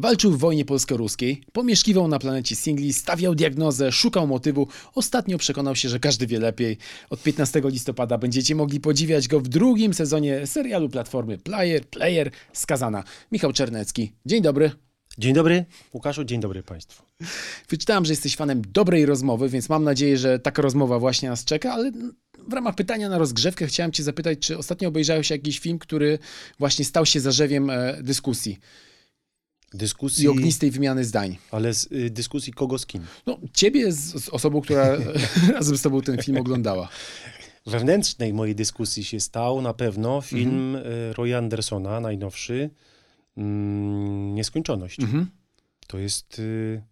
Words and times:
Walczył 0.00 0.32
w 0.32 0.38
wojnie 0.38 0.64
polsko-ruskiej, 0.64 1.42
pomieszkiwał 1.52 2.08
na 2.08 2.18
planecie 2.18 2.56
singli, 2.56 2.92
stawiał 2.92 3.34
diagnozę, 3.34 3.92
szukał 3.92 4.26
motywu. 4.26 4.68
Ostatnio 4.94 5.38
przekonał 5.38 5.76
się, 5.76 5.88
że 5.88 6.00
każdy 6.00 6.26
wie 6.26 6.38
lepiej. 6.38 6.78
Od 7.10 7.22
15 7.22 7.62
listopada 7.64 8.18
będziecie 8.18 8.54
mogli 8.54 8.80
podziwiać 8.80 9.28
go 9.28 9.40
w 9.40 9.48
drugim 9.48 9.94
sezonie 9.94 10.46
serialu 10.46 10.88
Platformy 10.88 11.38
Player, 11.38 11.88
Player, 11.88 12.30
Skazana. 12.52 13.04
Michał 13.32 13.52
Czernecki. 13.52 14.12
Dzień 14.26 14.42
dobry. 14.42 14.70
Dzień 15.18 15.34
dobry, 15.34 15.64
Łukaszu, 15.92 16.24
dzień 16.24 16.40
dobry 16.40 16.62
Państwu. 16.62 17.02
Wyczytałem, 17.68 18.04
że 18.04 18.12
jesteś 18.12 18.36
fanem 18.36 18.62
dobrej 18.72 19.06
rozmowy, 19.06 19.48
więc 19.48 19.68
mam 19.68 19.84
nadzieję, 19.84 20.18
że 20.18 20.38
taka 20.38 20.62
rozmowa 20.62 20.98
właśnie 20.98 21.28
nas 21.28 21.44
czeka, 21.44 21.72
ale 21.72 21.92
w 22.48 22.52
ramach 22.52 22.74
pytania 22.74 23.08
na 23.08 23.18
rozgrzewkę 23.18 23.66
chciałem 23.66 23.92
Cię 23.92 24.02
zapytać, 24.02 24.38
czy 24.38 24.58
ostatnio 24.58 24.88
obejrzałeś 24.88 25.30
jakiś 25.30 25.58
film, 25.58 25.78
który 25.78 26.18
właśnie 26.58 26.84
stał 26.84 27.06
się 27.06 27.20
zarzewiem 27.20 27.70
e, 27.70 28.02
dyskusji 28.02 28.58
Dyskusji, 29.74 30.24
i 30.24 30.28
ognistej 30.28 30.70
wymiany 30.70 31.04
zdań. 31.04 31.36
ale 31.50 31.74
z 31.74 31.92
y, 31.92 32.10
dyskusji 32.10 32.52
kogo 32.52 32.78
z 32.78 32.86
kim? 32.86 33.06
No, 33.26 33.38
ciebie 33.52 33.92
z, 33.92 34.24
z 34.24 34.28
osobą, 34.28 34.60
która 34.60 34.96
razem 35.54 35.78
z 35.78 35.82
tobą 35.82 36.00
ten 36.00 36.22
film 36.22 36.38
oglądała. 36.38 36.88
Wewnętrznej 37.66 38.32
mojej 38.32 38.54
dyskusji 38.54 39.04
się 39.04 39.20
stał 39.20 39.62
na 39.62 39.74
pewno 39.74 40.20
film 40.20 40.76
y, 40.76 41.12
Roya 41.12 41.34
Andersona, 41.34 42.00
najnowszy, 42.00 42.70
mm, 43.36 44.34
Nieskończoność. 44.34 45.00
Mhm. 45.00 45.26
To 45.86 45.98
jest 45.98 46.38
y, 46.38 46.82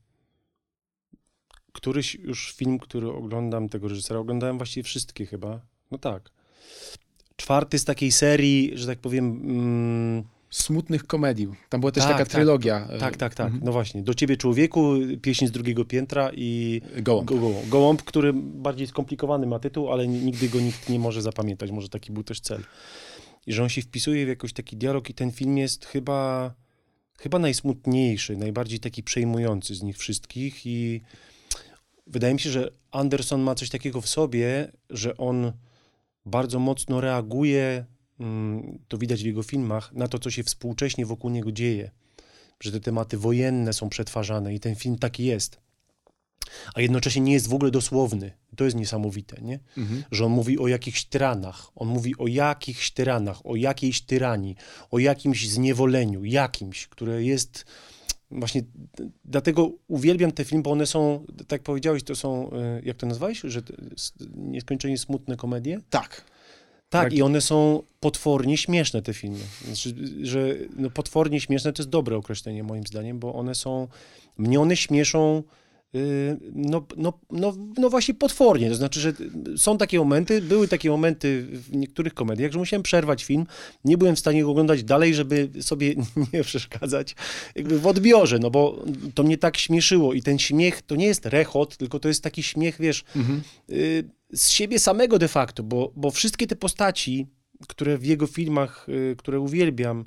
któryś 1.72 2.14
już 2.14 2.52
film, 2.52 2.78
który 2.78 3.08
oglądam 3.08 3.68
tego 3.68 3.88
reżysera. 3.88 4.20
Oglądałem 4.20 4.56
właściwie 4.56 4.84
wszystkie 4.84 5.26
chyba. 5.26 5.60
No 5.90 5.98
tak. 5.98 6.30
Czwarty 7.36 7.78
z 7.78 7.84
takiej 7.84 8.12
serii, 8.12 8.72
że 8.74 8.86
tak 8.86 8.98
powiem... 8.98 9.24
Mm, 9.24 10.37
Smutnych 10.50 11.06
komedii. 11.06 11.48
Tam 11.68 11.80
była 11.80 11.92
też 11.92 12.02
Tak, 12.04 12.12
taka 12.12 12.24
tak. 12.24 12.32
trylogia. 12.32 12.88
tak, 13.00 13.16
tak, 13.16 13.34
tak. 13.34 13.46
mhm. 13.46 13.64
No 13.64 13.72
właśnie. 13.72 14.02
Do 14.02 14.14
ciebie 14.14 14.36
człowieku, 14.36 14.94
pieśń 15.22 15.46
z 15.46 15.50
drugiego 15.50 15.84
piętra 15.84 16.30
i 16.34 16.80
Gołąb. 17.02 17.28
Go, 17.28 17.36
gołąb. 17.38 17.68
gołąb, 17.68 18.02
który 18.02 18.32
bardziej 18.34 18.86
skomplikowany 18.86 19.46
ma 19.46 19.58
tytuł, 19.58 19.92
ale 19.92 20.08
ni- 20.08 20.20
nigdy 20.24 20.48
go 20.48 20.60
nikt 20.60 20.88
nie 20.88 20.98
może 20.98 21.22
zapamiętać. 21.22 21.70
Może 21.70 21.88
taki 21.88 22.12
był 22.12 22.22
też 22.24 22.40
cel. 22.40 22.62
I 23.46 23.52
że 23.52 23.62
on 23.62 23.68
się 23.68 23.82
wpisuje 23.82 24.24
w 24.26 24.28
jakiś 24.28 24.52
taki 24.52 24.76
dialog 24.76 25.10
i 25.10 25.14
ten 25.14 25.32
film 25.32 25.58
jest 25.58 25.84
chyba, 25.86 26.54
chyba 27.18 27.38
najsmutniejszy, 27.38 28.36
najbardziej 28.36 28.80
taki 28.80 29.02
przejmujący 29.02 29.74
z 29.74 29.82
nich 29.82 29.98
wszystkich 29.98 30.66
i 30.66 31.00
wydaje 32.06 32.34
mi 32.34 32.40
się, 32.40 32.50
że 32.50 32.70
Anderson 32.90 33.40
ma 33.40 33.54
coś 33.54 33.70
takiego 33.70 34.00
w 34.00 34.08
sobie, 34.08 34.72
że 34.90 35.16
on 35.16 35.52
bardzo 36.26 36.58
mocno 36.58 37.00
reaguje, 37.00 37.84
to 38.88 38.98
widać 38.98 39.22
w 39.22 39.26
jego 39.26 39.42
filmach, 39.42 39.92
na 39.92 40.08
to, 40.08 40.18
co 40.18 40.30
się 40.30 40.42
współcześnie 40.42 41.06
wokół 41.06 41.30
niego 41.30 41.52
dzieje. 41.52 41.90
Że 42.60 42.72
te 42.72 42.80
tematy 42.80 43.18
wojenne 43.18 43.72
są 43.72 43.88
przetwarzane 43.88 44.54
i 44.54 44.60
ten 44.60 44.74
film 44.74 44.98
taki 44.98 45.24
jest. 45.24 45.60
A 46.74 46.80
jednocześnie 46.80 47.22
nie 47.22 47.32
jest 47.32 47.48
w 47.48 47.54
ogóle 47.54 47.70
dosłowny. 47.70 48.32
To 48.56 48.64
jest 48.64 48.76
niesamowite, 48.76 49.42
nie? 49.42 49.60
Mhm. 49.76 50.04
Że 50.10 50.24
on 50.24 50.32
mówi 50.32 50.58
o 50.58 50.68
jakichś 50.68 51.04
tyranach. 51.04 51.70
On 51.74 51.88
mówi 51.88 52.18
o 52.18 52.26
jakichś 52.26 52.90
tyranach, 52.90 53.46
o 53.46 53.56
jakiejś 53.56 54.00
tyranii, 54.00 54.56
o 54.90 54.98
jakimś 54.98 55.48
zniewoleniu, 55.48 56.24
jakimś, 56.24 56.86
które 56.86 57.24
jest 57.24 57.64
właśnie 58.30 58.62
dlatego 59.24 59.72
uwielbiam 59.88 60.32
te 60.32 60.44
filmy, 60.44 60.62
bo 60.62 60.70
one 60.70 60.86
są, 60.86 61.26
tak 61.48 61.62
powiedziałeś, 61.62 62.02
to 62.02 62.16
są, 62.16 62.50
e, 62.52 62.80
jak 62.84 62.96
to 62.96 63.06
nazwałeś, 63.06 63.40
że 63.44 63.62
nieskończenie 64.36 64.98
smutne 64.98 65.36
komedie? 65.36 65.80
Tak. 65.90 66.24
Tak, 66.90 67.02
Tak. 67.02 67.12
i 67.12 67.22
one 67.22 67.40
są 67.40 67.82
potwornie 68.00 68.56
śmieszne, 68.56 69.02
te 69.02 69.14
filmy. 69.14 69.38
Znaczy, 69.64 69.94
że 70.22 70.54
no, 70.76 70.90
potwornie 70.90 71.40
śmieszne 71.40 71.72
to 71.72 71.82
jest 71.82 71.90
dobre 71.90 72.16
określenie, 72.16 72.62
moim 72.62 72.86
zdaniem, 72.86 73.18
bo 73.18 73.34
one 73.34 73.54
są, 73.54 73.88
mnie 74.38 74.60
one 74.60 74.76
śmieszą 74.76 75.42
no, 76.54 76.86
no, 76.96 77.12
no, 77.30 77.54
no 77.78 77.90
właśnie 77.90 78.14
potwornie, 78.14 78.68
to 78.68 78.74
znaczy, 78.74 79.00
że 79.00 79.12
są 79.56 79.78
takie 79.78 79.98
momenty, 79.98 80.42
były 80.42 80.68
takie 80.68 80.90
momenty 80.90 81.46
w 81.50 81.76
niektórych 81.76 82.14
komediach, 82.14 82.52
że 82.52 82.58
musiałem 82.58 82.82
przerwać 82.82 83.24
film, 83.24 83.46
nie 83.84 83.98
byłem 83.98 84.16
w 84.16 84.18
stanie 84.18 84.42
go 84.42 84.50
oglądać 84.50 84.84
dalej, 84.84 85.14
żeby 85.14 85.50
sobie 85.60 85.94
nie 86.32 86.42
przeszkadzać 86.44 87.16
jakby 87.54 87.78
w 87.78 87.86
odbiorze, 87.86 88.38
no 88.38 88.50
bo 88.50 88.84
to 89.14 89.22
mnie 89.22 89.38
tak 89.38 89.56
śmieszyło 89.56 90.14
i 90.14 90.22
ten 90.22 90.38
śmiech 90.38 90.82
to 90.82 90.96
nie 90.96 91.06
jest 91.06 91.26
rechot, 91.26 91.76
tylko 91.76 92.00
to 92.00 92.08
jest 92.08 92.22
taki 92.22 92.42
śmiech, 92.42 92.76
wiesz, 92.80 93.04
Mhm. 93.16 93.42
y, 93.70 94.04
z 94.32 94.48
siebie 94.50 94.78
samego 94.78 95.18
de 95.18 95.28
facto, 95.28 95.62
bo, 95.62 95.92
bo 95.96 96.10
wszystkie 96.10 96.46
te 96.46 96.56
postaci, 96.56 97.26
które 97.68 97.98
w 97.98 98.04
jego 98.04 98.26
filmach, 98.26 98.86
y, 98.88 99.16
które 99.18 99.40
uwielbiam, 99.40 100.00
y, 100.00 100.04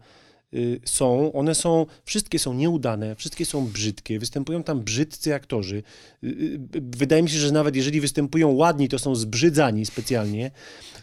są, 0.86 1.34
one 1.34 1.56
są, 1.56 1.86
wszystkie 2.06 2.40
są 2.40 2.54
nieudane, 2.54 3.16
wszystkie 3.16 3.46
są 3.46 3.68
brzydkie, 3.68 4.20
występują 4.20 4.64
tam 4.64 4.82
brzydcy 4.82 5.36
aktorzy. 5.36 5.84
Y, 6.24 6.28
y, 6.28 6.82
Wydaje 6.82 7.24
mi 7.24 7.30
się, 7.30 7.38
że 7.38 7.52
nawet 7.52 7.76
jeżeli 7.76 8.02
występują 8.02 8.52
ładni, 8.52 8.90
to 8.90 9.00
są 9.00 9.16
zbrzydzani 9.16 9.86
specjalnie, 9.86 10.52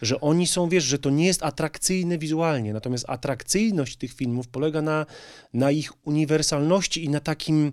że 0.03 0.20
oni 0.20 0.47
są, 0.47 0.69
wiesz, 0.69 0.84
że 0.84 0.98
to 0.98 1.10
nie 1.10 1.26
jest 1.26 1.42
atrakcyjne 1.42 2.19
wizualnie, 2.19 2.72
natomiast 2.72 3.04
atrakcyjność 3.09 3.97
tych 3.97 4.12
filmów 4.12 4.48
polega 4.48 4.82
na, 4.82 5.06
na 5.54 5.70
ich 5.70 6.06
uniwersalności 6.06 7.04
i 7.04 7.09
na 7.09 7.20
takim, 7.20 7.72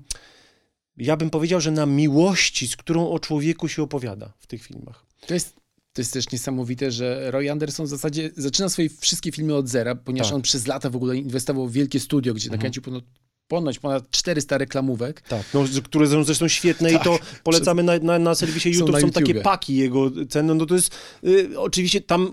ja 0.97 1.17
bym 1.17 1.29
powiedział, 1.29 1.61
że 1.61 1.71
na 1.71 1.85
miłości, 1.85 2.67
z 2.67 2.75
którą 2.75 3.09
o 3.09 3.19
człowieku 3.19 3.67
się 3.67 3.83
opowiada 3.83 4.33
w 4.39 4.47
tych 4.47 4.63
filmach. 4.63 5.05
To 5.27 5.33
jest, 5.33 5.64
to 5.95 6.01
jest 6.01 6.13
też 6.13 6.31
niesamowite, 6.31 6.91
że 6.91 7.31
Roy 7.31 7.51
Anderson 7.51 7.85
w 7.85 7.89
zasadzie 7.89 8.31
zaczyna 8.37 8.69
swoje 8.69 8.89
wszystkie 8.89 9.31
filmy 9.31 9.55
od 9.55 9.67
zera, 9.69 9.95
ponieważ 9.95 10.27
Tak. 10.27 10.35
on 10.35 10.41
przez 10.41 10.67
lata 10.67 10.89
w 10.89 10.95
ogóle 10.95 11.17
inwestował 11.17 11.67
w 11.67 11.71
wielkie 11.71 11.99
studio, 11.99 12.33
gdzie 12.33 12.49
nakręcił 12.49 12.83
ponad, 12.83 13.03
ponoć 13.47 13.79
ponad 13.79 14.11
400 14.11 14.57
reklamówek. 14.57 15.21
Tak, 15.21 15.45
no, 15.53 15.63
które 15.83 16.07
są 16.07 16.23
zresztą 16.23 16.47
świetne 16.47 16.91
Tak, 16.91 17.01
i 17.01 17.03
to 17.03 17.19
polecamy 17.43 17.83
na, 17.83 17.97
na, 17.97 18.19
na 18.19 18.35
serwisie 18.35 18.73
Są 18.73 18.79
YouTube. 18.79 18.95
na 18.95 19.01
Są, 19.01 19.11
takie 19.11 19.35
paki 19.35 19.75
jego 19.75 20.11
ceny. 20.29 20.55
No 20.55 20.65
to 20.65 20.75
jest 20.75 20.95
y, 21.23 21.59
oczywiście 21.59 22.01
tam 22.01 22.31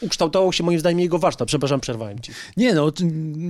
ukształtował 0.00 0.52
się 0.52 0.64
moim 0.64 0.78
zdaniem 0.80 1.00
jego 1.00 1.18
warsztat. 1.18 1.48
Przepraszam, 1.48 1.80
przerwałem 1.80 2.18
ci. 2.20 2.32
Nie 2.56 2.74
no, 2.74 2.92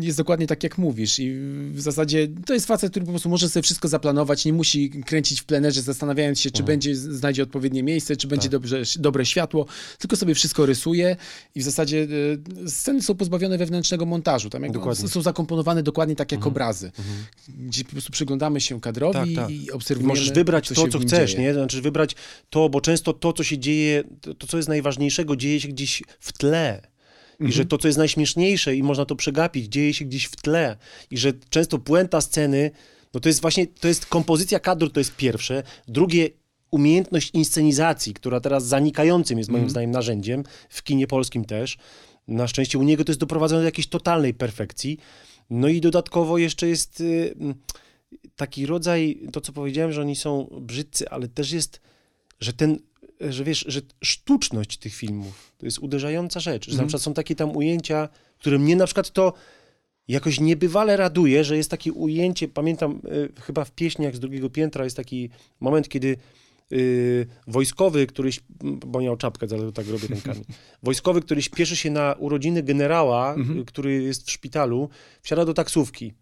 jest 0.01 0.19
dokładnie 0.19 0.47
tak 0.47 0.63
jak 0.63 0.79
mówisz 0.79 1.19
i 1.19 1.33
w 1.73 1.81
zasadzie 1.81 2.29
to 2.47 2.55
jest 2.55 2.67
facet, 2.67 2.91
który 2.91 3.07
po 3.07 3.13
prostu 3.13 3.29
może 3.29 3.49
sobie 3.49 3.63
wszystko 3.63 3.89
zaplanować, 3.89 4.45
nie 4.45 4.53
musi 4.53 4.91
kręcić 4.91 5.41
w 5.41 5.45
plenerze, 5.45 5.83
zastanawiając 5.83 6.41
się, 6.41 6.51
czy 6.51 6.63
będzie, 6.63 6.97
znajdzie 6.97 7.43
odpowiednie 7.43 7.83
miejsce, 7.83 8.17
czy 8.17 8.29
będzie 8.29 8.47
Mhm. 8.49 8.63
Tak. 8.63 8.71
dobrze, 8.71 9.01
dobre 9.03 9.27
światło, 9.27 9.67
tylko 9.99 10.17
sobie 10.17 10.35
wszystko 10.35 10.67
rysuje 10.67 11.17
i 11.55 11.61
w 11.61 11.63
zasadzie 11.63 12.07
e, 12.65 12.71
sceny 12.71 13.03
są 13.03 13.15
pozbawione 13.15 13.59
wewnętrznego 13.59 14.07
montażu, 14.07 14.51
tam 14.51 14.63
jak 14.63 14.73
Dokładnie. 14.73 15.09
są 15.09 15.23
zakomponowane 15.23 15.83
dokładnie 15.83 16.17
tak 16.17 16.33
jak 16.33 16.39
Mhm. 16.39 16.53
obrazy, 16.53 16.93
gdzie 17.59 17.85
po 17.85 17.91
prostu 17.91 18.13
przyglądamy 18.13 18.61
się 18.61 18.81
kadrowi 18.81 19.35
Tak, 19.35 19.45
tak. 19.45 19.51
i 19.51 19.65
I 19.65 19.71
obserwujemy, 19.73 20.09
możesz 20.09 20.33
wybrać 20.33 20.69
to, 20.69 20.89
co 20.89 20.99
chcesz, 20.99 21.31
dzieje. 21.31 21.43
nie? 21.43 21.55
Znaczy 21.55 21.83
wybrać 21.83 22.17
to, 22.51 22.69
bo 22.69 22.81
często 22.81 23.13
to, 23.13 23.33
co 23.33 23.45
się 23.45 23.59
dzieje, 23.59 24.05
to 24.39 24.47
co 24.47 24.57
jest 24.57 24.69
najważniejszego, 24.69 25.37
dzieje 25.37 25.61
się 25.61 25.69
gdzieś 25.69 26.02
w 26.21 26.33
tle. 26.33 26.81
I 27.33 27.45
Mhm. 27.45 27.53
że 27.53 27.65
to, 27.65 27.79
co 27.79 27.89
jest 27.89 27.99
najśmieszniejsze 27.99 28.77
i 28.77 28.83
można 28.83 29.05
to 29.05 29.17
przegapić, 29.17 29.67
dzieje 29.67 29.95
się 29.95 30.05
gdzieś 30.05 30.25
w 30.25 30.37
tle. 30.37 30.77
I 31.11 31.19
że 31.19 31.33
często 31.51 31.79
puenta 31.79 32.21
sceny, 32.21 32.71
no 33.15 33.21
to 33.21 33.29
jest 33.29 33.41
właśnie, 33.41 33.67
to 33.67 33.89
jest 33.89 34.07
kompozycja 34.07 34.61
kadru, 34.61 34.91
to 34.91 35.01
jest 35.01 35.17
pierwsze. 35.17 35.63
Drugie, 35.89 36.29
umiejętność 36.71 37.31
inscenizacji, 37.33 38.15
która 38.15 38.41
teraz 38.41 38.67
zanikającym 38.67 39.39
jest 39.39 39.51
moim 39.51 39.59
Mhm. 39.61 39.71
zdaniem 39.71 39.91
narzędziem, 39.91 40.45
w 40.69 40.83
kinie 40.83 41.07
polskim 41.07 41.45
też. 41.45 41.79
Na 42.29 42.49
szczęście 42.49 42.79
u 42.79 42.83
niego 42.83 43.05
to 43.05 43.13
jest 43.13 43.21
doprowadzone 43.21 43.61
do 43.61 43.65
jakiejś 43.67 43.87
totalnej 43.89 44.35
perfekcji. 44.35 44.99
No 45.51 45.69
i 45.69 45.81
dodatkowo 45.81 46.39
jeszcze 46.39 46.69
jest 46.69 47.01
y, 47.01 47.35
taki 48.37 48.67
rodzaj, 48.67 49.21
to 49.33 49.41
co 49.41 49.53
powiedziałem, 49.53 49.93
że 49.93 50.01
oni 50.01 50.17
są 50.17 50.59
brzydcy, 50.61 51.09
ale 51.09 51.29
też 51.29 51.53
jest, 51.53 51.81
że 52.41 52.53
ten, 52.53 52.79
że 53.31 53.45
wiesz, 53.45 53.65
że 53.69 53.81
sztuczność 54.05 54.77
tych 54.77 54.95
filmów 54.95 55.53
to 55.59 55.67
jest 55.67 55.79
uderzająca 55.79 56.41
rzecz. 56.41 56.65
Że 56.67 56.71
Mhm. 56.71 56.85
na 56.85 56.89
przykład 56.89 57.03
są 57.03 57.15
takie 57.15 57.35
tam 57.35 57.57
ujęcia, 57.57 58.09
które 58.39 58.59
mnie 58.59 58.77
na 58.77 58.87
przykład 58.87 59.11
to 59.11 59.33
jakoś 60.09 60.41
niebywale 60.41 60.97
raduje, 60.97 61.45
że 61.45 61.57
jest 61.57 61.71
takie 61.71 61.93
ujęcie, 61.93 62.49
pamiętam 62.49 63.01
y, 63.37 63.41
chyba 63.43 63.65
w 63.65 63.71
pieśniach 63.71 64.17
z 64.17 64.21
drugiego 64.21 64.51
piętra 64.51 64.85
jest 64.85 64.97
taki 64.97 65.31
moment, 65.61 65.89
kiedy 65.89 66.17
y, 66.73 67.27
wojskowy, 67.47 68.07
któryś, 68.07 68.41
bo 68.87 69.01
miał 69.01 69.17
czapkę, 69.17 69.47
dlatego 69.47 69.73
tak 69.73 69.89
robię 69.89 70.09
rękami, 70.09 70.45
wojskowy, 70.83 71.21
który 71.21 71.43
śpieszy 71.43 71.77
się 71.77 71.91
na 71.91 72.15
urodziny 72.19 72.63
generała, 72.63 73.35
Mhm. 73.35 73.59
y, 73.59 73.65
który 73.65 74.03
jest 74.03 74.27
w 74.27 74.31
szpitalu, 74.31 74.89
wsiada 75.23 75.45
do 75.45 75.55
taksówki. 75.55 76.13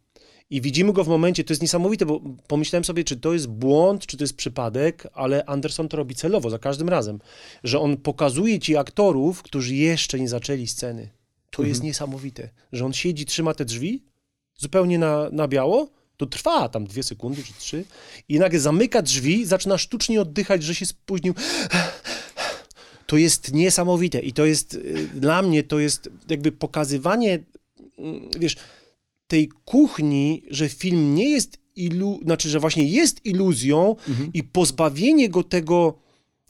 I 0.51 0.61
widzimy 0.61 0.93
go 0.93 1.05
w 1.05 1.09
momencie, 1.09 1.45
to 1.45 1.53
jest 1.53 1.63
niesamowite, 1.63 2.07
bo 2.07 2.21
pomyślałem 2.47 2.85
sobie, 2.85 3.05
czy 3.05 3.17
to 3.17 3.33
jest 3.33 3.47
błąd, 3.47 4.07
czy 4.07 4.17
to 4.17 4.25
jest 4.25 4.37
przypadek, 4.37 5.07
ale 5.13 5.45
Anderson 5.45 5.89
to 5.89 5.97
robi 5.97 6.15
celowo, 6.15 6.51
za 6.51 6.59
każdym 6.59 6.89
razem, 6.89 7.19
że 7.65 7.81
on 7.81 7.97
pokazuje 7.97 8.59
ci 8.59 8.77
aktorów, 8.77 9.43
którzy 9.43 9.75
jeszcze 9.75 10.21
nie 10.21 10.29
zaczęli 10.29 10.67
sceny. 10.67 11.09
To 11.51 11.63
jest 11.63 11.83
niesamowite, 11.83 12.49
że 12.73 12.85
on 12.85 12.93
siedzi, 12.93 13.27
trzyma 13.27 13.55
te 13.55 13.65
drzwi, 13.65 14.03
zupełnie 14.59 14.99
na, 14.99 15.31
na 15.33 15.49
biało, 15.49 15.91
to 16.17 16.27
trwa 16.27 16.69
tam 16.69 16.87
dwie 16.87 17.03
sekundy 17.03 17.45
czy 17.45 17.53
trzy 17.59 17.85
i 18.29 18.39
nagle 18.39 18.61
zamyka 18.61 19.03
drzwi, 19.03 19.47
zaczyna 19.47 19.79
sztucznie 19.79 20.21
oddychać, 20.21 20.63
że 20.63 20.75
się 20.75 20.87
spóźnił. 20.87 21.35
To 23.07 23.17
jest 23.17 23.53
niesamowite 23.53 24.21
i 24.21 24.33
to 24.33 24.47
jest, 24.47 24.75
y, 24.75 25.09
dla 25.15 25.43
mnie 25.43 25.63
to 25.63 25.79
jest 25.79 26.11
jakby 26.29 26.53
pokazywanie, 26.53 27.39
mm, 27.99 28.31
wiesz, 28.39 28.57
tej 29.31 29.49
kuchni, 29.65 30.43
że 30.51 30.69
film 30.69 31.15
nie 31.15 31.31
jest 31.31 31.59
ilu, 31.77 32.21
znaczy, 32.25 32.49
że 32.49 32.61
właśnie 32.61 32.85
jest 32.85 33.27
iluzją 33.27 33.97
i 34.35 34.43
pozbawienie 34.45 35.29
go 35.29 35.43
tego, 35.43 35.99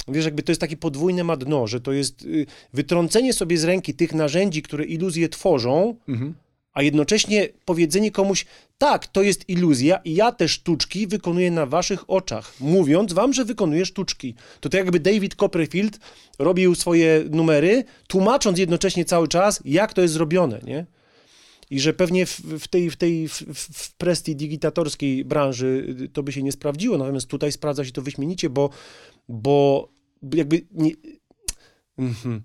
wiesz, 0.08 0.24
jakby 0.24 0.42
to 0.42 0.52
jest 0.52 0.60
takie 0.60 0.76
podwójne 0.76 1.24
ma 1.24 1.36
dno, 1.36 1.66
że 1.66 1.80
to 1.80 1.92
jest 1.92 2.22
y, 2.22 2.46
wytrącenie 2.72 3.32
sobie 3.32 3.58
z 3.58 3.64
ręki 3.64 3.94
tych 3.94 4.14
narzędzi, 4.14 4.62
które 4.62 4.84
iluzje 4.84 5.28
tworzą, 5.28 5.94
Mhm. 6.08 6.34
a 6.72 6.82
jednocześnie 6.82 7.48
powiedzenie 7.64 8.10
komuś, 8.10 8.46
tak, 8.78 9.06
to 9.06 9.22
jest 9.22 9.48
iluzja 9.48 9.96
i 10.04 10.14
ja 10.14 10.32
te 10.32 10.48
sztuczki 10.48 11.06
wykonuję 11.06 11.50
na 11.50 11.66
waszych 11.66 12.10
oczach, 12.10 12.54
mówiąc 12.60 13.12
wam, 13.12 13.32
że 13.32 13.44
wykonuję 13.44 13.86
sztuczki. 13.86 14.34
To 14.60 14.68
tak 14.68 14.78
jakby 14.78 15.00
David 15.00 15.34
Copperfield 15.34 15.98
robił 16.38 16.74
swoje 16.74 17.24
numery, 17.30 17.84
tłumacząc 18.08 18.58
jednocześnie 18.58 19.04
cały 19.04 19.28
czas, 19.28 19.60
jak 19.64 19.92
to 19.94 20.02
jest 20.02 20.14
zrobione, 20.14 20.60
nie? 20.64 20.86
I 21.70 21.80
że 21.80 21.92
pewnie 21.92 22.26
w, 22.26 22.40
w 22.40 22.68
tej, 22.68 22.90
w 22.90 22.96
tej 22.96 23.28
w, 23.28 23.42
w 23.54 23.94
prestii 23.94 24.36
digitatorskiej 24.36 25.24
branży 25.24 25.96
y, 26.00 26.08
to 26.08 26.22
by 26.22 26.32
się 26.32 26.42
nie 26.42 26.52
sprawdziło, 26.52 26.98
natomiast 26.98 27.26
tutaj 27.26 27.52
sprawdza 27.52 27.84
się 27.84 27.92
to 27.92 28.02
wyśmienicie, 28.02 28.50
bo, 28.50 28.70
bo 29.28 29.88
jakby 30.34 30.66
nie... 30.72 30.92
Mhm. 31.98 32.42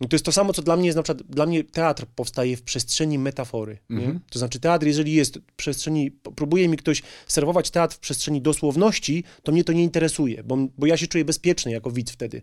No 0.00 0.08
to 0.08 0.14
jest 0.14 0.24
to 0.24 0.32
samo, 0.32 0.52
co 0.52 0.62
dla 0.62 0.76
mnie 0.76 0.86
jest 0.86 0.96
na 0.96 1.02
przykład, 1.02 1.26
dla 1.26 1.46
mnie 1.46 1.64
teatr 1.64 2.06
powstaje 2.06 2.56
w 2.56 2.62
przestrzeni 2.62 3.18
metafory. 3.18 3.78
Nie? 3.90 3.96
Mhm. 3.96 4.20
To 4.30 4.38
znaczy 4.38 4.60
teatr, 4.60 4.86
jeżeli 4.86 5.12
jest 5.12 5.38
w 5.38 5.52
przestrzeni, 5.56 6.10
próbuje 6.10 6.68
mi 6.68 6.76
ktoś 6.76 7.02
serwować 7.26 7.70
teatr 7.70 7.96
w 7.96 7.98
przestrzeni 7.98 8.42
dosłowności, 8.42 9.24
to 9.42 9.52
mnie 9.52 9.64
to 9.64 9.72
nie 9.72 9.82
interesuje, 9.82 10.44
bo, 10.44 10.68
bo 10.78 10.86
ja 10.86 10.96
się 10.96 11.06
czuję 11.06 11.24
bezpieczny 11.24 11.72
jako 11.72 11.90
widz 11.90 12.12
wtedy. 12.12 12.42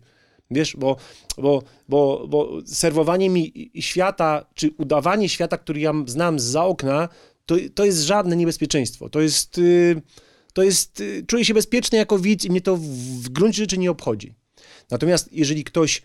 Wiesz, 0.52 0.76
bo, 0.76 0.98
bo, 1.38 1.64
bo, 1.90 2.28
bo 2.30 2.60
serwowanie 2.66 3.30
mi 3.30 3.72
świata, 3.80 4.46
czy 4.54 4.72
udawanie 4.78 5.30
świata, 5.30 5.58
który 5.58 5.80
ja 5.80 5.94
znam 6.06 6.40
za 6.40 6.64
okna, 6.64 7.10
to, 7.46 7.56
to 7.76 7.86
jest 7.86 8.04
żadne 8.04 8.36
niebezpieczeństwo. 8.36 9.10
To 9.10 9.22
jest, 9.22 9.58
y, 9.58 10.02
to 10.54 10.64
jest, 10.64 11.00
y, 11.00 11.24
czuję 11.28 11.46
się 11.46 11.54
bezpieczny 11.54 11.98
jako 11.98 12.20
widz 12.20 12.46
i 12.46 12.50
mnie 12.50 12.62
to 12.62 12.78
w, 12.78 13.30
gruncie 13.30 13.58
rzeczy 13.58 13.78
nie 13.78 13.92
obchodzi. 13.92 14.34
Natomiast 14.92 15.34
jeżeli 15.34 15.64
ktoś 15.64 16.02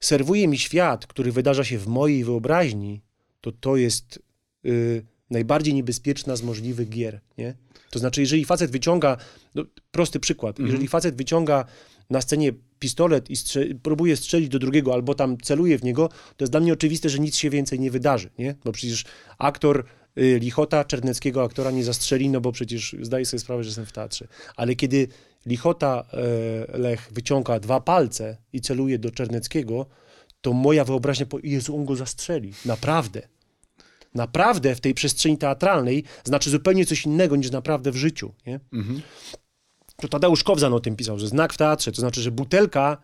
serwuje 0.00 0.48
mi 0.48 0.58
świat, 0.58 1.06
który 1.06 1.32
wydarza 1.32 1.64
się 1.64 1.78
w 1.78 1.86
mojej 1.86 2.24
wyobraźni, 2.24 3.00
to 3.40 3.52
to 3.52 3.76
jest 3.76 4.22
y, 4.66 5.06
najbardziej 5.30 5.74
niebezpieczna 5.74 6.36
z 6.36 6.42
możliwych 6.42 6.88
gier, 6.88 7.20
nie? 7.38 7.54
To 7.90 7.98
znaczy, 7.98 8.20
jeżeli 8.20 8.44
facet 8.44 8.70
wyciąga, 8.70 9.16
no, 9.54 9.64
prosty 9.90 10.20
przykład, 10.20 10.58
jeżeli 10.58 10.88
facet 10.88 11.16
wyciąga 11.16 11.64
na 12.10 12.20
scenie 12.20 12.52
pistolet 12.80 13.30
i 13.30 13.36
strze- 13.36 13.74
próbuje 13.82 14.16
strzelić 14.16 14.48
do 14.48 14.58
drugiego 14.58 14.94
albo 14.94 15.14
tam 15.14 15.38
celuje 15.38 15.78
w 15.78 15.84
niego, 15.84 16.08
to 16.08 16.44
jest 16.44 16.52
dla 16.52 16.60
mnie 16.60 16.72
oczywiste, 16.72 17.08
że 17.08 17.18
nic 17.18 17.36
się 17.36 17.50
więcej 17.50 17.80
nie 17.80 17.90
wydarzy, 17.90 18.30
nie? 18.38 18.54
Bo 18.64 18.72
przecież 18.72 19.04
aktor 19.38 19.84
y, 20.18 20.38
Lichota, 20.38 20.84
czerneckiego 20.84 21.42
aktora 21.44 21.70
nie 21.70 21.84
zastrzeli, 21.84 22.28
no 22.28 22.40
bo 22.40 22.52
przecież 22.52 22.96
zdaje 23.02 23.26
sobie 23.26 23.40
sprawę, 23.40 23.64
że 23.64 23.68
jestem 23.68 23.86
w 23.86 23.92
teatrze. 23.92 24.28
Ale 24.56 24.74
kiedy 24.74 25.08
Lichota 25.46 26.04
e, 26.12 26.78
Lech 26.78 27.08
wyciąga 27.12 27.60
dwa 27.60 27.80
palce 27.80 28.36
i 28.52 28.60
celuje 28.60 28.98
do 28.98 29.10
Czerneckiego, 29.10 29.86
to 30.40 30.52
moja 30.52 30.84
wyobraźnia, 30.84 31.26
po 31.26 31.38
Jezu, 31.42 31.76
on 31.76 31.84
go 31.84 31.96
zastrzeli. 31.96 32.52
Naprawdę. 32.64 33.22
Naprawdę 34.14 34.74
w 34.74 34.80
tej 34.80 34.94
przestrzeni 34.94 35.38
teatralnej 35.38 36.04
znaczy 36.24 36.50
zupełnie 36.50 36.86
coś 36.86 37.04
innego 37.06 37.36
niż 37.36 37.50
naprawdę 37.50 37.90
w 37.92 37.96
życiu. 37.96 38.32
Nie? 38.46 38.60
Mhm. 38.72 39.02
To 40.00 40.08
Tadeusz 40.08 40.44
Kowzan 40.44 40.72
o 40.72 40.80
tym 40.80 40.96
pisał, 40.96 41.18
że 41.18 41.28
znak 41.28 41.52
w 41.52 41.56
teatrze, 41.56 41.92
to 41.92 42.00
znaczy, 42.00 42.22
że 42.22 42.30
butelka 42.30 42.96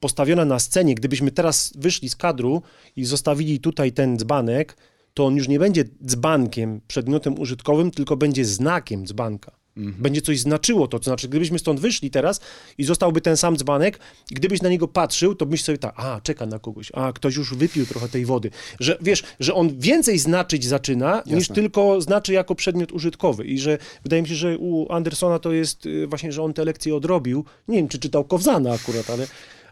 postawiona 0.00 0.44
na 0.44 0.58
scenie, 0.58 0.94
gdybyśmy 0.94 1.30
teraz 1.30 1.72
wyszli 1.76 2.08
z 2.08 2.16
kadru 2.16 2.62
i 2.96 3.04
zostawili 3.04 3.60
tutaj 3.60 3.92
ten 3.92 4.18
dzbanek, 4.18 4.76
to 5.14 5.26
on 5.26 5.36
już 5.36 5.48
nie 5.48 5.58
będzie 5.58 5.84
dzbankiem, 6.06 6.80
przedmiotem 6.88 7.38
użytkowym, 7.38 7.90
tylko 7.90 8.16
będzie 8.16 8.44
znakiem 8.44 9.06
dzbanka. 9.06 9.59
Będzie 9.76 10.20
coś 10.20 10.38
znaczyło 10.40 10.88
to, 10.88 10.98
to 10.98 11.04
znaczy, 11.04 11.28
gdybyśmy 11.28 11.58
stąd 11.58 11.80
wyszli 11.80 12.10
teraz 12.10 12.40
i 12.78 12.84
zostałby 12.84 13.20
ten 13.20 13.36
sam 13.36 13.56
dzbanek, 13.56 13.98
gdybyś 14.30 14.62
na 14.62 14.68
niego 14.68 14.88
patrzył, 14.88 15.34
to 15.34 15.46
byś 15.46 15.64
sobie 15.64 15.78
tak, 15.78 15.94
a, 15.96 16.20
czeka 16.20 16.46
na 16.46 16.58
kogoś, 16.58 16.92
a, 16.94 17.12
ktoś 17.12 17.36
już 17.36 17.54
wypił 17.54 17.86
trochę 17.86 18.08
tej 18.08 18.26
wody. 18.26 18.50
Że 18.80 18.98
wiesz, 19.00 19.22
że 19.40 19.54
on 19.54 19.78
więcej 19.78 20.18
znaczyć 20.18 20.64
zaczyna, 20.64 21.22
niż 21.26 21.34
Jasne. 21.34 21.54
tylko 21.54 22.00
znaczy 22.00 22.32
jako 22.32 22.54
przedmiot 22.54 22.92
użytkowy. 22.92 23.44
I 23.44 23.58
że 23.58 23.78
wydaje 24.02 24.22
mi 24.22 24.28
się, 24.28 24.34
że 24.34 24.58
u 24.58 24.92
Andersona 24.92 25.38
to 25.38 25.52
jest 25.52 25.86
y, 25.86 26.06
właśnie, 26.06 26.32
że 26.32 26.42
on 26.42 26.52
te 26.52 26.64
lekcje 26.64 26.94
odrobił. 26.96 27.44
Nie 27.68 27.76
wiem, 27.76 27.88
czy 27.88 27.98
czytał 27.98 28.24
Kowzana 28.24 28.72
akurat, 28.72 29.10
ale, 29.10 29.26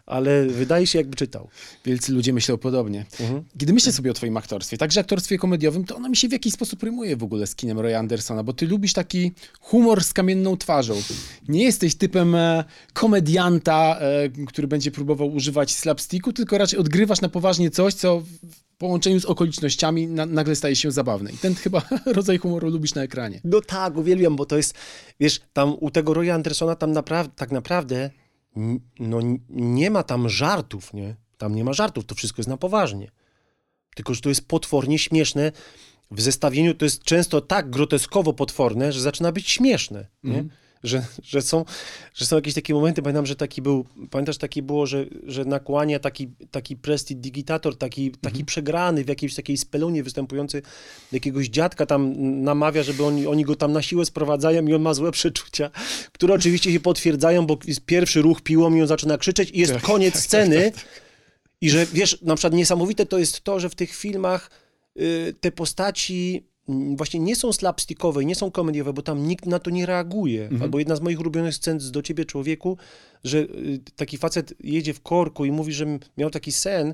ale 0.09 0.45
wydaje 0.45 0.87
się, 0.87 0.99
jakby 0.99 1.15
czytał. 1.15 1.49
Wielcy 1.85 2.11
ludzie 2.11 2.33
myślą 2.33 2.57
podobnie. 2.57 3.05
Mhm. 3.19 3.43
Kiedy 3.57 3.73
myślę 3.73 3.91
sobie 3.91 4.11
o 4.11 4.13
twoim 4.13 4.37
aktorstwie, 4.37 4.77
także 4.77 4.99
aktorstwie 4.99 5.37
komediowym, 5.37 5.85
to 5.85 5.95
ono 5.95 6.09
mi 6.09 6.15
się 6.15 6.27
w 6.29 6.31
jakiś 6.31 6.53
sposób 6.53 6.83
rymuje 6.83 7.17
w 7.17 7.23
ogóle 7.23 7.47
z 7.47 7.55
kinem 7.55 7.79
Roya 7.79 7.93
Andersona, 7.95 8.43
bo 8.43 8.53
ty 8.53 8.67
lubisz 8.67 8.93
taki 8.93 9.31
humor 9.59 10.03
z 10.03 10.13
kamienną 10.13 10.57
twarzą. 10.57 10.93
Nie 11.47 11.63
jesteś 11.63 11.95
typem 11.95 12.35
e, 12.35 12.63
komedianta, 12.93 13.99
e, 13.99 14.45
który 14.45 14.67
będzie 14.67 14.91
próbował 14.91 15.33
używać 15.33 15.71
slapsticku, 15.71 16.33
tylko 16.33 16.57
raczej 16.57 16.79
odgrywasz 16.79 17.21
na 17.21 17.29
poważnie 17.29 17.71
coś, 17.71 17.93
co 17.93 18.19
w 18.19 18.77
połączeniu 18.77 19.19
z 19.19 19.25
okolicznościami 19.25 20.07
na, 20.07 20.25
nagle 20.25 20.55
staje 20.55 20.75
się 20.75 20.91
zabawne. 20.91 21.31
I 21.31 21.37
ten 21.37 21.55
chyba 21.55 21.81
rodzaj 22.05 22.37
humoru 22.37 22.69
lubisz 22.69 22.95
na 22.95 23.03
ekranie. 23.03 23.41
No 23.43 23.61
tak, 23.61 23.97
uwielbiam, 23.97 24.35
bo 24.35 24.45
to 24.45 24.57
jest, 24.57 24.73
wiesz, 25.19 25.41
tam 25.53 25.75
u 25.79 25.91
tego 25.91 26.13
Roya 26.13 26.31
Andersona 26.31 26.75
tam 26.75 26.91
naprawdę, 26.91 27.33
tak 27.35 27.51
naprawdę 27.51 28.09
no, 28.99 29.19
nie 29.49 29.91
ma 29.91 30.03
tam 30.03 30.29
żartów, 30.29 30.93
nie? 30.93 31.15
Tam 31.37 31.55
nie 31.55 31.63
ma 31.63 31.73
żartów, 31.73 32.05
to 32.05 32.15
wszystko 32.15 32.39
jest 32.39 32.49
na 32.49 32.57
poważnie. 32.57 33.11
Tylko, 33.95 34.13
że 34.13 34.21
to 34.21 34.29
jest 34.29 34.47
potwornie 34.47 34.99
śmieszne. 34.99 35.51
W 36.11 36.21
zestawieniu 36.21 36.73
to 36.73 36.85
jest 36.85 37.03
często 37.03 37.41
tak 37.41 37.69
groteskowo 37.69 38.33
potworne, 38.33 38.93
że 38.93 39.01
zaczyna 39.01 39.31
być 39.31 39.49
śmieszne, 39.49 40.07
nie? 40.23 40.43
Że, 40.83 41.05
że, 41.23 41.41
są, 41.41 41.65
że 42.15 42.25
są 42.25 42.35
jakieś 42.35 42.53
takie 42.53 42.73
momenty, 42.73 43.01
pamiętam, 43.01 43.25
że 43.25 43.35
taki 43.35 43.61
był, 43.61 43.85
pamiętasz, 44.11 44.37
taki 44.37 44.61
było, 44.61 44.85
że, 44.85 45.05
że 45.23 45.45
nakłania 45.45 45.99
taki, 45.99 46.29
taki 46.51 46.75
prestidigitator, 46.75 47.77
taki, 47.77 48.11
taki 48.11 48.45
przegrany 48.45 49.03
w 49.03 49.07
jakiejś 49.07 49.35
takiej 49.35 49.57
spelunie 49.57 50.03
występujący 50.03 50.61
jakiegoś 51.11 51.47
dziadka 51.47 51.85
tam 51.85 52.13
namawia, 52.43 52.83
żeby 52.83 53.05
oni, 53.05 53.27
oni 53.27 53.45
go 53.45 53.55
tam 53.55 53.71
na 53.71 53.81
siłę 53.81 54.05
sprowadzają 54.05 54.67
i 54.67 54.73
on 54.73 54.81
ma 54.81 54.93
złe 54.93 55.11
przeczucia, 55.11 55.69
które 56.11 56.33
oczywiście 56.33 56.71
się 56.71 56.79
potwierdzają, 56.79 57.45
bo 57.45 57.57
jest 57.65 57.85
pierwszy 57.85 58.21
ruch 58.21 58.41
piłą 58.41 58.75
i 58.75 58.81
on 58.81 58.87
zaczyna 58.87 59.17
krzyczeć 59.17 59.51
i 59.51 59.59
jest 59.59 59.73
Tak, 59.73 59.81
koniec 59.81 60.13
tak, 60.13 60.23
sceny. 60.23 60.71
I 61.61 61.69
że 61.69 61.85
wiesz, 61.85 62.21
na 62.21 62.35
przykład 62.35 62.53
niesamowite 62.53 63.05
to 63.05 63.19
jest 63.19 63.41
to, 63.41 63.59
że 63.59 63.69
w 63.69 63.75
tych 63.75 63.95
filmach 63.95 64.51
y, 64.99 65.35
te 65.41 65.51
postaci 65.51 66.48
właśnie 66.95 67.19
nie 67.19 67.35
są 67.35 67.53
slapstickowe, 67.53 68.25
nie 68.25 68.35
są 68.35 68.51
komediowe, 68.51 68.93
bo 68.93 69.01
tam 69.01 69.27
nikt 69.27 69.45
na 69.45 69.59
to 69.59 69.69
nie 69.69 69.85
reaguje. 69.85 70.49
Albo 70.61 70.79
jedna 70.79 70.95
z 70.95 71.01
moich 71.01 71.19
ulubionych 71.19 71.55
scen 71.55 71.79
z 71.79 71.91
Do 71.91 72.01
Ciebie 72.01 72.25
Człowieku, 72.25 72.77
że 73.23 73.37
y, 73.37 73.79
taki 73.95 74.17
facet 74.17 74.53
jedzie 74.59 74.93
w 74.93 75.01
korku 75.01 75.45
i 75.45 75.51
mówi, 75.51 75.73
że 75.73 75.85
miał 76.17 76.29
taki 76.29 76.51
sen, 76.51 76.93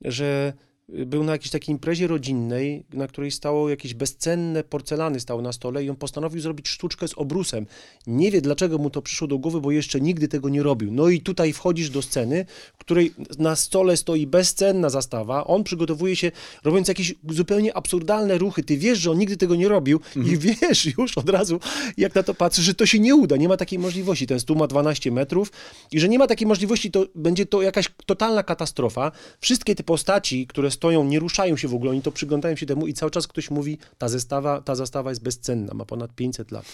że 0.00 0.52
był 0.92 1.24
na 1.24 1.32
jakiejś 1.32 1.50
takiej 1.50 1.72
imprezie 1.72 2.06
rodzinnej, 2.06 2.84
na 2.92 3.06
której 3.06 3.30
stało 3.30 3.68
jakieś 3.68 3.94
bezcenne 3.94 4.64
porcelany 4.64 5.20
stały 5.20 5.42
na 5.42 5.52
stole 5.52 5.84
i 5.84 5.90
on 5.90 5.96
postanowił 5.96 6.40
zrobić 6.40 6.68
sztuczkę 6.68 7.08
z 7.08 7.14
obrusem. 7.18 7.66
Nie 8.06 8.30
wie, 8.30 8.40
dlaczego 8.40 8.78
mu 8.78 8.90
to 8.90 9.02
przyszło 9.02 9.28
do 9.28 9.38
głowy, 9.38 9.60
bo 9.60 9.70
jeszcze 9.70 10.00
nigdy 10.00 10.28
tego 10.28 10.48
nie 10.48 10.62
robił. 10.62 10.92
No 10.92 11.08
i 11.08 11.20
tutaj 11.20 11.52
wchodzisz 11.52 11.90
do 11.90 12.02
sceny, 12.02 12.44
w 12.74 12.78
której 12.78 13.14
na 13.38 13.56
stole 13.56 13.96
stoi 13.96 14.26
bezcenna 14.26 14.90
zastawa, 14.90 15.44
on 15.44 15.64
przygotowuje 15.64 16.16
się, 16.16 16.32
robiąc 16.64 16.88
jakieś 16.88 17.14
zupełnie 17.28 17.76
absurdalne 17.76 18.38
ruchy. 18.38 18.62
Ty 18.62 18.76
wiesz, 18.76 18.98
że 18.98 19.10
on 19.10 19.18
nigdy 19.18 19.36
tego 19.36 19.56
nie 19.56 19.68
robił 19.68 20.00
i 20.16 20.38
wiesz 20.38 20.98
już 20.98 21.18
od 21.18 21.28
razu, 21.28 21.60
jak 21.96 22.14
na 22.14 22.22
to 22.22 22.34
patrzysz, 22.34 22.64
że 22.64 22.74
to 22.74 22.86
się 22.86 22.98
nie 22.98 23.14
uda, 23.14 23.36
nie 23.36 23.48
ma 23.48 23.56
takiej 23.56 23.78
możliwości. 23.78 24.26
Ten 24.26 24.40
stół 24.40 24.56
ma 24.56 24.66
12 24.66 25.10
metrów 25.10 25.52
i 25.92 26.00
że 26.00 26.08
nie 26.08 26.18
ma 26.18 26.26
takiej 26.26 26.46
możliwości, 26.46 26.90
to 26.90 27.06
będzie 27.14 27.46
to 27.46 27.62
jakaś 27.62 27.88
totalna 28.06 28.42
katastrofa. 28.42 29.12
Wszystkie 29.40 29.74
te 29.74 29.82
postaci, 29.82 30.46
które 30.46 30.70
stoją, 30.82 31.04
nie 31.04 31.18
ruszają 31.18 31.56
się 31.56 31.68
w 31.68 31.74
ogóle, 31.74 31.90
oni 31.90 32.02
to 32.02 32.12
przyglądają 32.12 32.56
się 32.56 32.66
temu 32.66 32.86
i 32.86 32.94
cały 32.94 33.10
czas 33.10 33.26
ktoś 33.26 33.50
mówi, 33.50 33.78
ta 33.98 34.08
zestawa, 34.08 34.60
ta 34.60 34.74
zastawa 34.74 35.10
jest 35.10 35.22
bezcenna, 35.22 35.74
ma 35.74 35.84
ponad 35.84 36.14
500 36.14 36.50
lat. 36.50 36.64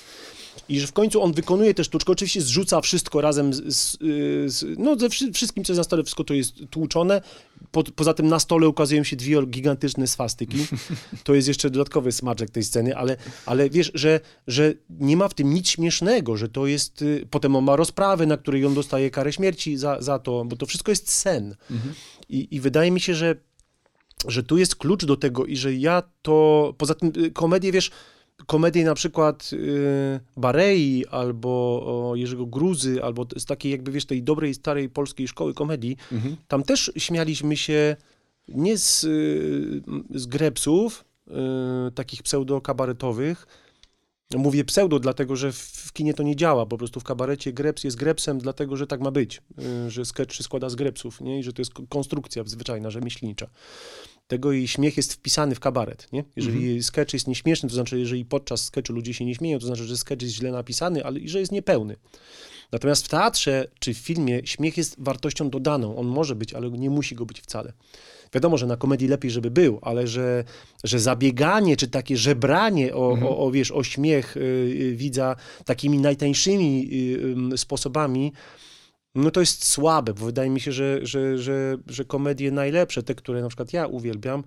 I 0.68 0.80
że 0.80 0.86
w 0.86 0.92
końcu 0.92 1.22
on 1.22 1.32
wykonuje 1.32 1.74
tę 1.74 1.84
sztuczkę, 1.84 2.12
oczywiście 2.12 2.40
zrzuca 2.40 2.80
wszystko 2.80 3.20
razem 3.20 3.54
z, 3.54 3.62
z, 3.76 3.96
z, 4.54 4.78
no, 4.78 4.96
ze 4.98 5.08
wszy- 5.08 5.32
wszystkim, 5.32 5.64
co 5.64 5.72
jest 5.72 5.78
na 5.78 5.84
stole, 5.84 6.02
wszystko 6.04 6.24
to 6.24 6.34
jest 6.34 6.54
tłuczone. 6.70 7.20
Po, 7.70 7.84
poza 7.84 8.14
tym 8.14 8.28
na 8.28 8.38
stole 8.38 8.68
ukazują 8.68 9.04
się 9.04 9.16
dwie 9.16 9.46
gigantyczne 9.46 10.06
swastyki. 10.06 10.58
To 11.24 11.34
jest 11.34 11.48
jeszcze 11.48 11.70
dodatkowy 11.70 12.12
smaczek 12.12 12.50
tej 12.50 12.64
sceny, 12.64 12.96
ale, 12.96 13.16
ale 13.46 13.70
wiesz, 13.70 13.90
że, 13.94 14.20
że 14.46 14.74
nie 14.90 15.16
ma 15.16 15.28
w 15.28 15.34
tym 15.34 15.54
nic 15.54 15.68
śmiesznego, 15.68 16.36
że 16.36 16.48
to 16.48 16.66
jest... 16.66 17.02
y, 17.02 17.26
Potem 17.30 17.56
on 17.56 17.64
ma 17.64 17.76
rozprawę, 17.76 18.26
na 18.26 18.36
której 18.36 18.64
on 18.66 18.74
dostaje 18.74 19.10
karę 19.10 19.32
śmierci 19.32 19.76
za, 19.76 20.02
za 20.02 20.18
to, 20.18 20.44
bo 20.44 20.56
to 20.56 20.66
wszystko 20.66 20.92
jest 20.92 21.10
sen. 21.10 21.54
I, 22.28 22.48
I 22.50 22.60
wydaje 22.60 22.90
mi 22.90 23.00
się, 23.00 23.14
że 23.14 23.36
że 24.26 24.42
tu 24.42 24.58
jest 24.58 24.76
klucz 24.76 25.04
do 25.04 25.16
tego 25.16 25.46
i 25.46 25.56
że 25.56 25.74
ja 25.74 26.02
to, 26.22 26.74
poza 26.78 26.94
tym 26.94 27.12
y, 27.16 27.30
komedię, 27.30 27.72
wiesz, 27.72 27.90
komedie 28.46 28.84
na 28.84 28.94
przykład 28.94 29.50
y, 29.52 30.20
Barei 30.36 31.04
albo 31.10 31.82
o, 32.10 32.16
Jerzego 32.16 32.46
Gruzy, 32.46 33.04
albo 33.04 33.26
z 33.36 33.44
takiej 33.44 33.72
jakby, 33.72 33.92
wiesz, 33.92 34.06
tej 34.06 34.22
dobrej, 34.22 34.54
starej 34.54 34.88
polskiej 34.88 35.28
szkoły 35.28 35.54
komedii, 35.54 35.96
tam 36.48 36.62
też 36.62 36.92
śmialiśmy 36.96 37.56
się 37.56 37.96
nie 38.48 38.78
z, 38.78 39.04
y, 39.04 39.82
z 40.14 40.26
grepsów, 40.26 41.04
y, 41.88 41.92
takich 41.92 42.22
pseudo-kabaretowych. 42.22 43.46
Mówię 44.36 44.64
pseudo, 44.64 44.98
dlatego 44.98 45.36
że 45.36 45.52
w, 45.52 45.92
kinie 45.92 46.14
to 46.14 46.22
nie 46.22 46.36
działa. 46.36 46.66
Po 46.66 46.78
prostu 46.78 47.00
w 47.00 47.04
kabarecie 47.04 47.52
greps 47.52 47.84
jest 47.84 47.96
grepsem, 47.96 48.38
dlatego 48.38 48.76
że 48.76 48.86
tak 48.86 49.00
ma 49.00 49.10
być. 49.10 49.42
Y, 49.86 49.90
że 49.90 50.04
sketch 50.04 50.34
się 50.34 50.42
składa 50.42 50.68
z 50.68 50.74
grepsów, 50.74 51.20
nie? 51.20 51.38
I 51.38 51.42
że 51.42 51.52
to 51.52 51.62
jest 51.62 51.74
ko- 51.74 51.86
konstrukcja 51.88 52.42
zwyczajna, 52.46 52.90
rzemieślnicza. 52.90 53.46
Tego 54.26 54.52
i 54.52 54.68
śmiech 54.68 54.96
jest 54.96 55.12
wpisany 55.12 55.54
w 55.54 55.60
kabaret, 55.60 56.08
nie? 56.12 56.24
Jeżeli 56.36 56.82
sketch 56.82 57.12
jest 57.14 57.28
nieśmieszny, 57.28 57.68
to 57.68 57.74
znaczy, 57.74 57.98
jeżeli 57.98 58.24
podczas 58.24 58.64
sketchu 58.64 58.92
ludzie 58.92 59.14
się 59.14 59.24
nie 59.24 59.34
śmieją, 59.34 59.58
to 59.58 59.66
znaczy, 59.66 59.84
że 59.84 59.96
sketch 59.96 60.22
jest 60.22 60.34
źle 60.34 60.50
napisany, 60.52 61.04
ale 61.04 61.20
i 61.20 61.28
że 61.28 61.40
jest 61.40 61.52
niepełny. 61.52 61.96
Natomiast 62.72 63.06
w 63.06 63.08
teatrze 63.08 63.68
czy 63.78 63.94
w 63.94 63.98
filmie 63.98 64.40
śmiech 64.44 64.76
jest 64.76 64.96
wartością 64.98 65.50
dodaną. 65.50 65.96
On 65.96 66.06
może 66.06 66.34
być, 66.34 66.54
ale 66.54 66.70
nie 66.70 66.90
musi 66.90 67.14
go 67.14 67.26
być 67.26 67.40
wcale. 67.40 67.72
Wiadomo, 68.34 68.58
że 68.58 68.66
na 68.66 68.76
komedii 68.76 69.08
lepiej, 69.08 69.30
żeby 69.30 69.50
był, 69.50 69.78
ale 69.82 70.06
że, 70.06 70.44
że 70.84 70.98
zabieganie 71.00 71.76
czy 71.76 71.88
takie 71.88 72.16
żebranie 72.16 72.94
o, 72.94 73.18
o, 73.22 73.38
o, 73.38 73.50
wiesz, 73.50 73.70
o 73.70 73.84
śmiech 73.84 74.36
y, 74.36 74.40
y, 74.40 74.96
widza 74.96 75.36
takimi 75.64 75.98
najtańszymi 75.98 76.88
y, 77.52 77.58
sposobami, 77.58 78.32
no 79.14 79.30
to 79.30 79.40
jest 79.40 79.64
słabe, 79.66 80.14
bo 80.14 80.24
wydaje 80.24 80.50
mi 80.50 80.60
się, 80.60 80.72
że, 80.72 81.06
że, 81.06 81.38
że, 81.38 81.76
że 81.86 82.04
komedie 82.04 82.50
najlepsze, 82.50 83.02
te, 83.02 83.14
które 83.14 83.42
na 83.42 83.48
przykład 83.48 83.72
ja 83.72 83.86
uwielbiam, 83.86 84.44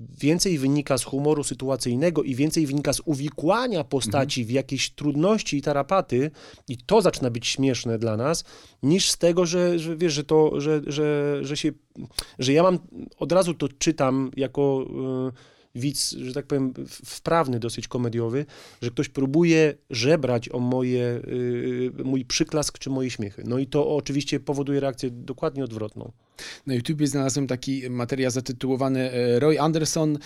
więcej 0.00 0.58
wynika 0.58 0.98
z 0.98 1.04
humoru 1.04 1.44
sytuacyjnego 1.44 2.22
i 2.22 2.34
więcej 2.34 2.66
wynika 2.66 2.92
z 2.92 3.00
uwikłania 3.04 3.84
postaci 3.84 4.44
w 4.44 4.50
jakieś 4.50 4.90
trudności 4.90 5.56
i 5.56 5.62
tarapaty 5.62 6.30
i 6.68 6.76
to 6.76 7.02
zaczyna 7.02 7.30
być 7.30 7.46
śmieszne 7.46 7.98
dla 7.98 8.16
nas, 8.16 8.44
niż 8.82 9.10
z 9.10 9.18
tego, 9.18 9.46
że, 9.46 9.78
że 9.78 9.96
wiesz, 9.96 10.12
że 10.12 10.24
to, 10.24 10.60
że, 10.60 10.80
że, 10.86 11.38
że 11.42 11.56
się, 11.56 11.72
że 12.38 12.52
ja 12.52 12.62
mam, 12.62 12.78
od 13.18 13.32
razu 13.32 13.54
to 13.54 13.68
czytam 13.78 14.30
jako 14.36 14.86
y, 15.28 15.57
widz, 15.74 16.10
że 16.12 16.32
tak 16.34 16.46
powiem, 16.46 16.74
wprawny 17.04 17.58
dosyć 17.60 17.88
komediowy, 17.88 18.46
że 18.82 18.90
ktoś 18.90 19.08
próbuje 19.08 19.74
żebrać 19.90 20.48
o 20.48 20.58
moje, 20.58 21.20
y, 21.28 21.92
mój 22.04 22.24
przyklask 22.24 22.78
czy 22.78 22.90
moje 22.90 23.10
śmiechy. 23.10 23.42
No 23.46 23.58
i 23.58 23.66
to 23.66 23.96
oczywiście 23.96 24.40
powoduje 24.40 24.80
reakcję 24.80 25.10
dokładnie 25.10 25.64
odwrotną. 25.64 26.12
Na 26.66 26.74
YouTubie 26.74 27.06
znalazłem 27.06 27.46
taki 27.46 27.90
materiał 27.90 28.30
zatytułowany 28.30 29.12
e, 29.12 29.38
Roy 29.40 29.60
Anderson, 29.60 30.18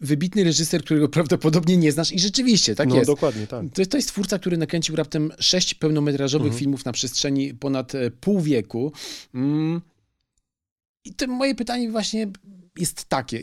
wybitny 0.00 0.44
reżyser, 0.44 0.82
którego 0.84 1.08
prawdopodobnie 1.18 1.76
nie 1.76 1.92
znasz 1.92 2.12
i 2.12 2.18
rzeczywiście, 2.18 2.74
tak 2.74 2.88
no 2.88 2.96
jest. 2.96 3.06
dokładnie, 3.10 3.46
tak. 3.46 3.64
To, 3.74 3.86
to 3.86 3.96
jest 3.96 4.08
twórca, 4.08 4.38
który 4.38 4.56
nakręcił 4.56 4.96
raptem 4.96 5.32
sześć 5.38 5.74
pełnometrażowych 5.74 6.46
Mhm. 6.46 6.58
filmów 6.60 6.84
na 6.84 6.92
przestrzeni 6.92 7.54
ponad 7.54 7.94
e, 7.94 8.10
pół 8.10 8.40
wieku. 8.40 8.92
Mm. 9.34 9.80
I 11.04 11.14
to 11.14 11.26
moje 11.26 11.54
pytanie 11.54 11.90
właśnie 11.90 12.26
jest 12.78 13.04
takie. 13.04 13.42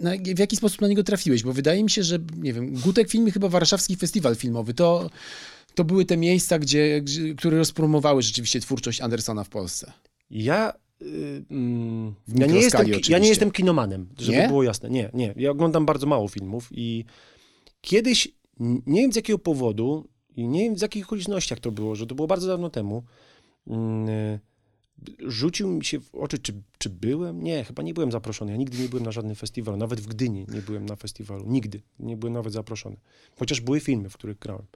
Na, 0.00 0.10
w 0.34 0.38
jaki 0.38 0.56
sposób 0.56 0.80
na 0.80 0.88
niego 0.88 1.02
trafiłeś? 1.04 1.42
Bo 1.42 1.52
wydaje 1.52 1.84
mi 1.84 1.90
się, 1.90 2.02
że, 2.02 2.18
nie 2.36 2.52
wiem, 2.52 2.74
Gutek 2.74 3.10
Film 3.10 3.28
i 3.28 3.30
chyba 3.30 3.48
Warszawski 3.48 3.96
Festiwal 3.96 4.36
Filmowy, 4.36 4.74
to, 4.74 5.10
to 5.74 5.84
były 5.84 6.04
te 6.04 6.16
miejsca, 6.16 6.58
gdzie, 6.58 7.00
gdzie, 7.00 7.34
które 7.34 7.58
rozpromowały 7.58 8.22
rzeczywiście 8.22 8.60
twórczość 8.60 9.00
Andersona 9.00 9.44
w 9.44 9.48
Polsce. 9.48 9.92
Ja, 10.30 10.72
y, 11.02 11.44
ja, 12.28 12.46
nie 12.46 12.60
jestem, 12.60 12.86
ja 13.08 13.18
nie 13.18 13.28
jestem 13.28 13.50
kinomanem, 13.50 14.08
żeby 14.18 14.38
Nie? 14.38 14.48
było 14.48 14.62
jasne. 14.62 14.90
Nie, 14.90 15.10
nie. 15.14 15.34
Ja 15.36 15.50
oglądam 15.50 15.86
bardzo 15.86 16.06
mało 16.06 16.28
filmów 16.28 16.68
i 16.70 17.04
kiedyś, 17.80 18.28
nie 18.86 19.02
wiem 19.02 19.12
z 19.12 19.16
jakiego 19.16 19.38
powodu 19.38 20.08
i 20.36 20.48
nie 20.48 20.64
wiem 20.64 20.78
z 20.78 20.82
jakich 20.82 21.06
okolicznościach 21.06 21.60
to 21.60 21.72
było, 21.72 21.96
że 21.96 22.06
to 22.06 22.14
było 22.14 22.28
bardzo 22.28 22.48
dawno 22.48 22.70
temu, 22.70 23.02
mm, 23.66 24.08
y, 24.08 24.40
rzucił 25.18 25.68
mi 25.68 25.84
się 25.84 26.00
w 26.00 26.14
oczy, 26.14 26.38
czy, 26.38 26.52
czy 26.78 26.90
byłem? 26.90 27.42
Nie, 27.42 27.64
chyba 27.64 27.82
nie 27.82 27.94
byłem 27.94 28.12
zaproszony. 28.12 28.52
Ja 28.52 28.58
nigdy 28.58 28.78
nie 28.78 28.88
byłem 28.88 29.04
na 29.04 29.12
żadnym 29.12 29.36
festiwalu, 29.36 29.76
nawet 29.78 30.00
w 30.00 30.06
Gdyni 30.06 30.46
nie 30.48 30.62
byłem 30.62 30.86
na 30.86 30.96
festiwalu. 30.96 31.44
Nigdy. 31.46 31.82
Nie 31.98 32.16
byłem 32.16 32.34
nawet 32.34 32.52
zaproszony. 32.52 32.96
Chociaż 33.38 33.60
były 33.60 33.80
filmy, 33.80 34.10
w 34.10 34.14
których 34.14 34.38
grałem. 34.38 34.66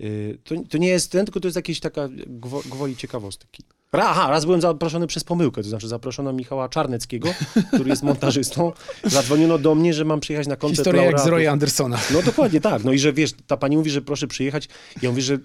Y, 0.00 0.38
To, 0.44 0.54
to 0.68 0.78
nie 0.78 0.88
jest 0.88 1.12
ten, 1.12 1.26
tylko 1.26 1.40
to 1.40 1.48
jest 1.48 1.56
jakaś 1.56 1.80
taka 1.80 2.08
gwo, 2.26 2.62
gwoli 2.70 2.96
ciekawostki. 2.96 3.62
Aha, 3.92 4.30
raz 4.30 4.44
byłem 4.44 4.60
zaproszony 4.60 5.06
przez 5.06 5.24
pomyłkę, 5.24 5.62
to 5.62 5.68
znaczy 5.68 5.88
zaproszono 5.88 6.32
Michała 6.32 6.68
Czarneckiego, 6.68 7.28
który 7.72 7.90
jest 7.90 8.02
montażystą. 8.02 8.72
Zadzwoniono 9.04 9.58
do 9.58 9.74
mnie, 9.74 9.94
że 9.94 10.04
mam 10.04 10.20
przyjechać 10.20 10.46
na 10.46 10.56
koncert 10.56 10.78
Historia 10.78 11.04
jak 11.04 11.20
z. 11.20 11.26
Roya 11.26 11.46
Andersona. 11.46 11.98
No 12.12 12.22
dokładnie 12.22 12.60
tak. 12.60 12.84
No 12.84 12.92
i 12.92 12.98
że 12.98 13.12
wiesz, 13.12 13.30
ta 13.46 13.56
pani 13.56 13.76
mówi, 13.76 13.90
że 13.90 14.02
proszę 14.02 14.26
przyjechać. 14.26 14.68
Ja 15.02 15.10
mówię, 15.10 15.22
że 15.22 15.38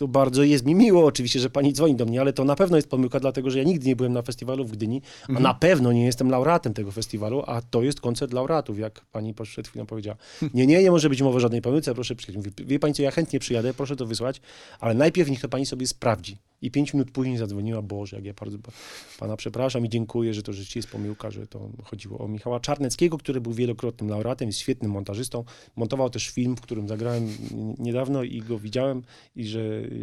to 0.00 0.08
bardzo 0.08 0.42
jest 0.42 0.66
mi 0.66 0.74
miło 0.74 1.04
oczywiście, 1.04 1.40
że 1.40 1.50
pani 1.50 1.72
dzwoni 1.72 1.94
do 1.94 2.06
mnie, 2.06 2.20
ale 2.20 2.32
to 2.32 2.44
na 2.44 2.56
pewno 2.56 2.76
jest 2.76 2.88
pomyłka, 2.88 3.20
dlatego 3.20 3.50
że 3.50 3.58
ja 3.58 3.64
nigdy 3.64 3.86
nie 3.86 3.96
byłem 3.96 4.12
na 4.12 4.22
festiwalu 4.22 4.64
w 4.64 4.72
Gdyni, 4.72 5.02
a 5.28 5.40
na 5.40 5.54
pewno 5.54 5.92
nie 5.92 6.04
jestem 6.04 6.30
laureatem 6.30 6.74
tego 6.74 6.92
festiwalu, 6.92 7.42
a 7.46 7.62
to 7.62 7.82
jest 7.82 8.00
koncert 8.00 8.32
laureatów, 8.32 8.78
jak 8.78 9.00
pani 9.12 9.34
przed 9.34 9.68
chwilą 9.68 9.86
powiedziała. 9.86 10.16
Nie, 10.54 10.66
nie, 10.66 10.82
nie 10.82 10.90
może 10.90 11.08
być 11.08 11.22
mowy 11.22 11.36
o 11.36 11.40
żadnej 11.40 11.62
pomyłce, 11.62 11.94
proszę 11.94 12.14
przyjechać. 12.14 12.36
Mówię, 12.36 12.66
wie 12.66 12.78
pani 12.78 12.94
co, 12.94 13.02
ja 13.02 13.10
chętnie 13.10 13.38
przyjadę, 13.38 13.74
proszę 13.74 13.96
to 13.96 14.06
wysłać, 14.06 14.40
ale 14.80 14.94
najpierw 14.94 15.30
niech 15.30 15.40
to 15.40 15.48
pani 15.48 15.66
sobie 15.66 15.86
sprawdzi. 15.86 16.36
I 16.62 16.70
pięć 16.70 16.94
minut 16.94 17.10
później 17.10 17.36
zadzwoniła, 17.36 17.82
Boże, 17.82 18.16
jak 18.16 18.24
ja 18.24 18.34
bardzo 18.40 18.58
pa- 18.58 18.72
pana 19.18 19.36
przepraszam 19.36 19.86
i 19.86 19.88
dziękuję, 19.88 20.34
że 20.34 20.42
to 20.42 20.52
rzeczywiście 20.52 20.78
jest 20.78 20.90
pomyłka, 20.90 21.30
że 21.30 21.46
to 21.46 21.68
chodziło 21.84 22.18
o 22.18 22.28
Michała 22.28 22.60
Czarneckiego, 22.60 23.18
który 23.18 23.40
był 23.40 23.52
wielokrotnym 23.52 24.10
laureatem, 24.10 24.48
jest 24.48 24.58
świetnym 24.58 24.90
montażystą. 24.90 25.44
Montował 25.76 26.10
też 26.10 26.28
film, 26.28 26.56
w 26.56 26.60
którym 26.60 26.88
zagrałem 26.88 27.28
niedawno 27.78 28.22
i 28.22 28.40
go 28.42 28.58
widziałem 28.58 29.02
i 29.36 29.46
że 29.46 29.60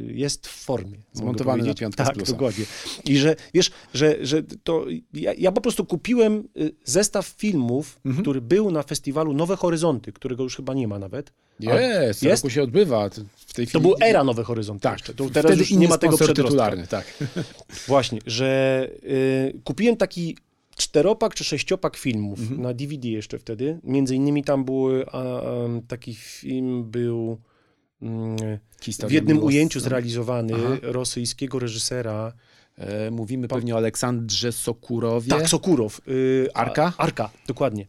jest 0.07 0.47
w 0.47 0.63
formie. 0.63 0.97
Zmontowany 1.13 1.63
na 1.63 1.73
piątkę 1.73 2.03
z 2.03 2.07
Tak, 2.07 2.15
plusem. 2.15 2.35
dokładnie. 2.35 2.65
I 3.05 3.17
że, 3.17 3.35
wiesz, 3.53 3.71
że, 3.93 4.15
że 4.25 4.43
to, 4.63 4.85
ja, 5.13 5.33
ja 5.37 5.51
po 5.51 5.61
prostu 5.61 5.85
kupiłem 5.85 6.47
y, 6.57 6.71
zestaw 6.85 7.25
filmów, 7.27 7.99
Mhm. 8.05 8.23
który 8.23 8.41
był 8.41 8.71
na 8.71 8.83
festiwalu 8.83 9.33
Nowe 9.33 9.55
Horyzonty, 9.55 10.11
którego 10.11 10.43
już 10.43 10.55
chyba 10.55 10.73
nie 10.73 10.87
ma 10.87 10.99
nawet. 10.99 11.33
Jest, 11.59 12.23
jest? 12.23 12.43
roku 12.43 12.49
się 12.53 12.63
odbywa. 12.63 13.09
To 13.09 13.21
W 13.47 13.53
tej 13.53 13.65
To 13.65 13.69
chwili... 13.69 13.81
był 13.81 13.95
era 14.01 14.23
Nowe 14.23 14.43
Horyzonty 14.43 14.83
Tak, 14.83 14.93
jeszcze. 14.93 15.13
To 15.13 15.29
teraz 15.29 15.57
już 15.57 15.71
nie 15.71 15.87
ma 15.87 15.97
tego 15.97 16.17
przedrostka. 16.17 16.87
tak. 16.89 17.05
Właśnie, 17.87 18.19
że 18.25 18.89
y, 19.03 19.59
kupiłem 19.63 19.97
taki 19.97 20.37
czteropak 20.75 21.35
czy 21.35 21.43
sześciopak 21.43 21.97
filmów 21.97 22.39
Mhm. 22.39 22.61
na 22.61 22.73
DVD 22.73 23.07
jeszcze 23.09 23.39
wtedy. 23.39 23.79
Między 23.83 24.15
innymi 24.15 24.43
tam 24.43 24.65
były, 24.65 25.05
a, 25.11 25.17
a, 25.21 25.41
taki 25.87 26.15
film 26.15 26.91
był 26.91 27.37
w 29.07 29.11
jednym 29.11 29.43
ujęciu 29.43 29.79
zrealizowany 29.79 30.53
Aha. 30.55 30.77
rosyjskiego 30.81 31.59
reżysera. 31.59 32.33
E, 32.77 33.11
mówimy 33.11 33.47
pewnie 33.47 33.73
o 33.73 33.77
Aleksandrze 33.77 34.51
Sokurowie. 34.51 35.29
Tak, 35.29 35.49
Sokurow. 35.49 36.01
Y, 36.07 36.47
a- 36.53 36.57
Arka? 36.57 36.93
Arka, 36.97 37.29
dokładnie. 37.47 37.87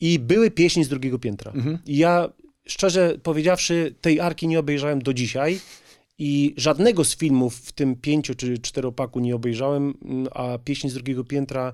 I 0.00 0.18
były 0.18 0.50
pieśni 0.50 0.84
z 0.84 0.88
drugiego 0.88 1.18
piętra. 1.18 1.52
Mhm. 1.52 1.78
I 1.86 1.96
ja, 1.96 2.28
szczerze 2.66 3.18
powiedziawszy, 3.22 3.94
tej 4.00 4.20
Arki 4.20 4.48
nie 4.48 4.58
obejrzałem 4.58 5.02
do 5.02 5.14
dzisiaj. 5.14 5.60
I 6.18 6.54
żadnego 6.56 7.04
z 7.04 7.16
filmów 7.16 7.56
w 7.56 7.72
tym 7.72 7.96
pięcio 7.96 8.34
czy 8.34 8.58
czteropaku 8.58 9.20
nie 9.20 9.34
obejrzałem, 9.34 9.94
mm, 10.04 10.28
a 10.34 10.58
pieśń 10.58 10.88
z 10.88 10.94
drugiego 10.94 11.24
piętra 11.24 11.72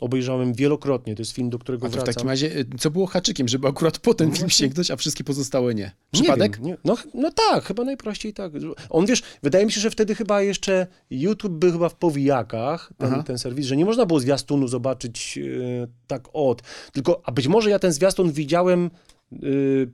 obejrzałem 0.00 0.54
wielokrotnie. 0.54 1.14
To 1.14 1.22
jest 1.22 1.32
film, 1.32 1.50
do 1.50 1.58
którego 1.58 1.86
A 1.86 1.88
to 1.88 1.92
w 1.92 1.94
wracam. 1.96 2.14
takim 2.14 2.28
razie, 2.28 2.52
e, 2.56 2.78
co 2.78 2.90
było 2.90 3.06
haczykiem, 3.06 3.48
żeby 3.48 3.68
akurat 3.68 3.98
po 3.98 4.14
ten 4.14 4.28
No 4.28 4.34
film 4.34 4.50
sięgnąć, 4.50 4.90
a 4.90 4.96
wszystkie 4.96 5.24
pozostałe 5.24 5.74
nie? 5.74 5.82
Nie 5.84 5.92
Przypadek? 6.20 6.56
wiem, 6.56 6.66
nie. 6.66 6.76
No, 6.84 6.96
no 7.14 7.30
tak, 7.50 7.64
chyba 7.64 7.84
najprościej 7.84 8.32
tak. 8.34 8.52
On 8.90 9.06
wiesz, 9.06 9.22
wydaje 9.42 9.66
mi 9.66 9.72
się, 9.72 9.80
że 9.80 9.90
wtedy 9.90 10.14
chyba 10.14 10.42
jeszcze 10.42 10.86
YouTube 11.10 11.52
był 11.52 11.72
chyba 11.72 11.88
w 11.88 11.94
powijakach, 11.94 12.92
ten, 12.98 13.12
Aha. 13.12 13.22
ten 13.22 13.38
serwis, 13.38 13.66
że 13.66 13.76
nie 13.76 13.84
można 13.84 14.06
było 14.06 14.20
zwiastunu 14.20 14.68
zobaczyć 14.68 15.38
e, 15.38 15.86
tak 16.06 16.28
od. 16.32 16.62
Tylko, 16.92 17.20
a 17.24 17.32
być 17.32 17.48
może 17.48 17.70
ja 17.70 17.78
ten 17.78 17.92
zwiastun 17.92 18.32
widziałem 18.32 18.90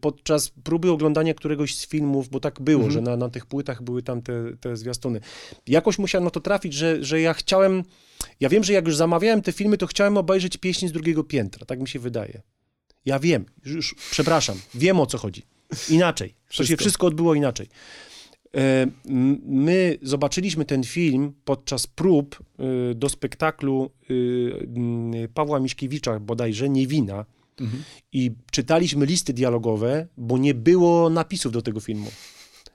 podczas 0.00 0.49
próby 0.64 0.91
oglądania 0.91 1.35
któregoś 1.35 1.76
z 1.76 1.87
filmów, 1.87 2.29
bo 2.29 2.41
tak 2.41 2.61
było, 2.61 2.85
Mhm. 2.85 2.93
że 2.93 3.00
na, 3.00 3.17
na 3.17 3.29
tych 3.29 3.47
płytach 3.47 3.83
były 3.83 4.03
tam 4.03 4.23
te, 4.23 4.57
te 4.61 4.76
zwiastuny. 4.76 5.21
Jakoś 5.67 5.99
musiałem 5.99 6.25
na 6.25 6.31
to 6.31 6.41
trafić, 6.41 6.73
że, 6.75 7.05
że 7.05 7.21
ja 7.21 7.35
chciałem, 7.35 7.83
ja 8.41 8.49
wiem, 8.49 8.64
że 8.64 8.73
jak 8.73 8.87
już 8.87 8.97
zamawiałem 8.97 9.43
te 9.43 9.53
filmy, 9.53 9.76
to 9.79 9.87
chciałem 9.87 10.17
obejrzeć 10.17 10.57
pieśń 10.57 10.88
z 10.88 10.93
drugiego 10.93 11.25
piętra, 11.25 11.67
tak 11.67 11.81
mi 11.81 11.88
się 11.88 11.99
wydaje. 11.99 12.43
Ja 13.05 13.19
wiem, 13.19 13.45
już, 13.64 13.95
przepraszam, 14.11 14.59
wiem 14.75 15.00
o 15.00 15.07
co 15.07 15.19
chodzi. 15.19 15.43
Inaczej. 15.91 16.29
To 16.29 16.35
się 16.55 16.64
Wszystko. 16.64 16.76
wszystko 16.83 17.07
odbyło 17.07 17.35
inaczej. 17.35 17.67
E, 18.57 18.87
My 19.47 19.99
zobaczyliśmy 20.03 20.64
ten 20.64 20.85
film 20.85 21.33
podczas 21.45 21.87
prób 21.87 22.38
e, 22.91 22.95
do 22.95 23.09
spektaklu 23.09 23.91
m, 24.76 25.12
Pawła 25.35 25.61
Miśkiewicza, 25.61 26.21
bodajże 26.21 26.69
Niewina. 26.69 27.25
Mhm. 27.61 27.83
I 28.13 28.33
czytaliśmy 28.51 29.07
listy 29.07 29.33
dialogowe, 29.33 30.07
bo 30.17 30.39
nie 30.39 30.55
było 30.55 31.11
napisów 31.11 31.53
do 31.53 31.63
tego 31.63 31.81
filmu. 31.81 32.11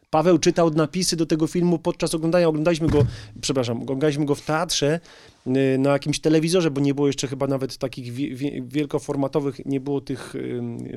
Paweł 0.10 0.38
czytał 0.38 0.70
napisy 0.70 1.16
do 1.16 1.26
tego 1.26 1.48
filmu 1.48 1.80
podczas 1.80 2.16
oglądania. 2.16 2.48
Oglądaliśmy 2.48 2.88
go, 2.88 3.06
przepraszam, 3.42 3.82
oglądaliśmy 3.82 4.26
go 4.26 4.36
w 4.36 4.42
teatrze 4.42 5.00
y, 5.48 5.78
na 5.78 5.90
jakimś 5.90 6.20
telewizorze, 6.20 6.72
bo 6.72 6.82
nie 6.82 6.94
było 6.94 7.08
jeszcze 7.08 7.28
chyba 7.28 7.48
nawet 7.48 7.78
takich 7.78 8.14
wie, 8.14 8.36
wie, 8.36 8.62
wielkoformatowych, 8.68 9.66
nie 9.66 9.80
było 9.80 10.02
tych 10.02 10.34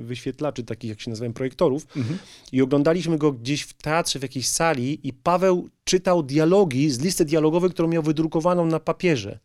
wyświetlaczy, 0.01 0.65
takich 0.65 0.91
jak 0.91 1.01
się 1.01 1.11
nazywają, 1.11 1.33
projektorów. 1.33 1.87
Mhm. 1.97 2.19
I 2.53 2.63
oglądaliśmy 2.63 3.19
go 3.19 3.33
gdzieś 3.33 3.63
w 3.63 3.73
teatrze, 3.73 4.19
w 4.19 4.23
jakiejś 4.23 4.49
sali 4.49 5.09
i 5.09 5.13
Paweł 5.13 5.69
czytał 5.85 6.23
dialogi 6.23 6.91
z 6.91 7.01
listy 7.01 7.25
dialogowej, 7.25 7.71
którą 7.71 7.89
miał 7.89 8.03
wydrukowaną 8.03 8.67
na 8.67 8.81
papierze. 8.81 9.39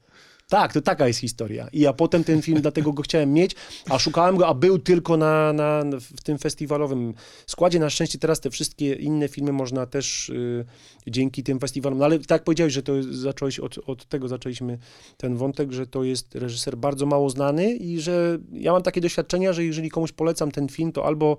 Tak, 0.49 0.73
to 0.73 0.81
taka 0.81 1.07
jest 1.07 1.19
historia. 1.19 1.67
I 1.73 1.79
ja 1.79 1.93
potem 1.93 2.23
ten 2.23 2.41
film, 2.41 2.61
dlatego 2.61 2.93
go 2.93 3.03
chciałem 3.03 3.33
mieć, 3.33 3.55
a 3.89 3.99
szukałem 3.99 4.37
go, 4.37 4.47
a 4.47 4.53
był 4.53 4.79
tylko 4.79 5.17
na, 5.17 5.53
na, 5.53 5.83
w 5.99 6.23
tym 6.23 6.37
festiwalowym 6.37 7.13
składzie. 7.47 7.79
Na 7.79 7.89
szczęście 7.89 8.19
teraz 8.19 8.39
te 8.39 8.49
wszystkie 8.49 8.93
inne 8.93 9.27
filmy 9.27 9.51
można 9.51 9.85
też 9.85 10.29
y, 10.29 10.65
dzięki 11.07 11.43
tym 11.43 11.59
festiwalom. 11.59 11.99
No 11.99 12.05
ale 12.05 12.19
tak 12.19 12.43
powiedziałeś, 12.43 12.73
że 12.73 12.83
to 12.83 12.93
zacząłeś 13.03 13.59
od, 13.59 13.79
od 13.85 14.05
tego 14.05 14.27
zaczęliśmy 14.27 14.77
ten 15.17 15.37
wątek, 15.37 15.71
że 15.71 15.87
to 15.87 16.03
jest 16.03 16.35
reżyser 16.35 16.77
bardzo 16.77 17.05
mało 17.05 17.29
znany 17.29 17.73
i 17.73 17.99
że 17.99 18.37
ja 18.51 18.71
mam 18.71 18.83
takie 18.83 19.01
doświadczenia, 19.01 19.53
że 19.53 19.63
jeżeli 19.63 19.89
komuś 19.89 20.11
polecam 20.11 20.51
ten 20.51 20.69
film, 20.69 20.91
to 20.91 21.05
albo 21.05 21.37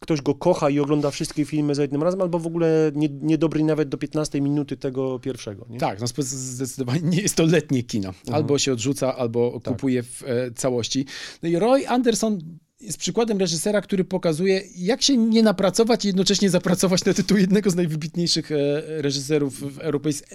ktoś 0.00 0.22
go 0.22 0.34
kocha 0.34 0.70
i 0.70 0.80
ogląda 0.80 1.10
wszystkie 1.10 1.44
filmy 1.44 1.74
za 1.74 1.82
jednym 1.82 2.02
razem, 2.02 2.20
albo 2.20 2.38
w 2.38 2.46
ogóle 2.46 2.92
nie, 2.94 3.08
niedobry 3.08 3.64
nawet 3.64 3.88
do 3.88 3.98
15 3.98 4.40
minuty 4.40 4.76
tego 4.76 5.18
pierwszego. 5.18 5.66
Nie? 5.70 5.78
Tak, 5.78 6.00
no 6.00 6.06
zdecydowanie 6.18 7.00
nie 7.00 7.20
jest 7.20 7.36
to 7.36 7.44
letnie 7.44 7.82
kino. 7.82 8.08
Mhm. 8.08 8.34
Albo 8.34 8.58
się 8.58 8.72
odrzuca, 8.72 9.16
albo 9.16 9.60
tak. 9.60 9.74
kupuje 9.74 10.02
w 10.02 10.22
e, 10.22 10.50
całości. 10.50 11.06
No 11.42 11.48
i 11.48 11.56
Roy 11.56 11.88
Anderson 11.88 12.58
jest 12.80 12.98
przykładem 12.98 13.38
reżysera, 13.38 13.80
który 13.80 14.04
pokazuje, 14.04 14.62
jak 14.76 15.02
się 15.02 15.16
nie 15.16 15.42
napracować 15.42 16.04
i 16.04 16.06
jednocześnie 16.06 16.50
zapracować 16.50 17.04
na 17.04 17.14
tytuł 17.14 17.38
jednego 17.38 17.70
z 17.70 17.74
najwybitniejszych 17.74 18.52
e, 18.52 18.56
reżyserów 19.02 19.62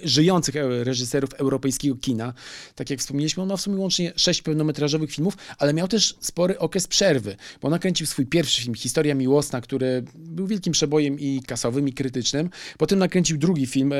żyjących 0.03 0.55
e, 0.55 0.83
reżyserów 0.83 1.33
europejskiego 1.33 1.95
kina. 1.95 2.33
Tak 2.75 2.89
jak 2.89 2.99
wspomnieliśmy, 2.99 3.43
on 3.43 3.49
ma 3.49 3.57
w 3.57 3.61
sumie 3.61 3.77
łącznie 3.77 4.13
sześć 4.15 4.41
pełnometrażowych 4.41 5.11
filmów, 5.11 5.37
ale 5.57 5.73
miał 5.73 5.87
też 5.87 6.15
spory 6.19 6.59
okres 6.59 6.87
przerwy, 6.87 7.35
bo 7.61 7.69
nakręcił 7.69 8.07
swój 8.07 8.25
pierwszy 8.25 8.61
film, 8.61 8.75
Historia 8.75 9.15
Miłosna, 9.15 9.61
który 9.61 10.03
był 10.15 10.47
wielkim 10.47 10.73
przebojem 10.73 11.19
i 11.19 11.41
kasowym, 11.47 11.87
i 11.87 11.93
krytycznym. 11.93 12.49
Potem 12.77 12.99
nakręcił 12.99 13.37
drugi 13.37 13.67
film, 13.67 13.93
e, 13.93 13.97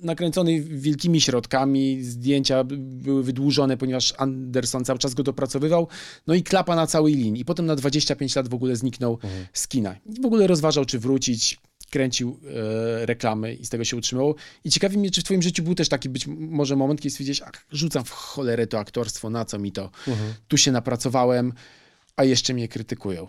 nakręcony 0.00 0.60
wielkimi 0.60 1.20
środkami, 1.20 2.02
zdjęcia 2.02 2.64
były 2.64 3.22
wydłużone, 3.22 3.76
ponieważ 3.76 4.14
Anderson 4.16 4.84
cały 4.84 4.98
czas 4.98 5.14
go 5.14 5.22
dopracowywał, 5.22 5.88
no 6.26 6.34
i 6.34 6.42
klapa 6.42 6.76
na 6.76 6.86
całej 6.86 7.14
linii. 7.14 7.42
I 7.42 7.44
potem 7.44 7.66
na 7.66 7.76
25 7.76 8.36
lat 8.36 8.48
w 8.48 8.54
ogóle 8.54 8.76
zniknął 8.76 9.12
mhm. 9.12 9.46
z 9.52 9.68
kina. 9.68 9.96
I 10.06 10.20
w 10.22 10.26
ogóle 10.26 10.46
rozważał, 10.46 10.84
czy 10.84 10.98
wrócić, 10.98 11.58
kręcił 11.90 12.40
e, 13.00 13.06
reklamy 13.06 13.54
i 13.54 13.66
z 13.66 13.68
tego 13.68 13.84
się 13.84 13.96
utrzymywał. 13.96 14.34
I 14.64 14.70
ciekawi 14.70 14.98
mnie, 14.98 15.10
czy 15.10 15.20
w 15.20 15.24
twoim 15.24 15.42
życiu 15.42 15.62
był 15.62 15.74
też 15.74 15.88
taki 15.88 16.08
być 16.08 16.26
może 16.26 16.76
moment, 16.76 17.00
kiedy 17.00 17.10
stwierdziłeś, 17.10 17.42
ach, 17.42 17.66
rzucam 17.72 18.04
w 18.04 18.10
cholerę 18.10 18.66
to 18.66 18.78
aktorstwo, 18.78 19.30
na 19.30 19.44
co 19.44 19.58
mi 19.58 19.72
to? 19.72 19.90
Mhm. 20.08 20.34
Tu 20.48 20.56
się 20.56 20.72
napracowałem, 20.72 21.52
a 22.16 22.24
jeszcze 22.24 22.54
mnie 22.54 22.68
krytykują. 22.68 23.28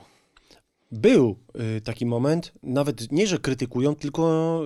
Był 0.92 1.36
y, 1.78 1.82
taki 1.82 2.06
moment, 2.06 2.54
nawet 2.64 3.12
nie, 3.12 3.28
że 3.28 3.40
krytykują, 3.40 3.96
tylko 3.96 4.62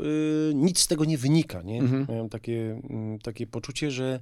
y, 0.49 0.53
nic 0.55 0.79
z 0.79 0.87
tego 0.87 1.05
nie 1.05 1.17
wynika. 1.17 1.61
Nie? 1.61 1.79
Mhm. 1.79 2.05
Miałem 2.09 2.29
takie, 2.29 2.81
y, 3.15 3.19
takie 3.23 3.47
poczucie, 3.47 3.91
że. 3.91 4.19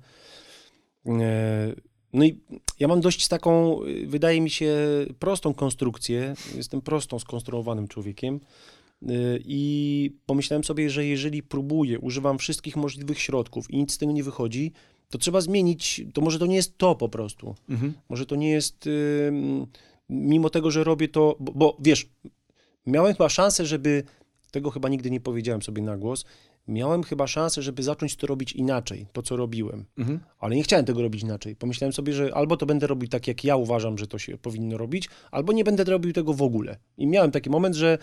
E, 1.06 1.76
no 2.14 2.26
i 2.26 2.40
ja 2.80 2.88
mam 2.88 3.02
dość 3.02 3.28
taką, 3.28 3.84
y, 3.84 4.08
wydaje 4.08 4.42
mi 4.42 4.50
się, 4.50 4.76
prostą 5.20 5.54
konstrukcję. 5.54 6.34
Jestem 6.56 6.82
prostą 6.82 7.20
skonstruowanym 7.20 7.88
człowiekiem. 7.88 8.40
I 9.46 10.12
pomyślałem 10.26 10.64
sobie, 10.64 10.90
że 10.90 11.06
jeżeli 11.06 11.44
próbuję, 11.44 12.00
używam 12.00 12.38
wszystkich 12.38 12.76
możliwych 12.76 13.20
środków 13.20 13.72
i 13.72 13.78
nic 13.78 13.94
z 13.94 13.98
tego 13.98 14.12
nie 14.12 14.24
wychodzi, 14.24 14.72
to 15.10 15.18
trzeba 15.18 15.42
zmienić. 15.42 16.02
To 16.14 16.22
może 16.22 16.40
to 16.40 16.46
nie 16.46 16.56
jest 16.56 16.78
to 16.78 16.96
po 16.96 17.10
prostu. 17.10 17.56
Mhm. 17.70 17.94
Może 18.10 18.26
to 18.26 18.36
nie 18.36 18.50
jest 18.50 18.90
mimo 20.12 20.50
tego, 20.50 20.72
że 20.72 20.84
robię 20.84 21.08
to, 21.08 21.36
bo, 21.40 21.52
bo 21.52 21.78
wiesz, 21.80 22.10
miałem 22.86 23.14
chyba 23.14 23.30
szansę, 23.30 23.66
żeby, 23.66 24.04
tego 24.52 24.72
chyba 24.72 24.90
nigdy 24.90 25.12
nie 25.12 25.20
powiedziałem 25.20 25.62
sobie 25.62 25.82
na 25.82 25.98
głos, 25.98 26.26
miałem 26.68 27.04
chyba 27.04 27.28
szansę, 27.28 27.62
żeby 27.62 27.84
zacząć 27.84 28.16
to 28.16 28.28
robić 28.28 28.54
inaczej, 28.54 29.06
to 29.14 29.22
co 29.22 29.36
robiłem. 29.36 29.86
Mhm. 29.98 30.20
Ale 30.40 30.56
nie 30.56 30.64
chciałem 30.64 30.86
tego 30.86 31.02
robić 31.02 31.24
inaczej. 31.24 31.56
Pomyślałem 31.56 31.94
sobie, 31.94 32.14
że 32.14 32.36
albo 32.36 32.58
to 32.58 32.66
będę 32.66 32.88
robił 32.88 33.10
tak, 33.10 33.28
jak 33.28 33.44
ja 33.44 33.56
uważam, 33.56 33.98
że 33.98 34.08
to 34.08 34.20
się 34.20 34.38
powinno 34.38 34.78
robić, 34.78 35.10
albo 35.32 35.54
nie 35.54 35.64
będę 35.64 35.84
robił 35.84 36.14
tego 36.14 36.34
w 36.34 36.42
ogóle. 36.42 36.78
I 36.98 37.08
miałem 37.08 37.32
taki 37.32 37.50
moment, 37.50 37.76
że 37.76 37.98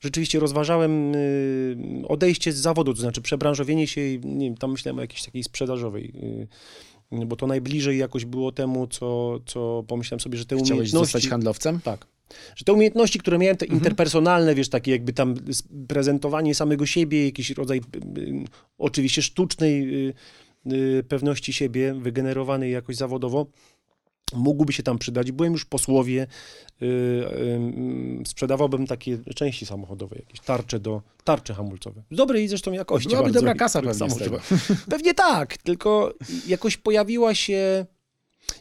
rzeczywiście 0.00 0.40
rozważałem 0.40 1.14
y, 1.14 2.02
odejście 2.08 2.52
z 2.52 2.56
zawodu, 2.56 2.94
to 2.94 3.00
znaczy 3.00 3.20
przebranżowienie 3.20 3.86
się 3.86 4.00
i 4.00 4.20
nie 4.24 4.46
wiem, 4.46 4.56
tam 4.56 4.72
myślałem 4.72 4.98
o 4.98 5.00
jakiejś 5.00 5.22
takiej 5.22 5.44
sprzedażowej 5.44 6.12
y, 6.14 6.48
bo 7.12 7.36
to 7.36 7.46
najbliżej 7.46 7.98
jakoś 7.98 8.24
było 8.24 8.52
temu, 8.52 8.86
co, 8.86 9.40
co 9.46 9.84
pomyślałem 9.86 10.20
sobie, 10.20 10.38
że 10.38 10.44
te 10.44 10.56
Chciałeś 10.56 10.70
umiejętności... 10.70 11.12
zostać 11.12 11.28
handlowcem? 11.28 11.80
Tak. 11.80 12.06
Że 12.56 12.64
te 12.64 12.72
umiejętności, 12.72 13.18
które 13.18 13.38
miałem, 13.38 13.56
te 13.56 13.64
mhm. 13.66 13.78
interpersonalne, 13.78 14.54
wiesz, 14.54 14.68
takie 14.68 14.90
jakby 14.90 15.12
tam 15.12 15.34
prezentowanie 15.88 16.54
samego 16.54 16.86
siebie, 16.86 17.24
jakiś 17.24 17.50
rodzaj 17.50 17.78
y, 17.78 18.20
y, 18.20 18.44
oczywiście 18.78 19.22
sztucznej 19.22 20.06
y, 20.66 21.04
pewności 21.08 21.52
siebie, 21.52 21.94
wygenerowanej 21.94 22.72
jakoś 22.72 22.96
zawodowo, 22.96 23.46
mógłby 24.34 24.72
się 24.72 24.82
tam 24.82 24.98
przydać. 24.98 25.32
Byłem 25.32 25.52
już 25.52 25.64
po 25.64 25.78
słowie, 25.78 26.26
yy, 26.80 26.88
yy, 26.88 28.26
sprzedawałbym 28.26 28.86
takie 28.86 29.18
części 29.34 29.66
samochodowe, 29.66 30.16
jakieś 30.16 30.40
tarcze 30.40 30.80
do, 30.80 31.02
tarcze 31.24 31.54
hamulcowe. 31.54 32.02
Dobrej 32.10 32.48
zresztą 32.48 32.72
jakości. 32.72 33.08
Byłaby 33.08 33.30
dobra 33.30 33.54
kasa 33.54 33.82
pewnie 33.82 34.10
z 34.10 34.16
tego. 34.16 34.40
Pewnie 34.90 35.14
tak, 35.14 35.56
tylko 35.56 36.14
jakoś 36.46 36.76
pojawiła 36.76 37.34
się, 37.34 37.86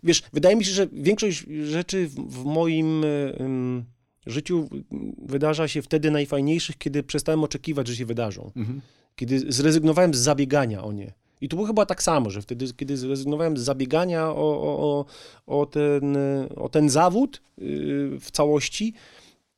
wiesz, 0.03 0.23
wydaje 0.33 0.55
mi 0.55 0.65
się, 0.65 0.71
że 0.71 0.87
większość 0.91 1.45
rzeczy 1.63 2.07
w, 2.07 2.15
w 2.15 2.45
moim 2.45 3.01
yy, 3.01 3.83
życiu 4.25 4.69
wydarza 5.17 5.67
się 5.67 5.81
wtedy 5.81 6.11
najfajniejszych, 6.11 6.77
kiedy 6.77 7.03
przestałem 7.03 7.43
oczekiwać, 7.43 7.87
że 7.87 7.95
się 7.95 8.05
wydarzą. 8.05 8.51
Mhm. 8.55 8.81
Kiedy 9.15 9.51
zrezygnowałem 9.51 10.13
z 10.13 10.17
zabiegania 10.17 10.83
o 10.83 10.91
nie. 10.91 11.13
I 11.41 11.49
to 11.49 11.55
było 11.55 11.67
chyba 11.67 11.85
tak 11.85 12.03
samo, 12.03 12.29
że 12.29 12.41
wtedy, 12.41 12.73
kiedy 12.73 12.97
zrezygnowałem 12.97 13.57
z 13.57 13.61
zabiegania 13.61 14.29
o, 14.29 14.35
o, 14.35 15.05
o, 15.47 15.65
ten, 15.65 16.17
o 16.55 16.69
ten 16.69 16.89
zawód 16.89 17.37
y, 17.37 18.17
w 18.19 18.31
całości, 18.31 18.93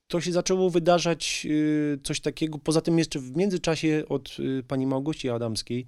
to 0.08 0.22
się 0.22 0.32
zaczęło 0.32 0.70
wydarzać 0.70 1.48
y, 1.50 2.00
coś 2.04 2.20
takiego. 2.20 2.58
Poza 2.58 2.82
tym 2.82 3.00
jeszcze 3.00 3.20
w 3.20 3.36
międzyczasie 3.36 4.04
od 4.10 4.38
y, 4.39 4.63
pani 4.67 4.88
Małgosi 4.88 5.30
Adamskiej 5.30 5.86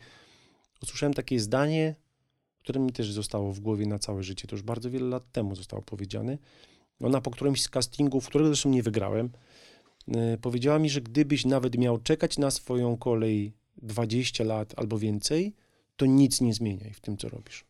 usłyszałem 0.84 1.14
takie 1.14 1.40
zdanie, 1.40 1.96
które 2.60 2.80
mi 2.80 2.92
też 2.92 3.12
zostało 3.12 3.54
w 3.54 3.60
głowie 3.60 3.86
na 3.86 4.00
całe 4.00 4.24
życie. 4.24 4.48
To 4.48 4.56
już 4.56 4.64
bardzo 4.64 4.90
wiele 4.90 5.06
lat 5.06 5.32
temu 5.32 5.56
zostało 5.56 5.82
powiedziane. 5.82 6.38
Ona 7.02 7.22
po 7.22 7.32
którymś 7.32 7.62
z 7.62 7.70
castingów, 7.70 8.28
którego 8.28 8.48
zresztą 8.48 8.70
nie 8.70 8.84
wygrałem, 8.84 9.30
powiedziała 10.42 10.80
mi, 10.80 10.90
że 10.90 11.02
gdybyś 11.02 11.46
nawet 11.46 11.78
miał 11.78 11.98
czekać 11.98 12.38
na 12.38 12.52
swoją 12.52 12.98
kolej 12.98 13.54
20 13.82 14.44
lat 14.44 14.74
albo 14.78 14.98
więcej, 14.98 15.54
to 15.96 16.06
nic 16.06 16.42
nie 16.42 16.54
zmieniaj 16.54 16.94
w 16.94 17.00
tym, 17.00 17.18
co 17.18 17.30
robisz. 17.30 17.66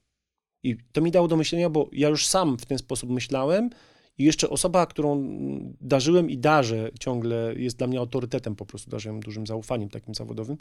I 0.63 0.77
to 0.91 1.01
mi 1.01 1.11
dało 1.11 1.27
do 1.27 1.37
myślenia, 1.37 1.69
bo 1.69 1.89
ja 1.91 2.09
już 2.09 2.27
sam 2.27 2.57
w 2.57 2.65
ten 2.65 2.77
sposób 2.77 3.09
myślałem 3.09 3.69
i 4.17 4.23
jeszcze 4.23 4.49
osoba, 4.49 4.85
którą 4.85 5.23
darzyłem 5.81 6.29
i 6.29 6.37
darzę 6.37 6.91
ciągle, 6.99 7.53
jest 7.57 7.77
dla 7.77 7.87
mnie 7.87 7.99
autorytetem 7.99 8.55
po 8.55 8.65
prostu, 8.65 8.89
darzyłem 8.89 9.19
dużym 9.19 9.47
zaufaniem 9.47 9.89
takim 9.89 10.15
zawodowym, 10.15 10.57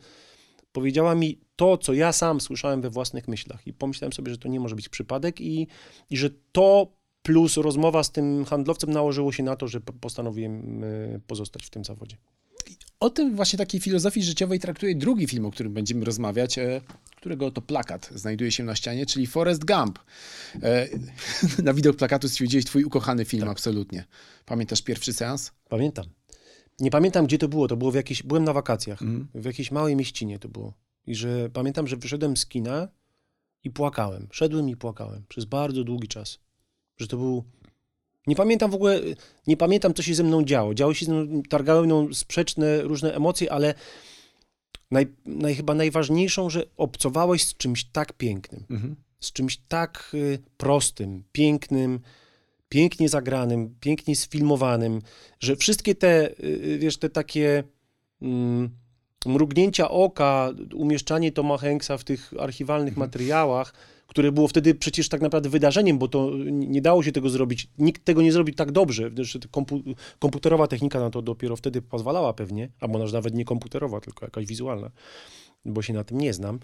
powiedziała 0.73 1.15
mi 1.15 1.41
to, 1.57 1.79
co 1.79 1.93
ja 1.93 2.13
sam 2.13 2.41
słyszałem 2.41 2.81
we 2.81 2.91
własnych 2.91 3.29
myślach 3.29 3.67
i 3.67 3.73
pomyślałem 3.73 4.13
sobie, 4.13 4.33
że 4.33 4.39
to 4.39 4.49
nie 4.49 4.61
może 4.61 4.77
być 4.77 4.89
przypadek 4.89 5.41
i, 5.41 5.67
i 6.11 6.17
że 6.17 6.31
to 6.53 6.93
plus 7.23 7.57
rozmowa 7.57 8.05
z 8.05 8.13
tym 8.13 8.45
handlowcem 8.45 8.91
nałożyło 8.91 9.33
się 9.33 9.43
na 9.43 9.57
to, 9.57 9.69
że 9.69 9.81
postanowiłem 9.81 10.85
e, 10.85 11.21
pozostać 11.27 11.67
w 11.67 11.71
tym 11.71 11.85
zawodzie. 11.85 12.17
O 13.03 13.11
tym 13.11 13.37
właśnie 13.37 13.57
takiej 13.57 13.81
filozofii 13.81 14.23
życiowej 14.23 14.61
traktuje 14.61 14.95
drugi 14.95 15.27
film, 15.27 15.47
o 15.47 15.51
którym 15.51 15.73
będziemy 15.73 16.05
rozmawiać, 16.05 16.59
e, 16.59 16.81
którego 17.17 17.51
to 17.51 17.63
plakat 17.63 18.11
znajduje 18.15 18.53
się 18.53 18.65
na 18.65 18.77
ścianie, 18.77 19.07
czyli 19.07 19.27
Forrest 19.27 19.65
Gump. 19.65 19.99
E, 20.63 20.89
na 21.65 21.75
widok 21.75 21.97
plakatu 21.97 22.29
stwierdziłeś 22.29 22.65
twój 22.65 22.85
ukochany 22.85 23.25
film, 23.25 23.43
tak. 23.43 23.51
absolutnie. 23.51 24.05
Pamiętasz 24.45 24.83
pierwszy 24.83 25.13
seans? 25.13 25.53
Pamiętam. 25.69 26.07
Nie 26.81 26.91
pamiętam, 26.91 27.27
gdzie 27.27 27.39
to 27.39 27.49
było. 27.49 27.69
To 27.69 27.77
było 27.77 27.91
w 27.91 27.95
jakiejś... 27.95 28.23
Byłem 28.23 28.45
na 28.45 28.53
wakacjach. 28.53 29.03
Mm. 29.03 29.29
W 29.35 29.45
jakiejś 29.45 29.71
małej 29.71 29.97
mieścinie 29.97 30.39
to 30.39 30.49
było. 30.49 30.75
I 31.07 31.15
że 31.15 31.51
pamiętam, 31.51 31.87
że 31.87 31.97
wyszedłem 31.97 32.37
z 32.37 32.47
kina 32.47 32.89
i 33.65 33.71
płakałem. 33.71 34.29
Szedłem 34.33 34.69
i 34.69 34.77
płakałem 34.77 35.25
przez 35.29 35.45
bardzo 35.45 35.85
długi 35.85 36.09
czas. 36.09 36.39
Że 36.97 37.07
to 37.07 37.17
był 37.17 37.45
nie 38.27 38.37
pamiętam 38.37 38.71
w 38.71 38.75
ogóle, 38.75 39.01
nie 39.47 39.57
pamiętam, 39.57 39.95
co 39.95 40.03
się 40.03 40.15
ze 40.15 40.25
mną 40.25 40.45
działo. 40.45 40.75
Działy 40.75 40.95
się 40.95 41.07
ze 41.07 41.13
mną, 41.13 41.43
targały 41.43 41.87
mną 41.87 42.15
sprzeczne 42.15 42.83
różne 42.83 43.15
emocje, 43.15 43.53
ale 43.53 43.75
naj, 44.91 45.07
naj, 45.27 45.55
chyba 45.55 45.75
najważniejszą, 45.75 46.51
że 46.51 46.65
obcowałeś 46.77 47.45
z 47.45 47.55
czymś 47.55 47.85
tak 47.85 48.13
pięknym, 48.13 48.65
mhm. 48.71 48.97
z 49.21 49.33
czymś 49.33 49.57
tak 49.69 50.11
y, 50.15 50.39
prostym, 50.57 51.25
pięknym, 51.33 52.01
pięknie 52.69 53.09
zagranym, 53.09 53.75
pięknie 53.81 54.17
sfilmowanym, 54.17 55.03
że 55.41 55.57
wszystkie 55.57 55.95
te, 55.95 56.31
y, 56.31 56.45
y 56.45 56.79
wiesz, 56.79 56.97
te 56.97 57.11
takie 57.11 57.65
mm, 58.23 58.71
mrugnięcia 59.27 59.91
oka, 59.91 60.51
umieszczanie 60.75 61.33
Toma 61.33 61.59
Hanksa 61.59 61.99
w 61.99 62.05
tych 62.05 62.33
archiwalnych 62.39 62.93
mhm. 62.93 63.09
materiałach, 63.09 63.75
które 64.07 64.33
było 64.33 64.49
wtedy 64.49 64.75
przecież 64.75 65.09
tak 65.09 65.21
naprawdę 65.21 65.49
wydarzeniem, 65.49 65.99
bo 65.99 66.09
to 66.09 66.31
nie 66.51 66.83
dało 66.83 67.03
się 67.03 67.13
tego 67.13 67.31
zrobić. 67.31 67.69
Nikt 67.79 68.05
tego 68.05 68.23
nie 68.23 68.33
zrobił 68.33 68.55
tak 68.55 68.73
dobrze. 68.73 69.11
Kompu 69.51 69.83
komputerowa 70.19 70.67
technika 70.67 71.01
na 71.01 71.11
to 71.11 71.23
dopiero 71.23 71.57
wtedy 71.57 71.83
pozwalała 71.83 72.33
pewnie, 72.33 72.69
albo 72.81 72.99
nawet 72.99 73.35
nie 73.35 73.45
komputerowa, 73.45 74.01
tylko 74.01 74.27
jakaś 74.27 74.47
wizualna, 74.47 74.91
bo 75.65 75.83
się 75.83 75.93
na 75.93 76.05
tym 76.05 76.19
nie 76.19 76.33
znam. 76.33 76.61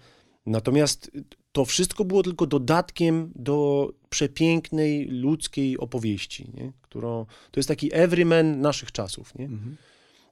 Natomiast 0.46 1.11
to 1.53 1.64
wszystko 1.64 2.05
było 2.05 2.22
tylko 2.22 2.46
dodatkiem 2.46 3.33
do 3.35 3.88
przepięknej 4.09 5.07
ludzkiej 5.07 5.79
opowieści, 5.79 6.51
nie? 6.55 6.72
Którą, 6.83 7.27
to 7.51 7.61
jest 7.61 7.68
taki 7.68 7.94
everyman 7.94 8.61
naszych 8.61 8.92
czasów. 8.92 9.35
Nie? 9.35 9.44
Mhm. 9.44 9.77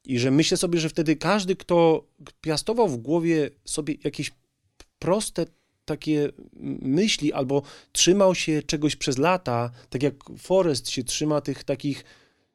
I 0.04 0.18
że 0.18 0.30
myślę 0.30 0.56
sobie, 0.56 0.78
że 0.78 0.88
wtedy 0.88 1.16
każdy, 1.16 1.56
kto 1.56 2.04
piastował 2.40 2.88
w 2.88 2.96
głowie 2.96 3.50
sobie 3.64 3.94
jakieś 4.04 4.32
proste 4.98 5.46
takie 5.86 6.28
myśli 6.82 7.32
albo 7.32 7.62
trzymał 7.92 8.34
się 8.34 8.62
czegoś 8.62 8.96
przez 8.96 9.18
lata, 9.18 9.70
tak 9.90 10.02
jak 10.02 10.14
Forrest 10.38 10.88
się 10.88 11.04
trzyma 11.04 11.40
tych 11.40 11.64
takich 11.64 12.04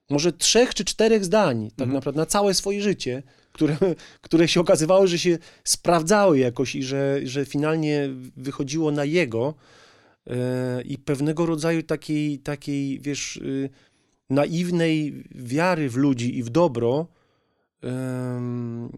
może 0.09 0.33
trzech 0.33 0.73
czy 0.73 0.85
czterech 0.85 1.25
zdań, 1.25 1.69
tak 1.69 1.87
Mhm. 1.87 1.93
naprawdę 1.93 2.19
na 2.19 2.25
całe 2.25 2.53
swoje 2.53 2.81
życie, 2.81 3.23
które, 3.51 3.77
które 4.25 4.47
się 4.47 4.59
okazywało, 4.59 5.07
że 5.07 5.19
się 5.19 5.37
sprawdzały 5.63 6.39
jakoś 6.39 6.75
i 6.75 6.83
że, 6.83 7.19
że 7.23 7.45
finalnie 7.45 8.09
wychodziło 8.37 8.91
na 8.91 9.05
jego 9.05 9.53
e, 10.27 10.81
i 10.81 10.97
pewnego 10.97 11.45
rodzaju 11.45 11.83
takiej, 11.83 12.39
takiej 12.39 12.99
wiesz, 12.99 13.37
y, 13.37 13.69
naiwnej 14.29 15.23
wiary 15.31 15.89
w 15.89 15.95
ludzi 15.95 16.37
i 16.37 16.43
w 16.43 16.49
dobro, 16.49 17.07
em, 17.81 18.89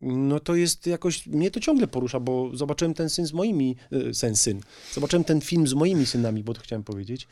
no 0.00 0.40
to 0.40 0.54
jest 0.54 0.86
jakoś, 0.86 1.26
mnie 1.26 1.50
to 1.50 1.60
ciągle 1.60 1.86
porusza, 1.86 2.20
bo 2.20 2.56
zobaczyłem 2.56 2.94
ten 2.94 3.08
syn 3.10 3.26
z 3.26 3.32
moimi, 3.32 3.76
e, 3.92 4.14
sen, 4.14 4.36
syn, 4.36 4.60
zobaczyłem 4.92 5.24
ten 5.24 5.40
film 5.40 5.66
z 5.66 5.74
moimi 5.74 6.06
synami, 6.06 6.44
bo 6.44 6.54
to 6.54 6.60
chciałem 6.60 6.82
powiedzieć, 6.84 7.28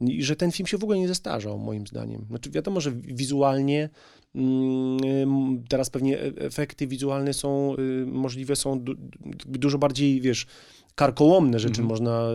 i 0.00 0.22
że 0.22 0.36
ten 0.36 0.52
film 0.52 0.66
się 0.66 0.78
w 0.78 0.84
ogóle 0.84 0.98
nie 0.98 1.08
zestarzał, 1.08 1.58
moim 1.58 1.86
zdaniem. 1.86 2.24
Znaczy 2.28 2.50
wiadomo, 2.50 2.80
że 2.80 2.92
wizualnie 2.92 3.88
mm, 4.34 5.64
teraz 5.68 5.90
pewnie 5.90 6.18
e- 6.20 6.32
efekty 6.36 6.86
wizualne 6.86 7.32
są, 7.32 7.76
możliwe 8.06 8.56
są 8.56 8.80
du, 8.80 8.94
du- 8.94 9.58
dużo 9.58 9.78
bardziej, 9.78 10.20
wiesz, 10.20 10.46
karkołomne 10.94 11.58
rzeczy 11.58 11.80
Mhm. 11.80 11.88
można 11.88 12.28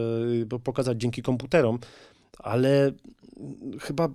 po- 0.50 0.60
pokazać 0.60 1.02
dzięki 1.02 1.22
komputerom, 1.22 1.80
ale 2.40 2.92
chyba 3.82 4.10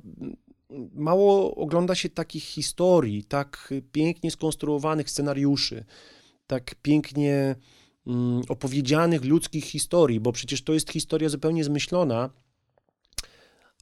mało 0.94 1.54
ogląda 1.54 1.94
się 1.94 2.08
takich 2.08 2.44
historii, 2.44 3.24
tak 3.24 3.74
pięknie 3.92 4.30
skonstruowanych 4.30 5.10
scenariuszy, 5.10 5.84
tak 6.46 6.74
pięknie 6.74 7.54
mm, 8.06 8.42
opowiedzianych 8.48 9.24
ludzkich 9.24 9.64
historii, 9.64 10.20
bo 10.20 10.32
przecież 10.32 10.62
to 10.62 10.72
jest 10.74 10.90
historia 10.90 11.28
zupełnie 11.28 11.64
zmyślona, 11.64 12.30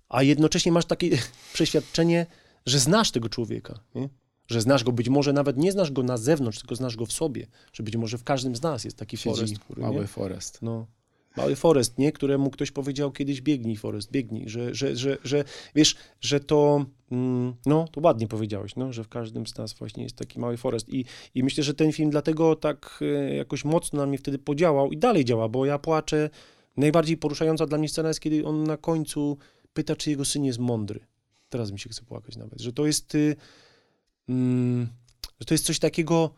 a 0.09 0.23
jednocześnie 0.23 0.73
masz 0.73 0.85
takie 0.85 1.19
przeświadczenie, 1.55 2.27
że 2.67 2.79
znasz 2.79 3.11
tego 3.11 3.29
człowieka, 3.29 3.81
nie? 3.95 4.09
że 4.47 4.61
znasz 4.61 4.85
go, 4.85 4.93
być 4.93 5.09
może 5.09 5.33
nawet 5.33 5.57
nie 5.57 5.73
znasz 5.73 5.93
go 5.93 6.03
na 6.03 6.17
zewnątrz, 6.17 6.59
tylko 6.59 6.75
znasz 6.77 6.97
go 6.97 7.07
w 7.07 7.13
sobie, 7.13 7.47
że 7.73 7.83
być 7.83 7.97
może 7.97 8.19
w 8.19 8.25
każdym 8.25 8.57
z 8.57 8.63
nas 8.63 8.85
jest 8.85 8.97
taki 8.97 9.17
Siedzi 9.17 9.37
Forest, 9.37 9.59
który, 9.59 9.83
mały 9.83 10.01
nie? 10.01 10.07
Forest. 10.07 10.63
No. 10.63 10.87
Mały 11.39 11.57
Forest, 11.57 11.99
nie? 11.99 12.13
Któremu 12.13 12.51
ktoś 12.51 12.71
powiedział 12.71 13.13
kiedyś 13.13 13.41
biegnij, 13.41 13.77
Forest, 13.77 14.11
biegnij, 14.11 14.49
że, 14.49 14.75
że, 14.75 14.97
że, 14.97 15.19
że 15.25 15.45
wiesz, 15.75 15.97
że 16.21 16.41
to, 16.41 16.85
mm, 17.13 17.55
no, 17.67 17.89
to 17.93 18.01
ładnie 18.01 18.29
powiedziałeś, 18.29 18.77
no, 18.77 18.93
że 18.93 19.05
w 19.05 19.09
każdym 19.09 19.47
z 19.47 19.59
nas 19.59 19.73
właśnie 19.73 20.03
jest 20.03 20.17
taki 20.17 20.41
mały 20.41 20.57
Forest 20.57 20.89
i, 20.89 21.05
i 21.35 21.43
myślę, 21.43 21.65
że 21.65 21.75
ten 21.75 21.93
film 21.93 22.11
dlatego 22.11 22.57
tak 22.57 23.01
e, 23.03 23.35
jakoś 23.35 23.65
mocno 23.65 24.01
na 24.01 24.07
mnie 24.07 24.19
wtedy 24.19 24.39
podziałał 24.39 24.93
i 24.93 24.97
dalej 24.97 25.25
działa, 25.25 25.49
bo 25.49 25.67
ja 25.67 25.79
płaczę, 25.79 26.31
najbardziej 26.77 27.17
poruszająca 27.17 27.67
dla 27.67 27.79
mnie 27.79 27.89
scena 27.89 28.09
jest, 28.09 28.21
kiedy 28.21 28.47
on 28.47 28.65
na 28.65 28.77
końcu 28.77 29.39
pyta, 29.73 29.97
czy 29.97 30.11
jego 30.11 30.25
syn 30.25 30.45
jest 30.45 30.59
mądry. 30.59 31.01
Teraz 31.49 31.73
mi 31.73 31.79
się 31.79 31.91
chce 31.91 32.03
płakać 32.03 32.37
nawet, 32.37 32.61
że 32.61 32.73
to 32.73 32.87
jest, 32.87 33.15
y, 33.15 33.37
mm, 34.29 34.89
że 35.41 35.47
to 35.47 35.55
jest 35.55 35.65
coś 35.65 35.79
takiego, 35.79 36.35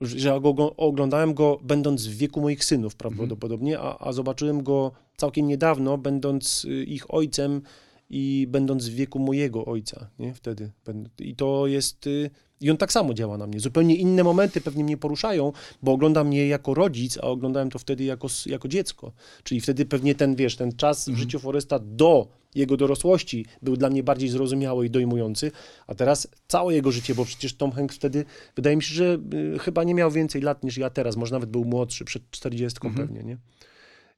że 0.00 0.40
go, 0.40 0.76
oglądałem 0.76 1.34
go 1.34 1.58
będąc 1.62 2.06
w 2.06 2.16
wieku 2.16 2.40
moich 2.40 2.64
synów 2.64 2.96
prawdopodobnie, 2.96 3.78
a, 3.78 3.98
a 3.98 4.12
zobaczyłem 4.12 4.62
go 4.62 4.92
całkiem 5.16 5.46
niedawno, 5.46 5.98
będąc 5.98 6.64
y, 6.64 6.84
ich 6.84 7.14
ojcem 7.14 7.62
i 8.10 8.46
będąc 8.48 8.88
w 8.88 8.94
wieku 8.94 9.18
mojego 9.18 9.64
ojca, 9.64 10.10
nie, 10.18 10.34
wtedy. 10.34 10.70
I 11.18 11.36
to 11.36 11.66
jest, 11.66 12.06
y, 12.06 12.30
i 12.60 12.70
on 12.70 12.76
tak 12.76 12.92
samo 12.92 13.14
działa 13.14 13.38
na 13.38 13.46
mnie. 13.46 13.60
Zupełnie 13.60 13.94
inne 13.94 14.24
momenty 14.24 14.60
pewnie 14.60 14.84
mnie 14.84 14.96
poruszają, 14.96 15.52
bo 15.82 15.92
oglądam 15.92 16.32
je 16.32 16.48
jako 16.48 16.74
rodzic, 16.74 17.18
a 17.18 17.20
oglądałem 17.20 17.70
to 17.70 17.78
wtedy 17.78 18.04
jako, 18.04 18.28
jako 18.46 18.68
dziecko. 18.68 19.12
Czyli 19.44 19.60
wtedy 19.60 19.86
pewnie 19.86 20.14
ten, 20.14 20.36
wiesz, 20.36 20.56
ten 20.56 20.72
czas 20.76 21.08
w 21.08 21.16
życiu 21.16 21.38
Foresta 21.38 21.78
do 21.78 22.39
jego 22.54 22.76
dorosłości 22.76 23.46
był 23.62 23.76
dla 23.76 23.90
mnie 23.90 24.02
bardziej 24.02 24.28
zrozumiały 24.28 24.86
i 24.86 24.90
dojmujący, 24.90 25.52
a 25.86 25.94
teraz 25.94 26.28
całe 26.48 26.74
jego 26.74 26.92
życie, 26.92 27.14
bo 27.14 27.24
przecież 27.24 27.54
Tom 27.54 27.72
Hanks 27.72 27.96
wtedy, 27.96 28.24
wydaje 28.56 28.76
mi 28.76 28.82
się, 28.82 28.94
że 28.94 29.18
y, 29.54 29.58
chyba 29.58 29.84
nie 29.84 29.94
miał 29.94 30.10
więcej 30.10 30.42
lat 30.42 30.64
niż 30.64 30.76
ja 30.78 30.90
teraz, 30.90 31.16
może 31.16 31.32
nawet 31.34 31.50
był 31.50 31.64
młodszy, 31.64 32.04
przed 32.04 32.30
40 32.30 32.80
pewnie, 32.96 33.22
nie? 33.22 33.38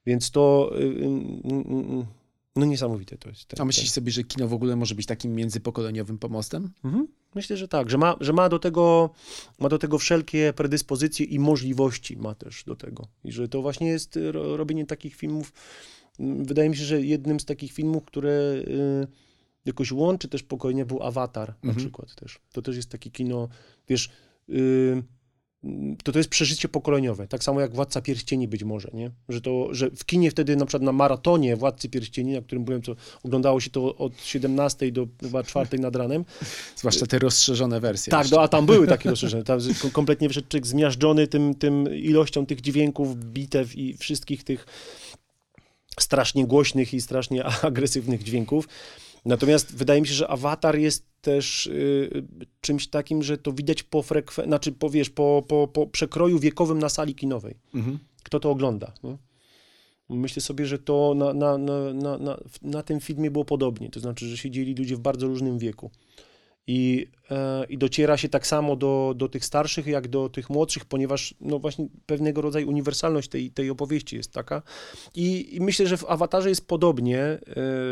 Więc 0.05 0.31
to, 0.31 0.71
y, 0.79 0.81
y, 0.83 2.05
no 2.55 2.65
niesamowite 2.65 3.17
to 3.17 3.29
jest. 3.29 3.45
ten- 3.45 3.61
A 3.61 3.65
myślisz 3.65 3.91
sobie, 3.91 4.11
że 4.11 4.23
kino 4.23 4.47
w 4.47 4.53
ogóle 4.53 4.75
może 4.75 4.95
być 4.95 5.05
takim 5.05 5.35
międzypokoleniowym 5.35 6.17
pomostem? 6.17 6.71
Mhm. 6.83 7.07
Myślę, 7.35 7.57
że 7.57 7.67
tak, 7.67 7.89
że 7.89 7.97
ma, 7.97 8.15
że 8.19 8.33
ma 8.33 8.49
do 8.49 8.59
tego, 8.59 9.09
ma 9.59 9.69
do 9.69 9.77
tego 9.77 9.97
wszelkie 9.97 10.53
predyspozycje 10.55 11.25
i 11.25 11.39
możliwości 11.39 12.17
ma 12.17 12.35
też 12.35 12.63
do 12.63 12.75
tego. 12.75 13.07
I 13.23 13.31
że 13.31 13.47
to 13.47 13.61
właśnie 13.61 13.87
jest 13.87 14.19
ro, 14.31 14.57
robienie 14.57 14.85
takich 14.85 15.15
filmów. 15.15 15.53
Wydaje 16.19 16.69
mi 16.69 16.77
się, 16.77 16.83
że 16.83 17.01
jednym 17.01 17.39
z 17.39 17.45
takich 17.45 17.71
filmów, 17.71 18.05
które 18.05 18.31
y, 18.31 19.07
jakoś 19.65 19.91
łączy 19.91 20.27
też 20.27 20.43
pokolenie 20.43 20.85
był 20.85 21.03
Avatar 21.03 21.47
na 21.49 21.55
Mhm. 21.69 21.75
przykład 21.75 22.15
też. 22.15 22.39
To 22.51 22.61
też 22.61 22.75
jest 22.75 22.89
takie 22.89 23.09
kino, 23.09 23.49
wiesz, 23.89 24.09
y, 24.49 25.03
to 26.03 26.11
to 26.11 26.19
jest 26.19 26.29
przeżycie 26.29 26.69
pokoleniowe, 26.69 27.27
tak 27.27 27.43
samo 27.43 27.61
jak 27.61 27.75
Władca 27.75 28.01
Pierścieni 28.01 28.47
być 28.47 28.63
może, 28.63 28.89
nie? 28.93 29.11
Że 29.29 29.41
to, 29.41 29.73
że 29.73 29.89
w 29.91 30.05
kinie 30.05 30.31
wtedy 30.31 30.55
na 30.55 30.65
przykład 30.65 30.83
na 30.83 30.91
maratonie 30.91 31.55
Władcy 31.55 31.89
Pierścieni, 31.89 32.33
na 32.33 32.41
którym 32.41 32.65
byłem, 32.65 32.81
to 32.81 32.95
oglądało 33.23 33.59
się 33.59 33.69
to 33.69 33.95
od 33.95 34.21
17 34.21 34.91
do 34.91 35.07
chyba 35.21 35.43
4 35.43 35.79
nad 35.79 35.95
ranem, 35.95 36.25
Zwłaszcza 36.77 37.05
te 37.05 37.19
rozszerzone 37.19 37.79
wersje. 37.79 38.11
tak, 38.11 38.21
jeszcze. 38.21 38.35
no, 38.35 38.41
a 38.41 38.47
tam 38.47 38.65
były 38.65 38.87
takie 38.87 39.09
rozszerzone. 39.09 39.43
Tam 39.43 39.59
kompletnie 39.91 40.29
człowiek 40.29 40.67
zmiażdżony 40.67 41.27
tym, 41.27 41.55
tym 41.55 41.95
ilością 41.95 42.45
tych 42.45 42.61
dźwięków, 42.61 43.15
bitew 43.25 43.77
i 43.77 43.97
wszystkich 43.97 44.43
tych 44.43 44.65
strasznie 45.99 46.45
głośnych 46.45 46.93
i 46.93 47.01
strasznie 47.01 47.45
agresywnych 47.69 48.23
dźwięków. 48.23 48.67
Natomiast 49.25 49.75
wydaje 49.75 50.01
mi 50.01 50.07
się, 50.07 50.13
że 50.13 50.27
awatar 50.27 50.77
jest 50.77 51.05
też 51.21 51.67
y, 51.67 52.27
czymś 52.61 52.87
takim, 52.87 53.23
że 53.23 53.37
to 53.37 53.53
widać 53.53 53.83
po 53.83 54.01
frekwencji, 54.01 54.49
znaczy 54.49 54.71
po, 54.71 54.89
wiesz, 54.89 55.09
po, 55.09 55.43
po, 55.47 55.67
po 55.67 55.87
przekroju 55.87 56.39
wiekowym 56.39 56.79
na 56.79 56.89
sali 56.89 57.15
kinowej. 57.15 57.55
Mhm. 57.75 57.99
Kto 58.23 58.39
to 58.39 58.51
ogląda. 58.51 58.93
Nie? 59.03 59.17
Myślę 60.09 60.41
sobie, 60.41 60.65
że 60.65 60.79
to 60.79 61.13
na, 61.15 61.33
na, 61.33 61.57
na, 61.57 61.93
na, 61.93 62.17
na, 62.17 62.37
na 62.61 62.83
tym 62.83 62.99
filmie 62.99 63.31
było 63.31 63.45
podobnie. 63.45 63.89
To 63.89 63.99
znaczy, 63.99 64.27
że 64.27 64.37
siedzieli 64.37 64.75
ludzie 64.75 64.95
w 64.95 64.99
bardzo 64.99 65.27
różnym 65.27 65.59
wieku. 65.59 65.91
I, 66.67 67.07
e, 67.31 67.65
i 67.69 67.77
dociera 67.77 68.17
się 68.17 68.29
tak 68.29 68.47
samo 68.47 68.75
do, 68.75 69.13
do 69.17 69.29
tych 69.29 69.45
starszych, 69.45 69.87
jak 69.87 70.07
do 70.07 70.29
tych 70.29 70.49
młodszych, 70.49 70.85
ponieważ 70.85 71.35
no 71.41 71.59
właśnie 71.59 71.87
pewnego 72.05 72.41
rodzaju 72.41 72.69
uniwersalność 72.69 73.29
tej, 73.29 73.51
tej 73.51 73.69
opowieści 73.69 74.15
jest 74.15 74.31
taka. 74.31 74.61
I, 75.15 75.55
I 75.55 75.61
myślę, 75.61 75.87
że 75.87 75.97
w 75.97 76.05
Awatarze 76.05 76.49
jest 76.49 76.67
podobnie, 76.67 77.19
e, 77.19 77.39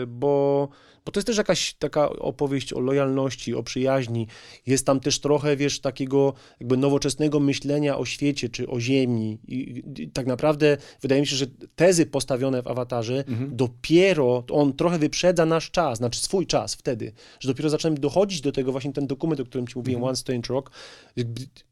bo, 0.08 0.70
bo 1.06 1.12
to 1.12 1.20
jest 1.20 1.28
też 1.28 1.38
jakaś 1.38 1.74
taka 1.74 2.10
opowieść 2.10 2.74
o 2.74 2.80
lojalności, 2.80 3.56
o 3.56 3.64
przyjaźni. 3.64 4.28
Jest 4.66 4.86
tam 4.86 5.00
też 5.00 5.20
trochę, 5.20 5.58
wiesz, 5.58 5.80
takiego 5.80 6.34
jakby 6.60 6.78
nowoczesnego 6.78 7.40
myślenia 7.40 7.98
o 7.98 8.06
świecie 8.06 8.50
czy 8.50 8.68
o 8.68 8.80
ziemi. 8.80 9.40
I, 9.48 9.84
i 9.98 10.10
tak 10.10 10.26
naprawdę 10.28 10.78
wydaje 11.02 11.22
mi 11.22 11.28
się, 11.28 11.36
że 11.36 11.46
tezy 11.76 12.06
postawione 12.06 12.62
w 12.62 12.68
Awatarze 12.68 13.24
Mhm. 13.28 13.56
dopiero, 13.56 14.44
on 14.52 14.74
trochę 14.74 15.00
wyprzedza 15.00 15.46
nasz 15.46 15.72
czas, 15.72 15.98
znaczy 15.98 16.20
swój 16.20 16.48
czas 16.48 16.76
wtedy, 16.76 17.12
że 17.40 17.50
dopiero 17.50 17.70
zaczynamy 17.70 18.00
dochodzić 18.00 18.42
do 18.42 18.52
tego 18.52 18.61
właśnie 18.64 18.94
ten 18.94 19.08
dokument, 19.08 19.42
o 19.42 19.46
którym 19.46 19.68
ci 19.68 19.78
mówiłem, 19.78 19.98
Mhm. 19.98 20.10
One 20.10 20.16
Strange 20.16 20.48
Rock. 20.50 20.72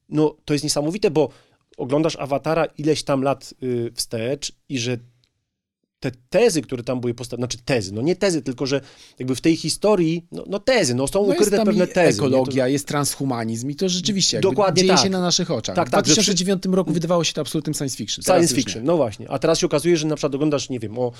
No 0.10 0.36
to 0.46 0.54
jest 0.54 0.64
niesamowite, 0.64 1.12
bo 1.12 1.30
oglądasz 1.78 2.16
Awatara 2.16 2.66
ileś 2.66 3.04
tam 3.04 3.22
lat 3.22 3.54
y, 3.64 3.92
wstecz 3.96 4.52
i 4.70 4.80
że 4.80 4.98
te 6.00 6.12
tezy, 6.30 6.62
które 6.62 6.84
tam 6.84 7.00
były 7.00 7.14
postawione, 7.14 7.42
znaczy 7.42 7.58
tezy, 7.66 7.94
no 7.94 8.02
nie 8.02 8.16
tezy, 8.16 8.42
tylko 8.42 8.66
że 8.66 8.82
jakby 9.20 9.36
w 9.36 9.42
tej 9.42 9.56
historii, 9.56 10.26
no, 10.32 10.44
no 10.48 10.60
tezy, 10.60 10.96
no 10.96 11.08
są 11.08 11.28
No 11.28 11.34
ukryte 11.34 11.66
pewne 11.66 11.88
tezy. 11.88 12.20
ekologia, 12.22 12.68
jest 12.68 12.88
transhumanizm 12.88 13.70
i 13.70 13.76
to 13.76 13.90
rzeczywiście 13.90 14.40
Dokładnie 14.40 14.82
dzieje 14.82 14.94
tak. 14.94 15.04
się 15.04 15.10
na 15.10 15.22
naszych 15.22 15.52
oczach. 15.52 15.76
Tak, 15.76 15.88
w 15.88 15.92
tak, 15.92 16.06
że 16.06 16.14
2009 16.14 16.64
roku 16.72 16.92
wydawało 16.92 17.24
się 17.24 17.34
to 17.34 17.42
absolutnym 17.42 17.74
science 17.74 17.98
fiction. 17.98 18.24
Science 18.24 18.56
fiction, 18.56 18.84
no 18.84 18.98
właśnie. 18.98 19.30
A 19.30 19.40
teraz 19.40 19.60
się 19.60 19.66
okazuje, 19.66 19.98
że 19.98 20.08
na 20.08 20.16
przykład 20.16 20.36
oglądasz, 20.36 20.70
nie 20.70 20.80
wiem, 20.80 21.00
o 21.00 21.12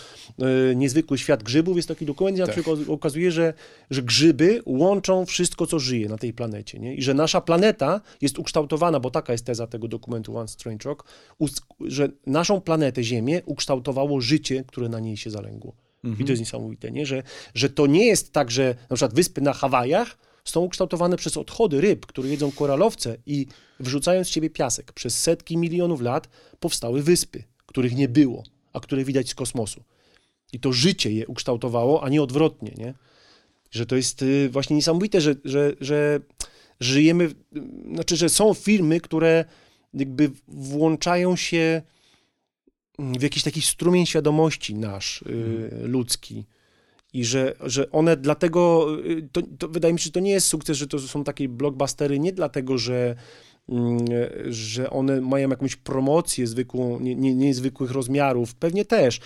e, 0.72 0.76
niezwykły 0.76 1.18
świat 1.18 1.44
grzybów, 1.44 1.76
jest 1.76 1.88
taki 1.88 2.06
dokument, 2.06 2.38
i 2.38 2.42
na 2.42 2.48
przykład 2.48 2.80
okazuje, 2.88 3.32
że, 3.32 3.54
że 3.90 4.02
grzyby 4.04 4.62
łączą 4.66 5.26
wszystko, 5.26 5.68
co 5.68 5.80
żyje 5.80 6.10
na 6.10 6.18
tej 6.18 6.34
planecie, 6.34 6.80
nie? 6.80 6.96
I 6.96 7.02
że 7.02 7.14
nasza 7.14 7.42
planeta 7.42 8.02
jest 8.22 8.40
ukształtowana, 8.40 9.00
bo 9.00 9.12
taka 9.12 9.32
jest 9.34 9.46
teza 9.46 9.68
tego 9.68 9.88
dokumentu 9.88 10.38
One 10.38 10.48
Strange 10.48 10.90
Rock, 10.90 11.04
że 11.80 12.10
naszą 12.28 12.62
planetę 12.62 13.04
Ziemię 13.04 13.42
ukształtowało 13.46 14.22
życie, 14.22 14.64
które 14.70 14.90
na 14.90 15.00
niej 15.00 15.18
się 15.18 15.30
zalęgło. 15.30 15.74
I 16.20 16.26
to 16.26 16.32
jest 16.32 16.40
niesamowite, 16.40 16.92
nie? 16.92 17.06
Że, 17.06 17.24
że 17.54 17.70
to 17.70 17.88
nie 17.88 18.06
jest 18.06 18.32
tak, 18.34 18.52
że 18.52 18.76
na 18.90 18.96
przykład 18.96 19.14
wyspy 19.16 19.42
na 19.42 19.54
Hawajach 19.54 20.18
są 20.46 20.62
ukształtowane 20.62 21.18
przez 21.18 21.38
odchody 21.38 21.82
ryb, 21.82 22.06
które 22.06 22.30
jedzą 22.30 22.52
koralowce 22.52 23.18
i 23.26 23.46
wrzucając 23.80 24.28
z 24.28 24.32
siebie 24.32 24.50
piasek. 24.50 24.92
Przez 24.94 25.18
setki 25.22 25.58
milionów 25.58 26.02
lat 26.02 26.30
powstały 26.60 27.04
wyspy, 27.04 27.44
których 27.66 27.96
nie 27.96 28.08
było, 28.08 28.44
a 28.74 28.80
które 28.80 29.04
widać 29.04 29.30
z 29.30 29.36
kosmosu. 29.36 29.84
I 30.54 30.60
to 30.60 30.74
życie 30.74 31.12
je 31.12 31.28
ukształtowało, 31.28 32.04
a 32.04 32.10
nie 32.10 32.22
odwrotnie, 32.24 32.74
nie? 32.78 32.94
Że 33.72 33.86
to 33.86 33.96
jest 33.96 34.22
y, 34.22 34.50
właśnie 34.50 34.76
niesamowite, 34.76 35.22
że, 35.22 35.36
że, 35.46 35.74
że 35.82 36.20
żyjemy, 36.80 37.28
w- 37.28 37.36
znaczy, 37.94 38.16
że 38.16 38.30
są 38.30 38.54
filmy, 38.54 39.02
które 39.02 39.46
jakby 39.94 40.32
włączają 40.48 41.36
się 41.36 41.82
w 43.00 43.22
jakiś 43.22 43.44
taki 43.44 43.62
strumień 43.62 44.06
świadomości 44.06 44.76
nasz, 44.76 45.22
y, 45.22 45.70
ludzki. 45.84 46.46
I 47.14 47.26
że, 47.26 47.56
że 47.62 47.92
one 47.92 48.18
dlatego, 48.18 48.88
y, 49.06 49.30
to, 49.32 49.42
to 49.58 49.68
wydaje 49.68 49.94
mi 49.94 50.00
się, 50.00 50.04
że 50.04 50.12
to 50.12 50.20
nie 50.20 50.32
jest 50.32 50.48
sukces, 50.48 50.78
że 50.78 50.88
to 50.88 51.00
są 51.00 51.24
takie 51.24 51.50
blockbustery, 51.50 52.20
nie 52.20 52.34
dlatego, 52.34 52.78
że, 52.78 53.16
mm, 53.70 54.06
że 54.50 54.90
one 54.90 55.22
mają 55.22 55.50
jakąś 55.50 55.76
promocję 55.76 56.48
zwykłą, 56.48 57.00
nie, 57.00 57.16
nie, 57.16 57.36
niezwykłych 57.36 57.92
rozmiarów, 57.92 58.56
pewnie 58.56 58.86
też. 58.86 59.20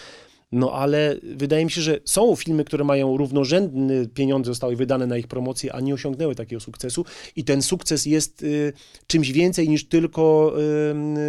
No 0.53 0.71
ale 0.71 1.15
wydaje 1.35 1.65
mi 1.65 1.71
się, 1.71 1.81
że 1.81 1.99
są 2.05 2.35
filmy, 2.35 2.65
które 2.65 2.83
mają 2.83 3.17
równorzędne 3.17 4.07
pieniądze, 4.07 4.51
zostały 4.51 4.75
wydane 4.75 5.07
na 5.07 5.17
ich 5.17 5.27
promocję, 5.27 5.73
a 5.73 5.79
nie 5.79 5.93
osiągnęły 5.93 6.35
takiego 6.35 6.59
sukcesu. 6.59 7.05
I 7.35 7.43
ten 7.43 7.61
sukces 7.61 8.05
jest 8.05 8.43
y, 8.43 8.73
czymś 9.07 9.31
więcej 9.31 9.69
niż 9.69 9.85
tylko 9.85 10.53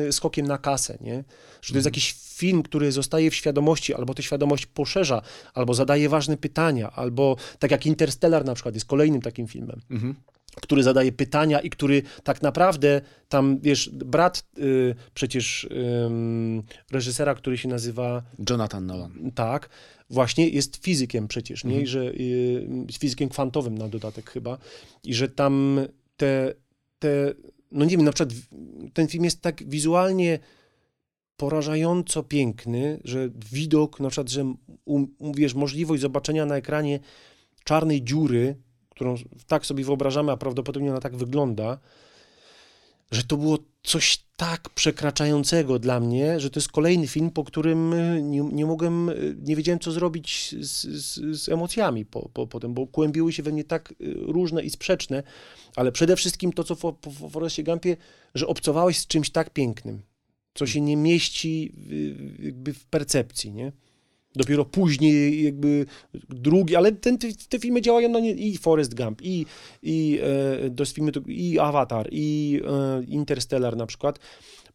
y, 0.09 0.13
skokiem 0.13 0.47
na 0.47 0.59
kasę, 0.59 0.99
nie? 1.01 1.25
Że 1.63 1.73
to 1.73 1.79
jest 1.79 1.87
jakiś 1.87 2.13
film, 2.13 2.63
który 2.63 2.93
zostaje 2.93 3.31
w 3.31 3.35
świadomości, 3.35 3.95
albo 3.95 4.15
tę 4.15 4.23
świadomość 4.23 4.67
poszerza, 4.67 5.23
albo 5.55 5.75
zadaje 5.75 6.09
ważne 6.09 6.37
pytania, 6.37 6.91
albo 6.91 7.37
tak 7.59 7.71
jak 7.71 7.87
Interstellar 7.87 8.45
na 8.45 8.55
przykład 8.55 8.75
jest 8.75 8.87
kolejnym 8.87 9.23
takim 9.23 9.47
filmem 9.47 9.81
Mhm. 9.91 10.15
Który 10.57 10.83
zadaje 10.83 11.13
pytania 11.13 11.61
i 11.61 11.71
który 11.71 12.03
tak 12.25 12.43
naprawdę 12.43 13.01
tam, 13.29 13.59
wiesz, 13.59 13.91
brat 13.93 14.45
y, 14.59 14.95
przecież 15.15 15.69
ym, 16.07 16.63
reżysera, 16.93 17.35
który 17.35 17.59
się 17.59 17.69
nazywa 17.69 18.23
Jonathan 18.51 18.87
Nolan. 18.87 19.33
tak, 19.35 19.69
właśnie 20.11 20.49
jest 20.49 20.77
fizykiem 20.77 21.29
przecież, 21.29 21.65
nie? 21.65 21.81
I 21.81 21.87
że 21.87 22.01
y, 22.01 22.87
fizykiem 22.99 23.29
kwantowym 23.29 23.79
na 23.79 23.89
dodatek 23.89 24.31
chyba. 24.31 24.59
I 25.05 25.15
że 25.15 25.29
tam 25.29 25.81
te, 26.17 26.55
te, 26.99 27.35
no 27.73 27.85
nie 27.85 27.97
wiem, 27.97 28.05
na 28.05 28.13
przykład 28.13 28.35
ten 28.93 29.09
film 29.09 29.25
jest 29.25 29.41
tak 29.41 29.69
wizualnie 29.69 30.39
porażająco 31.37 32.23
piękny, 32.23 33.01
że 33.05 33.29
widok, 33.53 34.01
na 34.01 34.09
przykład, 34.09 34.31
że 34.31 34.55
um, 34.85 35.07
wiesz, 35.35 35.55
możliwość 35.55 36.03
zobaczenia 36.03 36.47
na 36.47 36.57
ekranie 36.57 37.01
czarnej 37.65 38.05
dziury, 38.05 38.57
którą 38.95 39.15
tak 39.47 39.67
sobie 39.67 39.85
wyobrażamy, 39.85 40.33
a 40.33 40.37
prawdopodobnie 40.37 40.91
ona 40.91 41.01
tak 41.01 41.17
wygląda, 41.17 41.79
że 43.11 43.23
to 43.23 43.37
było 43.37 43.59
coś 43.83 44.25
tak 44.37 44.69
przekraczającego 44.69 45.79
dla 45.79 46.01
mnie, 46.01 46.41
że 46.41 46.51
to 46.51 46.61
jest 46.61 46.73
kolejny 46.73 47.07
film, 47.07 47.31
po 47.31 47.45
którym 47.45 47.93
y, 47.93 48.23
nie, 48.23 48.41
nie 48.41 48.67
mogłem, 48.67 49.09
y, 49.09 49.37
nie 49.43 49.57
wiedziałem, 49.57 49.79
co 49.79 49.93
zrobić 49.93 50.55
z, 50.61 50.87
z, 50.87 51.41
z 51.43 51.49
emocjami 51.49 52.05
po, 52.05 52.29
po, 52.29 52.47
potem, 52.47 52.75
bo 52.75 52.87
kłębiły 52.87 53.33
się 53.33 53.43
we 53.43 53.53
mnie 53.53 53.65
tak 53.65 53.91
y, 53.93 54.15
różne 54.15 54.63
i 54.63 54.71
sprzeczne, 54.71 55.23
ale 55.77 55.93
przede 55.93 56.17
wszystkim 56.17 56.53
to, 56.53 56.65
co 56.65 56.75
w, 56.75 56.81
w, 56.81 57.31
w 57.31 57.51
że 58.35 58.47
obcowałeś 58.47 58.99
z 58.99 59.07
czymś 59.07 59.31
tak 59.31 59.51
pięknym, 59.51 60.03
co 60.55 60.67
się 60.67 60.81
nie 60.81 60.97
mieści 60.97 61.73
w, 61.77 62.73
w 62.75 62.85
percepcji, 62.87 63.53
nie? 63.53 63.73
Dopiero 64.37 64.65
później 64.65 65.45
jakby 65.45 65.87
drugi, 66.29 66.77
ale 66.77 66.93
ten, 66.93 67.19
te, 67.19 67.29
te 67.49 67.59
filmy 67.59 67.81
działają 67.81 68.09
na 68.09 68.21
nie, 68.21 68.31
i 68.31 68.59
Forest 68.59 68.95
Gump, 68.95 69.23
i, 69.23 69.47
i, 69.83 70.21
e, 70.77 70.87
filmy, 70.87 71.13
i 71.27 71.59
Avatar, 71.59 72.09
i 72.13 72.61
e, 72.67 73.05
Interstellar 73.05 73.77
na 73.77 73.87
przykład. 73.87 74.19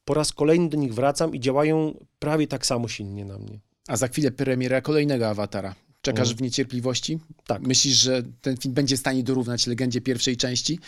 Po 0.06 0.14
raz 0.14 0.34
kolejny 0.34 0.70
do 0.70 0.78
nich 0.78 0.94
wracam 0.94 1.36
i 1.36 1.40
działają 1.40 2.06
prawie 2.20 2.48
tak 2.48 2.66
samo 2.66 2.88
silnie 2.88 3.26
na 3.26 3.38
mnie. 3.38 3.60
A 3.88 3.98
za 3.98 4.08
chwilę 4.08 4.32
premiera 4.32 4.82
kolejnego 4.82 5.28
awatara. 5.28 5.76
Czekasz 6.02 6.28
Mhm. 6.28 6.38
w 6.38 6.42
niecierpliwości? 6.42 7.20
Tak. 7.48 7.62
Myślisz, 7.62 7.96
że 7.96 8.24
ten 8.42 8.58
film 8.58 8.74
będzie 8.74 8.98
w 8.98 9.00
stanie 9.00 9.24
dorównać 9.24 9.68
legendzie 9.68 10.02
pierwszej 10.02 10.38
części? 10.38 10.80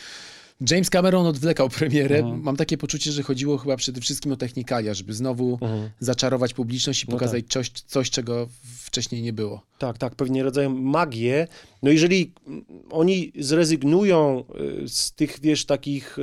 James 0.70 0.90
Cameron 0.90 1.26
odwlekał 1.26 1.70
premierę. 1.70 2.18
Mhm. 2.18 2.42
Mam 2.42 2.58
takie 2.58 2.78
poczucie, 2.78 3.12
że 3.12 3.24
chodziło 3.24 3.58
chyba 3.58 3.78
przede 3.78 4.02
wszystkim 4.02 4.32
o 4.32 4.36
technikalia, 4.36 4.94
żeby 4.94 5.14
znowu 5.14 5.60
zaczarować 6.00 6.54
publiczność 6.54 7.04
i 7.04 7.06
No 7.08 7.12
pokazać 7.12 7.46
coś, 7.50 7.70
coś, 7.70 8.10
czego 8.10 8.50
wcześniej 8.64 9.22
nie 9.22 9.34
było. 9.34 9.62
Tak, 9.78 9.98
tak, 9.98 10.16
pewnie 10.16 10.44
rodzają 10.44 10.70
magię. 10.70 11.48
No 11.84 11.92
jeżeli 11.92 12.34
oni 12.90 13.32
zrezygnują 13.40 14.44
y, 14.84 14.90
z 14.90 15.14
tych, 15.14 15.40
wiesz, 15.40 15.66
takich, 15.66 16.18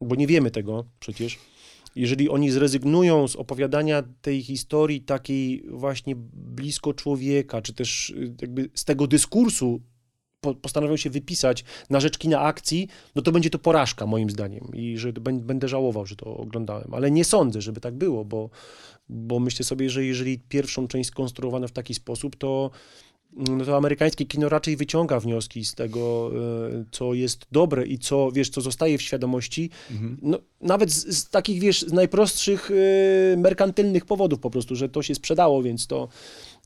bo 0.00 0.14
nie 0.14 0.26
wiemy 0.26 0.50
tego 0.50 0.84
przecież, 1.00 1.38
jeżeli 1.96 2.28
oni 2.28 2.50
zrezygnują 2.50 3.28
z 3.28 3.36
opowiadania 3.36 4.02
tej 4.22 4.42
historii 4.42 5.00
takiej 5.00 5.64
właśnie 5.68 6.14
blisko 6.32 6.94
człowieka, 6.94 7.62
czy 7.62 7.74
też 7.74 8.10
y, 8.10 8.34
jakby 8.40 8.70
z 8.74 8.84
tego 8.84 9.06
dyskursu 9.06 9.80
po, 10.44 10.54
postanowią 10.54 10.96
się 10.96 11.10
wypisać 11.10 11.64
na 11.90 12.00
rzecz 12.00 12.18
kina 12.18 12.40
akcji, 12.40 12.88
no 13.14 13.22
to 13.22 13.32
będzie 13.32 13.50
to 13.50 13.58
porażka 13.58 14.06
moim 14.06 14.30
zdaniem. 14.30 14.70
I 14.74 14.98
że 14.98 15.12
bę- 15.12 15.40
będę 15.40 15.68
żałował, 15.68 16.06
że 16.06 16.16
to 16.16 16.36
oglądałem. 16.36 16.94
Ale 16.94 17.10
nie 17.10 17.24
sądzę, 17.24 17.60
żeby 17.60 17.80
tak 17.80 17.94
było, 17.94 18.24
bo, 18.24 18.50
bo 19.08 19.40
myślę 19.40 19.64
sobie, 19.64 19.90
że 19.90 20.04
jeżeli 20.04 20.38
pierwszą 20.38 20.88
część 20.88 21.08
skonstruowano 21.10 21.68
w 21.68 21.72
taki 21.72 21.94
sposób, 21.94 22.36
to, 22.36 22.70
no 23.32 23.64
to 23.64 23.76
amerykańskie 23.76 24.26
kino 24.26 24.48
raczej 24.48 24.76
wyciąga 24.76 25.20
wnioski 25.20 25.64
z 25.64 25.74
tego, 25.74 26.30
e, 26.70 26.84
co 26.90 27.14
jest 27.14 27.46
dobre 27.52 27.86
i 27.86 27.98
co, 27.98 28.32
wiesz, 28.32 28.48
co 28.50 28.60
zostaje 28.60 28.98
w 28.98 29.02
świadomości, 29.02 29.70
no, 30.22 30.38
nawet 30.60 30.92
z, 30.92 31.18
z 31.18 31.30
takich, 31.30 31.60
wiesz, 31.60 31.82
z 31.82 31.92
najprostszych 31.92 32.70
e, 32.70 33.36
merkantylnych 33.36 34.04
powodów 34.04 34.40
po 34.40 34.50
prostu, 34.50 34.76
że 34.76 34.88
to 34.88 35.02
się 35.02 35.14
sprzedało, 35.14 35.62
więc 35.62 35.86
to 35.86 36.08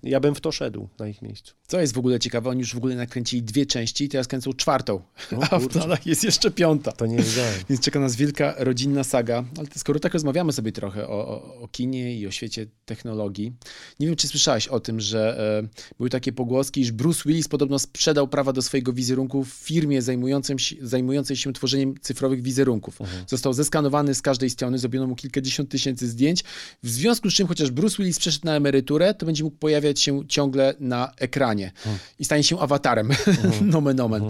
ja 0.03 0.21
bym 0.21 0.35
w 0.35 0.41
to 0.41 0.53
szedł 0.53 0.89
na 0.99 1.09
ich 1.09 1.23
miejscu. 1.23 1.55
Co 1.67 1.81
jest 1.81 1.95
w 1.95 1.99
ogóle 1.99 2.19
ciekawe, 2.19 2.51
oni 2.51 2.61
już 2.61 2.75
w 2.75 2.77
ogóle 2.77 2.95
nakręcili 2.95 3.43
dwie 3.43 3.67
części 3.67 4.05
i 4.05 4.09
teraz 4.09 4.29
kręcą 4.29 4.53
czwartą, 4.53 5.03
a 5.51 5.59
w 5.59 5.69
planach 5.69 6.07
jest 6.07 6.25
jeszcze 6.25 6.51
piąta. 6.51 6.93
To 6.93 7.07
nie 7.07 7.17
wiedziałem. 7.17 7.55
Więc 7.69 7.81
czeka 7.81 8.01
nas 8.01 8.17
wielka 8.17 8.55
rodzinna 8.59 9.05
saga. 9.05 9.45
Ale 9.59 9.69
skoro 9.77 10.01
tak 10.01 10.13
rozmawiamy 10.13 10.53
sobie 10.53 10.73
trochę 10.73 11.09
o, 11.09 11.29
o, 11.29 11.61
o 11.61 11.69
kinie 11.69 12.17
i 12.17 12.27
o 12.27 12.31
świecie 12.31 12.67
technologii, 12.85 13.53
nie 14.01 14.07
wiem, 14.07 14.17
czy 14.17 14.29
słyszałeś 14.29 14.69
o 14.69 14.81
tym, 14.81 15.01
że 15.01 15.39
e, 15.65 15.95
były 15.97 16.11
takie 16.11 16.33
pogłoski, 16.33 16.81
iż 16.81 16.93
Bruce 16.93 17.23
Willis 17.27 17.49
podobno 17.49 17.79
sprzedał 17.79 18.29
prawa 18.29 18.53
do 18.53 18.63
swojego 18.63 18.93
wizerunku 18.93 19.45
w 19.45 19.49
firmie 19.49 20.03
zajmującym 20.03 20.59
się, 20.59 20.77
zajmującej 20.83 21.37
się 21.37 21.53
tworzeniem 21.53 21.95
cyfrowych 22.01 22.43
wizerunków. 22.43 22.99
Został 23.27 23.53
zeskanowany 23.53 24.15
z 24.15 24.23
każdej 24.23 24.51
strony, 24.51 24.79
zrobiono 24.79 25.07
mu 25.07 25.17
kilkadziesiąt 25.17 25.71
tysięcy 25.71 26.09
zdjęć, 26.09 26.45
w 26.83 26.89
związku 26.89 27.31
z 27.31 27.35
czym 27.35 27.47
chociaż 27.47 27.71
Bruce 27.71 27.97
Willis 27.97 28.19
przeszedł 28.19 28.47
na 28.47 28.57
emeryturę, 28.57 29.15
to 29.15 29.27
będzie 29.27 29.45
mógł 29.45 29.57
pojawiać 29.57 29.88
się 29.97 30.29
ciągle 30.29 30.75
na 30.81 31.13
ekranie 31.19 31.73
i 32.19 32.25
stanie 32.25 32.43
się 32.43 32.59
awatarem. 32.61 33.11
nomen 33.63 34.01
omen. 34.01 34.23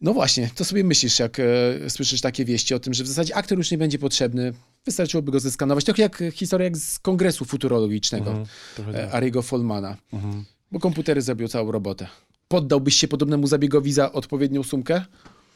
No 0.00 0.12
właśnie, 0.14 0.50
to 0.54 0.64
sobie 0.64 0.84
myślisz, 0.84 1.18
jak 1.18 1.38
e, 1.40 1.44
słyszysz 1.90 2.20
takie 2.20 2.44
wieści 2.44 2.74
o 2.74 2.78
tym, 2.80 2.94
że 2.94 3.04
w 3.04 3.06
zasadzie 3.06 3.36
aktor 3.36 3.58
już 3.58 3.70
nie 3.70 3.78
będzie 3.78 3.98
potrzebny, 3.98 4.52
wystarczyłoby 4.86 5.32
go 5.32 5.40
zeskanować. 5.40 5.84
Trochę 5.84 6.02
jak 6.02 6.22
historia 6.32 6.64
jak 6.64 6.76
z 6.76 6.98
kongresu 6.98 7.44
futurologicznego 7.44 8.30
Mhm, 8.30 8.96
e, 8.96 9.04
tak. 9.06 9.14
Ariego 9.14 9.42
Folmana, 9.42 9.96
Mhm. 10.12 10.44
bo 10.72 10.80
komputery 10.80 11.22
zrobią 11.22 11.48
całą 11.48 11.72
robotę. 11.72 12.06
Poddałbyś 12.48 12.94
się 12.96 13.08
podobnemu 13.08 13.46
zabiegowi 13.46 13.92
za 13.92 14.12
odpowiednią 14.12 14.62
sumkę? 14.62 15.04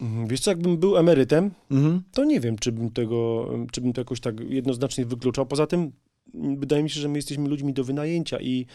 Mhm. 0.00 0.26
Wiesz 0.28 0.40
co, 0.40 0.50
jakbym 0.50 0.76
był 0.76 0.96
emerytem, 0.96 1.50
Mhm. 1.70 2.02
to 2.12 2.24
nie 2.24 2.40
wiem, 2.40 2.59
czy 2.59 2.72
bym 2.72 2.90
tego, 2.90 3.48
czy 3.72 3.80
bym 3.80 3.92
to 3.92 4.00
jakoś 4.00 4.20
tak 4.20 4.40
jednoznacznie 4.40 5.06
wykluczał. 5.06 5.46
Poza 5.46 5.66
tym 5.66 5.92
wydaje 6.59 6.83
mi 6.83 6.90
się, 6.90 7.01
że 7.01 7.09
my 7.09 7.18
jesteśmy 7.18 7.49
ludźmi 7.49 7.72
do 7.72 7.85
wynajęcia 7.85 8.38
i 8.40 8.66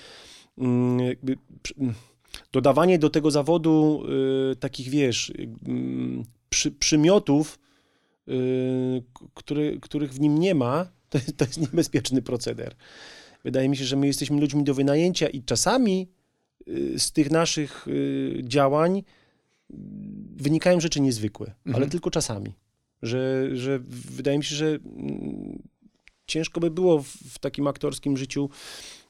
mm, 0.58 1.00
jakby 1.00 1.38
mm, 1.78 1.94
dodawanie 2.52 3.00
do 3.00 3.10
tego 3.10 3.32
zawodu 3.32 4.04
y, 4.52 4.56
takich, 4.56 4.90
wiesz, 4.90 5.30
y, 5.30 5.50
mm, 5.68 6.24
przy, 6.50 6.72
przymiotów, 6.72 7.60
y, 8.28 9.04
który, 9.34 9.80
których 9.82 10.14
w 10.14 10.20
nim 10.20 10.38
nie 10.38 10.56
ma, 10.56 10.88
to, 11.10 11.18
jest- 11.18 11.38
to 11.38 11.46
jest 11.46 11.62
niebezpieczny 11.62 12.22
proceder. 12.22 12.76
Wydaje 13.44 13.70
mi 13.70 13.78
się, 13.78 13.86
że 13.86 13.96
my 13.96 14.08
jesteśmy 14.08 14.42
ludźmi 14.42 14.64
do 14.64 14.74
wynajęcia 14.74 15.28
i 15.30 15.44
czasami 15.44 16.08
z 16.98 17.12
tych 17.12 17.32
naszych 17.32 17.86
działań 18.44 19.04
wynikają 20.36 20.80
rzeczy 20.80 21.02
niezwykłe, 21.02 21.54
ale 21.74 21.88
tylko 21.88 22.12
czasami. 22.12 22.54
Że, 23.02 23.50
że 23.54 23.80
wydaje 23.88 24.38
mi 24.38 24.44
się, 24.44 24.56
że 24.56 24.80
ciężko 26.32 26.60
by 26.60 26.72
było 26.72 27.00
w, 27.00 27.08
w 27.08 27.40
takim 27.40 27.68
aktorskim 27.68 28.18
życiu 28.18 28.50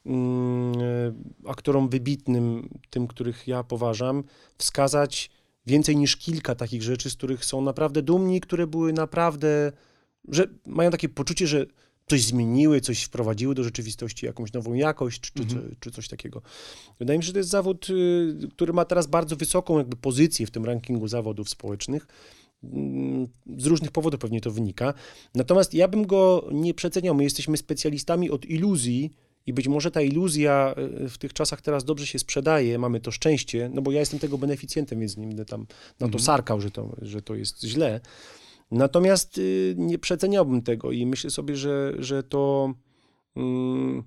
mm, 0.06 0.74
e, 0.74 1.50
aktorom 1.50 1.90
wybitnym, 1.90 2.70
tym, 2.90 3.08
których 3.08 3.48
ja 3.48 3.64
poważam, 3.64 4.24
wskazać 4.58 5.30
więcej 5.66 5.96
niż 5.96 6.18
kilka 6.18 6.56
takich 6.56 6.84
rzeczy, 6.84 7.10
z 7.10 7.16
których 7.16 7.46
są 7.46 7.62
naprawdę 7.62 8.02
dumni, 8.02 8.42
które 8.42 8.68
były 8.68 8.94
naprawdę, 8.94 9.72
że 10.28 10.48
mają 10.66 10.92
takie 10.92 11.10
poczucie, 11.10 11.48
że 11.48 11.66
coś 12.10 12.24
zmieniły, 12.24 12.82
coś 12.82 13.04
wprowadziły 13.04 13.56
do 13.56 13.64
rzeczywistości, 13.64 14.26
jakąś 14.26 14.54
nową 14.54 14.74
jakość, 14.74 15.22
czy, 15.22 15.32
czy, 15.34 15.46
czy, 15.46 15.76
czy 15.80 15.92
coś 15.92 16.08
takiego. 16.08 16.42
Wydaje 17.00 17.20
mi 17.20 17.24
się, 17.24 17.28
że 17.28 17.34
to 17.34 17.40
jest 17.40 17.50
zawód, 17.50 17.90
y, 17.90 18.50
który 18.52 18.74
ma 18.74 18.86
teraz 18.86 19.08
bardzo 19.08 19.36
wysoką 19.36 19.78
jakby 19.78 19.96
pozycję 19.96 20.48
w 20.48 20.52
tym 20.52 20.66
rankingu 20.66 21.08
zawodów 21.08 21.50
społecznych 21.50 22.08
Z 23.58 23.66
różnych 23.66 23.92
powodów 23.92 24.20
pewnie 24.20 24.42
to 24.42 24.52
wynika. 24.52 24.94
Natomiast 25.36 25.74
ja 25.74 25.88
bym 25.88 26.08
go 26.08 26.50
nie 26.52 26.74
przeceniał. 26.74 27.16
My 27.16 27.24
jesteśmy 27.24 27.58
specjalistami 27.58 28.30
od 28.30 28.46
iluzji 28.46 29.12
i 29.46 29.54
być 29.54 29.68
może 29.68 29.92
ta 29.92 30.02
iluzja 30.02 30.76
y, 31.06 31.10
w 31.10 31.18
tych 31.18 31.34
czasach 31.34 31.62
teraz 31.62 31.84
dobrze 31.84 32.08
się 32.08 32.20
sprzedaje, 32.20 32.80
mamy 32.80 33.00
to 33.00 33.12
szczęście, 33.12 33.70
no 33.74 33.82
bo 33.82 33.92
ja 33.92 34.00
jestem 34.00 34.20
tego 34.20 34.38
beneficjentem, 34.38 35.00
więc 35.00 35.18
nie 35.18 35.28
będę 35.28 35.46
tam 35.46 35.62
na 35.62 35.68
to 36.00 36.06
Mhm. 36.06 36.24
sarkał, 36.24 36.62
że 36.62 36.72
to, 36.72 36.96
że 37.02 37.22
to 37.22 37.36
jest 37.36 37.64
źle. 37.64 38.00
Natomiast 38.72 39.38
y, 39.38 39.76
nie 39.78 40.00
przeceniałbym 40.00 40.62
tego 40.62 40.92
i 40.92 41.06
myślę 41.06 41.30
sobie, 41.30 41.56
że, 41.56 41.94
że 42.00 42.24
to 42.24 42.74
mm, 43.36 44.04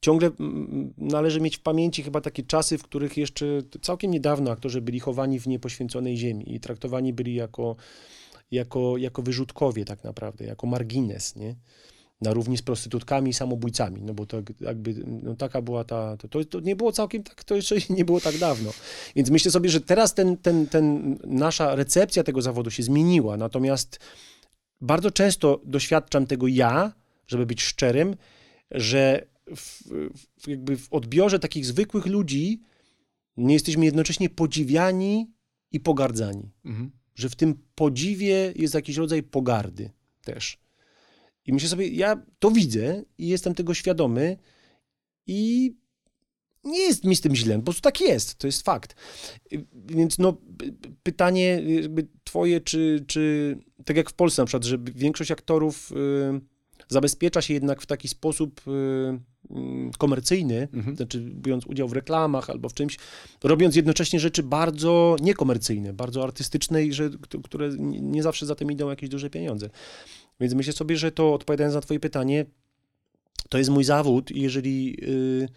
ciągle 0.00 0.30
mm, 0.40 0.94
należy 0.98 1.40
mieć 1.40 1.56
w 1.56 1.60
pamięci 1.60 2.02
chyba 2.02 2.20
takie 2.20 2.42
czasy, 2.42 2.78
w 2.78 2.82
których 2.82 3.16
jeszcze 3.16 3.46
całkiem 3.82 4.10
niedawno 4.10 4.50
aktorzy 4.50 4.80
byli 4.80 5.00
chowani 5.00 5.40
w 5.40 5.46
niepoświęconej 5.46 6.16
ziemi 6.16 6.54
i 6.54 6.60
traktowani 6.60 7.12
byli 7.12 7.34
jako, 7.34 7.76
jako, 8.50 8.96
jako 8.96 9.22
wyrzutkowie 9.22 9.84
tak 9.84 10.04
naprawdę, 10.04 10.44
jako 10.44 10.66
margines, 10.66 11.36
nie? 11.36 11.54
Na 12.20 12.32
równi 12.32 12.56
z 12.56 12.62
prostytutkami 12.62 13.30
i 13.30 13.34
samobójcami, 13.34 14.02
no 14.02 14.14
bo 14.14 14.26
to 14.26 14.42
jakby, 14.60 14.94
no 15.22 15.36
taka 15.36 15.62
była 15.62 15.84
ta, 15.84 16.16
to, 16.16 16.28
to, 16.28 16.44
to 16.44 16.60
nie 16.60 16.76
było 16.76 16.92
całkiem 16.92 17.22
tak, 17.22 17.44
to 17.44 17.56
jeszcze 17.56 17.76
nie 17.90 18.04
było 18.04 18.20
tak 18.20 18.38
dawno. 18.38 18.70
Więc 19.16 19.30
myślę 19.30 19.50
sobie, 19.50 19.70
że 19.70 19.80
teraz 19.80 20.14
ten, 20.14 20.36
ten, 20.36 20.66
ten, 20.66 21.18
nasza 21.24 21.74
recepcja 21.74 22.22
tego 22.22 22.42
zawodu 22.42 22.70
się 22.70 22.82
zmieniła, 22.82 23.36
natomiast 23.36 24.00
bardzo 24.80 25.10
często 25.10 25.60
doświadczam 25.64 26.26
tego 26.26 26.48
ja, 26.48 26.92
żeby 27.26 27.46
być 27.46 27.62
szczerym, 27.62 28.16
że 28.70 29.29
w, 29.56 29.82
w, 30.38 30.48
jakby 30.48 30.76
w 30.76 30.92
odbiorze 30.92 31.38
takich 31.38 31.66
zwykłych 31.66 32.06
ludzi 32.06 32.60
nie 33.36 33.54
jesteśmy 33.54 33.84
jednocześnie 33.84 34.30
podziwiani 34.30 35.30
i 35.72 35.80
pogardzani. 35.80 36.50
Mhm. 36.64 36.90
Że 37.14 37.28
w 37.28 37.36
tym 37.36 37.62
podziwie 37.74 38.52
jest 38.56 38.74
jakiś 38.74 38.96
rodzaj 38.96 39.22
pogardy 39.22 39.90
też. 40.22 40.58
I 41.46 41.52
myślę 41.52 41.68
sobie, 41.68 41.88
ja 41.88 42.22
to 42.38 42.50
widzę 42.50 43.04
i 43.18 43.28
jestem 43.28 43.54
tego 43.54 43.74
świadomy 43.74 44.36
i 45.26 45.72
nie 46.64 46.78
jest 46.78 47.04
mi 47.04 47.16
z 47.16 47.20
tym 47.20 47.36
źle, 47.36 47.56
po 47.56 47.62
prostu 47.62 47.82
tak 47.82 48.00
jest, 48.00 48.34
to 48.34 48.46
jest 48.46 48.62
fakt. 48.62 48.94
Więc 49.74 50.18
no, 50.18 50.36
pytanie 51.02 51.62
twoje, 52.24 52.60
czy, 52.60 53.04
czy 53.06 53.56
tak 53.84 53.96
jak 53.96 54.10
w 54.10 54.14
Polsce 54.14 54.42
na 54.42 54.46
przykład, 54.46 54.64
że 54.64 54.78
większość 54.78 55.30
aktorów 55.30 55.92
y, 55.92 56.40
zabezpiecza 56.90 57.42
się 57.42 57.54
jednak 57.54 57.82
w 57.82 57.86
taki 57.86 58.08
sposób 58.08 58.60
y, 58.68 58.70
y, 58.70 59.54
komercyjny, 59.98 60.68
Mhm. 60.72 60.96
znaczy 60.96 61.20
biorąc 61.20 61.66
udział 61.66 61.88
w 61.88 61.92
reklamach 61.92 62.50
albo 62.50 62.68
w 62.68 62.74
czymś, 62.74 62.98
robiąc 63.44 63.76
jednocześnie 63.76 64.20
rzeczy 64.20 64.42
bardzo 64.42 65.16
niekomercyjne, 65.22 65.92
bardzo 65.92 66.22
artystyczne 66.22 66.84
i 66.84 66.92
że, 66.92 67.10
które 67.44 67.70
nie 68.00 68.22
zawsze 68.22 68.46
za 68.46 68.54
tym 68.54 68.72
idą 68.72 68.90
jakieś 68.90 69.08
duże 69.08 69.30
pieniądze. 69.30 69.70
Więc 70.40 70.54
myślę 70.54 70.72
sobie, 70.72 70.96
że 70.96 71.12
to 71.12 71.34
odpowiadając 71.34 71.74
na 71.74 71.80
twoje 71.80 72.00
pytanie, 72.00 72.46
to 73.48 73.58
jest 73.58 73.70
mój 73.70 73.84
zawód 73.84 74.30
i 74.30 74.40
jeżeli 74.40 74.96
y, 75.04 75.48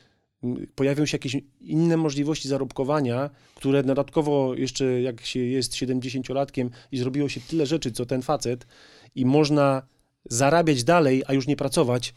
y, 0.43 0.67
pojawią 0.75 1.05
się 1.05 1.15
jakieś 1.15 1.37
inne 1.61 1.97
możliwości 1.97 2.47
zarobkowania, 2.47 3.29
które 3.55 3.83
dodatkowo 3.83 4.55
jeszcze 4.55 5.01
jak 5.01 5.25
się 5.25 5.39
jest 5.39 5.73
70-latkiem 5.73 6.69
i 6.91 6.97
zrobiło 6.97 7.29
się 7.29 7.41
tyle 7.41 7.65
rzeczy, 7.65 7.91
co 7.91 8.05
ten 8.05 8.21
facet 8.21 8.67
i 9.15 9.25
można 9.25 9.81
zarabiać 10.29 10.83
dalej, 10.83 11.23
a 11.27 11.33
już 11.33 11.47
nie 11.47 11.55
pracować, 11.55 12.13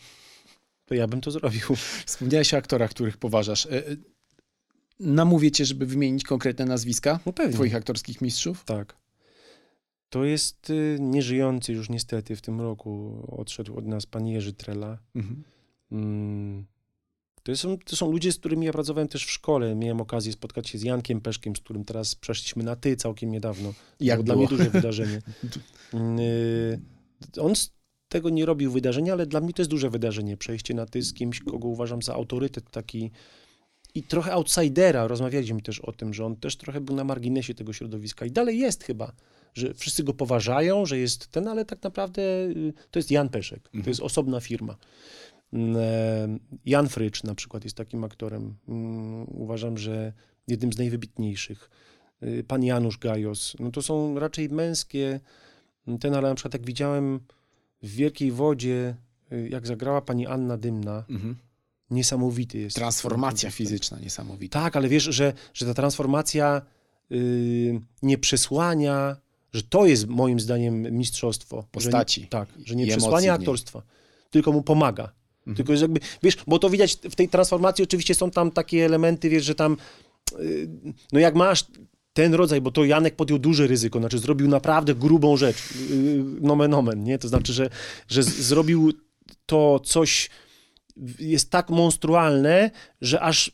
to 0.85 0.95
ja 0.95 1.07
bym 1.09 1.21
to 1.21 1.31
zrobił. 1.31 1.61
Wspomniałeś 2.07 2.55
o 2.55 2.57
aktorach, 2.57 2.91
których 2.91 3.17
poważasz. 3.17 3.67
E, 3.67 3.71
e, 3.89 3.97
Namówię 5.01 5.51
cię, 5.51 5.65
żeby 5.65 5.87
wymienić 5.87 6.25
konkretne 6.25 6.65
nazwiska 6.65 7.21
No 7.27 7.33
pewnie. 7.33 7.55
twoich 7.55 7.75
aktorskich 7.75 8.21
mistrzów. 8.21 8.65
Tak. 8.65 8.97
To 10.09 10.25
jest 10.25 10.71
y, 10.71 10.97
nieżyjący 11.01 11.73
już 11.73 11.89
niestety 11.91 12.37
w 12.37 12.41
tym 12.43 12.61
roku. 12.61 13.23
Odszedł 13.39 13.77
od 13.79 13.87
nas 13.87 14.07
pan 14.07 14.27
Jerzy 14.27 14.53
Trela. 14.53 14.99
Mhm. 15.15 15.43
Mm. 15.93 16.67
To 17.43 17.57
są, 17.57 17.79
to 17.79 17.97
są 17.97 18.13
ludzie, 18.13 18.33
z 18.33 18.39
którymi 18.39 18.67
ja 18.67 18.73
pracowałem 18.73 19.09
też 19.09 19.27
w 19.27 19.31
szkole. 19.31 19.75
Miałem 19.75 20.01
okazję 20.01 20.33
spotkać 20.33 20.69
się 20.69 20.79
z 20.79 20.83
Jankiem 20.83 21.21
Peszkiem, 21.21 21.57
z 21.57 21.61
którym 21.61 21.85
teraz 21.85 22.15
przeszliśmy 22.15 22.65
na 22.65 22.77
ty 22.77 22.97
całkiem 22.97 23.31
niedawno. 23.31 23.75
Jak 24.01 24.23
było 24.23 24.25
dla 24.25 24.35
było? 24.35 24.47
mnie 24.47 24.57
duże 24.59 24.71
wydarzenie. 24.71 25.23
Mm, 25.93 26.19
y, 26.19 26.81
On 27.41 27.53
tego 28.17 28.31
nie 28.31 28.47
robił 28.47 28.71
wydarzenia, 28.73 29.13
ale 29.13 29.27
dla 29.27 29.41
mnie 29.41 29.53
to 29.53 29.63
jest 29.63 29.71
duże 29.71 29.91
wydarzenie. 29.91 30.37
Przejście 30.37 30.75
na 30.75 30.87
ty 30.87 31.03
z 31.03 31.13
kimś, 31.15 31.41
kogo 31.41 31.69
uważam 31.69 32.03
za 32.03 32.15
autorytet 32.15 32.71
taki 32.71 33.11
i 33.95 34.03
trochę 34.03 34.33
outsidera. 34.33 35.07
Rozmawialiśmy 35.09 35.63
też 35.63 35.81
o 35.81 35.93
tym, 35.93 36.15
że 36.15 36.25
on 36.27 36.37
też 36.37 36.57
trochę 36.57 36.81
był 36.81 36.97
na 36.97 37.05
marginesie 37.05 37.55
tego 37.55 37.73
środowiska 37.73 38.27
i 38.27 38.31
dalej 38.31 38.59
jest 38.59 38.85
chyba, 38.85 39.13
że 39.55 39.75
wszyscy 39.75 40.05
go 40.05 40.15
poważają, 40.15 40.87
że 40.87 40.99
jest 40.99 41.29
ten, 41.29 41.49
ale 41.49 41.65
tak 41.65 41.83
naprawdę 41.83 42.23
y, 42.23 42.73
to 42.91 42.99
jest 42.99 43.11
Jan 43.11 43.29
Peszek. 43.29 43.63
To 43.63 43.69
Mhm. 43.79 43.91
jest 43.91 44.01
osobna 44.01 44.41
firma. 44.41 44.77
Mm, 45.53 45.77
e, 45.77 46.39
Jan 46.67 46.89
Frycz 46.89 47.23
na 47.23 47.35
przykład 47.35 47.65
jest 47.65 47.77
takim 47.77 48.05
aktorem. 48.05 48.55
Mm, 48.69 49.27
Uważam, 49.29 49.79
że 49.79 50.13
jednym 50.49 50.73
z 50.73 50.79
najwybitniejszych. 50.79 51.71
Y, 52.23 52.45
Pan 52.49 52.63
Janusz 52.65 52.99
Gajos. 52.99 53.57
No 53.59 53.71
to 53.71 53.83
są 53.83 54.19
raczej 54.19 54.49
męskie. 54.49 55.21
Ten, 56.01 56.15
ale 56.15 56.29
na 56.29 56.35
przykład 56.35 56.55
jak 56.55 56.67
widziałem 56.67 57.21
w 57.87 57.91
Wielkiej 57.91 58.33
Wodzie, 58.33 58.95
y, 59.33 59.49
jak 59.49 59.67
zagrała 59.67 60.01
pani 60.01 60.27
Anna 60.27 60.57
Dymna, 60.57 61.05
Mhm. 61.11 61.37
niesamowity 61.91 62.59
jest. 62.59 62.77
Transformacja 62.77 63.51
fizyczna 63.51 63.99
niesamowita. 63.99 64.61
Tak, 64.63 64.77
ale 64.77 64.89
wiesz, 64.89 65.03
że, 65.05 65.33
że 65.55 65.67
ta 65.67 65.75
transformacja 65.75 66.63
y, 67.13 67.81
nie 68.03 68.19
przesłania, 68.19 69.17
że 69.53 69.63
to 69.63 69.87
jest 69.87 70.07
moim 70.07 70.41
zdaniem 70.41 70.97
mistrzostwo. 70.97 71.65
Postaci. 71.73 72.21
Że, 72.21 72.27
tak, 72.27 72.49
że 72.65 72.77
nie 72.77 72.87
przesłania 72.87 73.33
aktorstwa, 73.35 73.83
tylko 74.31 74.53
mu 74.53 74.63
pomaga. 74.63 75.13
Mhm. 75.39 75.57
Tylko 75.57 75.73
jest 75.73 75.83
jakby, 75.83 76.01
wiesz, 76.23 76.37
bo 76.47 76.59
to 76.59 76.71
widać 76.71 76.97
w 77.11 77.15
tej 77.15 77.29
transformacji 77.29 77.85
oczywiście 77.85 78.15
są 78.15 78.31
tam 78.31 78.51
takie 78.51 78.85
elementy, 78.85 79.29
wiesz, 79.29 79.45
że 79.45 79.55
tam, 79.55 79.77
y, 80.41 80.69
no 81.13 81.21
jak 81.21 81.35
masz 81.35 81.65
ten 82.17 82.35
rodzaj, 82.35 82.61
bo 82.61 82.71
to 82.71 82.85
Janek 82.85 83.17
podjął 83.17 83.39
duże 83.39 83.67
ryzyko, 83.67 83.99
znaczy 83.99 84.19
zrobił 84.19 84.49
naprawdę 84.49 84.95
grubą 84.95 85.37
rzecz, 85.37 85.57
y, 85.91 86.25
nomen 86.41 86.75
omen, 86.75 87.05
nie? 87.05 87.19
To 87.19 87.29
znaczy, 87.29 87.53
że, 87.53 87.71
że 88.09 88.23
zrobił 88.23 88.93
to 89.47 89.81
coś, 89.85 90.31
jest 91.19 91.51
tak 91.51 91.71
monstrualne, 91.71 92.71
że 93.01 93.21
aż 93.21 93.51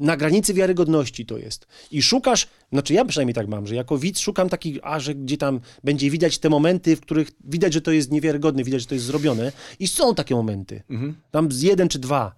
na 0.00 0.16
granicy 0.16 0.54
wiarygodności 0.54 1.26
to 1.26 1.38
jest. 1.38 1.66
I 1.90 2.02
szukasz, 2.02 2.48
znaczy 2.72 2.94
ja 2.94 3.04
przynajmniej 3.04 3.34
tak 3.34 3.48
mam, 3.48 3.66
że 3.66 3.74
jako 3.74 3.98
widz 3.98 4.20
szukam 4.20 4.48
takich, 4.48 4.78
a 4.82 5.00
że 5.00 5.14
gdzie 5.14 5.36
tam 5.36 5.60
będzie 5.84 6.10
widać 6.10 6.38
te 6.38 6.48
momenty, 6.48 6.96
w 6.96 7.00
których 7.00 7.30
widać, 7.44 7.72
że 7.72 7.80
to 7.80 7.92
jest 7.92 8.10
niewiarygodne, 8.10 8.64
widać, 8.64 8.80
że 8.80 8.86
to 8.86 8.94
jest 8.94 9.06
zrobione. 9.06 9.52
I 9.78 9.88
są 9.88 10.14
takie 10.14 10.34
momenty. 10.34 10.82
Mhm. 10.90 11.14
Tam 11.30 11.52
z 11.52 11.62
jeden 11.62 11.88
czy 11.88 11.98
dwa. 11.98 12.34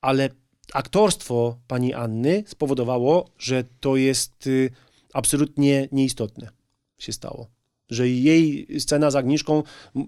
Ale 0.00 0.28
aktorstwo 0.72 1.58
pani 1.68 1.94
Anny 1.94 2.44
spowodowało, 2.46 3.30
że 3.38 3.64
to 3.80 3.96
jest 3.96 4.46
y, 4.46 4.70
absolutnie 5.14 5.88
nieistotne 5.92 6.48
się 6.98 7.12
stało. 7.12 7.46
Że 7.90 8.08
jej 8.08 8.66
scena 8.80 9.10
z 9.10 9.16
Agnieszką, 9.16 9.62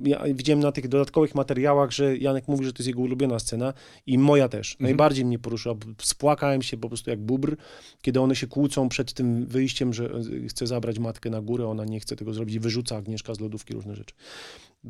ja 0.05 0.25
widziałem 0.35 0.61
na 0.61 0.73
tych 0.73 0.89
dodatkowych 0.89 1.35
materiałach, 1.35 1.93
że 1.93 2.17
Janek 2.17 2.49
mówi, 2.49 2.65
że 2.65 2.73
to 2.73 2.79
jest 2.79 2.89
jego 2.89 3.01
ulubiona 3.01 3.39
scena 3.39 3.73
i 4.07 4.19
moja 4.19 4.49
też. 4.49 4.77
Najbardziej 4.81 5.25
mnie 5.25 5.39
poruszyła. 5.39 5.75
Spłakałem 6.03 6.63
się 6.63 6.77
po 6.77 6.89
prostu 6.89 7.11
jak 7.11 7.21
bubr, 7.21 7.57
kiedy 8.03 8.21
one 8.21 8.37
się 8.37 8.47
kłócą 8.47 8.89
przed 8.89 9.13
tym 9.13 9.47
wyjściem, 9.47 9.93
że 9.93 10.11
y, 10.45 10.49
chce 10.49 10.67
zabrać 10.67 10.99
matkę 10.99 11.31
na 11.31 11.41
górę, 11.41 11.67
ona 11.67 11.85
nie 11.85 12.01
chce 12.01 12.17
tego 12.17 12.35
zrobić 12.35 12.55
i 12.55 12.61
wyrzuca 12.61 12.97
Agnieszka 12.97 13.35
z 13.35 13.41
lodówki 13.41 13.75
różne 13.75 13.97
rzeczy. 13.97 14.15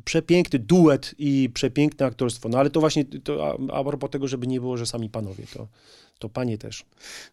Przepiękny 0.04 0.58
duet 0.58 1.14
i 1.18 1.50
przepiękne 1.54 2.06
aktorstwo. 2.06 2.48
No 2.48 2.58
ale 2.58 2.70
to 2.70 2.80
właśnie 2.80 3.04
to, 3.04 3.56
a, 3.70 3.78
a 3.78 3.84
propos 3.84 4.10
tego, 4.10 4.28
żeby 4.28 4.46
nie 4.46 4.60
było, 4.60 4.76
że 4.76 4.86
sami 4.86 5.10
panowie, 5.10 5.44
to, 5.54 5.68
to 6.18 6.28
panie 6.28 6.58
też. 6.58 6.84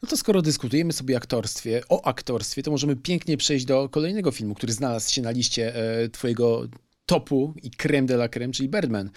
No 0.04 0.10
to 0.10 0.18
skoro 0.18 0.42
dyskutujemy 0.42 0.94
sobie 0.94 1.18
aktorstwie, 1.18 1.82
o 1.90 2.06
aktorstwie, 2.06 2.64
to 2.64 2.72
możemy 2.72 2.96
pięknie 2.96 3.38
przejść 3.38 3.66
do 3.66 3.90
kolejnego 3.90 4.32
filmu, 4.32 4.56
który 4.56 4.74
znalazł 4.74 5.14
się 5.14 5.22
na 5.22 5.32
liście 5.32 5.76
e, 5.76 6.10
twojego 6.10 6.68
topu 7.06 7.54
i 7.64 7.72
creme 7.72 8.08
de 8.08 8.14
la 8.14 8.28
creme, 8.28 8.54
czyli 8.54 8.70
Birdman 8.70 9.10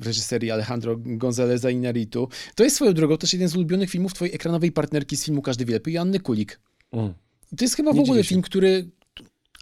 w 0.00 0.06
reżyserii 0.06 0.50
Alejandro 0.50 0.96
Gonzaleza 0.98 1.70
Inarritu. 1.70 2.28
To 2.54 2.64
jest 2.64 2.76
swoją 2.76 2.94
drogą 2.94 3.18
też 3.18 3.32
jeden 3.32 3.48
z 3.48 3.56
ulubionych 3.56 3.90
filmów 3.90 4.14
twojej 4.14 4.34
ekranowej 4.34 4.72
partnerki 4.72 5.16
z 5.16 5.24
filmu 5.24 5.42
Każdy 5.42 5.64
wie 5.64 5.74
lepiej, 5.74 5.94
Joanny 5.94 6.20
Kulik. 6.20 6.60
Mm. 6.92 7.14
To 7.58 7.64
jest 7.64 7.76
chyba 7.76 7.92
w 7.92 7.94
Nie 7.94 8.00
ogóle 8.00 8.14
dziwię 8.14 8.24
się. 8.24 8.28
film, 8.28 8.42
który 8.42 8.90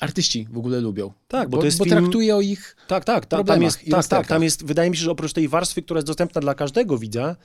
artyści 0.01 0.47
w 0.51 0.59
ogóle 0.59 0.81
lubią. 0.81 1.13
Tak, 1.29 1.49
bo 1.49 1.57
bo, 1.57 1.61
to 1.61 1.67
jest 1.67 1.79
bo 1.79 1.85
film- 1.85 1.97
traktuje 1.97 2.37
o 2.37 2.41
ich 2.41 2.77
Tak, 2.89 3.05
tak, 3.05 3.27
ta, 3.27 3.45
tam 3.45 3.63
jest, 3.63 3.81
tak, 3.91 4.07
tak, 4.07 4.27
tam 4.27 4.43
jest, 4.43 4.65
wydaje 4.65 4.91
mi 4.91 4.97
się, 4.97 5.03
że 5.03 5.11
oprócz 5.11 5.33
tej 5.33 5.49
warstwy, 5.49 5.83
która 5.83 5.99
jest 5.99 6.07
dostępna 6.07 6.41
dla 6.41 6.55
każdego 6.55 6.99
widza, 6.99 7.37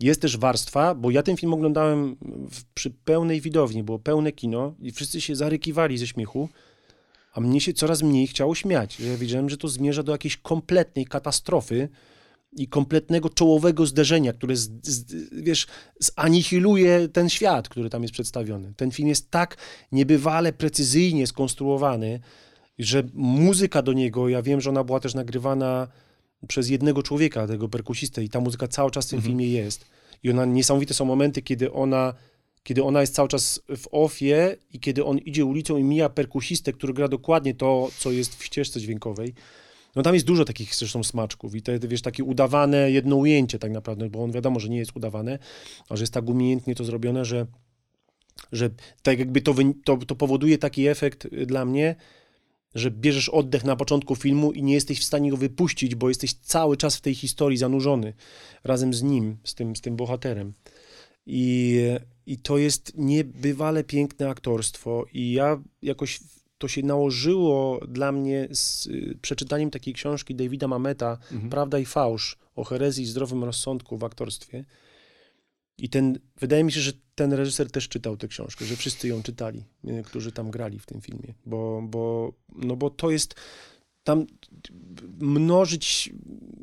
jest 0.00 0.20
też 0.22 0.36
warstwa, 0.36 0.94
bo 0.94 1.10
ja 1.10 1.22
ten 1.22 1.36
film 1.36 1.54
oglądałem 1.54 2.16
w, 2.50 2.64
przy 2.74 2.90
pełnej 2.90 3.40
widowni, 3.40 3.82
było 3.82 3.98
pełne 3.98 4.32
kino 4.32 4.74
i 4.80 4.92
wszyscy 4.92 5.20
się 5.20 5.36
zarykiwali 5.36 5.98
ze 5.98 6.06
śmiechu, 6.06 6.48
a 7.32 7.40
mnie 7.40 7.60
się 7.60 7.72
coraz 7.72 8.02
mniej 8.02 8.26
chciało 8.26 8.54
śmiać, 8.54 8.96
że 8.96 9.08
ja 9.08 9.16
wiedziałem, 9.16 9.50
że 9.50 9.56
to 9.56 9.68
zmierza 9.68 10.02
do 10.02 10.12
jakiejś 10.12 10.36
kompletnej 10.36 11.06
katastrofy 11.06 11.88
i 12.52 12.68
kompletnego 12.68 13.30
czołowego 13.30 13.86
zderzenia, 13.86 14.32
które, 14.32 14.56
z, 14.56 14.70
z, 14.82 15.04
wiesz, 15.42 15.66
zanihiluje 16.00 17.08
ten 17.08 17.28
świat, 17.28 17.68
który 17.68 17.90
tam 17.90 18.02
jest 18.02 18.12
przedstawiony. 18.14 18.72
Ten 18.76 18.90
film 18.90 19.08
jest 19.08 19.30
tak 19.30 19.56
niebywale 19.92 20.52
precyzyjnie 20.52 21.26
skonstruowany, 21.26 22.20
że 22.78 23.02
muzyka 23.14 23.82
do 23.82 23.92
niego, 23.92 24.28
ja 24.28 24.42
wiem, 24.42 24.60
że 24.60 24.70
ona 24.70 24.84
była 24.84 25.00
też 25.00 25.14
nagrywana 25.14 25.88
przez 26.48 26.68
jednego 26.68 27.02
człowieka, 27.02 27.46
tego 27.46 27.68
perkusistę 27.68 28.24
i 28.24 28.28
ta 28.28 28.40
muzyka 28.40 28.68
cały 28.68 28.90
czas 28.90 29.06
w 29.06 29.10
tym 29.10 29.16
Mhm. 29.16 29.30
filmie 29.30 29.48
jest. 29.52 29.84
I 30.22 30.30
ona, 30.30 30.44
niesamowite 30.44 30.94
są 30.94 31.04
momenty, 31.04 31.42
kiedy 31.42 31.72
ona, 31.72 32.14
kiedy 32.62 32.84
ona 32.84 33.00
jest 33.00 33.14
cały 33.14 33.28
czas 33.28 33.60
w 33.76 33.88
ofie 33.90 34.56
i 34.72 34.80
kiedy 34.80 35.04
on 35.04 35.18
idzie 35.18 35.44
ulicą 35.44 35.76
i 35.76 35.84
mija 35.84 36.08
perkusistę, 36.08 36.72
który 36.72 36.92
gra 36.94 37.08
dokładnie 37.08 37.54
to, 37.54 37.88
co 37.98 38.10
jest 38.10 38.36
w 38.36 38.44
ścieżce 38.44 38.80
dźwiękowej. 38.80 39.34
No 39.96 40.02
tam 40.02 40.14
jest 40.14 40.26
dużo 40.26 40.44
takich 40.44 40.74
zresztą 40.74 41.04
smaczków 41.04 41.54
i 41.54 41.62
te, 41.62 41.78
wiesz, 41.78 42.02
takie 42.02 42.24
udawane 42.24 42.90
jedno 42.90 43.16
ujęcie 43.16 43.58
tak 43.58 43.72
naprawdę, 43.72 44.10
bo 44.10 44.22
on 44.24 44.32
wiadomo, 44.32 44.60
że 44.60 44.68
nie 44.68 44.78
jest 44.78 44.96
udawane, 44.96 45.38
a 45.88 45.96
że 45.96 46.02
jest 46.02 46.12
tak 46.12 46.28
umiejętnie 46.28 46.74
to 46.74 46.84
zrobione, 46.84 47.24
że, 47.24 47.46
że 48.52 48.70
tak 49.02 49.18
jakby 49.18 49.40
to, 49.40 49.54
to, 49.84 49.96
to 49.96 50.16
powoduje 50.16 50.58
taki 50.58 50.86
efekt 50.86 51.24
y, 51.24 51.46
dla 51.46 51.64
mnie, 51.64 51.96
że 52.74 52.90
bierzesz 52.90 53.28
oddech 53.28 53.64
na 53.64 53.76
początku 53.76 54.16
filmu 54.16 54.52
i 54.52 54.62
nie 54.62 54.74
jesteś 54.74 55.00
w 55.00 55.04
stanie 55.04 55.30
go 55.30 55.36
wypuścić, 55.36 55.94
bo 55.94 56.08
jesteś 56.08 56.34
cały 56.34 56.76
czas 56.76 56.96
w 56.96 57.00
tej 57.00 57.14
historii 57.14 57.58
zanurzony 57.58 58.14
razem 58.64 58.94
z 58.94 59.02
nim, 59.02 59.36
z 59.44 59.54
tym, 59.54 59.76
z 59.76 59.80
tym 59.80 59.96
bohaterem. 59.96 60.52
I, 61.26 61.80
I 62.26 62.38
to 62.38 62.58
jest 62.58 62.92
niebywale 62.96 63.84
piękne 63.84 64.28
aktorstwo 64.28 65.04
i 65.12 65.32
ja 65.32 65.62
jakoś 65.82 66.20
to 66.58 66.68
się 66.68 66.82
nałożyło 66.82 67.80
dla 67.88 68.12
mnie 68.12 68.48
z 68.52 68.86
y, 68.86 69.18
przeczytaniem 69.22 69.70
takiej 69.70 69.94
książki 69.94 70.34
Davida 70.34 70.68
Mameta 70.68 71.18
Mhm. 71.32 71.50
Prawda 71.50 71.78
i 71.78 71.84
fałsz 71.84 72.36
o 72.56 72.64
herezji 72.64 73.04
i 73.04 73.06
zdrowym 73.06 73.44
rozsądku 73.44 73.98
w 73.98 74.04
aktorstwie. 74.04 74.64
I 75.78 75.88
ten, 75.88 76.18
wydaje 76.40 76.64
mi 76.64 76.72
się, 76.72 76.80
że 76.80 76.92
ten 77.14 77.32
reżyser 77.32 77.70
też 77.70 77.88
czytał 77.88 78.16
tę 78.16 78.28
książkę, 78.28 78.64
że 78.64 78.76
wszyscy 78.76 79.08
ją 79.08 79.22
czytali, 79.22 79.64
y, 79.88 80.02
którzy 80.02 80.32
tam 80.32 80.50
grali 80.50 80.78
w 80.78 80.86
tym 80.86 81.00
filmie, 81.00 81.34
bo, 81.46 81.82
bo, 81.84 82.32
no 82.54 82.76
bo 82.76 82.90
to 82.90 83.10
jest 83.10 83.34
tam 84.04 84.26
mnożyć 85.20 86.10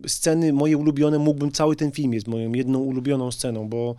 sceny 0.07 0.53
moje 0.53 0.77
ulubione, 0.77 1.19
mógłbym, 1.19 1.51
cały 1.51 1.75
ten 1.75 1.91
film 1.91 2.13
jest 2.13 2.27
moją 2.27 2.53
jedną 2.53 2.79
ulubioną 2.79 3.31
sceną, 3.31 3.69
bo 3.69 3.95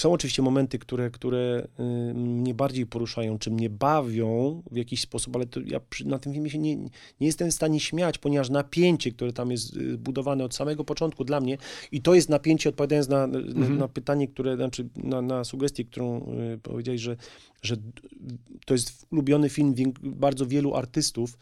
są 0.00 0.12
oczywiście 0.12 0.42
momenty, 0.42 0.78
które, 0.78 1.10
które 1.10 1.68
y, 1.80 2.14
mnie 2.14 2.54
bardziej 2.54 2.86
poruszają, 2.86 3.38
czy 3.38 3.50
mnie 3.50 3.70
bawią 3.70 4.62
w 4.70 4.76
jakiś 4.76 5.00
sposób, 5.00 5.36
ale 5.36 5.44
ja 5.66 5.80
przy, 5.80 6.06
na 6.06 6.18
tym 6.18 6.32
filmie 6.32 6.50
się 6.50 6.58
nie, 6.58 6.76
nie 6.76 6.90
jestem 7.26 7.50
w 7.50 7.54
stanie 7.54 7.80
śmiać, 7.80 8.18
ponieważ 8.18 8.50
napięcie, 8.50 9.12
które 9.12 9.32
tam 9.32 9.50
jest 9.50 9.76
y, 9.76 9.98
budowane 9.98 10.44
od 10.44 10.54
samego 10.54 10.84
początku 10.84 11.24
dla 11.24 11.40
mnie 11.40 11.58
i 11.92 12.02
to 12.02 12.14
jest 12.14 12.28
napięcie, 12.28 12.68
odpowiadając 12.68 13.08
na, 13.08 13.24
Mhm. 13.24 13.78
na 13.78 13.88
pytanie, 13.88 14.28
które, 14.28 14.56
znaczy 14.56 14.88
na, 14.96 15.22
na 15.22 15.44
sugestię, 15.44 15.84
którą 15.84 16.26
y, 16.54 16.58
powiedziałeś, 16.58 17.00
że, 17.00 17.16
że 17.62 17.76
to 18.66 18.74
jest 18.74 19.06
ulubiony 19.10 19.48
film 19.48 19.74
bardzo 20.02 20.46
wielu 20.46 20.74
artystów, 20.74 21.38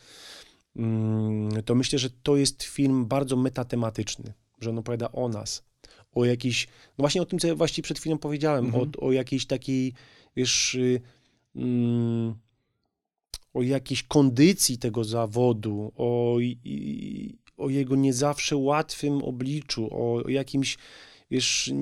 mm, 0.76 1.62
to 1.62 1.74
myślę, 1.74 1.98
że 1.98 2.10
to 2.22 2.36
jest 2.36 2.62
film 2.62 3.06
bardzo 3.06 3.36
metatematyczny, 3.36 4.32
że 4.60 4.70
on 4.70 4.78
opowiada 4.78 5.12
o 5.12 5.28
nas, 5.28 5.67
o 6.14 6.24
jakiejś, 6.24 6.66
no 6.66 7.02
właśnie 7.02 7.22
o 7.22 7.26
tym, 7.26 7.38
co 7.38 7.46
ja 7.48 7.54
właściwie 7.54 7.84
przed 7.84 7.98
chwilą 7.98 8.18
powiedziałem, 8.18 8.66
Mhm. 8.66 8.90
o, 8.98 9.06
o 9.06 9.12
jakiejś 9.12 9.46
takiej, 9.46 9.92
wiesz, 10.36 10.74
y, 10.74 11.00
mm, 11.56 12.34
o 13.54 13.62
jakiejś 13.62 14.02
kondycji 14.02 14.78
tego 14.78 15.04
zawodu, 15.04 15.92
o, 15.96 16.36
i, 16.40 17.38
o 17.56 17.68
jego 17.68 17.96
nie 17.96 18.12
zawsze 18.12 18.56
łatwym 18.56 19.22
obliczu, 19.22 19.88
o 19.92 20.28
jakimś, 20.28 20.78
wiesz, 21.30 21.72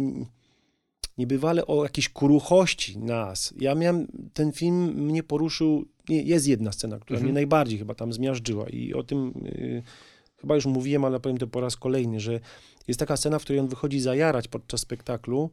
niebywale 1.19 1.67
o 1.67 1.83
jakiejś 1.83 2.09
kruchości 2.09 2.99
nas. 2.99 3.55
Ja 3.61 3.75
miałem, 3.75 4.07
ten 4.35 4.53
film 4.53 4.85
mnie 5.07 5.23
poruszył, 5.23 5.85
nie, 6.09 6.23
jest 6.23 6.49
jedna 6.49 6.73
scena, 6.73 6.99
która 6.99 7.17
Mhm. 7.17 7.25
mnie 7.25 7.33
najbardziej 7.35 7.79
chyba 7.79 7.95
tam 7.95 8.13
zmiażdżyła 8.13 8.69
i 8.69 8.95
o 8.95 9.03
tym 9.03 9.33
y, 9.47 9.83
chyba 10.41 10.55
już 10.55 10.67
mówiłem, 10.67 11.05
ale 11.05 11.21
powiem 11.21 11.39
to 11.39 11.47
po 11.47 11.61
raz 11.61 11.77
kolejny, 11.77 12.21
że 12.21 12.41
jest 12.89 13.01
taka 13.01 13.17
scena, 13.17 13.39
w 13.39 13.43
której 13.43 13.61
on 13.61 13.69
wychodzi 13.69 14.01
zajarać 14.01 14.49
podczas 14.49 14.81
spektaklu 14.81 15.51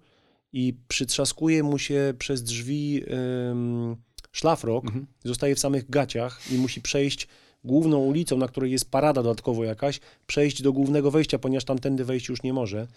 i 0.54 0.74
przytrzaskuje 0.88 1.64
mu 1.64 1.80
się 1.80 2.14
przez 2.20 2.44
drzwi 2.44 3.04
ym, 3.52 3.96
szlafrok, 4.32 4.86
Mhm. 4.86 5.08
zostaje 5.24 5.56
w 5.56 5.60
samych 5.60 5.90
gaciach 5.90 6.52
i 6.52 6.56
musi 6.58 6.82
przejść 6.82 7.28
główną 7.64 7.98
ulicą, 7.98 8.38
na 8.38 8.48
której 8.48 8.72
jest 8.72 8.92
parada 8.92 9.24
dodatkowo 9.24 9.64
jakaś, 9.64 10.00
przejść 10.28 10.62
do 10.62 10.74
głównego 10.74 11.12
wejścia, 11.12 11.40
ponieważ 11.40 11.66
tamtędy 11.66 12.06
wejść 12.06 12.30
już 12.30 12.44
nie 12.44 12.54
może. 12.54 12.88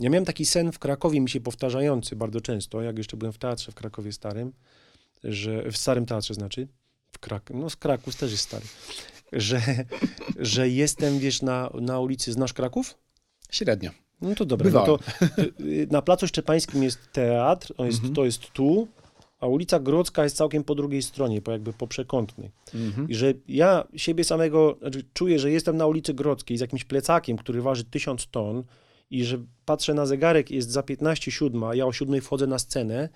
Ja 0.00 0.10
miałem 0.10 0.24
taki 0.24 0.46
sen 0.46 0.72
w 0.72 0.78
Krakowie, 0.78 1.20
mi 1.20 1.30
się 1.30 1.40
powtarzający 1.40 2.16
bardzo 2.16 2.40
często, 2.40 2.82
jak 2.82 2.98
jeszcze 2.98 3.16
byłem 3.16 3.32
w 3.32 3.38
teatrze 3.38 3.72
w 3.72 3.74
Krakowie 3.74 4.12
Starym, 4.12 4.52
że 5.24 5.70
w 5.72 5.76
Starym 5.76 6.06
Teatrze 6.06 6.34
znaczy, 6.34 6.68
w 7.12 7.18
Krak 7.18 7.50
no 7.54 7.70
z 7.70 7.76
Kraków 7.76 8.16
też 8.16 8.30
jest 8.30 8.42
stary, 8.42 8.64
że, 9.32 9.60
że 10.38 10.68
jestem, 10.68 11.18
wiesz, 11.18 11.42
na, 11.42 11.70
na 11.80 12.00
ulicy, 12.00 12.32
znasz 12.32 12.52
Kraków? 12.52 12.94
Średnio. 13.50 13.90
No 14.20 14.34
to 14.34 14.44
dobra, 14.44 14.70
no 14.70 14.84
to 14.86 14.98
y, 15.60 15.86
na 15.90 16.02
Placu 16.02 16.26
Szczepańskim 16.26 16.82
jest 16.82 16.98
teatr, 17.12 17.72
on 17.76 17.86
jest, 17.86 17.98
Mhm. 17.98 18.14
to 18.14 18.24
jest 18.24 18.50
tu, 18.52 18.88
a 19.40 19.46
ulica 19.46 19.80
Grodzka 19.80 20.24
jest 20.24 20.36
całkiem 20.36 20.64
po 20.64 20.74
drugiej 20.74 21.02
stronie, 21.02 21.42
po 21.42 21.52
jakby 21.52 21.72
po 21.72 21.86
przekątnej. 21.86 22.50
Mhm. 22.74 23.08
I 23.08 23.14
że 23.14 23.34
ja 23.48 23.84
siebie 23.96 24.24
samego 24.24 24.76
znaczy, 24.80 25.04
czuję, 25.14 25.38
że 25.38 25.50
jestem 25.50 25.76
na 25.76 25.86
ulicy 25.86 26.14
Grodzkiej 26.14 26.56
z 26.56 26.60
jakimś 26.60 26.84
plecakiem, 26.84 27.36
który 27.36 27.62
waży 27.62 27.84
1000 27.84 28.26
ton 28.30 28.64
i 29.10 29.24
że 29.24 29.38
patrzę 29.64 29.94
na 29.94 30.06
zegarek, 30.06 30.50
jest 30.50 30.70
za 30.70 30.82
15 30.82 31.30
siódma, 31.30 31.74
ja 31.74 31.86
o 31.86 31.92
siódmej 31.92 32.20
wchodzę 32.20 32.46
na 32.46 32.58
scenę 32.58 33.08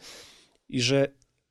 i 0.69 0.81
że 0.81 1.09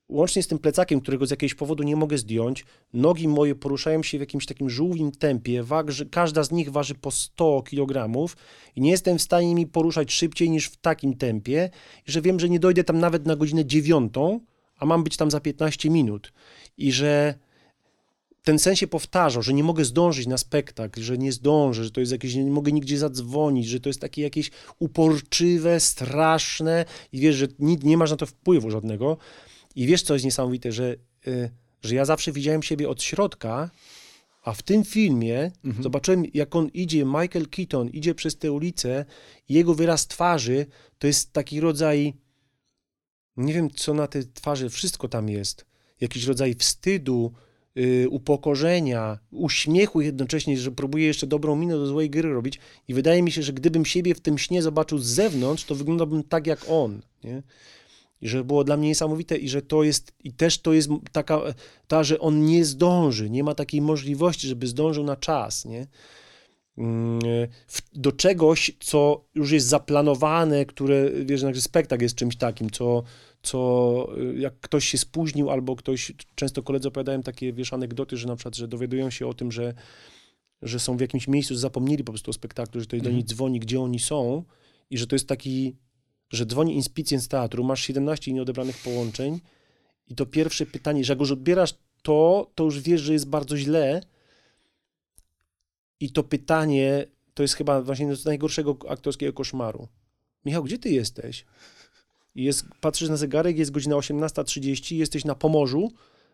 łącznie 0.10 0.44
z 0.44 0.48
tym 0.48 0.60
plecakiem, 0.60 1.02
którego 1.02 1.26
z 1.26 1.32
jakiegoś 1.32 1.54
powodu 1.54 1.84
nie 1.84 1.96
mogę 1.96 2.18
zdjąć, 2.18 2.66
nogi 2.94 3.28
moje 3.28 3.56
poruszają 3.56 4.04
się 4.04 4.18
w 4.18 4.22
jakimś 4.22 4.46
takim 4.46 4.70
żółwim 4.70 5.12
tempie, 5.12 5.64
wag, 5.64 5.92
że 5.92 6.06
każda 6.06 6.44
z 6.44 6.52
nich 6.52 6.72
waży 6.72 6.96
po 6.96 7.12
100 7.12 7.64
kg 7.64 8.10
i 8.76 8.82
nie 8.82 8.92
jestem 8.92 9.18
w 9.18 9.22
stanie 9.22 9.56
mi 9.56 9.68
poruszać 9.68 10.12
szybciej 10.12 10.50
niż 10.50 10.68
w 10.68 10.78
takim 10.78 11.18
tempie 11.18 11.70
że 12.06 12.22
wiem, 12.22 12.40
że 12.40 12.50
nie 12.50 12.60
dojdę 12.60 12.84
tam 12.84 13.00
nawet 13.00 13.26
na 13.26 13.36
godzinę 13.36 13.66
dziewiątą, 13.66 14.40
a 14.78 14.86
mam 14.86 15.04
być 15.04 15.18
tam 15.18 15.32
za 15.32 15.40
15 15.40 15.90
minut 15.90 16.34
i 16.78 16.92
że 16.92 17.36
ten 18.44 18.60
sen 18.60 18.76
się 18.76 18.88
powtarzał, 18.88 19.44
że 19.44 19.54
nie 19.54 19.64
mogę 19.64 19.86
zdążyć 19.86 20.28
na 20.28 20.38
spektakl, 20.38 21.02
że 21.02 21.18
nie 21.18 21.32
zdążę, 21.32 21.84
że 21.84 21.92
to 21.92 22.00
jest 22.00 22.12
jakieś, 22.12 22.36
nie 22.36 22.52
mogę 22.52 22.72
nigdzie 22.72 22.98
zadzwonić, 22.98 23.68
że 23.68 23.80
to 23.80 23.90
jest 23.90 24.02
takie 24.02 24.22
jakieś 24.22 24.52
uporczywe, 24.80 25.80
straszne 25.80 26.86
i 27.12 27.20
wiesz, 27.20 27.36
że 27.36 27.48
nic, 27.60 27.84
nie 27.84 27.98
masz 27.98 28.12
na 28.12 28.18
to 28.18 28.26
wpływu 28.26 28.72
żadnego. 28.72 29.18
I 29.76 29.88
wiesz, 29.88 30.02
co 30.04 30.14
jest 30.14 30.26
niesamowite, 30.26 30.72
że, 30.72 30.96
y, 31.28 31.50
że 31.84 31.96
ja 31.96 32.06
zawsze 32.06 32.32
widziałem 32.32 32.64
siebie 32.64 32.90
od 32.90 33.04
środka, 33.04 33.70
a 34.44 34.54
w 34.54 34.62
tym 34.62 34.84
filmie 34.84 35.52
Mhm. 35.66 35.84
zobaczyłem, 35.84 36.24
jak 36.34 36.56
on 36.56 36.68
idzie, 36.74 37.06
Michael 37.06 37.48
Keaton 37.50 37.90
idzie 37.90 38.16
przez 38.16 38.38
tę 38.38 38.52
ulicę 38.52 39.06
i 39.50 39.54
jego 39.54 39.74
wyraz 39.76 40.08
twarzy 40.08 40.66
to 41.00 41.08
jest 41.08 41.34
taki 41.34 41.60
rodzaj, 41.60 42.14
nie 43.38 43.54
wiem, 43.54 43.70
co 43.72 43.94
na 43.94 44.08
tej 44.08 44.24
twarzy, 44.34 44.70
wszystko 44.70 45.08
tam 45.08 45.30
jest. 45.30 45.66
Jakiś 46.02 46.26
rodzaj 46.26 46.56
wstydu, 46.56 47.34
y, 47.78 48.08
upokorzenia, 48.10 49.20
uśmiechu 49.32 50.02
jednocześnie, 50.02 50.58
że 50.58 50.72
próbuje 50.72 51.06
jeszcze 51.08 51.28
dobrą 51.28 51.56
minę 51.56 51.74
do 51.74 51.88
złej 51.88 52.10
gry 52.10 52.34
robić 52.34 52.60
i 52.88 52.94
wydaje 52.94 53.24
mi 53.24 53.32
się, 53.32 53.44
że 53.44 53.54
gdybym 53.54 53.86
siebie 53.86 54.16
w 54.16 54.20
tym 54.22 54.38
śnie 54.38 54.62
zobaczył 54.62 54.98
z 54.98 55.06
zewnątrz, 55.06 55.64
to 55.64 55.76
wyglądałbym 55.76 56.24
tak 56.24 56.48
jak 56.48 56.66
on, 56.70 57.02
nie? 57.24 57.44
I 58.24 58.28
że 58.28 58.44
było 58.44 58.64
dla 58.64 58.78
mnie 58.78 58.88
niesamowite 58.88 59.38
i 59.38 59.50
że 59.50 59.62
to 59.62 59.84
jest, 59.84 60.14
i 60.24 60.34
też 60.34 60.60
to 60.62 60.74
jest 60.74 60.90
taka, 61.12 61.42
ta, 61.88 62.04
że 62.04 62.20
on 62.20 62.46
nie 62.46 62.66
zdąży, 62.66 63.30
nie 63.30 63.44
ma 63.44 63.56
takiej 63.56 63.82
możliwości, 63.82 64.48
żeby 64.48 64.68
zdążył 64.68 65.04
na 65.04 65.16
czas, 65.16 65.66
nie? 65.66 65.88
Mm, 66.78 67.20
w- 67.68 67.82
do 68.00 68.12
czegoś, 68.12 68.72
co 68.80 69.26
już 69.36 69.52
jest 69.52 69.68
zaplanowane, 69.68 70.66
które, 70.66 71.12
wiesz, 71.26 71.42
że 71.42 71.62
spektakl 71.62 72.04
jest 72.04 72.16
czymś 72.16 72.36
takim, 72.36 72.70
co, 72.70 73.04
co 73.44 74.08
y, 74.18 74.40
jak 74.40 74.60
ktoś 74.60 74.86
się 74.88 74.98
spóźnił 74.98 75.50
albo 75.50 75.76
ktoś, 75.76 76.12
często 76.36 76.64
koledzy 76.64 76.88
opowiadają 76.88 77.24
takie, 77.24 77.54
wiesz, 77.54 77.74
anegdoty, 77.74 78.18
że 78.18 78.28
na 78.28 78.36
przykład, 78.36 78.56
że 78.56 78.68
dowiadują 78.68 79.10
się 79.10 79.28
o 79.28 79.34
tym, 79.34 79.52
że, 79.52 79.74
że 80.62 80.80
są 80.80 80.98
w 80.98 81.02
jakimś 81.02 81.28
miejscu, 81.28 81.56
zapomnieli 81.56 82.04
po 82.04 82.12
prostu 82.12 82.30
o 82.32 82.34
spektaklu, 82.34 82.82
że 82.82 82.88
ktoś 82.88 83.00
do 83.00 83.10
Mhm. 83.10 83.16
nich 83.16 83.26
dzwoni, 83.26 83.60
gdzie 83.60 83.82
oni 83.82 84.00
są 84.00 84.44
i 84.90 84.98
że 84.98 85.08
to 85.08 85.16
jest 85.16 85.28
taki, 85.28 85.76
że 86.34 86.46
dzwoni 86.46 86.76
inspicjent 86.76 87.24
z 87.24 87.28
teatru, 87.28 87.64
masz 87.64 87.82
17 87.82 88.34
nieodebranych 88.34 88.78
połączeń 88.78 89.40
i 90.08 90.16
to 90.16 90.26
pierwsze 90.26 90.66
pytanie, 90.66 91.04
że 91.04 91.14
jak 91.14 91.20
już 91.20 91.32
odbierasz 91.32 91.74
to, 92.02 92.52
to 92.56 92.64
już 92.64 92.80
wiesz, 92.80 93.02
że 93.02 93.14
jest 93.14 93.30
bardzo 93.30 93.58
źle 93.58 94.02
i 96.00 96.12
to 96.12 96.24
pytanie 96.24 97.06
to 97.34 97.44
jest 97.44 97.56
chyba 97.56 97.82
właśnie 97.82 98.16
z 98.16 98.26
najgorszego 98.26 98.78
aktorskiego 98.90 99.34
koszmaru. 99.34 99.88
Michał, 100.46 100.64
gdzie 100.64 100.78
ty 100.78 100.90
jesteś? 100.90 101.46
Jest, 102.36 102.66
patrzysz 102.82 103.10
na 103.10 103.18
zegarek, 103.18 103.58
jest 103.58 103.72
godzina 103.72 103.96
18.30, 103.96 104.96
jesteś 104.96 105.26
na 105.26 105.36
Pomorzu, 105.36 105.92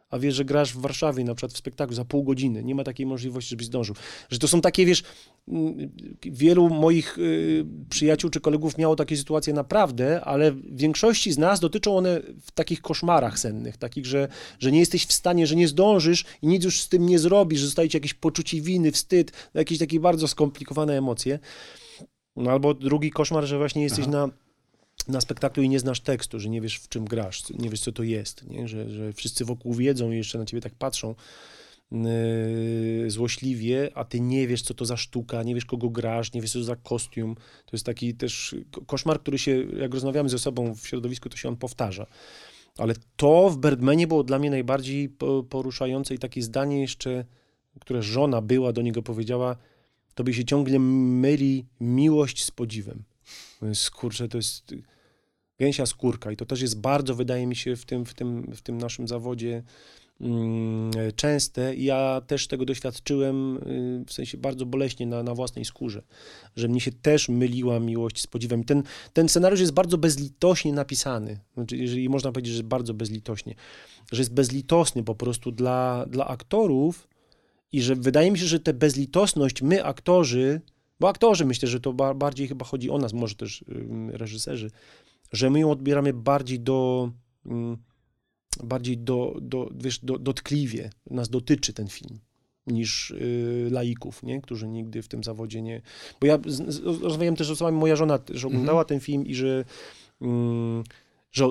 a 0.10 0.20
wiesz, 0.20 0.36
że 0.36 0.45
grasz 0.45 0.74
w 0.74 0.78
Warszawie 0.78 1.24
na 1.24 1.36
przykład 1.36 1.53
w 1.53 1.57
spektaklu 1.57 1.95
za 1.95 2.05
pół 2.05 2.24
godziny, 2.24 2.64
nie 2.64 2.76
ma 2.76 2.84
takiej 2.84 3.05
możliwości, 3.05 3.49
żebyś 3.49 3.68
zdążył. 3.68 3.95
Że 4.30 4.39
to 4.39 4.47
są 4.47 4.62
takie, 4.62 4.86
wiesz, 4.86 5.03
mm, 5.47 5.91
wielu 6.22 6.70
moich 6.70 7.18
y, 7.18 7.66
przyjaciół 7.89 8.30
czy 8.30 8.41
kolegów 8.41 8.78
miało 8.78 8.95
takie 8.95 9.18
sytuacje 9.18 9.53
naprawdę, 9.53 10.22
ale 10.22 10.51
w 10.51 10.78
większości 10.78 11.32
z 11.32 11.38
nas 11.38 11.60
dotyczą 11.60 11.97
one 11.97 12.22
w 12.41 12.51
takich 12.51 12.82
koszmarach 12.82 13.39
sennych, 13.39 13.78
takich, 13.78 14.05
że, 14.05 14.28
że 14.60 14.72
nie 14.72 14.80
jesteś 14.80 15.05
w 15.05 15.14
stanie, 15.14 15.47
że 15.47 15.55
nie 15.55 15.68
zdążysz 15.68 16.26
i 16.41 16.47
nic 16.47 16.64
już 16.64 16.82
z 16.82 16.89
tym 16.89 17.05
nie 17.05 17.20
zrobisz, 17.20 17.60
że 17.60 17.66
zostaje 17.66 17.89
ci 17.89 17.97
jakieś 17.97 18.14
poczucie 18.14 18.62
winy, 18.62 18.91
wstyd, 18.91 19.32
jakieś 19.53 19.78
takie 19.78 19.99
bardzo 19.99 20.28
skomplikowane 20.28 20.97
emocje. 20.97 21.39
No 22.36 22.51
albo 22.51 22.74
drugi 22.74 23.12
koszmar, 23.12 23.45
że 23.45 23.57
właśnie 23.57 23.84
jesteś 23.84 24.05
Aha. 24.07 24.12
na, 24.12 24.30
na 25.08 25.22
spektaklu 25.22 25.64
i 25.64 25.70
nie 25.70 25.80
znasz 25.80 26.00
tekstu, 26.00 26.39
że 26.39 26.50
nie 26.50 26.62
wiesz 26.62 26.76
w 26.76 26.89
czym 26.89 27.06
grasz, 27.06 27.50
nie 27.50 27.70
wiesz 27.70 27.82
co 27.82 27.91
to 27.91 28.04
jest, 28.04 28.47
nie? 28.50 28.68
Że, 28.68 28.89
że 28.89 29.14
wszyscy 29.14 29.45
wokół 29.45 29.74
wiedzą 29.74 30.12
i 30.12 30.18
jeszcze 30.18 30.38
na 30.39 30.45
ciebie 30.45 30.62
tak 30.62 30.76
patrzą 30.76 31.16
yy, 31.91 33.12
złośliwie, 33.12 33.91
a 33.95 34.04
ty 34.06 34.20
nie 34.20 34.47
wiesz 34.47 34.62
co 34.62 34.74
to 34.74 34.86
za 34.86 34.97
sztuka, 34.97 35.43
nie 35.43 35.56
wiesz 35.56 35.66
kogo 35.66 35.89
grasz, 35.89 36.34
nie 36.34 36.41
wiesz 36.41 36.52
co 36.52 36.60
to 36.60 36.66
za 36.66 36.76
kostium. 36.76 37.36
To 37.36 37.72
jest 37.74 37.86
taki 37.86 38.14
też 38.14 38.56
ko- 38.72 38.82
koszmar, 38.86 39.20
który 39.20 39.38
się, 39.38 39.64
jak 39.78 39.93
rozmawiamy 39.93 40.30
ze 40.30 40.39
sobą 40.39 40.76
w 40.76 40.88
środowisku, 40.88 41.30
to 41.30 41.38
się 41.38 41.50
on 41.50 41.58
powtarza. 41.58 42.06
Ale 42.78 42.93
to 43.16 43.50
w 43.50 43.58
Birdmanie 43.58 44.08
było 44.08 44.24
dla 44.24 44.39
mnie 44.39 44.50
najbardziej 44.50 45.10
po- 45.10 45.43
poruszające 45.43 46.16
i 46.16 46.20
takie 46.20 46.41
zdanie 46.41 46.82
jeszcze, 46.82 47.26
które 47.80 48.04
żona 48.04 48.41
była 48.41 48.74
do 48.74 48.82
niego 48.82 49.04
powiedziała, 49.04 49.56
tobie 50.16 50.34
się 50.34 50.45
ciągle 50.45 50.80
myli 50.80 51.66
miłość 51.80 52.43
z 52.43 52.52
podziwem. 52.52 53.04
Kurczę, 53.95 54.28
to 54.28 54.38
jest 54.38 54.74
gęsia 55.60 55.86
skórka 55.86 56.32
i 56.32 56.36
to 56.36 56.45
też 56.45 56.62
jest 56.62 56.80
bardzo, 56.82 57.16
wydaje 57.16 57.47
mi 57.47 57.55
się, 57.55 57.76
w 57.76 57.86
tym, 57.86 58.05
w 58.05 58.14
tym, 58.14 58.51
w 58.55 58.62
tym 58.62 58.78
naszym 58.78 59.07
zawodzie 59.07 59.64
mm, 60.22 60.91
częste. 61.16 61.76
I 61.76 61.84
Ja 61.84 62.22
też 62.28 62.47
tego 62.47 62.66
doświadczyłem, 62.66 63.57
y, 63.57 64.05
w 64.07 64.14
sensie 64.14 64.38
bardzo 64.38 64.66
boleśnie 64.66 65.05
na, 65.05 65.24
na 65.24 65.36
własnej 65.36 65.66
skórze, 65.66 66.01
że 66.55 66.68
mnie 66.68 66.80
się 66.80 66.91
też 66.91 67.30
myliła 67.30 67.80
miłość 67.80 68.22
z 68.22 68.28
podziwem. 68.28 68.64
Ten, 68.64 68.84
ten 69.14 69.30
scenariusz 69.30 69.60
jest 69.60 69.74
bardzo 69.74 69.97
bezlitośnie 69.97 70.74
napisany, 70.74 71.39
znaczy, 71.53 71.78
jeżeli 71.78 72.10
można 72.10 72.32
powiedzieć, 72.32 72.53
że 72.53 72.64
bardzo 72.64 72.93
bezlitośnie, 72.93 73.55
że 74.12 74.22
jest 74.22 74.34
bezlitosny 74.34 75.03
po 75.03 75.16
prostu 75.16 75.51
dla, 75.51 76.05
dla 76.10 76.28
aktorów 76.28 77.07
i 77.72 77.82
że 77.82 77.95
wydaje 77.95 78.32
mi 78.32 78.39
się, 78.39 78.45
że 78.45 78.60
tę 78.60 78.74
bezlitosność 78.74 79.62
my, 79.62 79.86
aktorzy, 79.86 80.62
bo 81.00 81.10
aktorzy 81.10 81.45
myślę, 81.45 81.68
że 81.68 81.80
to 81.80 81.93
ba- 81.93 82.14
bardziej 82.14 82.47
chyba 82.47 82.66
chodzi 82.66 82.89
o 82.89 82.97
nas, 82.97 83.14
może 83.14 83.36
też 83.36 83.66
reżyserzy, 84.08 84.72
że 85.32 85.50
my 85.50 85.60
ją 85.60 85.72
odbieramy 85.72 86.14
bardziej 86.14 86.60
do, 86.60 87.12
bardziej 88.64 88.97
do, 88.97 89.36
do 89.41 89.70
wiesz, 89.76 90.00
do, 90.00 90.20
dotkliwie, 90.20 90.89
nas 91.10 91.30
dotyczy 91.30 91.74
ten 91.74 91.88
film 91.88 92.20
niż 92.68 93.12
y, 93.12 93.68
laików, 93.72 94.24
nie? 94.24 94.41
którzy 94.41 94.68
nigdy 94.68 95.02
w 95.02 95.08
tym 95.08 95.24
zawodzie 95.24 95.62
nie... 95.62 95.82
Bo 96.22 96.28
ja 96.28 96.39
rozmawiałem 97.02 97.36
też 97.36 97.47
z 97.47 97.52
osobami, 97.52 97.78
moja 97.78 97.95
żona 97.95 98.18
też 98.18 98.45
oglądała 98.45 98.86
ten 98.86 99.00
film 99.00 99.26
i 99.26 99.36
że, 99.36 99.66
ym, 100.22 100.84
że 101.32 101.45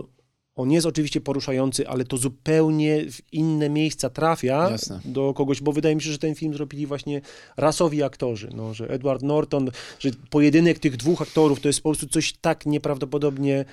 on 0.59 0.70
jest 0.72 0.86
oczywiście 0.86 1.20
poruszający, 1.20 1.88
ale 1.88 2.04
to 2.04 2.16
zupełnie 2.16 3.11
w 3.11 3.32
inne 3.32 3.70
miejsca 3.70 4.11
trafia 4.11 4.70
Jasne. 4.70 5.00
do 5.04 5.34
kogoś, 5.34 5.61
bo 5.61 5.72
wydaje 5.72 5.94
mi 5.94 6.02
się, 6.02 6.12
że 6.12 6.18
ten 6.18 6.34
film 6.34 6.54
zrobili 6.54 6.86
właśnie 6.86 7.20
rasowi 7.56 8.02
aktorzy, 8.02 8.50
no, 8.54 8.74
że 8.74 8.88
Edward 8.88 9.22
Norton, 9.22 9.70
że 9.98 10.11
pojedynek 10.30 10.78
tych 10.78 10.96
dwóch 10.96 11.22
aktorów 11.22 11.61
to 11.61 11.68
jest 11.68 11.80
po 11.80 11.88
prostu 11.88 12.06
coś 12.06 12.32
tak 12.32 12.66
nieprawdopodobnie 12.66 13.64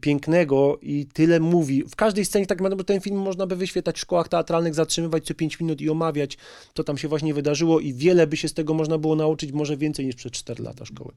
pięknego 0.00 0.78
i 0.82 1.06
tyle 1.12 1.40
mówi. 1.40 1.84
W 1.84 1.96
każdej 1.96 2.24
scenie 2.24 2.46
tak 2.46 2.60
naprawdę 2.60 2.84
ten 2.84 3.00
film 3.00 3.16
można 3.16 3.46
by 3.46 3.56
wyświetlać 3.56 3.96
w 3.96 4.00
szkołach 4.00 4.28
teatralnych, 4.28 4.74
zatrzymywać 4.74 5.24
co 5.24 5.34
5 5.34 5.60
minut 5.60 5.80
i 5.80 5.90
omawiać, 5.90 6.38
co 6.74 6.84
tam 6.84 6.98
się 6.98 7.08
właśnie 7.08 7.34
wydarzyło 7.34 7.80
i 7.80 7.94
wiele 7.94 8.26
by 8.26 8.36
się 8.36 8.48
z 8.48 8.54
tego 8.54 8.74
można 8.74 8.98
było 8.98 9.16
nauczyć, 9.16 9.52
może 9.52 9.76
więcej 9.76 10.06
niż 10.06 10.14
przez 10.14 10.32
4 10.32 10.62
lata 10.62 10.84
szkoły. 10.84 11.12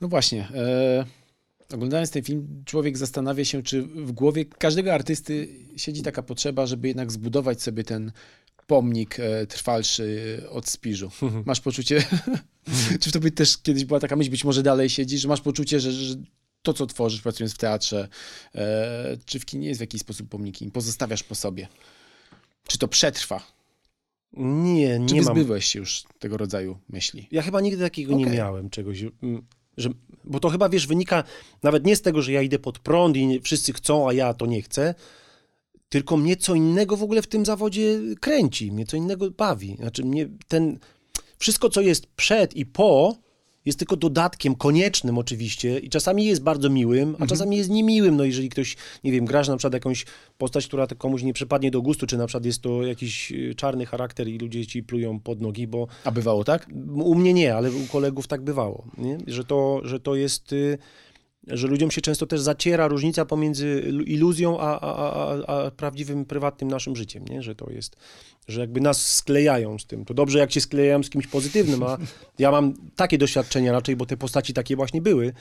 No 0.00 0.08
właśnie. 0.08 0.48
E, 0.54 1.19
oglądając 1.74 2.10
ten 2.10 2.22
film, 2.22 2.62
człowiek 2.64 2.98
zastanawia 2.98 3.44
się, 3.44 3.62
czy 3.62 3.82
w 3.82 4.12
głowie 4.12 4.44
każdego 4.44 4.94
artysty 4.94 5.48
siedzi 5.76 6.02
taka 6.02 6.22
potrzeba, 6.22 6.66
żeby 6.66 6.88
jednak 6.88 7.12
zbudować 7.12 7.62
sobie 7.62 7.84
ten 7.84 8.12
pomnik 8.66 9.20
e, 9.20 9.46
trwalszy 9.46 10.42
od 10.50 10.68
Spiżu. 10.68 11.10
Masz 11.44 11.60
poczucie, 11.60 12.04
czy 13.00 13.10
w 13.10 13.12
tobie 13.12 13.30
też 13.30 13.58
kiedyś 13.58 13.84
była 13.84 14.00
taka 14.00 14.16
myśl, 14.16 14.30
być 14.30 14.44
może 14.44 14.62
dalej 14.62 14.88
siedzi, 14.88 15.18
że 15.18 15.28
masz 15.28 15.40
poczucie, 15.40 15.80
że, 15.80 15.92
że 15.92 16.14
to, 16.62 16.72
co 16.72 16.86
tworzysz 16.86 17.20
pracując 17.22 17.54
w 17.54 17.58
teatrze, 17.58 18.08
e, 18.54 19.16
czy 19.26 19.40
w 19.40 19.46
kinie 19.46 19.68
jest 19.68 19.78
w 19.78 19.80
jakiś 19.80 20.00
sposób 20.00 20.28
pomnikiem, 20.28 20.70
pozostawiasz 20.70 21.22
po 21.22 21.34
sobie. 21.34 21.68
Czy 22.66 22.78
to 22.78 22.88
przetrwa? 22.88 23.42
Nie, 24.32 25.00
Czy 25.08 25.14
nie 25.14 25.22
mam. 25.22 25.34
wyzbyłeś 25.34 25.64
się 25.64 25.78
już 25.78 26.04
tego 26.18 26.36
rodzaju 26.36 26.78
myśli? 26.88 27.28
Ja 27.30 27.42
chyba 27.42 27.60
nigdy 27.60 27.82
takiego 27.82 28.14
nie 28.14 28.24
Okej. 28.24 28.36
miałem 28.36 28.70
czegoś. 28.70 29.04
Że, 29.80 29.90
bo 30.24 30.40
to 30.40 30.48
chyba, 30.48 30.68
wiesz, 30.68 30.86
wynika 30.86 31.24
nawet 31.62 31.86
nie 31.86 31.96
z 31.96 32.02
tego, 32.02 32.22
że 32.22 32.32
ja 32.32 32.42
idę 32.42 32.58
pod 32.58 32.78
prąd 32.78 33.16
i 33.16 33.40
wszyscy 33.40 33.72
chcą, 33.72 34.08
a 34.08 34.12
ja 34.12 34.34
to 34.34 34.46
nie 34.46 34.62
chcę, 34.62 34.94
tylko 35.88 36.16
mnie 36.16 36.36
co 36.36 36.54
innego 36.54 36.96
w 36.96 37.02
ogóle 37.02 37.22
w 37.22 37.26
tym 37.26 37.46
zawodzie 37.46 38.00
kręci, 38.20 38.72
mnie 38.72 38.86
co 38.86 38.96
innego 38.96 39.30
bawi. 39.30 39.76
Znaczy 39.76 40.04
mnie 40.04 40.28
ten, 40.48 40.78
wszystko 41.38 41.68
co 41.68 41.80
jest 41.80 42.06
przed 42.06 42.56
i 42.56 42.66
po 42.66 43.16
jest 43.66 43.78
tylko 43.78 43.96
dodatkiem, 43.96 44.54
koniecznym 44.54 45.18
oczywiście 45.18 45.78
i 45.78 45.88
czasami 45.88 46.24
jest 46.24 46.42
bardzo 46.42 46.70
miłym, 46.70 47.16
a 47.18 47.26
czasami 47.26 47.56
jest 47.56 47.70
niemiłym. 47.70 48.16
No 48.16 48.24
jeżeli 48.24 48.48
ktoś, 48.48 48.76
nie 49.04 49.12
wiem, 49.12 49.24
grasz 49.24 49.48
na 49.48 49.56
przykład 49.56 49.74
jakąś 49.74 50.06
postać, 50.38 50.66
która 50.66 50.86
komuś 50.86 51.22
nie 51.22 51.32
przypadnie 51.32 51.70
do 51.70 51.82
gustu, 51.82 52.06
czy 52.06 52.16
na 52.16 52.26
przykład 52.26 52.44
jest 52.44 52.62
to 52.62 52.82
jakiś 52.82 53.32
y, 53.32 53.54
czarny 53.54 53.86
charakter 53.86 54.28
i 54.28 54.38
ludzie 54.38 54.66
ci 54.66 54.82
plują 54.82 55.20
pod 55.20 55.40
nogi, 55.40 55.66
bo 55.66 55.86
A 56.04 56.10
bywało 56.10 56.44
tak? 56.44 56.66
u 56.94 57.14
mnie 57.14 57.34
nie, 57.34 57.54
ale 57.54 57.70
u 57.72 57.86
kolegów 57.92 58.26
tak 58.26 58.42
bywało, 58.42 58.84
nie? 58.98 59.18
Że, 59.26 59.44
to, 59.44 59.80
że 59.84 60.00
to 60.00 60.14
jest, 60.14 60.52
y, 60.52 60.78
że 61.46 61.66
ludziom 61.66 61.90
się 61.90 62.00
często 62.00 62.26
też 62.26 62.40
zaciera 62.40 62.88
różnica 62.88 63.24
pomiędzy 63.24 63.82
ilu- 63.88 64.04
iluzją 64.06 64.60
a, 64.60 64.80
a, 64.80 64.96
a, 64.96 65.34
a- 65.46 65.66
a 65.66 65.70
prawdziwym, 65.70 66.24
prywatnym 66.24 66.70
naszym 66.70 66.96
życiem, 66.96 67.24
nie? 67.30 67.42
Że 67.42 67.54
to 67.54 67.70
jest, 67.70 67.96
że 68.48 68.60
jakby 68.60 68.80
nas 68.80 69.06
sklejają 69.14 69.78
z 69.78 69.86
tym. 69.86 70.04
To 70.04 70.14
dobrze, 70.14 70.38
jak 70.38 70.52
się 70.52 70.60
sklejają 70.60 71.02
z 71.02 71.10
kimś 71.10 71.26
pozytywnym, 71.26 71.82
a 71.82 71.98
ja 72.38 72.50
mam 72.50 72.74
takie 72.96 73.18
doświadczenia 73.18 73.72
raczej, 73.72 73.96
bo 73.96 74.06
te 74.06 74.16
postaci 74.16 74.52
takie 74.54 74.76
właśnie 74.76 75.02
były, 75.02 75.32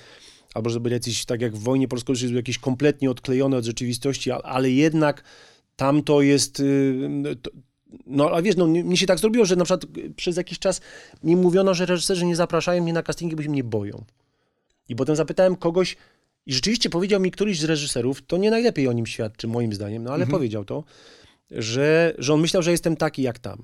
albo 0.53 0.69
żeby 0.69 0.89
jacyś, 0.89 1.25
tak 1.25 1.41
jak 1.41 1.55
w 1.55 1.59
wojnie 1.63 1.87
polsko-rosyjskiej, 1.87 2.35
jakieś 2.37 2.57
kompletnie 2.57 3.11
odklejone 3.11 3.57
od 3.57 3.65
rzeczywistości, 3.65 4.31
a- 4.31 4.37
ale 4.37 4.71
jednak 4.71 5.23
tam 5.75 6.03
to 6.03 6.21
jest, 6.21 6.59
y, 6.59 7.09
to, 7.41 7.51
no 8.05 8.29
ale 8.29 8.43
wiesz, 8.43 8.55
no, 8.55 8.67
mnie 8.67 8.97
się 8.97 9.05
tak 9.05 9.19
zrobiło, 9.19 9.45
że 9.45 9.55
na 9.55 9.63
przykład 9.65 9.85
przez 10.15 10.37
jakiś 10.37 10.59
czas 10.59 10.81
mi 11.23 11.35
mówiono, 11.35 11.73
że 11.73 11.85
reżyserzy 11.85 12.25
nie 12.25 12.35
zapraszają 12.35 12.83
mnie 12.83 12.93
na 12.93 13.03
castingi, 13.03 13.35
bo 13.35 13.43
się 13.43 13.49
mnie 13.49 13.63
boją. 13.63 14.03
I 14.89 14.95
potem 14.95 15.15
zapytałem 15.15 15.55
kogoś, 15.55 15.95
i 16.45 16.53
rzeczywiście 16.53 16.89
powiedział 16.89 17.19
mi 17.19 17.31
któryś 17.31 17.59
z 17.59 17.63
reżyserów, 17.63 18.21
to 18.21 18.37
nie 18.37 18.51
najlepiej 18.51 18.87
o 18.87 18.93
nim 18.93 19.05
świadczy, 19.05 19.47
moim 19.47 19.73
zdaniem, 19.73 20.03
no 20.03 20.13
ale 20.13 20.27
powiedział 20.27 20.65
to, 20.65 20.83
że, 21.51 22.15
że 22.17 22.33
on 22.33 22.41
myślał, 22.41 22.63
że 22.63 22.71
jestem 22.71 22.95
taki 22.97 23.21
jak 23.21 23.39
tam. 23.39 23.63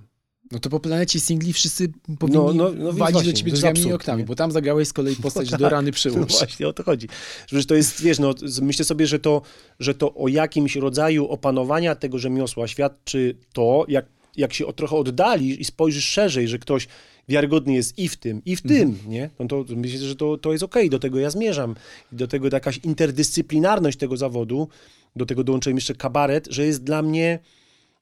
No 0.51 0.59
to 0.59 0.69
po 0.69 0.79
planecie 0.79 1.19
singli 1.19 1.53
wszyscy 1.53 1.87
powinni 2.19 2.37
No, 2.37 2.53
no, 2.53 2.71
no 2.71 2.85
więc 2.85 2.97
walić 2.97 3.13
właśnie, 3.13 3.31
do 3.31 3.37
ciebie 3.37 3.51
drzwiami 3.51 3.79
i 3.79 3.81
absurd, 3.81 4.01
oknami, 4.01 4.19
nie? 4.21 4.25
bo 4.25 4.35
tam 4.35 4.51
zagrałeś 4.51 4.87
z 4.87 4.93
kolei 4.93 5.15
postać 5.15 5.51
No 5.51 5.57
do 5.57 5.63
tak, 5.63 5.71
rany 5.71 5.87
No 5.87 5.93
przyłóż. 5.93 6.31
właśnie, 6.39 6.67
o 6.67 6.73
to 6.73 6.83
chodzi. 6.83 7.07
Że 7.47 7.65
to 7.65 7.75
jest, 7.75 8.01
wiesz, 8.01 8.19
no, 8.19 8.33
myślę 8.61 8.85
sobie, 8.85 9.07
że 9.07 9.19
to, 9.19 9.41
że 9.79 9.93
to 9.95 10.15
o 10.15 10.27
jakimś 10.27 10.75
rodzaju 10.75 11.27
opanowania 11.27 11.95
tego 11.95 12.19
rzemiosła 12.19 12.67
świadczy 12.67 13.37
to, 13.53 13.85
jak, 13.87 14.05
jak 14.37 14.53
się 14.53 14.65
o, 14.65 14.73
trochę 14.73 14.95
oddalisz 14.95 15.59
i 15.59 15.65
spojrzysz 15.65 16.05
szerzej, 16.05 16.47
że 16.47 16.59
ktoś 16.59 16.87
wiarygodny 17.27 17.73
jest 17.73 17.99
i 17.99 18.09
w 18.09 18.17
tym, 18.17 18.41
i 18.45 18.55
w 18.55 18.61
tym, 18.61 18.99
nie? 19.07 19.29
No 19.39 19.47
to 19.47 19.65
myślę, 19.75 19.99
że 19.99 20.15
to, 20.15 20.37
to 20.37 20.51
jest 20.51 20.63
okej, 20.63 20.89
do 20.89 20.99
tego 20.99 21.19
ja 21.19 21.29
zmierzam. 21.29 21.75
Do 22.11 22.27
tego 22.27 22.47
jakaś 22.51 22.77
interdyscyplinarność 22.77 23.97
tego 23.97 24.17
zawodu, 24.17 24.67
do 25.15 25.25
tego 25.25 25.43
dołączyłem 25.43 25.77
jeszcze 25.77 25.95
kabaret, 25.95 26.47
że 26.49 26.65
jest 26.65 26.83
dla 26.83 27.01
mnie 27.01 27.39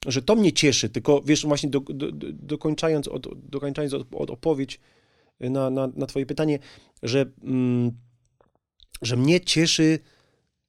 że 0.07 0.21
to 0.21 0.35
mnie 0.35 0.53
cieszy, 0.53 0.89
tylko 0.89 1.21
wiesz, 1.21 1.45
właśnie 1.45 1.69
do, 1.69 1.79
do, 1.79 2.11
do, 2.11 2.27
dokończając, 2.31 3.07
od, 3.07 3.49
dokończając 3.49 3.93
od, 3.93 4.07
od 4.15 4.77
na, 5.39 5.69
na, 5.69 5.87
na 5.95 6.05
twoje 6.05 6.25
pytanie, 6.25 6.59
że, 7.03 7.25
mm, 7.43 7.91
że 9.01 9.17
mnie 9.17 9.41
cieszy, 9.41 9.99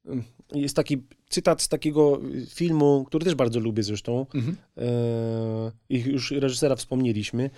mm, 0.06 0.24
jest 0.54 0.76
taki 0.76 1.02
cytat 1.28 1.62
z 1.62 1.68
takiego 1.68 2.20
filmu, 2.48 3.04
który 3.06 3.24
też 3.24 3.34
bardzo 3.34 3.60
lubię 3.60 3.82
zresztą, 3.82 4.26
Mhm. 4.34 4.56
e, 4.76 5.72
i 5.88 6.00
już 6.00 6.30
reżysera 6.30 6.76
wspomnieliśmy, 6.76 7.50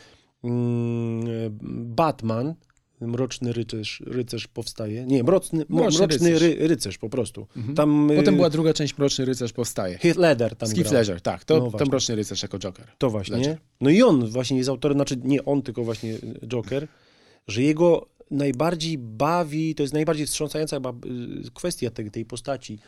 Batman, 1.97 2.55
Mroczny 3.01 3.53
rycerz, 3.53 4.03
rycerz 4.07 4.47
powstaje. 4.49 5.07
Nie, 5.07 5.23
mroczny, 5.25 5.65
Mroczny 5.69 5.99
mroczny, 6.07 6.31
rycerz. 6.31 6.43
ry, 6.43 6.69
rycerz 6.69 6.99
po 6.99 7.09
prostu. 7.09 7.47
Mhm. 7.57 7.75
Tam, 7.75 8.11
Potem 8.17 8.35
y, 8.35 8.37
była 8.37 8.51
druga 8.51 8.75
część 8.75 8.99
Mroczny 8.99 9.25
Rycerz 9.25 9.53
powstaje. 9.53 9.99
Heath 9.99 10.19
Ledger 10.19 10.57
tam 10.57 10.69
grał. 10.71 10.93
Ledger, 10.95 11.21
tak. 11.21 11.45
To, 11.45 11.59
No 11.59 11.71
to. 11.71 11.85
Mroczny 11.85 12.15
Rycerz 12.15 12.43
jako 12.43 12.59
Joker. 12.59 12.87
To 12.99 13.11
właśnie. 13.11 13.37
Ledger. 13.37 13.59
No 13.81 13.91
i 13.91 14.03
on 14.03 14.27
właśnie 14.27 14.57
jest 14.57 14.69
autorem, 14.69 14.99
znaczy 14.99 15.17
nie 15.25 15.45
on, 15.45 15.63
tylko 15.63 15.85
właśnie 15.85 16.19
Joker, 16.47 16.89
że 17.49 17.63
jego 17.63 18.09
najbardziej 18.31 18.99
bawi, 18.99 19.75
to 19.75 19.83
jest 19.83 19.95
najbardziej 19.95 20.27
wstrząsająca 20.27 20.77
chyba 20.77 20.91
y, 20.91 21.51
kwestia 21.55 21.91
tej, 21.91 22.11
tej 22.11 22.25
postaci, 22.25 22.79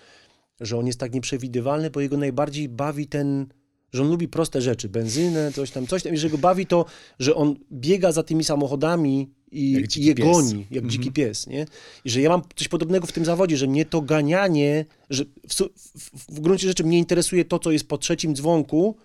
że 0.60 0.78
on 0.78 0.86
jest 0.86 1.00
tak 1.00 1.14
nieprzewidywalny, 1.14 1.90
bo 1.90 2.00
jego 2.00 2.16
najbardziej 2.16 2.68
bawi 2.68 3.06
ten 3.06 3.46
że 3.92 4.02
on 4.02 4.08
lubi 4.08 4.28
proste 4.28 4.60
rzeczy, 4.60 4.88
benzynę, 4.88 5.52
coś 5.52 5.70
tam, 5.70 5.86
coś 5.86 6.02
tam, 6.02 6.14
i 6.14 6.16
że 6.16 6.30
go 6.30 6.38
bawi 6.38 6.66
to, 6.66 6.84
że 7.18 7.34
on 7.34 7.56
biega 7.72 8.12
za 8.12 8.22
tymi 8.22 8.44
samochodami 8.44 9.30
i, 9.52 9.72
Jak 9.72 9.96
i 9.96 10.04
je 10.04 10.14
pies. 10.14 10.26
goni, 10.26 10.60
jak 10.70 10.84
Mhm. 10.84 10.90
dziki 10.90 11.12
pies, 11.12 11.46
nie? 11.46 11.66
I 12.04 12.10
że 12.10 12.20
ja 12.20 12.28
mam 12.28 12.42
coś 12.56 12.68
podobnego 12.68 13.06
w 13.06 13.12
tym 13.12 13.24
zawodzie, 13.24 13.56
że 13.56 13.66
mnie 13.66 13.84
to 13.84 14.00
ganianie, 14.02 14.84
że 15.10 15.24
w, 15.24 15.54
w, 15.54 16.34
w 16.34 16.40
gruncie 16.40 16.68
rzeczy 16.68 16.84
mnie 16.84 16.98
interesuje 16.98 17.44
to, 17.44 17.58
co 17.58 17.70
jest 17.70 17.88
po 17.88 17.98
trzecim 17.98 18.34
dzwonku 18.34 18.96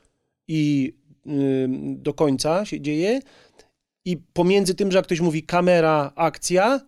i 0.48 0.94
ym, 1.28 2.02
do 2.02 2.14
końca 2.14 2.66
się 2.66 2.82
dzieje 2.82 3.20
i 4.06 4.18
pomiędzy 4.18 4.76
tym, 4.76 4.92
że 4.92 4.98
jak 4.98 5.06
ktoś 5.06 5.20
mówi 5.20 5.44
kamera, 5.44 6.12
akcja 6.16 6.82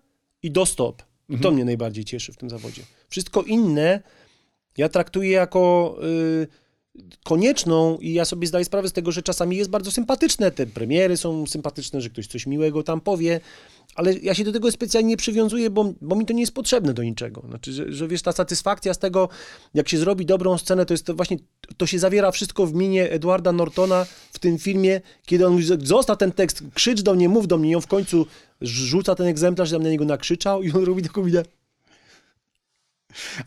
i 0.43 0.51
do 0.51 0.65
stop. 0.65 1.01
I 1.29 1.33
to 1.33 1.37
Mhm. 1.37 1.53
mnie 1.55 1.65
najbardziej 1.65 2.05
cieszy 2.05 2.33
w 2.33 2.37
tym 2.37 2.49
zawodzie. 2.49 2.81
Wszystko 3.09 3.41
inne 3.43 4.01
ja 4.77 4.89
traktuję 4.89 5.29
jako 5.31 5.95
y, 6.43 6.47
konieczną 7.23 7.97
i 7.97 8.13
ja 8.13 8.25
sobie 8.25 8.47
zdaję 8.47 8.65
sprawę 8.65 8.89
z 8.89 8.93
tego, 8.93 9.11
że 9.11 9.23
czasami 9.23 9.57
jest 9.57 9.69
bardzo 9.69 9.91
sympatyczne. 9.91 10.51
Te 10.51 10.67
premiery 10.67 11.17
są 11.17 11.47
sympatyczne, 11.47 12.01
że 12.01 12.09
ktoś 12.09 12.27
coś 12.27 12.45
miłego 12.47 12.83
tam 12.83 13.01
powie, 13.01 13.39
ale 13.95 14.13
ja 14.13 14.33
się 14.33 14.43
do 14.43 14.51
tego 14.51 14.71
specjalnie 14.71 15.09
nie 15.09 15.17
przywiązuję, 15.17 15.69
bo, 15.69 15.93
bo 16.01 16.15
mi 16.15 16.25
to 16.25 16.33
nie 16.33 16.41
jest 16.41 16.53
potrzebne 16.53 16.93
do 16.93 17.03
niczego. 17.03 17.43
Znaczy, 17.47 17.73
że, 17.73 17.91
że 17.91 18.07
wiesz, 18.07 18.21
ta 18.21 18.31
satysfakcja 18.31 18.93
z 18.93 18.97
tego, 18.97 19.29
jak 19.73 19.89
się 19.89 19.97
zrobi 19.97 20.25
dobrą 20.25 20.57
scenę, 20.57 20.85
to 20.85 20.93
jest 20.93 21.05
to 21.05 21.13
właśnie, 21.13 21.37
to 21.77 21.87
się 21.87 21.99
zawiera 21.99 22.31
wszystko 22.31 22.65
w 22.65 22.73
minie 22.73 23.11
Edwarda 23.11 23.51
Nortona 23.51 24.05
w 24.33 24.39
tym 24.39 24.57
filmie, 24.57 25.01
kiedy 25.25 25.47
on 25.47 25.53
mówi, 25.53 25.65
zostaw 25.83 26.17
ten 26.17 26.31
tekst, 26.31 26.63
krzycz 26.73 27.01
do 27.01 27.13
mnie, 27.13 27.29
mów 27.29 27.47
do 27.47 27.57
mnie 27.57 27.71
i 27.71 27.75
on 27.75 27.81
w 27.81 27.87
końcu 27.87 28.25
rzuca 28.61 29.15
ten 29.15 29.27
egzemplarz, 29.27 29.71
tam 29.71 29.83
na 29.83 29.89
niego 29.89 30.05
nakrzyczał 30.05 30.63
i 30.63 30.71
on 30.71 30.83
robi 30.83 31.03
taką 31.03 31.23
minę. 31.23 31.43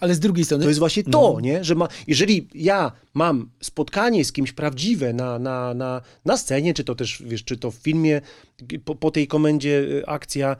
Ale 0.00 0.14
z 0.14 0.20
drugiej 0.20 0.44
strony, 0.44 0.64
To 0.64 0.68
jest 0.68 0.78
właśnie 0.78 1.04
to, 1.04 1.40
nie? 1.40 1.64
Że 1.64 1.74
ma, 1.74 1.88
jeżeli 2.06 2.48
ja 2.54 2.92
mam 3.14 3.50
spotkanie 3.62 4.24
z 4.24 4.32
kimś 4.32 4.52
prawdziwe 4.52 5.12
na, 5.12 5.38
na, 5.38 5.74
na, 5.74 6.02
na 6.24 6.36
scenie, 6.36 6.74
czy 6.74 6.84
to 6.84 6.94
też, 6.94 7.22
wiesz, 7.26 7.44
czy 7.44 7.56
to 7.56 7.70
w 7.70 7.74
filmie, 7.74 8.20
po, 8.84 8.94
po 8.94 9.10
tej 9.10 9.26
komendzie 9.26 9.80
y, 9.80 10.06
akcja, 10.06 10.56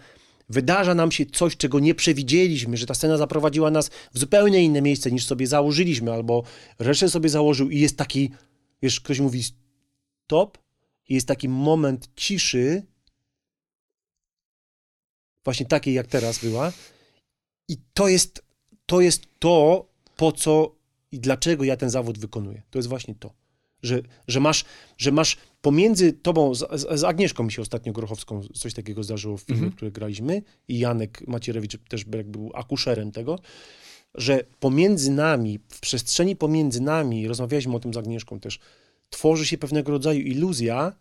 wydarza 0.49 0.95
nam 0.95 1.13
się 1.13 1.27
coś, 1.27 1.57
czego 1.57 1.81
nie 1.81 1.95
przewidzieliśmy, 1.95 2.77
że 2.77 2.87
ta 2.87 2.95
scena 2.95 3.17
zaprowadziła 3.17 3.71
nas 3.71 3.91
w 4.15 4.19
zupełnie 4.19 4.65
inne 4.65 4.83
miejsce 4.83 5.11
niż 5.13 5.27
sobie 5.27 5.47
założyliśmy, 5.47 6.13
albo 6.13 6.43
resztę 6.79 7.09
sobie 7.09 7.29
założył 7.29 7.71
i 7.71 7.81
jest 7.81 7.97
taki, 7.97 8.31
wiesz, 8.83 9.01
ktoś 9.01 9.21
mówi 9.21 9.43
stop 10.25 10.59
i 11.09 11.15
jest 11.15 11.29
taki 11.29 11.49
moment 11.49 12.09
ciszy, 12.17 12.83
właśnie 15.45 15.67
takiej 15.67 15.95
jak 15.95 16.07
teraz 16.07 16.39
była 16.39 16.73
i 17.69 17.77
to 17.95 18.09
jest 18.09 18.48
to 18.89 19.01
jest 19.01 19.23
to, 19.39 19.87
po 20.17 20.33
co 20.33 20.75
i 21.13 21.21
dlaczego 21.21 21.65
ja 21.65 21.77
ten 21.77 21.91
zawód 21.91 22.19
wykonuję. 22.19 22.63
To 22.71 22.79
jest 22.79 22.89
właśnie 22.89 23.15
to. 23.15 23.33
Że, 23.83 24.03
że, 24.29 24.41
masz, 24.41 24.65
że 24.99 25.13
masz 25.13 25.37
pomiędzy 25.63 26.13
tobą, 26.13 26.55
z, 26.55 26.91
z 27.01 27.05
Agnieszką 27.05 27.45
mi 27.45 27.53
się 27.53 27.63
ostatnio 27.63 27.93
Grochowską 27.93 28.43
coś 28.55 28.75
takiego 28.75 29.03
zdarzyło 29.03 29.37
w 29.37 29.41
filmie, 29.41 29.59
Mhm. 29.61 29.77
które 29.77 29.91
graliśmy 29.91 30.43
i 30.69 30.79
Janek 30.79 31.29
Macierewicz 31.29 31.77
też 31.89 32.05
był 32.05 32.51
akuszerem 32.55 33.13
tego, 33.13 33.39
że 34.15 34.45
pomiędzy 34.61 35.11
nami, 35.11 35.59
w 35.69 35.81
przestrzeni 35.81 36.37
pomiędzy 36.37 36.81
nami, 36.81 37.29
rozmawialiśmy 37.29 37.77
o 37.77 37.81
tym 37.81 37.95
z 37.95 37.97
Agnieszką 37.97 38.41
też, 38.41 38.59
tworzy 39.11 39.47
się 39.47 39.59
pewnego 39.59 39.93
rodzaju 39.93 40.21
iluzja, 40.21 40.93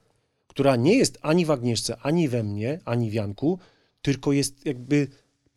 która 0.48 0.76
nie 0.76 0.96
jest 0.98 1.18
ani 1.22 1.46
w 1.46 1.52
Agnieszce, 1.52 1.98
ani 2.02 2.28
we 2.30 2.44
mnie, 2.44 2.80
ani 2.86 3.10
w 3.10 3.14
Janku, 3.14 3.60
tylko 4.02 4.32
jest 4.32 4.66
jakby 4.66 5.08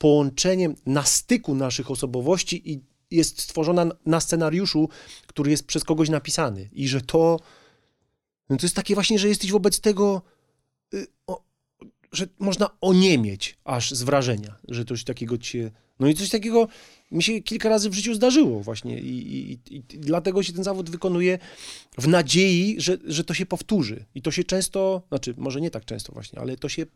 połączeniem 0.01 0.74
na 0.86 1.03
styku 1.03 1.55
naszych 1.55 1.90
osobowości 1.90 2.72
i 2.72 2.80
jest 3.11 3.40
stworzona 3.40 3.86
na 4.07 4.20
scenariuszu, 4.20 4.88
który 5.26 5.51
jest 5.51 5.66
przez 5.66 5.84
kogoś 5.84 6.09
napisany. 6.09 6.68
I 6.72 6.88
że 6.88 7.01
to, 7.01 7.40
no 8.51 8.57
to 8.57 8.66
jest 8.66 8.76
takie 8.76 8.94
właśnie, 8.94 9.18
że 9.18 9.28
jesteś 9.28 9.53
wobec 9.53 9.80
tego, 9.80 10.22
y, 10.94 11.07
o, 11.26 11.42
że 12.12 12.28
można 12.38 12.70
oniemieć 12.80 13.59
aż 13.64 13.90
z 13.90 14.03
wrażenia, 14.03 14.57
że 14.68 14.84
coś 14.84 15.05
takiego 15.05 15.38
cię... 15.38 15.70
No 15.98 16.09
i 16.09 16.14
coś 16.14 16.30
takiego 16.30 16.68
mi 17.11 17.22
się 17.22 17.40
kilka 17.40 17.68
razy 17.68 17.90
w 17.90 17.94
życiu 17.94 18.14
zdarzyło 18.14 18.61
właśnie 18.61 19.01
i, 19.01 19.42
i, 19.51 19.76
i, 19.76 19.82
dlatego 19.82 20.42
się 20.42 20.53
ten 20.53 20.64
zawód 20.64 20.90
wykonuje 20.90 21.38
w 21.98 22.09
nadziei, 22.09 22.76
że, 22.78 22.98
że 23.05 23.24
to 23.24 23.34
się 23.34 23.46
powtórzy. 23.46 24.05
I 24.14 24.22
to 24.22 24.30
się 24.30 24.44
często, 24.44 25.03
znaczy 25.09 25.34
może 25.36 25.61
nie 25.61 25.70
tak 25.70 25.84
często 25.84 26.12
właśnie, 26.12 26.38
ale 26.38 26.57
to 26.57 26.68
się 26.68 26.86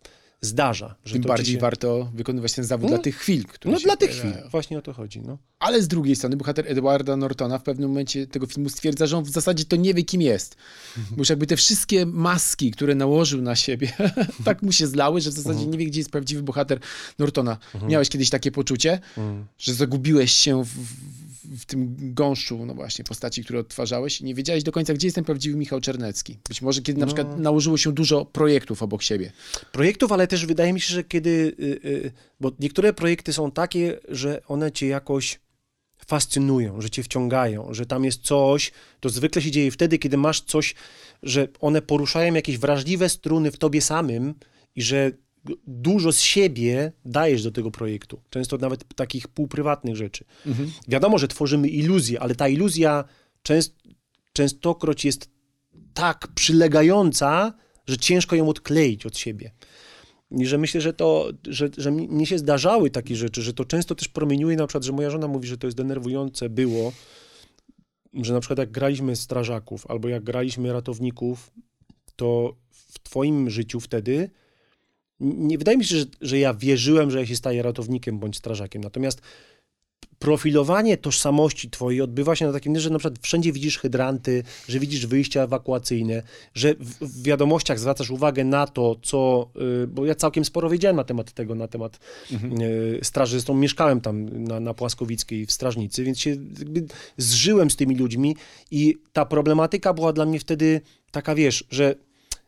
zdarza. 0.45 0.95
Że 1.05 1.12
tym 1.12 1.22
bardziej 1.22 1.55
się... 1.55 1.61
warto 1.61 2.11
wykonywać 2.14 2.53
ten 2.53 2.64
zawód 2.64 2.90
No. 2.90 2.97
dla 2.97 2.99
tych 3.05 3.16
chwil, 3.16 3.45
które 3.45 3.74
No 3.74 3.80
dla 3.80 3.97
tych 3.97 4.11
chwil, 4.11 4.32
właśnie 4.51 4.78
o 4.78 4.82
to 4.82 4.92
chodzi. 4.92 5.20
No. 5.20 5.38
Ale 5.59 5.82
z 5.82 5.88
drugiej 5.88 6.16
strony 6.16 6.36
bohater 6.36 6.64
Edwarda 6.68 7.16
Nortona 7.16 7.59
w 7.59 7.62
pewnym 7.62 7.88
momencie 7.88 8.26
tego 8.26 8.47
filmu 8.47 8.68
stwierdza, 8.68 9.07
że 9.07 9.16
on 9.18 9.24
w 9.24 9.30
zasadzie 9.30 9.64
to 9.64 9.76
nie 9.76 9.95
wie, 9.95 10.03
kim 10.03 10.22
jest. 10.22 10.57
Bo 10.97 11.16
już 11.18 11.28
jakby 11.28 11.47
te 11.47 11.57
wszystkie 11.57 12.07
maski, 12.07 12.70
które 12.70 12.95
nałożył 12.95 13.42
na 13.42 13.57
siebie, 13.57 13.92
tak 14.45 14.62
mu 14.62 14.72
się 14.72 14.86
zlały, 14.86 15.20
że 15.20 15.30
w 15.30 15.32
zasadzie 15.32 15.66
nie 15.66 15.78
wie, 15.78 15.86
gdzie 15.86 16.01
jest 16.01 16.11
prawdziwy 16.11 16.42
bohater 16.42 16.78
Nortona. 17.18 17.57
Miałeś 17.88 18.09
kiedyś 18.09 18.30
takie 18.30 18.51
poczucie, 18.53 19.01
że 19.59 19.74
zagubiłeś 19.74 20.32
się 20.32 20.64
w, 20.64 20.68
w, 21.59 21.64
tym 21.64 21.97
gąszczu, 22.14 22.66
no 22.66 22.74
właśnie, 22.74 23.05
postaci, 23.05 23.45
które 23.45 23.59
odtwarzałeś 23.59 24.20
i 24.20 24.24
nie 24.24 24.34
wiedziałeś 24.34 24.62
do 24.62 24.72
końca, 24.72 24.95
gdzie 24.95 25.07
jest 25.07 25.14
ten 25.14 25.24
prawdziwy 25.24 25.57
Michał 25.57 25.80
Czernecki. 25.80 26.38
Być 26.49 26.62
może 26.62 26.82
kiedy 26.82 27.01
na 27.01 27.07
No. 27.07 27.14
przykład 27.14 27.38
nałożyło 27.38 27.76
się 27.76 27.92
dużo 27.92 28.24
projektów 28.24 28.82
obok 28.82 29.03
siebie. 29.03 29.32
Projektów, 29.72 30.12
ale 30.12 30.26
też 30.26 30.47
wydaje 30.47 30.72
mi 30.72 30.80
się, 30.80 30.95
że 30.95 31.05
kiedy. 31.05 31.30
y, 31.61 31.64
y, 31.88 32.12
Bo 32.40 32.53
niektóre 32.59 32.92
projekty 32.92 33.32
są 33.32 33.51
takie, 33.51 33.99
że 34.09 34.42
one 34.49 34.72
cię 34.72 34.86
jakoś 34.86 35.40
fascynują, 36.07 36.80
że 36.80 36.90
cię 36.90 37.03
wciągają, 37.03 37.74
że 37.74 37.86
tam 37.86 38.05
jest 38.05 38.22
coś, 38.22 38.72
to 39.01 39.09
zwykle 39.09 39.42
się 39.42 39.51
dzieje 39.51 39.70
wtedy, 39.70 39.99
kiedy 39.99 40.16
masz 40.16 40.40
coś, 40.40 40.74
że 41.22 41.49
one 41.61 41.82
poruszają 41.82 42.34
jakieś 42.34 42.59
wrażliwe 42.59 43.09
struny 43.09 43.51
w 43.51 43.57
tobie 43.59 43.80
samym 43.80 44.34
i 44.76 44.82
że 44.82 45.11
dużo 45.66 46.12
z 46.12 46.20
siebie 46.20 46.92
dajesz 47.05 47.42
do 47.42 47.51
tego 47.51 47.70
projektu. 47.70 48.20
Często 48.30 48.57
nawet 48.57 48.95
takich 48.95 49.28
półprywatnych 49.28 49.97
rzeczy. 49.97 50.24
Wiadomo, 50.88 51.18
że 51.18 51.28
tworzymy 51.28 51.68
iluzję, 51.68 52.20
ale 52.20 52.34
ta 52.34 52.49
iluzja 52.49 53.05
częst, 53.42 53.74
częstokroć 54.32 55.05
jest 55.05 55.30
tak 55.95 56.28
przylegająca, 56.34 57.55
że 57.86 57.97
ciężko 57.97 58.36
ją 58.36 58.49
odkleić 58.49 59.07
od 59.07 59.18
siebie. 59.18 59.51
I 60.30 60.47
że 60.47 60.59
myślę, 60.59 60.80
że 60.80 60.92
to, 60.92 61.30
że, 61.49 61.68
że 61.76 61.90
mnie 61.90 62.26
się 62.26 62.38
zdarzały 62.38 62.90
takie 62.90 63.16
rzeczy, 63.16 63.42
że 63.42 63.53
to 63.53 63.64
często 63.64 63.95
też 63.95 64.09
promieniuje, 64.09 64.57
na 64.57 64.66
przykład, 64.66 64.84
że 64.84 64.92
moja 64.92 65.11
żona 65.11 65.28
mówi, 65.28 65.49
że 65.49 65.59
to 65.59 65.66
jest 65.66 65.76
denerwujące 65.76 66.49
było, 66.49 66.92
że 68.14 68.32
na 68.32 68.40
przykład 68.40 68.59
jak 68.59 68.70
graliśmy 68.70 69.16
strażaków 69.16 69.86
albo 69.90 70.09
jak 70.09 70.24
graliśmy 70.24 70.72
ratowników, 70.72 71.51
to 72.16 72.57
w 72.70 72.99
twoim 72.99 73.51
życiu 73.51 73.80
wtedy 73.80 74.30
nie 75.21 75.59
wydaje 75.59 75.79
mi 75.79 75.85
się, 75.85 75.97
że, 75.97 76.05
że 76.21 76.39
ja 76.39 76.55
wierzyłem, 76.55 77.11
że 77.11 77.19
ja 77.19 77.27
się 77.27 77.37
staję 77.37 77.62
ratownikiem 77.62 78.19
bądź 78.19 78.37
strażakiem. 78.37 78.85
Natomiast 78.85 79.21
profilowanie 80.19 80.97
tożsamości 80.97 81.71
twojej 81.71 82.01
odbywa 82.01 82.37
się 82.37 82.47
na 82.47 82.53
takim, 82.53 82.79
że 82.79 82.91
na 82.91 82.99
przykład 82.99 83.19
wszędzie 83.23 83.53
widzisz 83.53 83.79
hydranty, 83.79 84.45
że 84.69 84.79
widzisz 84.79 85.07
wyjścia 85.07 85.43
ewakuacyjne, 85.43 86.23
że 86.55 86.75
w, 86.75 87.23
wiadomościach 87.23 87.79
zwracasz 87.79 88.11
uwagę 88.11 88.45
na 88.45 88.67
to, 88.67 88.97
co, 89.03 89.51
y, 89.83 89.87
bo 89.87 90.07
ja 90.07 90.15
całkiem 90.15 90.45
sporo 90.45 90.71
wiedziałem 90.71 90.97
na 90.97 91.05
temat 91.05 91.33
tego, 91.33 91.55
na 91.55 91.69
temat 91.69 91.99
y, 92.33 92.99
straży, 93.03 93.31
zresztą 93.31 93.55
mieszkałem 93.55 94.01
tam 94.01 94.45
na, 94.45 94.61
na 94.61 94.75
Płaskowickiej 94.75 95.47
w 95.47 95.53
strażnicy, 95.53 96.05
więc 96.05 96.21
się 96.21 96.31
jakby 96.31 96.87
zżyłem 97.17 97.71
z 97.71 97.77
tymi 97.77 97.97
ludźmi 97.97 98.37
i 98.71 98.97
ta 99.12 99.25
problematyka 99.25 99.95
była 99.95 100.12
dla 100.12 100.27
mnie 100.27 100.39
wtedy 100.41 100.81
taka, 101.11 101.35
wiesz, 101.35 101.65
że 101.71 101.95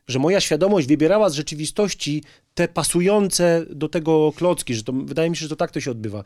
że 0.08 0.18
moja 0.18 0.40
świadomość 0.40 0.86
wybierała 0.86 1.30
z 1.30 1.34
rzeczywistości 1.34 2.22
te 2.56 2.68
pasujące 2.68 3.66
do 3.70 3.88
tego 3.88 4.32
klocki, 4.36 4.74
że 4.74 4.82
to 4.84 4.92
wydaje 4.92 5.30
mi 5.30 5.36
się, 5.36 5.42
że 5.42 5.48
to 5.48 5.56
tak 5.56 5.70
to 5.70 5.80
się 5.80 5.90
odbywa. 5.90 6.24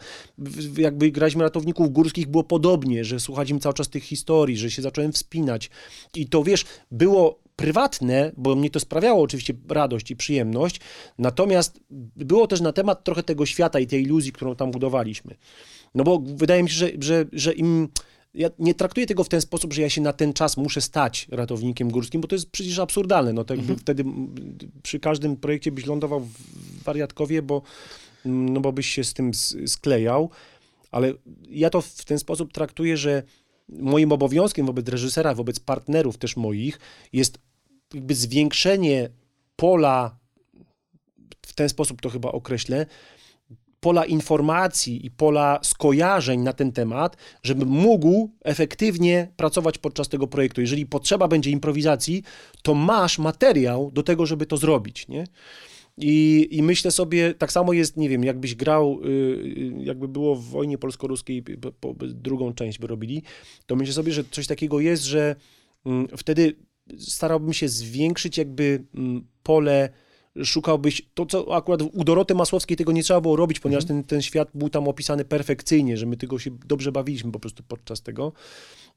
Jakby 0.78 1.10
graliśmy 1.10 1.42
ratowników 1.42 1.92
górskich 1.92 2.26
było 2.26 2.44
podobnie, 2.44 3.04
że 3.04 3.20
słuchaliśmy 3.20 3.60
cały 3.60 3.74
czas 3.74 3.88
tych 3.88 4.04
historii, 4.04 4.56
że 4.56 4.70
się 4.70 4.82
zacząłem 4.82 5.12
wspinać 5.12 5.70
i 6.14 6.26
to 6.26 6.42
wiesz, 6.42 6.64
było 6.90 7.40
prywatne, 7.56 8.32
bo 8.36 8.56
mnie 8.56 8.70
to 8.70 8.80
sprawiało 8.80 9.22
oczywiście 9.22 9.54
radość 9.68 10.10
i 10.10 10.16
przyjemność, 10.16 10.80
natomiast 11.18 11.80
było 12.16 12.46
też 12.46 12.60
na 12.60 12.72
temat 12.72 13.04
trochę 13.04 13.22
tego 13.22 13.46
świata 13.46 13.80
i 13.80 13.86
tej 13.86 14.02
iluzji, 14.02 14.32
którą 14.32 14.56
tam 14.56 14.70
budowaliśmy. 14.70 15.34
No 15.94 16.04
bo 16.04 16.18
wydaje 16.18 16.62
mi 16.62 16.70
się, 16.70 16.76
że, 16.76 16.90
że, 17.00 17.24
że 17.32 17.52
im. 17.52 17.88
Ja 18.34 18.48
nie 18.58 18.74
traktuję 18.74 19.06
tego 19.06 19.24
w 19.24 19.28
ten 19.28 19.40
sposób, 19.40 19.72
że 19.72 19.82
ja 19.82 19.90
się 19.90 20.00
na 20.00 20.12
ten 20.12 20.32
czas 20.32 20.56
muszę 20.56 20.80
stać 20.80 21.26
ratownikiem 21.30 21.90
górskim, 21.90 22.20
bo 22.20 22.28
to 22.28 22.34
jest 22.34 22.50
przecież 22.50 22.78
absurdalne. 22.78 23.32
No 23.32 23.44
to 23.44 23.54
jakby 23.54 23.76
wtedy 23.76 24.04
przy 24.82 25.00
każdym 25.00 25.36
projekcie 25.36 25.72
byś 25.72 25.86
lądował 25.86 26.20
w 26.20 26.82
wariatkowie, 26.82 27.42
bo, 27.42 27.62
no 28.24 28.60
bo 28.60 28.72
byś 28.72 28.86
się 28.86 29.04
z 29.04 29.14
tym 29.14 29.30
sklejał. 29.66 30.30
Ale 30.90 31.12
ja 31.48 31.70
to 31.70 31.80
w 31.80 32.04
ten 32.04 32.18
sposób 32.18 32.52
traktuję, 32.52 32.96
że 32.96 33.22
moim 33.68 34.12
obowiązkiem 34.12 34.66
wobec 34.66 34.88
reżysera, 34.88 35.34
wobec 35.34 35.60
partnerów 35.60 36.18
też 36.18 36.36
moich 36.36 36.78
jest 37.12 37.38
jakby 37.94 38.14
zwiększenie 38.14 39.10
pola, 39.56 40.18
w 41.46 41.52
ten 41.54 41.68
sposób 41.68 42.00
to 42.00 42.10
chyba 42.10 42.32
określę, 42.32 42.86
pola 43.80 44.04
informacji 44.04 45.06
i 45.06 45.10
pola 45.10 45.58
skojarzeń 45.62 46.40
na 46.40 46.52
ten 46.52 46.72
temat, 46.72 47.16
żeby 47.42 47.66
mógł 47.66 48.30
efektywnie 48.44 49.28
pracować 49.36 49.78
podczas 49.78 50.08
tego 50.08 50.26
projektu. 50.26 50.60
Jeżeli 50.60 50.86
potrzeba 50.86 51.28
będzie 51.28 51.50
improwizacji, 51.50 52.22
to 52.62 52.74
masz 52.74 53.18
materiał 53.18 53.90
do 53.90 54.02
tego, 54.02 54.26
żeby 54.26 54.46
to 54.46 54.56
zrobić, 54.56 55.08
nie? 55.08 55.24
I, 55.98 56.48
I 56.50 56.62
myślę 56.62 56.90
sobie, 56.90 57.34
tak 57.34 57.52
samo 57.52 57.72
jest, 57.72 57.96
nie 57.96 58.08
wiem, 58.08 58.24
jakbyś 58.24 58.54
grał, 58.54 59.00
y, 59.04 59.72
jakby 59.78 60.08
było 60.08 60.36
w 60.36 60.44
wojnie 60.44 60.78
polsko-ruskiej, 60.78 61.42
po- 61.42 61.72
po- 61.72 61.94
drugą 62.06 62.52
część 62.52 62.78
by 62.78 62.86
robili, 62.86 63.22
to 63.66 63.76
myślę 63.76 63.94
sobie, 63.94 64.12
że 64.12 64.24
coś 64.30 64.46
takiego 64.46 64.80
jest, 64.80 65.02
że 65.02 65.36
mm, 65.86 66.08
wtedy 66.16 66.56
starałbym 66.98 67.52
się 67.52 67.68
zwiększyć 67.68 68.38
jakby 68.38 68.84
mm, 68.94 69.26
pole, 69.42 69.88
szukałbyś, 70.44 71.02
to 71.14 71.26
co 71.26 71.56
akurat 71.56 71.82
u 71.82 72.04
Doroty 72.04 72.34
Masłowskiej 72.34 72.76
tego 72.76 72.92
nie 72.92 73.02
trzeba 73.02 73.20
było 73.20 73.36
robić, 73.36 73.60
ponieważ 73.60 73.84
ten, 73.84 74.04
ten 74.04 74.22
świat 74.22 74.48
był 74.54 74.70
tam 74.70 74.88
opisany 74.88 75.24
perfekcyjnie, 75.24 75.96
że 75.96 76.06
my 76.06 76.16
tego 76.16 76.38
się 76.38 76.50
dobrze 76.66 76.92
bawiliśmy 76.92 77.32
po 77.32 77.40
prostu 77.40 77.62
podczas 77.62 78.02
tego. 78.02 78.32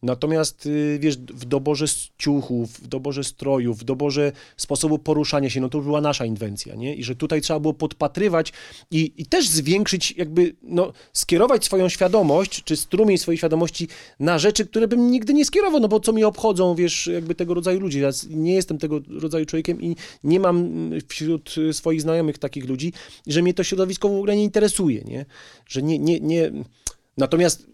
Natomiast, 0.04 0.66
y, 0.66 0.98
wiesz, 1.02 1.18
w 1.18 1.46
doborze 1.46 1.86
ciuchów, 2.18 2.80
w 2.80 2.88
doborze 2.88 3.24
strojów, 3.24 3.80
w 3.80 3.84
doborze 3.84 4.32
sposobu 4.58 5.00
poruszania 5.00 5.50
się, 5.50 5.62
no 5.62 5.70
to 5.70 5.82
była 5.82 6.02
nasza 6.02 6.26
inwencja, 6.26 6.76
nie? 6.76 6.96
I 6.96 7.04
że 7.04 7.16
tutaj 7.16 7.42
trzeba 7.42 7.60
było 7.60 7.74
podpatrywać 7.74 8.54
i, 8.92 9.14
i 9.18 9.26
też 9.26 9.48
zwiększyć, 9.48 10.14
jakby, 10.18 10.56
no, 10.64 10.94
skierować 11.14 11.66
swoją 11.66 11.90
świadomość, 11.90 12.64
czy 12.64 12.78
strumień 12.78 13.18
swojej 13.18 13.38
świadomości 13.38 13.88
na 14.20 14.40
rzeczy, 14.40 14.66
które 14.66 14.88
bym 14.88 15.12
nigdy 15.12 15.34
nie 15.34 15.46
skierował, 15.46 15.80
no 15.80 15.88
bo 15.88 16.00
co 16.00 16.14
mi 16.14 16.24
obchodzą, 16.24 16.76
wiesz, 16.76 17.08
jakby 17.08 17.36
tego 17.36 17.54
rodzaju 17.54 17.80
ludzie. 17.80 18.00
Ja 18.00 18.10
nie 18.30 18.54
jestem 18.54 18.78
tego 18.78 19.02
rodzaju 19.22 19.46
człowiekiem 19.46 19.82
i 19.82 19.96
nie 20.24 20.40
mam 20.40 20.58
mm, 20.58 21.02
wśród 21.08 21.56
y, 21.58 21.74
swoich 21.74 22.02
znajomych 22.02 22.38
takich 22.38 22.66
ludzi, 22.70 22.94
że 23.28 23.42
mnie 23.42 23.54
to 23.54 23.64
środowisko 23.64 24.10
w 24.10 24.16
ogóle 24.16 24.36
nie 24.36 24.44
interesuje, 24.44 25.02
nie? 25.02 25.26
Że 25.66 25.82
nie, 25.82 26.00
nie, 26.00 26.20
nie... 26.20 26.52
Natomiast 27.18 27.73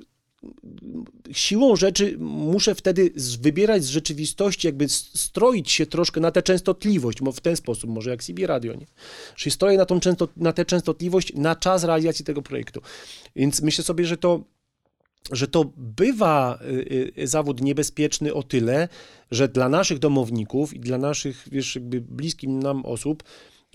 siłą 1.32 1.76
rzeczy 1.76 2.16
muszę 2.20 2.76
wtedy 2.76 3.12
wybierać 3.42 3.84
z 3.84 3.90
rzeczywistości, 3.90 4.68
jakby 4.68 4.90
stroić 4.90 5.72
się 5.72 5.86
troszkę 5.86 6.22
na 6.22 6.32
tę 6.32 6.44
częstotliwość, 6.44 7.22
bo 7.22 7.32
w 7.32 7.42
ten 7.42 7.56
sposób, 7.56 7.90
może 7.90 8.10
jak 8.10 8.24
CB 8.24 8.48
Radio, 8.48 8.74
nie? 8.74 8.86
Czyli 9.36 9.52
stroję 9.52 9.78
na, 9.78 9.86
tą 9.86 10.00
często, 10.00 10.28
na 10.38 10.54
tę 10.54 10.66
częstotliwość 10.66 11.34
na 11.36 11.56
czas 11.56 11.84
realizacji 11.84 12.26
tego 12.26 12.42
projektu. 12.42 12.82
Więc 13.36 13.62
myślę 13.62 13.84
sobie, 13.84 14.06
że 14.06 14.18
to 14.18 14.44
że 15.32 15.48
to 15.48 15.66
bywa 15.78 16.60
y, 16.62 17.12
y, 17.18 17.28
zawód 17.28 17.62
niebezpieczny 17.62 18.34
o 18.34 18.44
tyle, 18.44 18.88
że 19.32 19.48
dla 19.48 19.70
naszych 19.70 20.00
domowników 20.00 20.74
i 20.74 20.80
dla 20.80 20.98
naszych, 20.98 21.48
wiesz, 21.52 21.76
jakby 21.76 22.02
bliskim 22.02 22.64
nam 22.64 22.86
osób, 22.86 23.24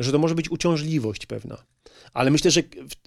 że 0.01 0.13
to 0.13 0.19
może 0.19 0.35
być 0.35 0.51
uciążliwość 0.51 1.27
pewna. 1.27 1.65
Ale 2.15 2.31
myślę, 2.31 2.51
że 2.51 2.63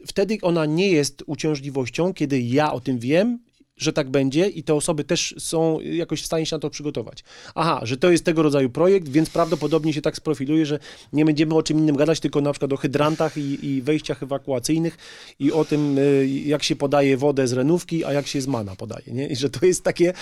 wtedy 0.08 0.38
ona 0.42 0.66
nie 0.66 0.90
jest 0.90 1.24
uciążliwością, 1.26 2.14
kiedy 2.14 2.42
ja 2.42 2.74
o 2.74 2.80
tym 2.80 3.00
wiem, 3.00 3.40
że 3.78 3.94
tak 3.94 4.10
będzie 4.10 4.48
i 4.48 4.64
te 4.64 4.74
osoby 4.74 5.04
też 5.04 5.36
są 5.38 5.80
jakoś 5.80 6.22
w 6.22 6.26
stanie 6.26 6.46
się 6.46 6.56
na 6.56 6.60
to 6.60 6.70
przygotować. 6.70 7.24
Aha, 7.56 7.80
że 7.84 7.98
to 7.98 8.12
jest 8.12 8.26
tego 8.26 8.44
rodzaju 8.44 8.70
projekt, 8.70 9.10
więc 9.10 9.30
prawdopodobnie 9.30 9.94
się 9.94 10.02
tak 10.02 10.16
sprofiluje, 10.16 10.66
że 10.66 10.80
nie 11.14 11.26
będziemy 11.26 11.56
o 11.56 11.64
czym 11.64 11.78
innym 11.78 11.96
gadać, 11.96 12.20
tylko 12.20 12.42
na 12.42 12.52
przykład 12.52 12.74
o 12.74 12.78
hydrantach 12.78 13.38
i, 13.38 13.66
i 13.66 13.82
wejściach 13.82 14.24
ewakuacyjnych 14.24 14.98
i 15.40 15.52
o 15.52 15.66
tym, 15.66 15.98
y, 15.98 16.28
jak 16.46 16.64
się 16.64 16.76
podaje 16.76 17.18
wodę 17.18 17.48
z 17.48 17.54
renówki, 17.54 18.06
a 18.06 18.14
jak 18.14 18.28
się 18.28 18.42
z 18.42 18.48
mana 18.48 18.76
podaje, 18.76 19.14
nie? 19.14 19.28
I 19.28 19.36
że 19.36 19.50
to 19.50 19.66
jest 19.66 19.84
takie... 19.84 20.14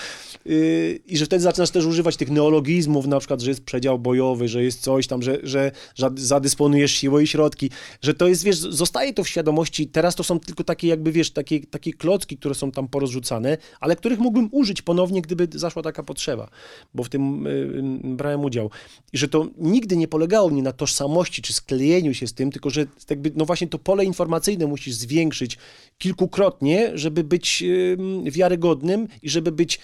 y, 0.46 1.00
I 1.06 1.16
że 1.18 1.26
wtedy 1.26 1.42
zaczynasz 1.42 1.70
też 1.70 1.84
używać 1.84 2.16
tych 2.16 2.30
neologizmów, 2.30 3.06
na 3.06 3.18
przykład, 3.18 3.40
że 3.40 3.50
jest 3.50 3.64
przedział 3.64 3.98
bojowy, 3.98 4.48
że 4.48 4.62
jest 4.62 4.82
coś 4.82 5.06
tam, 5.06 5.22
że, 5.22 5.38
że, 5.42 5.72
że 5.94 6.10
zadysponujesz 6.14 6.92
siłę 6.92 7.22
i 7.22 7.26
środki, 7.26 7.70
że 8.02 8.14
to 8.14 8.28
jest, 8.28 8.44
wiesz, 8.44 8.56
zostaje 8.56 9.14
to 9.14 9.24
w 9.24 9.28
świadomości, 9.28 9.86
teraz 9.86 10.14
to 10.14 10.24
są 10.24 10.40
tylko 10.40 10.64
takie 10.64 10.88
jakby, 10.88 11.12
wiesz, 11.12 11.30
takie, 11.30 11.60
takie 11.60 11.92
klocki, 11.92 12.36
które 12.36 12.54
są 12.54 12.70
tam 12.72 12.88
porozrzucane, 12.88 13.45
ale 13.80 13.96
których 13.96 14.18
mógłbym 14.18 14.48
użyć 14.52 14.82
ponownie, 14.82 15.22
gdyby 15.22 15.48
zaszła 15.54 15.82
taka 15.82 16.02
potrzeba, 16.02 16.48
bo 16.94 17.04
w 17.04 17.08
tym 17.08 17.46
y, 17.46 17.50
y, 17.50 17.82
brałem 18.16 18.44
udział. 18.44 18.70
I 19.12 19.18
że 19.18 19.28
to 19.28 19.48
nigdy 19.58 19.96
nie 19.96 20.08
polegało 20.08 20.50
mi 20.50 20.62
na 20.62 20.72
tożsamości 20.72 21.42
czy 21.42 21.52
sklejeniu 21.52 22.14
się 22.14 22.26
z 22.26 22.34
tym, 22.34 22.52
tylko 22.52 22.70
że 22.70 22.86
jakby, 23.10 23.32
no 23.34 23.44
właśnie 23.44 23.68
to 23.68 23.78
pole 23.78 24.04
informacyjne 24.04 24.66
musisz 24.66 24.94
zwiększyć 24.94 25.58
kilkukrotnie, 25.98 26.90
żeby 26.94 27.24
być 27.24 27.62
y, 27.62 27.96
wiarygodnym 28.30 29.08
i 29.22 29.30
żeby 29.30 29.52
być 29.52 29.80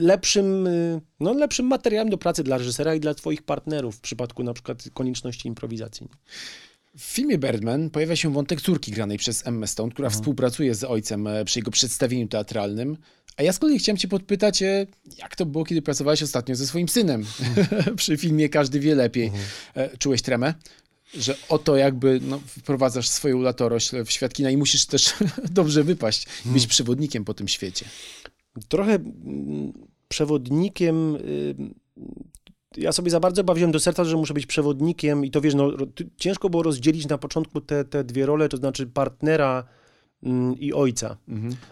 lepszym, 0.00 0.68
no, 1.20 1.32
lepszym 1.32 1.66
materiałem 1.66 2.10
do 2.10 2.18
pracy 2.18 2.42
dla 2.42 2.58
reżysera 2.58 2.94
i 2.94 3.00
dla 3.00 3.14
twoich 3.14 3.42
partnerów 3.42 3.96
w 3.96 4.00
przypadku 4.00 4.42
na 4.42 4.54
przykład 4.54 4.84
konieczności 4.94 5.48
improwizacji. 5.48 6.08
W 6.98 7.02
filmie 7.02 7.38
Birdman 7.38 7.90
pojawia 7.90 8.16
się 8.16 8.32
wątek 8.32 8.60
córki 8.60 8.92
granej 8.92 9.18
przez 9.18 9.46
Emma 9.46 9.66
Stone, 9.66 9.92
która 9.92 10.10
współpracuje 10.10 10.74
z 10.74 10.84
ojcem 10.84 11.26
e, 11.26 11.44
przy 11.44 11.58
jego 11.58 11.70
przedstawieniu 11.70 12.28
teatralnym. 12.28 12.96
A 13.36 13.42
ja 13.42 13.52
z 13.52 13.58
kolei 13.58 13.78
chciałem 13.78 13.96
cię 13.96 14.08
podpytać, 14.08 14.62
e, 14.62 14.86
jak 15.18 15.36
to 15.36 15.46
było, 15.46 15.64
kiedy 15.64 15.82
pracowałeś 15.82 16.22
ostatnio 16.22 16.56
ze 16.56 16.66
swoim 16.66 16.88
synem 16.88 17.24
przy 17.96 18.16
filmie 18.16 18.48
Każdy 18.48 18.80
wie 18.80 18.94
lepiej. 18.94 19.32
E, 19.74 19.98
Czułeś 19.98 20.22
tremę? 20.22 20.54
Że 21.14 21.36
oto 21.48 21.76
jakby 21.76 22.20
no, 22.22 22.40
wprowadzasz 22.46 23.08
swoją 23.08 23.40
latorośl 23.40 24.04
w 24.04 24.10
świat 24.10 24.34
kina 24.34 24.50
i 24.50 24.56
musisz 24.56 24.86
też 24.86 25.14
dobrze 25.50 25.84
wypaść, 25.84 26.26
być 26.44 26.66
przewodnikiem 26.66 27.24
po 27.24 27.34
tym 27.34 27.48
świecie. 27.48 27.86
trochę 28.68 28.94
mm, 28.94 29.72
przewodnikiem. 30.08 31.18
Ja 32.76 32.92
sobie 32.92 33.10
za 33.10 33.20
bardzo 33.20 33.44
bawiłem 33.44 33.72
do 33.72 33.80
serca, 33.80 34.04
że 34.04 34.16
muszę 34.16 34.34
być 34.34 34.46
przewodnikiem 34.46 35.24
i 35.24 35.30
to 35.30 35.40
wiesz, 35.40 35.54
no, 35.54 35.72
ciężko 36.16 36.50
było 36.50 36.62
rozdzielić 36.62 37.08
na 37.08 37.18
początku 37.18 37.60
te, 37.60 37.84
te 37.84 38.04
dwie 38.04 38.26
role, 38.26 38.48
to 38.48 38.56
znaczy 38.56 38.86
partnera 38.86 39.64
mm, 40.22 40.58
i 40.58 40.72
ojca. 40.72 41.16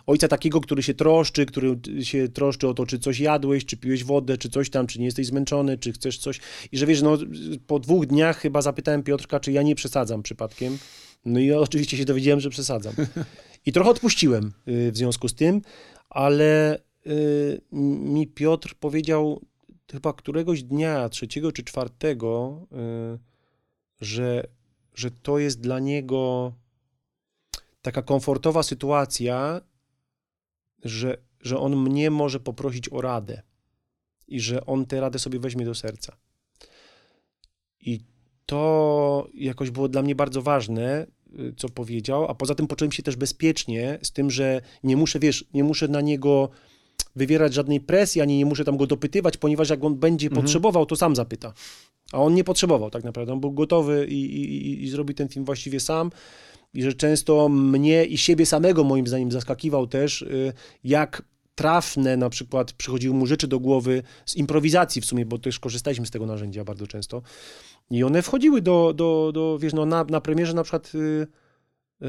Ojca 0.07 0.28
takiego, 0.28 0.61
który 0.61 0.82
się 0.82 0.94
troszczy, 0.94 1.46
który 1.46 1.78
się 2.02 2.28
troszczy 2.28 2.68
o 2.68 2.74
to, 2.74 2.86
czy 2.86 2.98
coś 2.98 3.20
jadłeś, 3.20 3.64
czy 3.64 3.76
piłeś 3.76 4.05
wodę, 4.05 4.38
czy 4.38 4.48
coś 4.48 4.70
tam, 4.70 4.86
czy 4.86 4.98
nie 4.98 5.05
jesteś 5.05 5.26
zmęczony, 5.26 5.78
czy 5.78 5.92
chcesz 5.92 6.18
coś. 6.18 6.40
I 6.72 6.78
że 6.78 6.86
wiesz, 6.86 7.02
no 7.02 7.18
po 7.66 7.78
dwóch 7.78 8.07
dniach 8.07 8.38
chyba 8.38 8.62
zapytałem 8.62 9.02
Piotrka, 9.02 9.40
czy 9.40 9.52
ja 9.52 9.62
nie 9.62 9.74
przesadzam 9.74 10.22
przypadkiem. 10.22 10.78
No 11.24 11.40
i 11.40 11.52
oczywiście 11.52 11.96
się 11.96 12.05
dowiedziałem, 12.05 12.40
że 12.40 12.50
przesadzam. 12.50 12.94
I 13.66 13.72
trochę 13.72 13.90
odpuściłem 13.90 14.52
y, 14.68 14.92
w 14.92 14.96
związku 14.96 15.28
z 15.28 15.34
tym, 15.34 15.62
ale 16.11 16.78
y, 17.07 17.61
mi 17.72 18.26
Piotr 18.26 18.74
powiedział 18.80 19.40
chyba 19.95 20.12
któregoś 20.12 20.62
dnia, 20.62 21.09
trzeciego 21.09 21.53
czy 21.53 21.64
czwartego, 21.64 22.61
y, 23.14 23.18
że, 24.01 24.47
że 24.95 25.11
to 25.11 25.38
jest 25.38 25.61
dla 25.61 25.78
niego 25.78 26.53
taka 27.82 28.03
komfortowa 28.03 28.62
sytuacja, 28.62 29.61
że, 30.84 31.18
że 31.40 31.59
on 31.59 31.76
mnie 31.76 32.11
może 32.11 32.40
poprosić 32.40 32.88
o 32.88 33.01
radę 33.01 33.42
i 34.28 34.40
że 34.40 34.66
on 34.66 34.86
tę 34.86 35.01
radę 35.01 35.18
sobie 35.18 35.38
weźmie 35.38 35.64
do 35.64 35.74
serca. 35.74 36.16
I 37.80 38.01
to 38.47 39.28
jakoś 39.34 39.70
było 39.70 39.88
dla 39.88 40.03
mnie 40.03 40.14
bardzo 40.14 40.42
ważne, 40.42 41.07
y, 41.38 41.55
co 41.57 41.68
powiedział, 41.68 42.24
a 42.24 42.34
poza 42.34 42.55
tym 42.55 42.66
poczułem 42.66 42.92
się 42.92 43.03
też 43.03 43.16
bezpiecznie 43.16 43.99
z 44.03 44.12
tym, 44.12 44.30
że 44.30 44.61
nie 44.82 44.97
muszę, 44.97 45.18
wiesz, 45.18 45.45
nie 45.55 45.64
muszę 45.64 45.88
na 45.88 46.01
niego 46.01 46.51
wywierać 47.17 47.55
żadnej 47.55 47.81
presji, 47.81 48.21
ani 48.21 48.39
nie 48.39 48.47
muszę 48.47 48.65
tam 48.65 48.77
go 48.77 48.87
dopytywać, 48.87 49.37
ponieważ 49.37 49.71
jak 49.71 49.85
on 49.85 49.95
będzie 49.97 50.31
potrzebował, 50.31 50.87
to 50.87 50.97
sam 50.97 51.17
zapyta. 51.17 51.53
A 52.12 52.19
on 52.19 52.35
nie 52.35 52.45
potrzebował 52.45 52.91
tak 52.91 53.05
naprawdę, 53.05 53.33
on 53.33 53.41
był 53.41 53.53
gotowy 53.53 54.07
i, 54.11 54.25
i, 54.25 54.85
i- 54.85 55.15
ten 55.15 55.29
film 55.29 55.45
właściwie 55.45 55.81
sam. 55.81 56.11
I 56.75 56.83
że 56.83 56.93
często 56.93 57.49
mnie 57.49 58.05
i 58.05 58.19
siebie 58.19 58.47
samego 58.47 58.85
moim 58.85 59.07
zdaniem 59.07 59.33
zaskakiwał 59.33 59.87
też, 59.87 60.23
y, 60.23 60.53
jak 60.85 61.23
trafne 61.55 62.17
na 62.17 62.31
przykład 62.31 62.73
przychodziły 62.73 63.15
mu 63.15 63.27
rzeczy 63.27 63.49
do 63.49 63.61
głowy 63.61 64.03
z 64.27 64.37
improwizacji 64.37 65.03
w 65.03 65.05
sumie, 65.05 65.27
bo 65.27 65.39
też 65.39 65.61
korzystaliśmy 65.61 66.07
z 66.07 66.11
tego 66.11 66.27
narzędzia 66.27 66.65
bardzo 66.65 66.87
często. 66.87 67.23
I 67.91 68.05
one 68.05 68.23
wchodziły 68.23 68.62
do, 68.62 68.93
do, 68.95 69.31
do 69.35 69.59
wiesz, 69.59 69.73
no 69.73 69.87
na, 69.87 70.05
na 70.05 70.21
premierze 70.21 70.55
na 70.55 70.62
przykład 70.62 70.93
y, 70.95 70.99
y, 72.03 72.07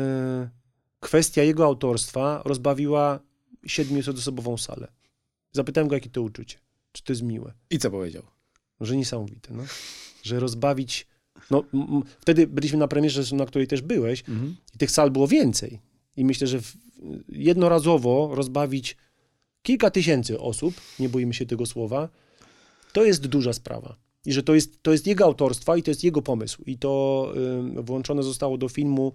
kwestia 0.99 1.43
jego 1.43 1.65
autorstwa 1.65 2.41
rozbawiła 2.45 3.19
siedmioosobową 3.65 4.57
salę. 4.57 4.87
Zapytałem 5.51 5.87
go, 5.87 5.95
jakie 5.95 6.09
to 6.09 6.21
uczucie, 6.21 6.57
czy 6.91 7.03
to 7.03 7.11
jest 7.13 7.23
miłe. 7.23 7.53
I 7.69 7.79
co 7.79 7.91
powiedział? 7.91 8.23
Że 8.81 8.97
niesamowite, 8.97 9.53
no. 9.53 9.63
Że 10.23 10.39
rozbawić... 10.39 11.07
No, 11.51 11.63
wtedy 12.19 12.47
byliśmy 12.47 12.77
na 12.77 12.87
premierze, 12.87 13.35
na 13.35 13.45
której 13.45 13.67
też 13.67 13.81
byłeś 13.81 14.23
i 14.75 14.77
tych 14.77 14.91
sal 14.91 15.11
było 15.11 15.27
więcej. 15.27 15.79
I 16.17 16.25
myślę, 16.25 16.47
że 16.47 16.59
jednorazowo 17.29 18.31
rozbawić 18.35 18.97
kilka 19.61 19.91
tysięcy 19.91 20.39
osób, 20.39 20.81
nie 20.99 21.09
boimy 21.09 21.33
się 21.33 21.45
tego 21.45 21.65
słowa, 21.65 22.09
to 22.93 23.03
jest 23.03 23.27
duża 23.27 23.53
sprawa. 23.53 23.95
I 24.25 24.33
że 24.33 24.43
to 24.43 24.55
jest, 24.55 24.83
to 24.83 24.91
jest 24.91 25.07
jego 25.07 25.25
autorstwa 25.25 25.77
i 25.77 25.83
to 25.83 25.91
jest 25.91 26.03
jego 26.03 26.21
pomysł. 26.21 26.63
I 26.65 26.77
to 26.77 27.33
y, 27.77 27.83
włączone 27.83 28.23
zostało 28.23 28.57
do 28.57 28.69
filmu, 28.69 29.13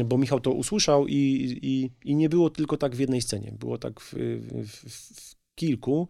y, 0.00 0.04
bo 0.04 0.18
Michał 0.18 0.40
to 0.40 0.50
usłyszał 0.50 1.06
i, 1.06 1.14
i, 1.62 1.90
i 2.10 2.16
nie 2.16 2.28
było 2.28 2.50
tylko 2.50 2.76
tak 2.76 2.96
w 2.96 2.98
jednej 2.98 3.22
scenie. 3.22 3.52
Było 3.58 3.78
tak 3.78 4.00
w, 4.00 4.14
w, 4.50 4.90
w, 4.90 5.36
kilku. 5.54 6.08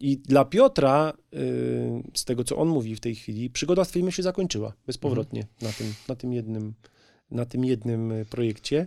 I 0.00 0.16
dla 0.18 0.44
Piotra, 0.44 1.12
y, 1.34 2.02
z 2.14 2.24
tego 2.24 2.44
co 2.44 2.56
on 2.56 2.68
mówi 2.68 2.96
w 2.96 3.00
tej 3.00 3.14
chwili, 3.14 3.50
przygoda 3.50 3.84
z 3.84 3.90
filmem 3.90 4.12
się 4.12 4.22
zakończyła 4.22 4.72
bezpowrotnie 4.86 5.46
na, 5.62 5.72
tym, 5.72 5.94
na 6.08 6.16
tym 6.16 6.32
jednym 6.32 6.74
na 7.30 7.44
tym 7.44 7.64
jednym 7.64 8.12
y, 8.12 8.24
projekcie. 8.24 8.86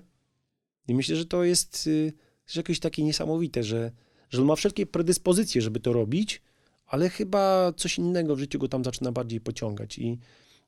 I 0.87 0.95
myślę, 0.95 1.15
że 1.15 1.25
to 1.25 1.43
jest, 1.43 1.87
y, 1.87 2.13
że 2.47 2.59
jakieś 2.59 2.79
takie 2.79 3.03
niesamowite, 3.03 3.63
że, 3.63 3.91
że 4.29 4.41
on 4.41 4.47
ma 4.47 4.55
wszelkie 4.55 4.85
predyspozycje, 4.85 5.61
żeby 5.61 5.79
to 5.79 5.93
robić, 5.93 6.41
ale 6.87 7.09
chyba 7.09 7.73
coś 7.77 7.97
innego 7.97 8.35
w 8.35 8.39
życiu 8.39 8.59
go 8.59 8.67
tam 8.67 8.83
zaczyna 8.83 9.11
bardziej 9.11 9.41
pociągać. 9.41 9.97
I 9.97 10.19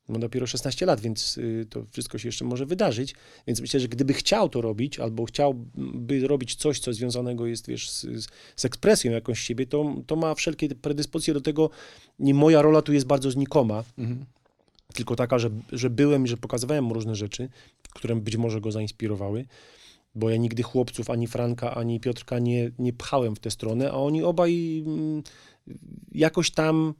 ma 0.08 0.18
dopiero 0.18 0.46
16 0.46 0.86
lat, 0.86 1.00
więc 1.00 1.38
y, 1.38 1.66
to 1.70 1.84
wszystko 1.92 2.18
się 2.18 2.28
jeszcze 2.28 2.44
może 2.44 2.66
wydarzyć. 2.66 3.14
Więc 3.46 3.60
myślę, 3.60 3.80
że 3.80 3.88
gdyby 3.88 4.12
chciał 4.14 4.48
to 4.48 4.60
robić, 4.60 4.98
albo 4.98 5.24
chciałby 5.24 6.26
robić 6.28 6.54
coś, 6.54 6.80
co 6.80 6.92
związanego 6.92 7.46
jest, 7.46 7.66
wiesz, 7.68 7.90
z, 7.90 8.06
z 8.56 8.64
ekspresją 8.64 9.12
jakąś 9.12 9.40
siebie, 9.40 9.66
to, 9.66 9.94
to 10.06 10.16
ma 10.16 10.34
wszelkie 10.34 10.68
predyspozycje 10.68 11.34
do 11.34 11.40
tego. 11.40 11.70
Nie 12.18 12.34
moja 12.34 12.62
rola 12.62 12.82
tu 12.82 12.92
jest 12.92 13.06
bardzo 13.06 13.30
znikoma, 13.30 13.84
Mhm. 13.98 14.24
tylko 14.94 15.16
taka, 15.16 15.38
że, 15.38 15.50
że 15.72 15.90
byłem 15.90 16.24
i 16.24 16.28
że 16.28 16.36
pokazywałem 16.36 16.84
mu 16.84 16.94
różne 16.94 17.14
rzeczy, 17.14 17.48
które 17.94 18.16
być 18.16 18.36
może 18.36 18.60
go 18.60 18.72
zainspirowały. 18.72 19.46
Bo 20.14 20.30
ja 20.30 20.36
nigdy 20.36 20.62
chłopców, 20.62 21.10
ani 21.10 21.26
Franka, 21.26 21.74
ani 21.74 22.00
Piotrka 22.00 22.38
nie, 22.38 22.70
nie 22.78 22.92
pchałem 22.92 23.36
w 23.36 23.38
tę 23.38 23.50
stronę, 23.50 23.90
a 23.90 23.94
oni 23.94 24.22
obaj 24.22 24.82
mm, 24.86 25.22
jakoś 26.12 26.50
tam 26.50 26.94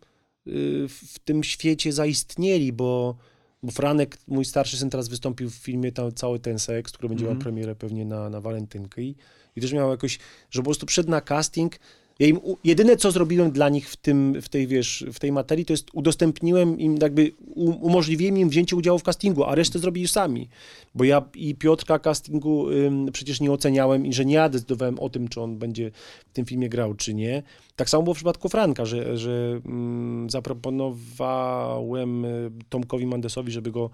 y, 0.46 0.86
w 0.88 1.18
tym 1.18 1.44
świecie 1.44 1.92
zaistnieli, 1.92 2.72
bo, 2.72 3.16
bo 3.62 3.72
Franek, 3.72 4.18
mój 4.26 4.44
starszy 4.44 4.76
syn, 4.76 4.90
teraz 4.90 5.08
wystąpił 5.08 5.50
w 5.50 5.54
filmie 5.54 5.92
tam, 5.92 6.12
cały 6.12 6.38
ten 6.38 6.58
seks, 6.58 6.92
który 6.92 7.08
będzie 7.08 7.24
Mhm. 7.24 7.38
miał 7.38 7.42
premierę 7.42 7.74
pewnie 7.76 8.04
na, 8.04 8.30
na 8.30 8.40
walentynkę 8.40 9.02
i, 9.02 9.16
i 9.56 9.60
też 9.60 9.72
miał 9.72 9.90
jakoś, 9.90 10.18
że 10.50 10.60
po 10.60 10.64
prostu 10.64 10.86
przyszedł 10.86 11.10
na 11.10 11.20
casting. 11.20 11.76
Ja 12.20 12.26
im, 12.26 12.40
jedyne, 12.64 12.96
co 12.96 13.10
zrobiłem 13.10 13.50
dla 13.50 13.68
nich 13.68 13.90
w, 13.90 13.96
tym, 13.96 14.42
w, 14.42 14.48
tej, 14.48 14.66
wiesz, 14.66 15.04
w 15.12 15.18
tej 15.18 15.32
materii, 15.32 15.64
to 15.64 15.72
jest 15.72 15.86
udostępniłem 15.92 16.78
im, 16.78 16.96
jakby 17.02 17.32
umożliwiłem 17.56 18.38
im 18.38 18.48
wzięcie 18.48 18.76
udziału 18.76 18.98
w 18.98 19.02
castingu, 19.02 19.44
a 19.44 19.54
resztę 19.54 19.78
zrobili 19.78 20.08
sami. 20.08 20.48
Bo 20.94 21.04
ja 21.04 21.22
i 21.34 21.54
Piotrka 21.54 21.98
castingu 21.98 22.70
ym, 22.70 23.06
przecież 23.12 23.40
nie 23.40 23.52
oceniałem 23.52 24.06
i 24.06 24.12
że 24.12 24.24
nie 24.24 24.34
ja 24.34 24.48
decydowałem 24.48 24.98
o 24.98 25.08
tym, 25.08 25.28
czy 25.28 25.40
on 25.40 25.58
będzie 25.58 25.90
w 26.30 26.32
tym 26.32 26.44
filmie 26.44 26.68
grał, 26.68 26.94
czy 26.94 27.14
nie. 27.14 27.42
Tak 27.76 27.90
samo 27.90 28.02
było 28.02 28.14
w 28.14 28.16
przypadku 28.16 28.48
Franka, 28.48 28.84
że, 28.84 29.18
że 29.18 29.60
mm, 29.66 30.30
zaproponowałem 30.30 32.24
y, 32.24 32.50
Tomkowi 32.68 33.06
Mandesowi, 33.06 33.52
żeby 33.52 33.70
go 33.70 33.90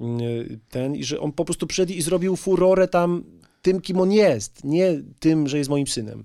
y, 0.00 0.58
ten, 0.68 0.96
i 0.96 1.04
że 1.04 1.20
on 1.20 1.32
po 1.32 1.44
prostu 1.44 1.66
przyszedł 1.66 1.92
i 1.92 2.02
zrobił 2.02 2.36
furorę 2.36 2.88
tam 2.88 3.24
tym, 3.62 3.80
kim 3.80 4.00
on 4.00 4.12
jest, 4.12 4.64
nie 4.64 5.02
tym, 5.20 5.48
że 5.48 5.58
jest 5.58 5.70
moim 5.70 5.86
synem. 5.86 6.24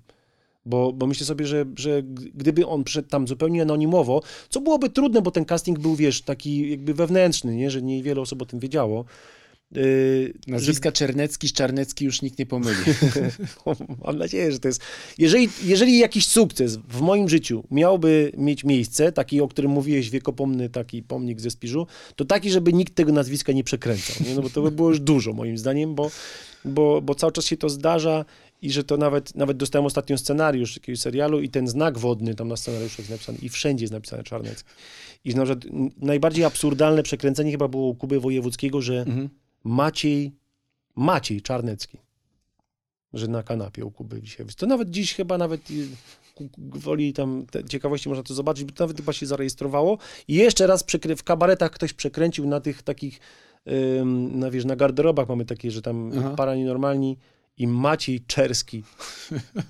Bo, 0.66 0.93
bo 0.93 1.07
myślę 1.07 1.26
sobie, 1.26 1.45
że, 1.45 1.66
że 1.76 2.03
gdyby 2.34 2.68
on 2.68 2.84
przyszedł 2.84 3.09
tam 3.09 3.28
zupełnie 3.28 3.61
anonimowo, 3.61 4.22
co 4.49 4.61
byłoby 4.61 4.89
trudne, 4.89 5.22
bo 5.22 5.32
ten 5.32 5.45
casting 5.45 5.80
był, 5.80 5.95
wiesz, 5.95 6.22
taki 6.22 6.72
jakby 6.72 6.93
wewnętrzny, 6.93 7.55
nie? 7.55 7.72
że 7.72 7.82
niewiele 7.82 8.22
osób 8.22 8.41
o 8.41 8.45
tym 8.45 8.59
wiedziało. 8.59 9.05
Yy, 9.72 10.34
Nazwiska 10.47 10.91
Czernecki 10.91 11.47
z 11.47 11.53
Czarnecki 11.53 12.05
już 12.05 12.22
nikt 12.22 12.39
nie 12.39 12.45
pomyli. 12.45 12.78
Mam 14.05 14.18
nadzieję, 14.18 14.51
że 14.51 14.59
to 14.59 14.68
jest. 14.68 14.82
Jeżeli, 15.18 15.49
jeżeli 15.63 15.99
jakiś 15.99 16.28
sukces 16.28 16.76
w 16.76 17.01
moim 17.01 17.30
życiu 17.30 17.63
miałby 17.72 18.32
mieć 18.38 18.63
miejsce, 18.63 19.11
taki, 19.11 19.41
o 19.41 19.47
którym 19.47 19.72
mówiłeś, 19.72 20.09
wiekopomny 20.09 20.70
taki 20.70 21.03
pomnik 21.03 21.41
ze 21.41 21.49
Spiżu, 21.49 21.88
to 22.16 22.26
taki, 22.26 22.51
żeby 22.51 22.74
nikt 22.74 22.95
tego 22.95 23.11
nazwiska 23.11 23.51
nie 23.51 23.63
przekręcał. 23.63 24.16
Nie? 24.28 24.36
No 24.36 24.41
bo 24.41 24.49
to 24.49 24.61
by 24.61 24.72
było 24.72 24.89
już 24.89 24.99
dużo, 24.99 25.34
moim 25.34 25.57
zdaniem, 25.57 25.95
bo, 25.95 26.11
bo, 26.66 27.01
bo 27.01 27.16
cały 27.16 27.32
czas 27.32 27.45
się 27.45 27.57
to 27.57 27.70
zdarza 27.70 28.26
i 28.62 28.72
że 28.72 28.84
to 28.84 28.97
nawet, 28.97 29.36
nawet 29.36 29.58
dostałem 29.58 29.86
ostatnio 29.86 30.18
scenariusz 30.18 30.76
jakiegoś 30.76 30.99
serialu 30.99 31.41
i 31.41 31.49
ten 31.49 31.68
znak 31.68 31.97
wodny 31.97 32.36
tam 32.36 32.47
na 32.47 32.58
scenariuszu 32.58 33.01
jest 33.01 33.12
napisany 33.12 33.38
i 33.41 33.49
wszędzie 33.49 33.84
jest 33.84 33.93
napisane 33.93 34.24
Czarnecki. 34.24 34.70
I 35.26 35.32
że 35.32 35.38
na 35.38 35.45
przykład 35.45 35.66
najbardziej 35.97 36.45
absurdalne 36.45 37.03
przekręcenie 37.03 37.51
chyba 37.51 37.68
było 37.68 37.88
u 37.88 37.95
Kuby 37.95 38.20
Wojewódzkiego, 38.20 38.82
że 38.82 38.99
Mhm. 38.99 39.30
Maciej, 39.64 40.36
Maciej 40.95 41.41
Czarnecki, 41.41 41.97
że 43.14 43.28
na 43.28 43.43
kanapie 43.43 43.86
u 43.86 43.91
Kuby 43.91 44.22
dzisiaj. 44.22 44.45
To 44.58 44.66
nawet 44.66 44.89
dziś 44.89 45.14
chyba 45.14 45.38
nawet 45.38 45.72
y, 45.72 45.88
woli 46.58 47.14
tam 47.14 47.45
ciekawości 47.70 48.10
można 48.10 48.24
to 48.24 48.34
zobaczyć, 48.34 48.64
bo 48.64 48.72
to 48.72 48.84
nawet 48.84 48.97
chyba 48.97 49.14
się 49.14 49.26
zarejestrowało. 49.26 49.97
I 50.28 50.34
jeszcze 50.34 50.68
raz 50.68 50.86
w 51.18 51.24
kabaretach 51.24 51.72
ktoś 51.72 51.93
przekręcił 51.93 52.47
na 52.47 52.60
tych 52.60 52.84
takich, 52.84 53.20
ym, 53.99 54.39
na, 54.39 54.51
wiesz, 54.51 54.66
na 54.66 54.76
garderobach 54.76 55.30
mamy 55.30 55.45
takie, 55.45 55.72
że 55.72 55.82
tam 55.82 56.12
Aha. 56.18 56.34
para 56.38 56.56
nienormalni 56.56 57.18
i 57.58 57.68
Maciej 57.68 58.22
Czerski. 58.28 58.84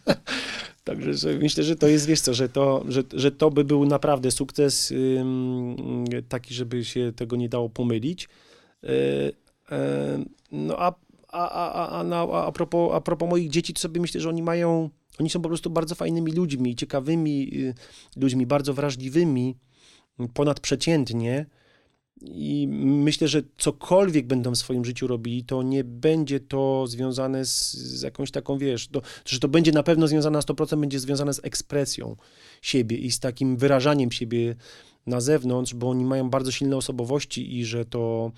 Także 0.84 1.14
że 1.14 1.34
myślę, 1.34 1.64
że 1.64 1.76
to 1.76 1.88
jest, 1.88 2.06
wiesz 2.06 2.22
co, 2.22 2.34
że 2.34 2.50
to, 2.50 2.86
że, 2.88 3.04
że 3.14 3.32
to 3.32 3.52
by 3.52 3.64
był 3.64 3.86
naprawdę 3.86 4.32
sukces 4.32 4.92
ym, 4.92 6.06
taki, 6.30 6.54
żeby 6.54 6.86
się 6.86 7.14
tego 7.16 7.36
nie 7.36 7.50
dało 7.50 7.70
pomylić. 7.70 8.30
E, 8.84 8.88
e, 9.72 10.24
no 10.52 10.80
a, 10.80 10.94
a, 11.28 11.50
a, 11.50 12.04
a, 12.04 12.46
a 12.96 13.02
propos 13.02 13.30
moich 13.30 13.50
dzieci, 13.50 13.74
to 13.74 13.80
sobie 13.80 14.02
myślę, 14.02 14.22
że 14.22 14.30
oni 14.30 14.44
mają, 14.44 14.90
oni 15.20 15.30
są 15.30 15.42
po 15.42 15.50
prostu 15.50 15.70
bardzo 15.70 15.96
fajnymi 15.96 16.32
ludźmi, 16.32 16.76
ciekawymi 16.76 17.50
y, 17.54 17.74
ludźmi, 18.16 18.46
bardzo 18.46 18.74
wrażliwymi, 18.74 19.56
ponadprzeciętnie. 20.34 21.46
I 22.22 22.68
myślę, 22.72 23.28
że 23.28 23.44
cokolwiek 23.58 24.28
będą 24.28 24.52
w 24.52 24.58
swoim 24.58 24.86
życiu 24.86 25.08
robili, 25.08 25.44
to 25.44 25.64
nie 25.64 25.84
będzie 25.84 26.40
to 26.40 26.88
związane 26.88 27.46
z, 27.46 27.74
z 27.74 28.02
jakąś 28.02 28.32
taką, 28.32 28.58
wiesz, 28.58 28.88
to, 28.88 29.02
że 29.26 29.40
to 29.40 29.48
będzie 29.48 29.72
na 29.72 29.84
pewno 29.84 30.08
związane 30.08 30.38
na 30.38 30.42
100%, 30.42 30.80
będzie 30.80 31.00
związane 31.00 31.34
z 31.34 31.46
ekspresją 31.46 32.16
siebie 32.62 32.98
i 32.98 33.12
z 33.12 33.20
takim 33.20 33.58
wyrażaniem 33.58 34.12
siebie 34.12 34.56
na 35.08 35.22
zewnątrz, 35.22 35.74
bo 35.74 35.90
oni 35.90 36.06
mają 36.06 36.30
bardzo 36.30 36.52
silne 36.52 36.78
osobowości 36.78 37.58
i 37.58 37.66
że 37.66 37.86
to, 37.86 38.32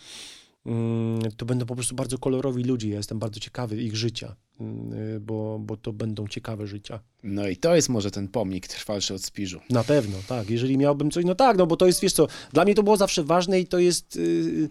to 1.38 1.46
będą 1.46 1.66
po 1.66 1.76
prostu 1.76 1.96
bardzo 1.96 2.18
kolorowi 2.18 2.64
ludzie. 2.64 2.90
Ja 2.90 2.98
jestem 2.98 3.20
bardzo 3.20 3.40
ciekawy 3.40 3.84
ich 3.84 3.96
życia, 3.96 4.36
mm, 4.60 4.94
y, 4.94 5.20
bo, 5.20 5.60
bo 5.60 5.78
to 5.78 5.94
będą 5.94 6.28
ciekawe 6.28 6.68
życia. 6.68 7.00
No 7.24 7.48
i 7.48 7.58
to 7.58 7.76
jest 7.76 7.90
może 7.90 8.12
ten 8.12 8.28
pomnik 8.28 8.68
trwalszy 8.68 9.14
od 9.14 9.24
Spiżu. 9.24 9.60
Na 9.70 9.84
pewno, 9.84 10.18
tak. 10.28 10.50
Jeżeli 10.50 10.78
miałbym 10.78 11.12
coś, 11.12 11.26
no 11.26 11.36
tak, 11.36 11.58
no 11.58 11.68
bo 11.68 11.78
to 11.78 11.88
jest, 11.88 12.02
wiesz 12.02 12.14
co, 12.14 12.28
dla 12.54 12.64
mnie 12.64 12.76
to 12.76 12.84
było 12.84 12.98
zawsze 12.98 13.24
ważne 13.24 13.60
i 13.60 13.68
to 13.68 13.80
jest, 13.80 14.16
yy, 14.16 14.70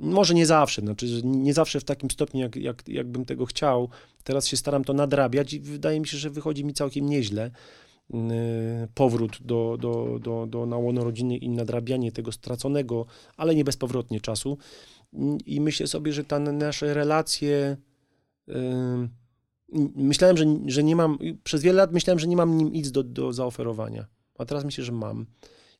może 0.00 0.34
nie 0.34 0.46
zawsze, 0.46 0.82
znaczy 0.82 1.20
nie 1.24 1.54
zawsze 1.54 1.80
w 1.80 1.84
takim 1.84 2.10
stopniu, 2.10 2.40
jak, 2.40 2.56
jak, 2.56 2.88
jakbym 2.88 3.24
tego 3.24 3.46
chciał. 3.46 3.88
Teraz 4.24 4.46
się 4.46 4.56
staram 4.56 4.84
to 4.84 4.92
nadrabiać 4.92 5.52
i 5.54 5.60
wydaje 5.60 6.00
mi 6.00 6.06
się, 6.06 6.18
że 6.18 6.30
wychodzi 6.30 6.64
mi 6.64 6.74
całkiem 6.74 7.08
nieźle. 7.08 7.50
Yy, 8.12 8.88
powrót 8.94 9.38
do, 9.40 9.76
do, 9.80 10.18
do, 10.22 10.46
do 10.46 10.66
na 10.66 10.76
łono 10.76 11.04
rodziny 11.04 11.36
i 11.36 11.48
nadrabianie 11.48 12.12
tego 12.12 12.32
straconego, 12.32 13.06
ale 13.36 13.54
nie 13.54 13.64
bezpowrotnie 13.64 14.20
czasu. 14.20 14.58
I 15.46 15.60
myślę 15.60 15.86
sobie, 15.86 16.12
że 16.12 16.24
te 16.24 16.40
nasze 16.40 16.94
relacje... 16.94 17.76
Yy, 18.46 18.54
myślałem, 19.96 20.36
że, 20.36 20.44
że 20.66 20.82
nie 20.82 20.96
mam, 20.96 21.18
przez 21.44 21.62
wiele 21.62 21.76
lat 21.76 21.92
myślałem, 21.92 22.18
że 22.18 22.26
nie 22.26 22.36
mam 22.36 22.56
nim 22.56 22.72
nic 22.72 22.90
do, 22.90 23.02
do 23.02 23.32
zaoferowania, 23.32 24.06
a 24.38 24.44
teraz 24.44 24.64
myślę, 24.64 24.84
że 24.84 24.92
mam. 24.92 25.26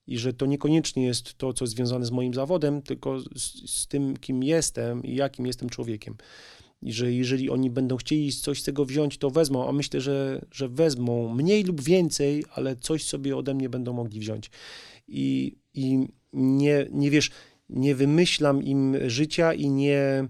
I 0.07 0.19
że 0.19 0.33
to 0.33 0.47
niekoniecznie 0.47 1.07
jest 1.07 1.35
to, 1.35 1.53
co 1.53 1.67
związane 1.67 2.07
z 2.07 2.11
moim 2.11 2.35
zawodem, 2.35 2.83
tylko 2.83 3.21
z, 3.21 3.71
z 3.71 3.87
tym, 3.87 4.17
kim 4.17 4.43
jestem 4.43 5.03
i 5.03 5.15
jakim 5.15 5.47
jestem 5.47 5.69
człowiekiem. 5.69 6.15
I 6.83 6.93
że 6.93 7.13
jeżeli 7.13 7.51
oni 7.51 7.71
będą 7.71 7.97
chcieli 7.97 8.33
coś 8.33 8.61
z 8.61 8.65
tego 8.65 8.85
wziąć, 8.85 9.19
to 9.19 9.31
wezmą, 9.31 9.69
a 9.69 9.73
myślę, 9.73 10.01
że, 10.01 10.45
że 10.53 10.69
wezmą 10.69 11.35
mniej 11.35 11.65
lub 11.65 11.81
więcej, 11.81 12.45
ale 12.55 12.77
coś 12.77 13.05
sobie 13.05 13.37
ode 13.37 13.55
mnie 13.55 13.69
będą 13.69 13.93
mogli 13.93 14.21
wziąć. 14.21 14.51
I, 15.09 15.57
i 15.75 16.07
nie, 16.33 16.87
nie 16.91 17.11
wiesz, 17.11 17.31
nie 17.69 17.95
wymyślam 17.95 18.63
im 18.63 18.97
życia 19.07 19.55
i 19.55 19.71
nie, 19.71 20.29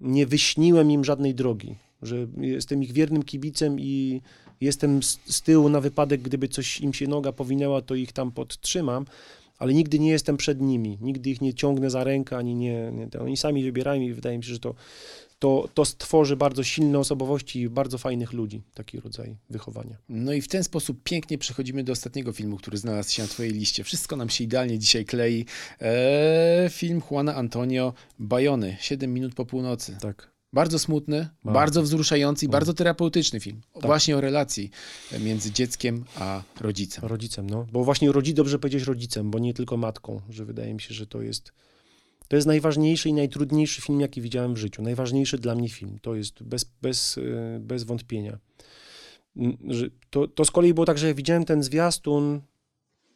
nie 0.00 0.26
wyśniłem 0.26 0.90
im 0.90 1.04
żadnej 1.04 1.34
drogi 1.34 1.76
że 2.04 2.26
jestem 2.36 2.82
ich 2.82 2.92
wiernym 2.92 3.22
kibicem 3.22 3.80
i 3.80 4.20
jestem 4.60 5.02
z, 5.02 5.18
z 5.26 5.42
tyłu 5.42 5.68
na 5.68 5.80
wypadek, 5.80 6.22
gdyby 6.22 6.48
coś 6.48 6.80
im 6.80 6.92
się 6.92 7.06
noga 7.06 7.32
powinęła, 7.32 7.82
to 7.82 7.94
ich 7.94 8.12
tam 8.12 8.32
podtrzymam, 8.32 9.04
ale 9.58 9.74
nigdy 9.74 9.98
nie 9.98 10.10
jestem 10.10 10.36
przed 10.36 10.60
nimi, 10.60 10.98
nigdy 11.00 11.30
ich 11.30 11.40
nie 11.40 11.54
ciągnę 11.54 11.90
za 11.90 12.04
rękę, 12.04 12.36
ani 12.36 12.54
nie, 12.54 12.92
nie 12.92 13.20
oni 13.20 13.36
sami 13.36 13.64
wybierają 13.64 14.02
i 14.02 14.12
wydaje 14.12 14.38
mi 14.38 14.44
się, 14.44 14.52
że 14.52 14.58
to, 14.58 14.74
to, 15.38 15.68
to 15.74 15.84
stworzy 15.84 16.36
bardzo 16.36 16.62
silne 16.64 16.98
osobowości 16.98 17.60
i 17.60 17.68
bardzo 17.68 17.98
fajnych 17.98 18.32
ludzi, 18.32 18.62
taki 18.74 19.00
rodzaj 19.00 19.36
wychowania. 19.50 19.96
No 20.08 20.32
i 20.32 20.42
w 20.42 20.48
ten 20.48 20.64
sposób 20.64 21.02
pięknie 21.04 21.38
przechodzimy 21.38 21.84
do 21.84 21.92
ostatniego 21.92 22.32
filmu, 22.32 22.56
który 22.56 22.78
znalazł 22.78 23.12
się 23.12 23.22
na 23.22 23.28
twojej 23.28 23.52
liście. 23.52 23.84
Wszystko 23.84 24.16
nam 24.16 24.30
się 24.30 24.44
idealnie 24.44 24.78
dzisiaj 24.78 25.04
klei. 25.04 25.46
Eee, 25.80 26.70
film 26.70 27.02
Juana 27.10 27.34
Antonio 27.34 27.94
Bajony, 28.18 28.76
7 28.80 29.14
minut 29.14 29.34
po 29.34 29.46
północy. 29.46 29.96
Tak. 30.00 30.34
Bardzo 30.52 30.78
smutny, 30.78 31.16
Bardzo. 31.16 31.60
bardzo 31.60 31.82
wzruszający 31.82 32.46
i 32.46 32.48
bardzo 32.48 32.74
terapeutyczny 32.74 33.40
film. 33.40 33.60
Tak. 33.72 33.86
Właśnie 33.86 34.16
o 34.16 34.20
relacji 34.20 34.70
między 35.20 35.52
dzieckiem 35.52 36.04
a 36.16 36.42
rodzicem. 36.60 37.04
Rodzicem, 37.04 37.50
no. 37.50 37.66
Bo 37.72 37.84
właśnie 37.84 38.12
rodzi, 38.12 38.34
dobrze 38.34 38.58
powiedzieć 38.58 38.82
rodzicem, 38.82 39.30
bo 39.30 39.38
nie 39.38 39.54
tylko 39.54 39.76
matką, 39.76 40.20
że 40.30 40.44
wydaje 40.44 40.74
mi 40.74 40.80
się, 40.80 40.94
że 40.94 41.06
to 41.06 41.22
jest 41.22 41.52
to 42.34 42.36
jest 42.36 42.46
najważniejszy 42.46 43.08
i 43.08 43.12
najtrudniejszy 43.12 43.82
film, 43.82 44.00
jaki 44.00 44.20
widziałem 44.20 44.54
w 44.54 44.56
życiu. 44.56 44.82
Najważniejszy 44.82 45.38
dla 45.38 45.54
mnie 45.54 45.68
film. 45.68 45.98
To 46.02 46.14
jest 46.14 46.42
bez, 46.42 46.64
bez, 46.82 47.16
yy, 47.16 47.60
bez 47.60 47.84
wątpienia. 47.84 48.38
Mm, 49.36 49.56
to, 50.10 50.28
to 50.28 50.44
z 50.44 50.50
kolei 50.50 50.74
było 50.74 50.86
tak, 50.86 50.98
że 50.98 51.06
ja 51.08 51.14
widziałem 51.14 51.44
ten 51.44 51.62
zwiastun 51.62 52.40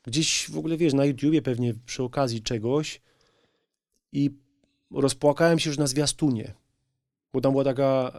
gdzieś 0.03 0.51
w 0.51 0.59
ogóle, 0.59 0.77
wiesz, 0.77 0.95
na 0.95 1.05
YouTubie 1.05 1.43
pewnie 1.43 1.75
przy 1.87 2.03
okazji 2.03 2.43
czegoś 2.43 3.01
i 4.13 4.31
rozpłakałem 4.91 5.59
się 5.59 5.71
już 5.71 5.79
na 5.79 5.87
zwiastunie, 5.87 6.55
bo 7.33 7.41
tam 7.41 7.53
była 7.53 7.65
taka, 7.65 8.13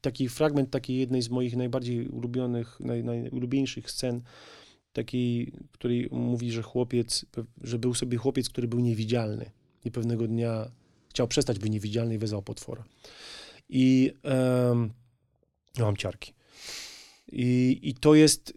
taki, 0.00 0.28
fragment 0.28 0.70
takiej 0.70 0.96
jednej 0.96 1.22
z 1.22 1.30
moich 1.30 1.56
najbardziej 1.56 2.08
ulubionych, 2.08 2.80
naj, 2.80 3.04
najulubieńszych 3.04 3.90
scen, 3.90 4.22
takiej, 4.92 5.52
której 5.72 6.08
mówi, 6.10 6.50
że 6.50 6.62
chłopiec, 6.62 7.26
że 7.60 7.78
był 7.78 7.94
sobie 7.94 8.18
chłopiec, 8.18 8.48
który 8.48 8.68
był 8.68 8.80
niewidzialny 8.80 9.50
i 9.84 9.90
pewnego 9.90 10.28
dnia 10.28 10.70
chciał 11.10 11.28
przestać 11.28 11.58
być 11.58 11.72
niewidzialny 11.72 12.14
i 12.14 12.18
wezwał 12.18 12.42
potwora. 12.42 12.84
I 13.68 14.12
um, 14.22 14.90
ja 15.78 15.84
mam 15.84 15.96
ciarki. 15.96 16.32
I, 17.32 17.80
I 17.82 17.94
to 17.94 18.14
jest 18.14 18.52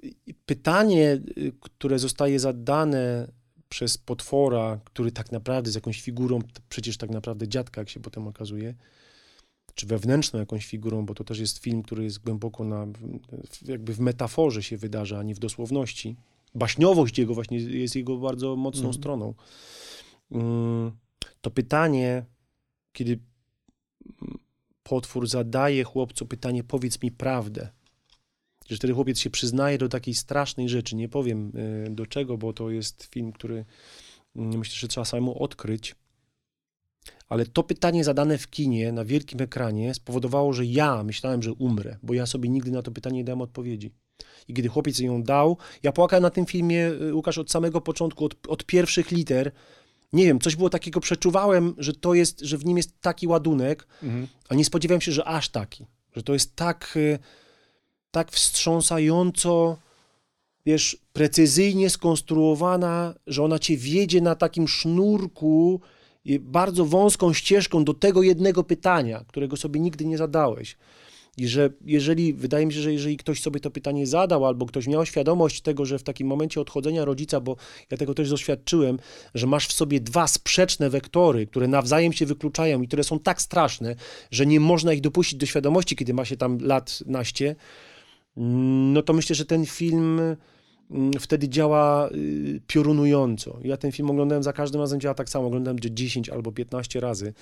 pytanie, 0.46 1.20
które 1.62 2.00
zostaje 2.00 2.40
zadane 2.40 3.32
przez 3.70 3.98
potwora, 3.98 4.80
który 4.84 5.12
tak 5.12 5.32
naprawdę 5.32 5.72
z 5.72 5.76
jakąś 5.76 6.02
figurą, 6.02 6.40
przecież 6.70 6.98
tak 6.98 7.10
naprawdę 7.10 7.48
dziadka, 7.48 7.82
jak 7.82 7.90
się 7.90 8.00
potem 8.00 8.28
okazuje, 8.28 8.76
czy 9.76 9.86
wewnętrzną 9.86 10.40
jakąś 10.40 10.66
figurą, 10.66 11.06
bo 11.06 11.14
to 11.14 11.24
też 11.24 11.40
jest 11.40 11.58
film, 11.58 11.84
który 11.84 12.04
jest 12.04 12.20
głęboko 12.20 12.64
na, 12.64 12.88
jakby 13.66 13.94
w 13.94 14.00
metaforze 14.00 14.64
się 14.64 14.78
wydarza, 14.78 15.20
a 15.20 15.24
nie 15.24 15.36
w 15.36 15.40
dosłowności. 15.40 16.16
Baśniowość 16.56 17.20
jego 17.20 17.34
właśnie 17.34 17.58
jest 17.58 17.96
jego 17.96 18.18
bardzo 18.18 18.56
mocną 18.56 18.84
mm. 18.84 18.94
stroną. 18.94 19.34
Mm, 20.32 20.92
to 21.42 21.52
pytanie, 21.52 22.26
kiedy 22.94 23.20
potwór 24.84 25.28
zadaje 25.28 25.84
chłopcu 25.84 26.26
pytanie, 26.26 26.64
powiedz 26.64 27.02
mi 27.02 27.12
prawdę, 27.12 27.70
że 28.70 28.76
wtedy 28.76 28.94
chłopiec 28.94 29.20
się 29.20 29.30
przyznaje 29.30 29.78
do 29.78 29.90
takiej 29.90 30.14
strasznej 30.14 30.70
rzeczy. 30.70 30.96
Nie 30.96 31.10
powiem 31.10 31.52
y, 31.58 31.90
do 31.90 32.06
czego, 32.06 32.38
bo 32.38 32.54
to 32.54 32.70
jest 32.70 33.04
film, 33.04 33.32
który 33.32 33.66
mm, 34.36 34.58
myślę, 34.58 34.76
że 34.76 34.88
trzeba 34.88 35.06
samemu 35.06 35.44
odkryć. 35.44 35.96
Ale 37.30 37.46
to 37.46 37.64
pytanie 37.64 38.04
zadane 38.04 38.38
w 38.38 38.50
kinie, 38.50 38.92
na 38.92 39.06
wielkim 39.06 39.42
ekranie, 39.42 39.94
spowodowało, 39.94 40.54
że 40.54 40.66
ja 40.66 41.04
myślałem, 41.04 41.44
że 41.44 41.54
umrę, 41.54 41.98
bo 42.04 42.14
ja 42.14 42.26
sobie 42.26 42.50
nigdy 42.50 42.72
na 42.72 42.82
to 42.82 42.92
pytanie 42.92 43.18
nie 43.18 43.24
dałem 43.24 43.42
odpowiedzi. 43.42 43.92
I 44.48 44.54
kiedy 44.54 44.70
chłopiec 44.70 45.00
ją 45.00 45.24
dał, 45.24 45.58
ja 45.84 45.92
płakałem 45.92 46.24
na 46.24 46.30
tym 46.30 46.46
filmie, 46.46 46.88
y, 46.88 47.16
Łukasz, 47.16 47.38
od 47.38 47.52
samego 47.52 47.82
początku, 47.82 48.26
od, 48.26 48.48
od 48.48 48.66
pierwszych 48.66 49.12
liter. 49.12 49.52
Nie 50.14 50.26
wiem, 50.26 50.40
coś 50.40 50.56
było 50.56 50.70
takiego, 50.70 51.00
przeczuwałem, 51.00 51.74
że 51.78 51.94
to 51.94 52.14
jest, 52.14 52.40
że 52.40 52.58
w 52.58 52.66
nim 52.66 52.78
jest 52.78 53.02
taki 53.02 53.28
ładunek, 53.28 53.88
mhm. 54.04 54.28
a 54.50 54.56
nie 54.56 54.66
spodziewałem 54.66 55.02
się, 55.02 55.12
że 55.12 55.26
aż 55.26 55.50
taki. 55.50 55.86
Że 56.16 56.24
to 56.24 56.34
jest 56.34 56.56
tak, 56.56 56.94
y, 56.96 57.20
tak 58.12 58.32
wstrząsająco, 58.32 59.78
wiesz, 60.66 60.98
precyzyjnie 61.14 61.90
skonstruowana, 61.90 63.14
że 63.28 63.44
ona 63.44 63.60
cię 63.60 63.78
wiedzie 63.78 64.22
na 64.22 64.36
takim 64.36 64.68
sznurku, 64.68 65.82
bardzo 66.40 66.86
wąską 66.86 67.34
ścieżką 67.34 67.84
do 67.84 67.94
tego 67.94 68.24
jednego 68.24 68.64
pytania, 68.64 69.26
którego 69.28 69.58
sobie 69.58 69.80
nigdy 69.80 70.06
nie 70.06 70.18
zadałeś. 70.18 70.78
I 71.38 71.48
że 71.48 71.70
jeżeli, 71.86 72.34
wydaje 72.34 72.66
mi 72.66 72.74
się, 72.74 72.82
że 72.82 72.94
jeżeli 72.94 73.18
ktoś 73.18 73.42
sobie 73.42 73.60
to 73.60 73.72
pytanie 73.72 74.08
zadał, 74.08 74.46
albo 74.46 74.66
ktoś 74.66 74.88
miał 74.88 75.06
świadomość 75.06 75.62
tego, 75.62 75.86
że 75.86 76.00
w 76.00 76.04
takim 76.04 76.28
momencie 76.28 76.62
odchodzenia 76.62 77.06
rodzica, 77.06 77.40
bo 77.40 77.56
ja 77.92 77.98
tego 77.98 78.14
też 78.14 78.30
doświadczyłem, 78.30 79.00
że 79.36 79.48
masz 79.48 79.68
w 79.68 79.74
sobie 79.74 80.00
dwa 80.00 80.28
sprzeczne 80.28 80.90
wektory, 80.90 81.48
które 81.48 81.68
nawzajem 81.68 82.14
się 82.14 82.26
wykluczają 82.26 82.82
i 82.82 82.88
które 82.88 83.04
są 83.04 83.20
tak 83.20 83.42
straszne, 83.42 83.96
że 84.32 84.46
nie 84.46 84.60
można 84.60 84.94
ich 84.94 85.02
dopuścić 85.02 85.40
do 85.40 85.46
świadomości, 85.46 85.96
kiedy 85.96 86.14
ma 86.14 86.26
się 86.26 86.38
tam 86.38 86.58
lat 86.62 87.04
naście, 87.06 87.56
no 88.94 89.02
to 89.02 89.14
myślę, 89.14 89.36
że 89.36 89.46
ten 89.46 89.66
film 89.66 90.22
Mm, 90.92 91.12
wtedy 91.20 91.50
działa 91.50 92.10
y, 92.10 92.62
piorunująco. 92.68 93.60
Ja 93.64 93.78
ten 93.78 93.92
film 93.92 94.10
oglądałem 94.10 94.44
za 94.44 94.54
każdym 94.54 94.82
razem, 94.82 95.00
działa 95.00 95.16
tak 95.16 95.30
samo. 95.30 95.48
Oglądałem 95.48 95.80
10 95.80 96.30
albo 96.30 96.52
15 96.52 97.00
razy. 97.00 97.34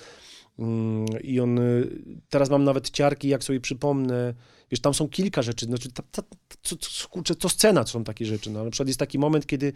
Mm, 0.59 1.05
I 1.23 1.39
on, 1.39 1.59
y, 1.59 2.01
teraz 2.29 2.49
mam 2.49 2.63
nawet 2.63 2.89
ciarki, 2.89 3.27
jak 3.27 3.43
sobie 3.43 3.59
przypomnę, 3.59 4.33
wiesz, 4.71 4.79
tam 4.79 4.93
są 4.93 5.09
kilka 5.09 5.41
rzeczy, 5.41 5.65
znaczy, 5.65 5.91
ta, 5.91 6.03
ta, 6.11 6.23
co, 6.61 6.75
co, 6.75 7.07
kurczę, 7.09 7.35
co 7.35 7.49
scena 7.49 7.85
są 7.85 8.03
takie 8.03 8.25
rzeczy, 8.25 8.51
no, 8.51 8.63
na 8.63 8.71
przykład 8.71 8.87
jest 8.87 8.99
taki 8.99 9.19
moment, 9.19 9.45
kiedy, 9.45 9.73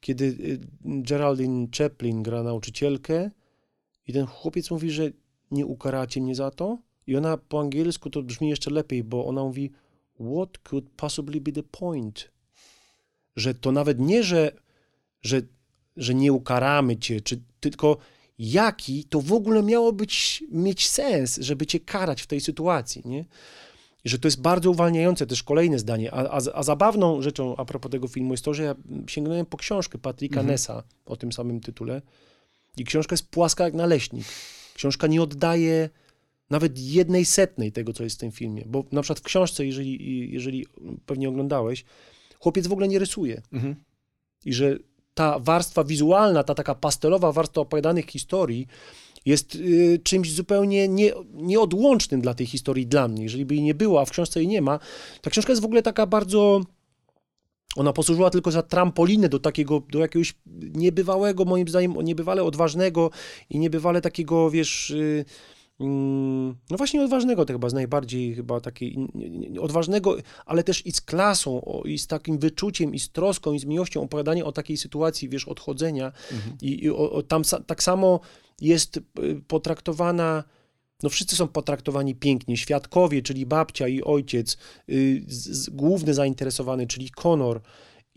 kiedy 0.00 0.24
y, 0.24 0.60
Geraldine 0.84 1.66
Chaplin 1.78 2.22
gra 2.22 2.42
nauczycielkę 2.42 3.30
i 4.06 4.12
ten 4.12 4.26
chłopiec 4.26 4.70
mówi, 4.70 4.90
że 4.90 5.10
nie 5.50 5.66
ukaracie 5.66 6.20
mnie 6.20 6.34
za 6.34 6.50
to 6.50 6.78
i 7.06 7.16
ona 7.16 7.36
po 7.36 7.60
angielsku 7.60 8.10
to 8.10 8.22
brzmi 8.22 8.48
jeszcze 8.48 8.70
lepiej, 8.70 9.04
bo 9.04 9.26
ona 9.26 9.44
mówi 9.44 9.70
what 10.14 10.58
could 10.58 10.84
possibly 10.96 11.40
be 11.40 11.52
the 11.52 11.62
point? 11.62 12.36
że 13.36 13.54
to 13.54 13.72
nawet 13.72 14.00
nie, 14.00 14.22
że, 14.22 14.52
że, 15.22 15.42
że 15.96 16.14
nie 16.14 16.32
ukaramy 16.32 16.96
cię, 16.96 17.20
czy 17.20 17.42
tylko 17.60 17.96
jaki 18.38 19.04
to 19.04 19.20
w 19.20 19.32
ogóle 19.32 19.62
miało 19.62 19.92
być, 19.92 20.44
mieć 20.50 20.88
sens, 20.88 21.38
żeby 21.40 21.66
cię 21.66 21.80
karać 21.80 22.22
w 22.22 22.26
tej 22.26 22.40
sytuacji, 22.40 23.02
nie? 23.04 23.24
I 24.04 24.08
że 24.08 24.18
to 24.18 24.28
jest 24.28 24.40
bardzo 24.40 24.70
uwalniające, 24.70 25.26
też 25.26 25.42
kolejne 25.42 25.78
zdanie. 25.78 26.14
A, 26.14 26.30
a, 26.30 26.40
a 26.54 26.62
zabawną 26.62 27.22
rzeczą 27.22 27.56
a 27.56 27.64
propos 27.64 27.90
tego 27.92 28.08
filmu 28.08 28.32
jest 28.32 28.44
to, 28.44 28.54
że 28.54 28.62
ja 28.62 28.74
sięgnąłem 29.06 29.46
po 29.46 29.56
książkę 29.56 29.98
Patricka 29.98 30.40
mhm. 30.40 30.46
Nessa 30.46 30.82
o 31.06 31.16
tym 31.16 31.32
samym 31.32 31.60
tytule 31.60 32.02
i 32.76 32.84
książka 32.84 33.12
jest 33.12 33.28
płaska 33.28 33.64
jak 33.64 33.74
naleśnik. 33.74 34.24
Książka 34.74 35.06
nie 35.06 35.22
oddaje 35.22 35.90
nawet 36.50 36.78
jednej 36.78 37.24
setnej 37.24 37.72
tego, 37.72 37.92
co 37.92 38.04
jest 38.04 38.16
w 38.16 38.18
tym 38.20 38.32
filmie, 38.32 38.64
bo 38.66 38.84
na 38.92 39.02
przykład 39.02 39.20
w 39.20 39.22
książce, 39.22 39.66
jeżeli, 39.66 40.32
jeżeli 40.32 40.66
pewnie 41.06 41.28
oglądałeś, 41.28 41.84
chłopiec 42.38 42.66
w 42.66 42.72
ogóle 42.72 42.88
nie 42.88 42.98
rysuje. 42.98 43.42
Mhm. 43.52 43.74
I 44.44 44.54
że 44.54 44.78
ta 45.16 45.38
warstwa 45.38 45.84
wizualna, 45.84 46.44
ta 46.44 46.54
taka 46.54 46.74
pastelowa 46.74 47.32
warstwa 47.32 47.60
opowiadanych 47.60 48.06
historii 48.06 48.66
jest 49.24 49.54
y, 49.54 50.00
czymś 50.04 50.32
zupełnie 50.32 50.88
nie, 50.88 51.12
nieodłącznym 51.34 52.20
dla 52.20 52.34
tej 52.34 52.46
historii 52.46 52.86
dla 52.86 53.08
mnie. 53.08 53.22
Jeżeli 53.22 53.44
by 53.44 53.54
jej 53.54 53.64
nie 53.64 53.74
było, 53.74 54.00
a 54.00 54.04
w 54.04 54.10
książce 54.10 54.40
jej 54.40 54.48
nie 54.48 54.62
ma, 54.62 54.78
ta 55.22 55.30
książka 55.30 55.52
jest 55.52 55.62
w 55.62 55.64
ogóle 55.64 55.82
taka 55.82 56.06
bardzo... 56.06 56.60
Ona 57.76 57.92
posłużyła 57.92 58.30
tylko 58.30 58.50
za 58.50 58.62
trampolinę 58.62 59.28
do 59.28 59.38
takiego, 59.38 59.82
do 59.92 59.98
jakiegoś 59.98 60.34
niebywałego, 60.74 61.44
moim 61.44 61.68
zdaniem, 61.68 61.94
niebywale 62.02 62.42
odważnego 62.42 63.10
i 63.50 63.58
niebywale 63.58 64.00
takiego, 64.00 64.50
wiesz... 64.50 64.94
Y, 65.80 65.84
Mm, 65.84 66.56
no 66.70 66.76
właśnie 66.76 67.02
odważnego 67.02 67.44
to 67.44 67.52
chyba 67.52 67.68
z 67.68 67.74
najbardziej 67.74 68.34
chyba 68.34 68.60
takiej 68.60 68.96
odważnego, 69.60 70.16
ale 70.46 70.64
też 70.64 70.86
i 70.86 70.92
z 70.92 71.00
klasą, 71.00 71.82
i 71.84 71.98
z 71.98 72.06
takim 72.06 72.38
wyczuciem, 72.38 72.94
i 72.94 72.98
z 72.98 73.10
troską, 73.10 73.52
i 73.52 73.58
z 73.58 73.64
miłością 73.64 74.02
opowiadanie 74.02 74.44
o 74.44 74.52
takiej 74.52 74.76
sytuacji, 74.76 75.28
wiesz, 75.28 75.48
odchodzenia. 75.48 76.12
Mhm. 76.32 76.56
I, 76.62 76.84
i 76.84 76.90
o, 76.90 77.10
o, 77.12 77.22
tam 77.22 77.42
tak 77.66 77.82
samo 77.82 78.20
jest 78.60 78.96
y, 78.96 79.02
potraktowana 79.48 80.44
no 81.02 81.08
wszyscy 81.08 81.36
są 81.36 81.48
potraktowani 81.48 82.14
pięknie. 82.14 82.56
Świadkowie, 82.56 83.22
czyli 83.22 83.46
babcia 83.46 83.88
i 83.88 84.02
ojciec, 84.02 84.56
yy, 84.88 85.22
z, 85.28 85.48
z, 85.48 85.68
główny 85.70 86.14
zainteresowany, 86.14 86.86
czyli 86.86 87.10
Conor, 87.10 87.60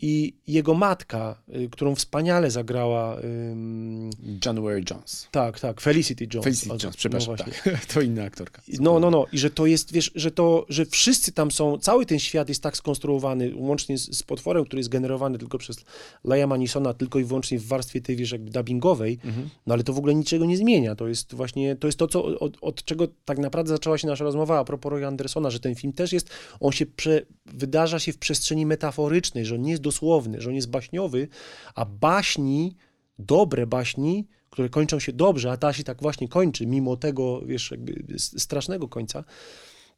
i 0.02 0.34
jego 0.46 0.74
matka, 0.74 1.42
y, 1.56 1.68
którą 1.70 1.94
wspaniale 1.94 2.50
zagrała. 2.50 3.14
Um, 3.14 4.10
January 4.46 4.84
Jones. 4.90 5.28
Tak, 5.30 5.60
tak, 5.60 5.80
Felicity 5.80 6.26
Jones. 6.34 6.44
Felicity 6.44 6.76
Jones, 6.82 6.96
przepraszam, 6.96 7.36
no 7.38 7.44
tak. 7.44 7.86
to 7.94 8.00
inna 8.00 8.24
aktorka. 8.24 8.62
No, 8.80 9.00
no, 9.00 9.10
no. 9.10 9.26
I 9.32 9.38
że 9.38 9.50
to 9.50 9.66
jest, 9.66 9.92
wiesz, 9.92 10.10
że 10.14 10.30
to, 10.30 10.66
że 10.68 10.86
wszyscy 10.86 11.32
tam 11.32 11.50
są, 11.50 11.78
cały 11.78 12.06
ten 12.06 12.18
świat 12.18 12.48
jest 12.48 12.62
tak 12.62 12.76
skonstruowany, 12.76 13.52
łącznie 13.54 13.98
z, 13.98 14.16
z 14.18 14.22
potworem, 14.22 14.64
który 14.64 14.80
jest 14.80 14.90
generowany 14.90 15.38
tylko 15.38 15.58
przez 15.58 15.84
Leia 16.24 16.46
Manisona, 16.46 16.94
tylko 16.94 17.18
i 17.18 17.24
wyłącznie 17.24 17.58
w 17.58 17.66
warstwie 17.66 18.00
tej, 18.00 18.16
wiesz, 18.16 18.32
jakby 18.32 18.50
dubbingowej, 18.50 19.18
mhm. 19.24 19.50
no 19.66 19.74
ale 19.74 19.84
to 19.84 19.92
w 19.92 19.98
ogóle 19.98 20.14
niczego 20.14 20.46
nie 20.46 20.56
zmienia. 20.56 20.94
To 20.94 21.08
jest 21.08 21.34
właśnie, 21.34 21.76
to 21.76 21.88
jest 21.88 21.98
to, 21.98 22.06
co, 22.08 22.24
od, 22.24 22.56
od 22.60 22.84
czego 22.84 23.08
tak 23.24 23.38
naprawdę 23.38 23.68
zaczęła 23.68 23.98
się 23.98 24.06
nasza 24.06 24.24
rozmowa 24.24 24.58
a 24.58 24.64
propos 24.64 24.90
Roy 24.90 25.06
Andersona, 25.06 25.50
że 25.50 25.60
ten 25.60 25.74
film 25.74 25.92
też 25.92 26.12
jest, 26.12 26.30
on 26.60 26.72
się 26.72 26.86
prze, 26.86 27.22
wydarza 27.46 27.98
się 27.98 28.12
w 28.12 28.18
przestrzeni 28.18 28.66
metaforycznej, 28.66 29.46
że 29.46 29.54
on 29.54 29.62
nie 29.62 29.70
jest 29.70 29.82
dosłowny, 29.90 30.40
że 30.40 30.50
on 30.50 30.56
jest 30.56 30.70
baśniowy, 30.70 31.28
a 31.74 31.84
baśni, 31.84 32.76
dobre 33.18 33.66
baśni, 33.66 34.28
które 34.50 34.68
kończą 34.68 34.98
się 34.98 35.12
dobrze, 35.12 35.50
a 35.50 35.56
ta 35.56 35.72
się 35.72 35.84
tak 35.84 36.02
właśnie 36.02 36.28
kończy, 36.28 36.66
mimo 36.66 36.96
tego, 36.96 37.40
wiesz, 37.46 37.70
jakby 37.70 38.18
strasznego 38.18 38.88
końca, 38.88 39.24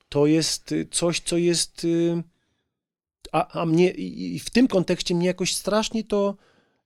to 0.09 0.27
jest 0.27 0.75
coś, 0.91 1.21
co 1.21 1.37
jest. 1.37 1.85
Y, 1.85 2.23
a, 3.33 3.61
a 3.61 3.67
mnie 3.67 3.91
i 3.91 4.39
w 4.39 4.51
tym 4.51 4.69
kontekście 4.69 5.15
mnie 5.15 5.27
jakoś 5.27 5.55
strasznie 5.55 6.05
to 6.05 6.37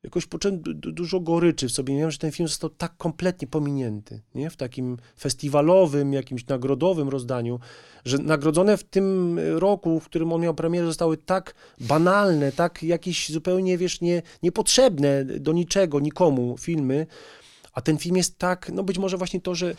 jakoś 0.06 0.26
poczułem 0.26 0.62
dużo 0.72 1.20
goryczy 1.20 1.68
w 1.68 1.72
sobie. 1.72 1.94
Miałem, 1.94 2.10
że 2.10 2.18
ten 2.18 2.32
film 2.32 2.48
został 2.48 2.70
tak 2.70 2.96
kompletnie 2.96 3.48
pominięty, 3.48 4.20
nie? 4.34 4.50
W 4.50 4.56
takim 4.56 4.96
festiwalowym, 5.18 6.12
jakimś 6.12 6.46
nagrodowym 6.46 7.08
rozdaniu, 7.08 7.60
że 8.04 8.18
nagrodzone 8.18 8.76
w 8.76 8.84
tym 8.84 9.38
roku, 9.54 10.00
w 10.00 10.04
którym 10.04 10.32
on 10.32 10.40
miał 10.40 10.54
premierę, 10.54 10.86
zostały 10.86 11.16
tak 11.16 11.54
banalne, 11.80 12.52
tak 12.52 12.82
jakieś 12.82 13.32
zupełnie, 13.32 13.78
wiesz, 13.78 14.00
nie, 14.00 14.22
niepotrzebne 14.42 15.24
do 15.24 15.52
niczego, 15.52 16.00
nikomu 16.00 16.56
filmy, 16.58 17.06
a 17.72 17.80
ten 17.80 17.98
film 17.98 18.16
jest 18.16 18.38
tak, 18.38 18.70
no 18.74 18.82
być 18.82 18.98
może 18.98 19.16
właśnie 19.16 19.40
to, 19.40 19.54
że, 19.54 19.74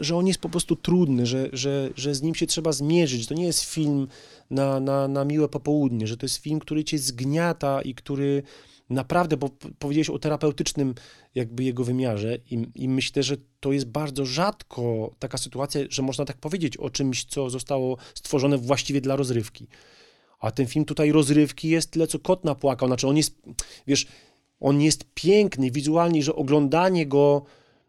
że 0.00 0.16
on 0.16 0.26
jest 0.26 0.40
po 0.40 0.48
prostu 0.48 0.76
trudny, 0.76 1.26
że, 1.26 1.48
że, 1.52 1.90
że 1.96 2.14
z 2.14 2.22
nim 2.22 2.34
się 2.34 2.46
trzeba 2.46 2.72
zmierzyć. 2.72 3.26
To 3.26 3.34
nie 3.34 3.46
jest 3.46 3.62
film 3.62 4.08
na, 4.50 4.80
na, 4.80 5.08
na 5.08 5.24
miłe 5.24 5.48
popołudnie, 5.48 6.06
że 6.06 6.16
to 6.16 6.26
jest 6.26 6.36
film, 6.36 6.60
który 6.60 6.84
cię 6.84 6.98
zgniata 6.98 7.82
i 7.82 7.94
który 7.94 8.42
naprawdę, 8.90 9.36
bo 9.36 9.50
powiedziałeś 9.78 10.10
o 10.10 10.18
terapeutycznym 10.18 10.94
jakby 11.34 11.64
jego 11.64 11.84
wymiarze 11.84 12.38
i, 12.50 12.66
i 12.74 12.88
myślę, 12.88 13.22
że 13.22 13.36
to 13.60 13.72
jest 13.72 13.86
bardzo 13.86 14.26
rzadko 14.26 15.14
taka 15.18 15.38
sytuacja, 15.38 15.80
że 15.90 16.02
można 16.02 16.24
tak 16.24 16.36
powiedzieć 16.36 16.76
o 16.76 16.90
czymś, 16.90 17.24
co 17.24 17.50
zostało 17.50 17.96
stworzone 18.14 18.58
właściwie 18.58 19.00
dla 19.00 19.16
rozrywki. 19.16 19.66
A 20.40 20.50
ten 20.50 20.66
film 20.66 20.84
tutaj 20.84 21.12
rozrywki 21.12 21.68
jest 21.68 21.90
tyle, 21.90 22.06
co 22.06 22.18
kot 22.18 22.44
napłakał. 22.44 22.88
Znaczy 22.88 23.08
on 23.08 23.16
jest, 23.16 23.42
wiesz, 23.86 24.06
on 24.60 24.80
jest 24.80 25.04
piękny 25.14 25.70
wizualnie, 25.70 26.22
że 26.22 26.34
oglądanie 26.34 27.06
go 27.06 27.44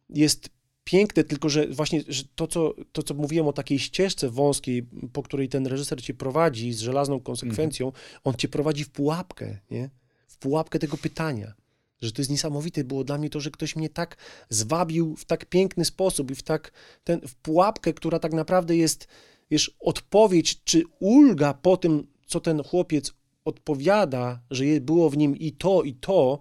jest 0.09 0.49
piękne, 0.83 1.23
tylko 1.23 1.49
że 1.49 1.67
właśnie 1.67 2.01
że 2.07 2.23
to, 2.35 2.47
co, 2.47 2.73
to, 2.91 3.03
co 3.03 3.13
mówiłem 3.13 3.47
o 3.47 3.53
takiej 3.53 3.79
ścieżce 3.79 4.29
wąskiej, 4.29 4.83
po 5.13 5.23
której 5.23 5.49
ten 5.49 5.67
reżyser 5.67 6.01
cię 6.01 6.13
prowadzi 6.13 6.73
z 6.73 6.79
żelazną 6.79 7.19
konsekwencją, 7.19 7.91
on 8.23 8.33
cię 8.33 8.47
prowadzi 8.47 8.83
w 8.83 8.89
pułapkę, 8.89 9.59
nie? 9.71 9.89
W 10.29 10.37
pułapkę 10.37 10.79
tego 10.79 10.97
pytania. 10.97 11.53
Że 12.01 12.11
to 12.11 12.21
jest 12.21 12.31
niesamowite 12.31 12.83
było 12.83 13.03
dla 13.03 13.17
mnie 13.17 13.29
to, 13.29 13.39
że 13.39 13.51
ktoś 13.51 13.75
mnie 13.75 13.89
tak 13.89 14.17
zwabił 14.49 15.15
w 15.15 15.25
tak 15.25 15.45
piękny 15.45 15.85
sposób 15.85 16.31
i 16.31 16.35
w 16.35 16.43
tak 16.43 16.71
ten, 17.03 17.21
w 17.27 17.35
pułapkę, 17.35 17.93
która 17.93 18.19
tak 18.19 18.33
naprawdę 18.33 18.77
jest, 18.77 19.07
wiesz, 19.51 19.75
odpowiedź 19.79 20.63
czy 20.63 20.83
ulga 20.99 21.53
po 21.53 21.77
tym, 21.77 22.07
co 22.27 22.39
ten 22.39 22.63
chłopiec 22.63 23.13
odpowiada, 23.45 24.41
że 24.51 24.63
było 24.81 25.09
w 25.09 25.17
nim 25.17 25.37
i 25.37 25.51
to, 25.51 25.83
i 25.83 25.93
to, 25.93 26.39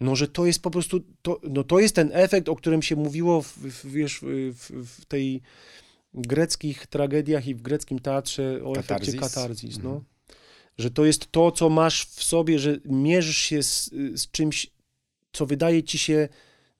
no, 0.00 0.16
że 0.16 0.28
to 0.28 0.46
jest 0.46 0.62
po 0.62 0.70
prostu, 0.70 1.00
to, 1.22 1.40
no, 1.42 1.64
to 1.64 1.78
jest 1.78 1.94
ten 1.94 2.10
efekt, 2.12 2.48
o 2.48 2.56
którym 2.56 2.82
się 2.82 2.96
mówiło 2.96 3.42
w, 3.42 3.58
w, 3.58 3.86
wiesz, 3.86 4.20
w, 4.22 4.84
w 5.00 5.04
tej 5.04 5.42
greckich 6.14 6.86
tragediach 6.86 7.46
i 7.46 7.54
w 7.54 7.62
greckim 7.62 7.98
teatrze 7.98 8.60
o 8.64 8.72
efekcie 8.72 9.12
Katarzis. 9.12 9.34
katarzis, 9.34 9.78
no. 9.78 9.90
Mhm. 9.90 10.15
Że 10.78 10.90
to 10.90 11.04
jest 11.04 11.32
to, 11.32 11.52
co 11.52 11.68
masz 11.68 12.04
w 12.04 12.24
sobie, 12.24 12.58
że 12.58 12.78
mierzysz 12.84 13.38
się 13.38 13.62
z, 13.62 13.90
z 14.14 14.30
czymś, 14.30 14.70
co 15.32 15.46
wydaje 15.46 15.82
ci 15.82 15.98
się 15.98 16.28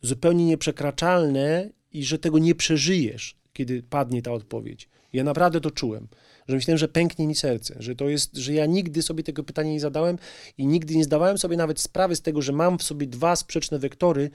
zupełnie 0.03 0.45
nieprzekraczalne 0.45 1.71
i 1.93 2.05
że 2.05 2.19
tego 2.19 2.39
nie 2.39 2.55
przeżyjesz, 2.55 3.37
kiedy 3.53 3.83
padnie 3.83 4.23
ta 4.23 4.33
odpowiedź. 4.33 4.89
Ja 5.13 5.25
naprawdę 5.25 5.61
to 5.61 5.71
czułem, 5.71 6.09
że 6.49 6.57
myślałem, 6.57 6.79
że 6.79 6.89
pęknie 6.89 7.27
mi 7.27 7.35
serce, 7.35 7.77
że 7.79 7.97
to 7.97 8.09
jest, 8.09 8.37
że 8.37 8.53
ja 8.53 8.67
nigdy 8.67 9.03
sobie 9.03 9.23
tego 9.23 9.45
pytania 9.45 9.71
nie 9.71 9.81
zadałem 9.81 10.19
i 10.59 10.67
nigdy 10.67 10.97
nie 10.97 11.05
zdawałem 11.05 11.39
sobie 11.39 11.57
nawet 11.57 11.81
sprawy 11.81 12.17
z 12.17 12.23
tego, 12.23 12.43
że 12.43 12.53
mam 12.53 12.79
w 12.79 12.83
sobie 12.83 13.07
dwa 13.07 13.37
sprzeczne 13.37 13.79
wektory 13.79 14.31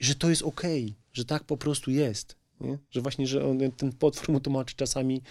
i 0.00 0.04
że 0.04 0.14
to 0.14 0.30
jest 0.30 0.42
okej, 0.42 0.94
że 1.12 1.24
tak 1.24 1.44
po 1.44 1.56
prostu 1.56 1.90
jest. 1.90 2.36
Nie? 2.60 2.78
Że 2.90 3.00
właśnie, 3.00 3.26
że 3.26 3.44
on, 3.46 3.58
ten 3.76 3.92
potwór 3.92 4.30
mu 4.32 4.40
tłumaczy 4.40 4.74
czasami, 4.76 5.22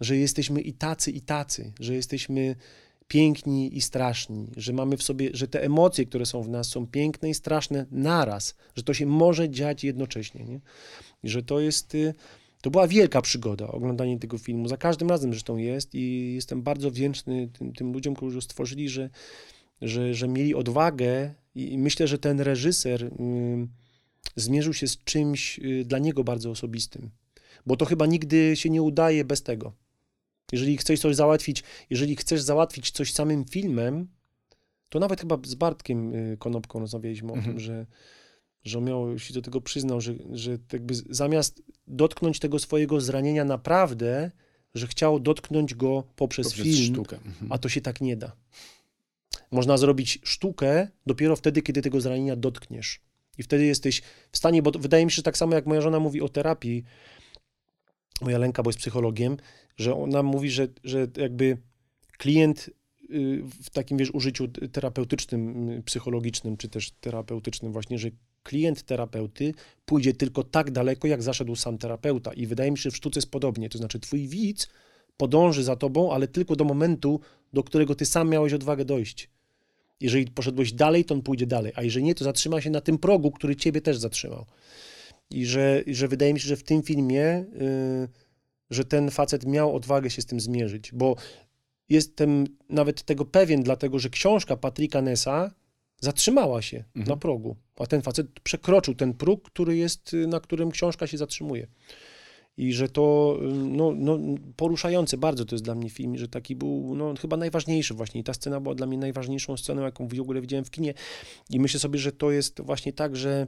że 0.00 0.16
jesteśmy 0.16 0.60
i 0.60 0.72
tacy, 0.72 1.10
i 1.10 1.20
tacy, 1.20 1.72
że 1.80 1.94
jesteśmy 1.94 2.56
piękni 3.08 3.76
i 3.76 3.80
straszni, 3.80 4.46
że 4.56 4.72
mamy 4.72 4.96
w 4.96 5.02
sobie, 5.02 5.30
że 5.32 5.48
te 5.48 5.62
emocje, 5.62 6.06
które 6.06 6.26
są 6.26 6.42
w 6.42 6.48
nas, 6.48 6.68
są 6.68 6.86
piękne 6.86 7.30
i 7.30 7.34
straszne 7.34 7.86
naraz, 7.90 8.54
że 8.76 8.82
to 8.82 8.94
się 8.94 9.06
może 9.06 9.50
dziać 9.50 9.84
jednocześnie, 9.84 10.44
nie? 10.44 10.60
I 11.22 11.28
że 11.28 11.42
to 11.42 11.60
jest, 11.60 11.94
y, 11.94 12.14
to 12.60 12.70
była 12.70 12.88
wielka 12.88 13.22
przygoda, 13.22 13.66
oglądanie 13.66 14.18
tego 14.18 14.38
filmu. 14.38 14.68
Za 14.68 14.76
każdym 14.76 15.08
razem 15.08 15.32
zresztą 15.32 15.56
jest 15.56 15.94
i 15.94 16.34
jestem 16.34 16.62
bardzo 16.62 16.90
wdzięczny 16.90 17.48
tym, 17.58 17.72
tym 17.72 17.92
ludziom, 17.92 18.14
którzy 18.14 18.42
stworzyli, 18.42 18.88
że, 18.88 19.10
że, 19.82 20.14
że 20.14 20.28
mieli 20.28 20.54
odwagę 20.54 21.34
i 21.54 21.78
myślę, 21.78 22.08
że 22.08 22.18
ten 22.18 22.40
reżyser 22.40 23.04
y, 23.04 23.10
zmierzył 24.36 24.74
się 24.74 24.88
z 24.88 25.04
czymś 25.04 25.58
y, 25.58 25.84
dla 25.84 25.98
niego 25.98 26.24
bardzo 26.24 26.50
osobistym, 26.50 27.10
bo 27.66 27.76
to 27.76 27.84
chyba 27.84 28.06
nigdy 28.06 28.56
się 28.56 28.70
nie 28.70 28.82
udaje 28.82 29.24
bez 29.24 29.42
tego. 29.42 29.72
Jeżeli 30.52 30.76
chcesz 30.76 31.00
coś 31.00 31.16
załatwić, 31.16 31.62
jeżeli 31.90 32.16
chcesz 32.16 32.40
załatwić 32.42 32.90
coś 32.90 33.12
samym 33.12 33.44
filmem, 33.44 34.08
to 34.88 34.98
nawet 34.98 35.20
chyba 35.20 35.38
z 35.44 35.54
Bartkiem 35.54 36.14
y, 36.14 36.36
Konopką 36.38 36.80
rozmawialiśmy 36.80 37.32
o 37.32 37.34
Mhm. 37.34 37.52
tym, 37.56 37.60
że, 37.60 37.86
że 38.64 38.78
on 38.78 38.84
miał, 38.84 39.18
się 39.18 39.34
do 39.34 39.42
tego 39.42 39.60
przyznał, 39.60 40.00
że, 40.00 40.14
że 40.32 40.58
jakby 40.72 40.94
zamiast 41.10 41.62
dotknąć 41.86 42.38
tego 42.38 42.58
swojego 42.58 43.00
zranienia 43.00 43.44
naprawdę, 43.44 44.30
że 44.74 44.86
chciał 44.86 45.20
dotknąć 45.20 45.74
go 45.74 46.04
poprzez, 46.16 46.46
Poprzez 46.46 46.64
film, 46.64 46.94
sztukę. 46.94 47.16
Mhm. 47.16 47.52
a 47.52 47.58
to 47.58 47.68
się 47.68 47.80
tak 47.80 48.00
nie 48.00 48.16
da. 48.16 48.32
Można 49.50 49.76
zrobić 49.76 50.18
sztukę 50.24 50.88
dopiero 51.06 51.36
wtedy, 51.36 51.62
kiedy 51.62 51.82
tego 51.82 52.00
zranienia 52.00 52.36
dotkniesz. 52.36 53.00
I 53.38 53.42
wtedy 53.42 53.64
jesteś 53.64 54.02
w 54.32 54.36
stanie, 54.36 54.62
bo 54.62 54.70
wydaje 54.70 55.04
mi 55.04 55.10
się, 55.10 55.16
że 55.16 55.22
tak 55.22 55.36
samo 55.38 55.54
jak 55.54 55.66
moja 55.66 55.80
żona 55.80 56.00
mówi 56.00 56.20
o 56.20 56.28
terapii, 56.28 56.84
moja 58.20 58.38
Lenka, 58.38 58.62
bo 58.62 58.70
jest 58.70 58.78
psychologiem, 58.78 59.36
że 59.76 59.94
ona 59.94 60.22
mówi, 60.22 60.50
że, 60.50 60.68
że 60.84 61.06
jakby 61.16 61.56
klient 62.18 62.70
y, 63.10 63.42
w 63.62 63.70
takim, 63.70 63.98
wiesz, 63.98 64.10
użyciu 64.10 64.48
terapeutycznym, 64.48 65.70
y, 65.70 65.82
psychologicznym, 65.82 66.56
czy 66.56 66.68
też 66.68 66.90
terapeutycznym 66.90 67.72
właśnie, 67.72 67.98
że 67.98 68.10
klient 68.42 68.82
terapeuty 68.82 69.54
pójdzie 69.84 70.14
tylko 70.14 70.42
tak 70.42 70.70
daleko, 70.70 71.08
jak 71.08 71.22
zaszedł 71.22 71.56
sam 71.56 71.78
terapeuta. 71.78 72.32
I 72.32 72.46
wydaje 72.46 72.70
mi 72.70 72.78
się, 72.78 72.82
że 72.82 72.90
w 72.90 72.96
sztuce 72.96 73.18
jest 73.18 73.30
podobnie. 73.30 73.68
To 73.68 73.78
znaczy, 73.78 74.00
twój 74.00 74.28
widz 74.28 74.68
podąży 75.16 75.64
za 75.64 75.76
tobą, 75.76 76.12
ale 76.12 76.28
tylko 76.28 76.56
do 76.56 76.64
momentu, 76.64 77.20
do 77.52 77.62
którego 77.62 77.94
ty 77.94 78.06
sam 78.06 78.28
miałeś 78.28 78.52
odwagę 78.52 78.84
dojść. 78.84 79.30
Jeżeli 80.00 80.26
poszedłeś 80.26 80.72
dalej, 80.72 81.04
to 81.04 81.14
on 81.14 81.22
pójdzie 81.22 81.46
dalej, 81.46 81.72
a 81.76 81.82
jeżeli 81.82 82.04
nie, 82.04 82.14
to 82.14 82.24
zatrzyma 82.24 82.60
się 82.60 82.70
na 82.70 82.80
tym 82.80 82.98
progu, 82.98 83.30
który 83.30 83.56
ciebie 83.56 83.80
też 83.80 83.98
zatrzymał. 83.98 84.46
I 85.30 85.46
że, 85.46 85.82
i 85.86 85.94
że 85.94 86.08
wydaje 86.08 86.34
mi 86.34 86.40
się, 86.40 86.48
że 86.48 86.56
w 86.56 86.62
tym 86.62 86.82
filmie, 86.82 87.24
y, 87.26 88.08
że 88.70 88.84
ten 88.84 89.10
facet 89.10 89.46
miał 89.46 89.76
odwagę 89.76 90.10
się 90.10 90.22
z 90.22 90.26
tym 90.26 90.40
zmierzyć, 90.40 90.92
bo 90.92 91.16
jestem 91.88 92.46
nawet 92.68 93.02
tego 93.02 93.24
pewien, 93.24 93.62
dlatego 93.62 93.98
że 93.98 94.10
książka 94.10 94.56
Patryka 94.56 95.02
Nessa 95.02 95.50
zatrzymała 96.00 96.62
się 96.62 96.76
Mhm. 96.76 97.06
na 97.06 97.16
progu, 97.16 97.56
a 97.76 97.86
ten 97.86 98.02
facet 98.02 98.26
przekroczył 98.42 98.94
ten 98.94 99.14
próg, 99.14 99.42
który 99.42 99.76
jest, 99.76 100.14
y, 100.14 100.26
na 100.26 100.40
którym 100.40 100.70
książka 100.70 101.06
się 101.06 101.18
zatrzymuje. 101.18 101.66
I 102.56 102.72
że 102.72 102.88
to 102.88 103.38
y, 103.42 103.46
no, 103.52 103.92
no, 103.96 104.18
poruszające 104.56 105.16
bardzo 105.18 105.44
to 105.44 105.54
jest 105.54 105.64
dla 105.64 105.74
mnie 105.74 105.90
film, 105.90 106.18
że 106.18 106.28
taki 106.28 106.56
był 106.56 106.94
no, 106.96 107.14
chyba 107.20 107.36
najważniejszy 107.36 107.94
właśnie. 107.94 108.20
I 108.20 108.24
ta 108.24 108.34
scena 108.34 108.60
była 108.60 108.74
dla 108.74 108.86
mnie 108.86 108.98
najważniejszą 108.98 109.56
sceną, 109.56 109.82
jaką 109.82 110.08
w 110.08 110.20
ogóle 110.20 110.40
widziałem 110.40 110.64
w 110.64 110.70
kinie. 110.70 110.94
I 111.50 111.60
myślę 111.60 111.80
sobie, 111.80 111.98
że 111.98 112.12
to 112.12 112.30
jest 112.30 112.60
właśnie 112.60 112.92
tak, 112.92 113.16
że, 113.16 113.46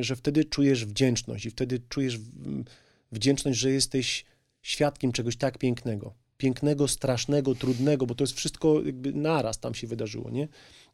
że 0.00 0.16
wtedy 0.16 0.44
czujesz 0.44 0.86
wdzięczność 0.86 1.46
i 1.46 1.50
wtedy 1.50 1.80
czujesz 1.88 2.18
w- 2.18 2.64
wdzięczność, 3.12 3.58
że 3.58 3.70
jesteś 3.70 4.24
świadkiem 4.62 5.12
czegoś 5.12 5.36
tak 5.36 5.58
pięknego. 5.58 6.14
Pięknego, 6.38 6.88
strasznego, 6.88 7.54
trudnego, 7.54 8.06
bo 8.06 8.14
to 8.14 8.24
jest 8.24 8.34
wszystko 8.34 8.82
jakby 8.82 9.12
naraz 9.12 9.60
tam 9.60 9.74
się 9.74 9.86
wydarzyło, 9.86 10.30
nie? 10.30 10.48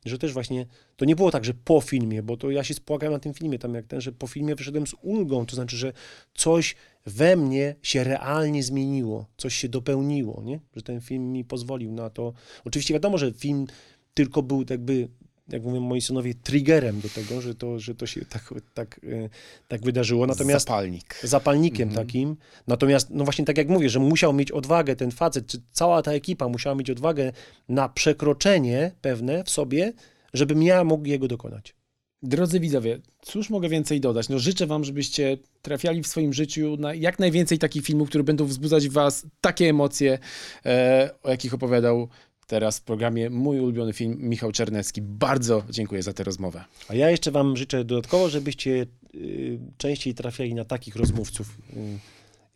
Że 0.05 0.19
też 0.19 0.33
właśnie, 0.33 0.67
to 0.97 1.05
nie 1.05 1.17
było 1.17 1.31
tak, 1.31 1.45
że 1.45 1.55
po 1.55 1.81
filmie, 1.81 2.23
bo 2.23 2.37
to 2.37 2.51
ja 2.51 2.65
się 2.65 2.75
spłakałem 2.75 3.13
na 3.13 3.19
tym 3.19 3.35
filmie, 3.35 3.59
tam 3.59 3.75
jak 3.75 3.87
ten, 3.87 4.01
że 4.01 4.13
po 4.13 4.27
filmie 4.27 4.55
wyszedłem 4.55 4.87
z 4.87 4.95
ulgą, 5.03 5.47
to 5.47 5.57
znaczy, 5.57 5.77
że 5.77 5.93
coś 6.35 6.77
we 7.07 7.37
mnie 7.37 7.75
się 7.83 8.05
realnie 8.05 8.63
zmieniło, 8.63 9.27
coś 9.37 9.55
się 9.55 9.69
dopełniło, 9.69 10.43
nie? 10.45 10.61
Że 10.77 10.83
ten 10.83 11.01
film 11.01 11.33
mi 11.33 11.45
pozwolił 11.45 11.93
na 11.93 12.11
to. 12.11 12.33
Oczywiście 12.65 12.95
wiadomo, 12.95 13.19
że 13.19 13.33
film 13.33 13.67
tylko 14.15 14.43
był 14.43 14.65
jakby, 14.71 15.09
jak 15.53 15.63
mówią 15.63 15.81
moi 15.81 16.01
synowie, 16.01 16.35
triggerem 16.35 17.01
do 17.01 17.09
tego, 17.09 17.41
że 17.41 17.55
to, 17.55 17.79
że 17.79 17.95
to 17.95 18.07
się 18.07 18.25
tak, 18.25 18.55
tak, 18.75 19.01
e, 19.05 19.29
tak 19.69 19.83
wydarzyło. 19.83 20.27
Natomiast 20.27 20.67
Zapalnik. 20.67 21.21
zapalnikiem 21.23 21.89
Mhm. 21.89 22.07
takim. 22.07 22.37
Natomiast, 22.67 23.11
no 23.11 23.25
właśnie 23.25 23.45
tak 23.45 23.59
jak 23.59 23.69
mówię, 23.69 23.91
że 23.91 23.99
musiał 23.99 24.33
mieć 24.33 24.53
odwagę 24.53 24.97
ten 24.97 25.11
facet, 25.11 25.47
czy 25.47 25.59
cała 25.73 26.03
ta 26.03 26.13
ekipa 26.13 26.49
musiała 26.49 26.77
mieć 26.77 26.91
odwagę 26.91 27.33
na 27.69 27.89
przekroczenie 27.89 28.93
pewne 29.01 29.45
w 29.45 29.51
sobie, 29.51 29.93
żebym 30.35 30.63
ja 30.63 30.85
mógł 30.85 31.07
jego 31.07 31.29
dokonać. 31.29 31.75
Drodzy 32.23 32.61
widzowie, 32.61 32.99
cóż 33.23 33.51
mogę 33.51 33.69
więcej 33.69 34.01
dodać? 34.01 34.29
No 34.29 34.39
życzę 34.39 34.67
wam, 34.67 34.85
żebyście 34.85 35.39
trafiali 35.63 36.03
w 36.03 36.07
swoim 36.07 36.33
życiu 36.33 36.77
na 36.79 36.95
jak 36.95 37.19
najwięcej 37.19 37.59
takich 37.59 37.85
filmów, 37.85 38.09
które 38.09 38.25
będą 38.25 38.45
wzbudzać 38.45 38.89
w 38.89 38.93
was 38.93 39.27
takie 39.41 39.69
emocje, 39.69 40.19
e, 40.67 41.11
o 41.23 41.31
jakich 41.31 41.55
opowiadał 41.55 42.09
teraz 42.51 42.79
w 42.79 42.83
programie 42.83 43.31
mój 43.31 43.61
ulubiony 43.61 43.93
film 43.93 44.17
Michał 44.19 44.53
Czernecki. 44.53 45.03
Bardzo 45.03 45.63
dziękuję 45.71 46.03
za 46.03 46.13
tę 46.13 46.25
rozmowę. 46.25 46.65
A 46.89 46.95
ja 46.95 47.11
jeszcze 47.11 47.31
wam 47.31 47.57
życzę 47.57 47.85
dodatkowo, 47.85 48.29
żebyście 48.29 48.87
y, 49.15 49.59
częściej 49.77 50.15
trafiali 50.15 50.55
na 50.55 50.65
takich 50.65 50.97
rozmówców, 50.97 51.59
y, 51.77 51.99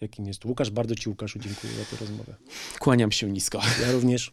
jakim 0.01 0.27
jest 0.27 0.45
Łukasz. 0.45 0.71
Bardzo 0.71 0.95
ci, 0.95 1.09
Łukaszu, 1.09 1.39
dziękuję 1.39 1.73
za 1.73 1.85
tę 1.85 1.97
rozmowę. 2.01 2.35
Kłaniam 2.79 3.13
się 3.13 3.31
nisko. 3.31 3.61
Ja 3.83 3.93
również. 3.93 4.33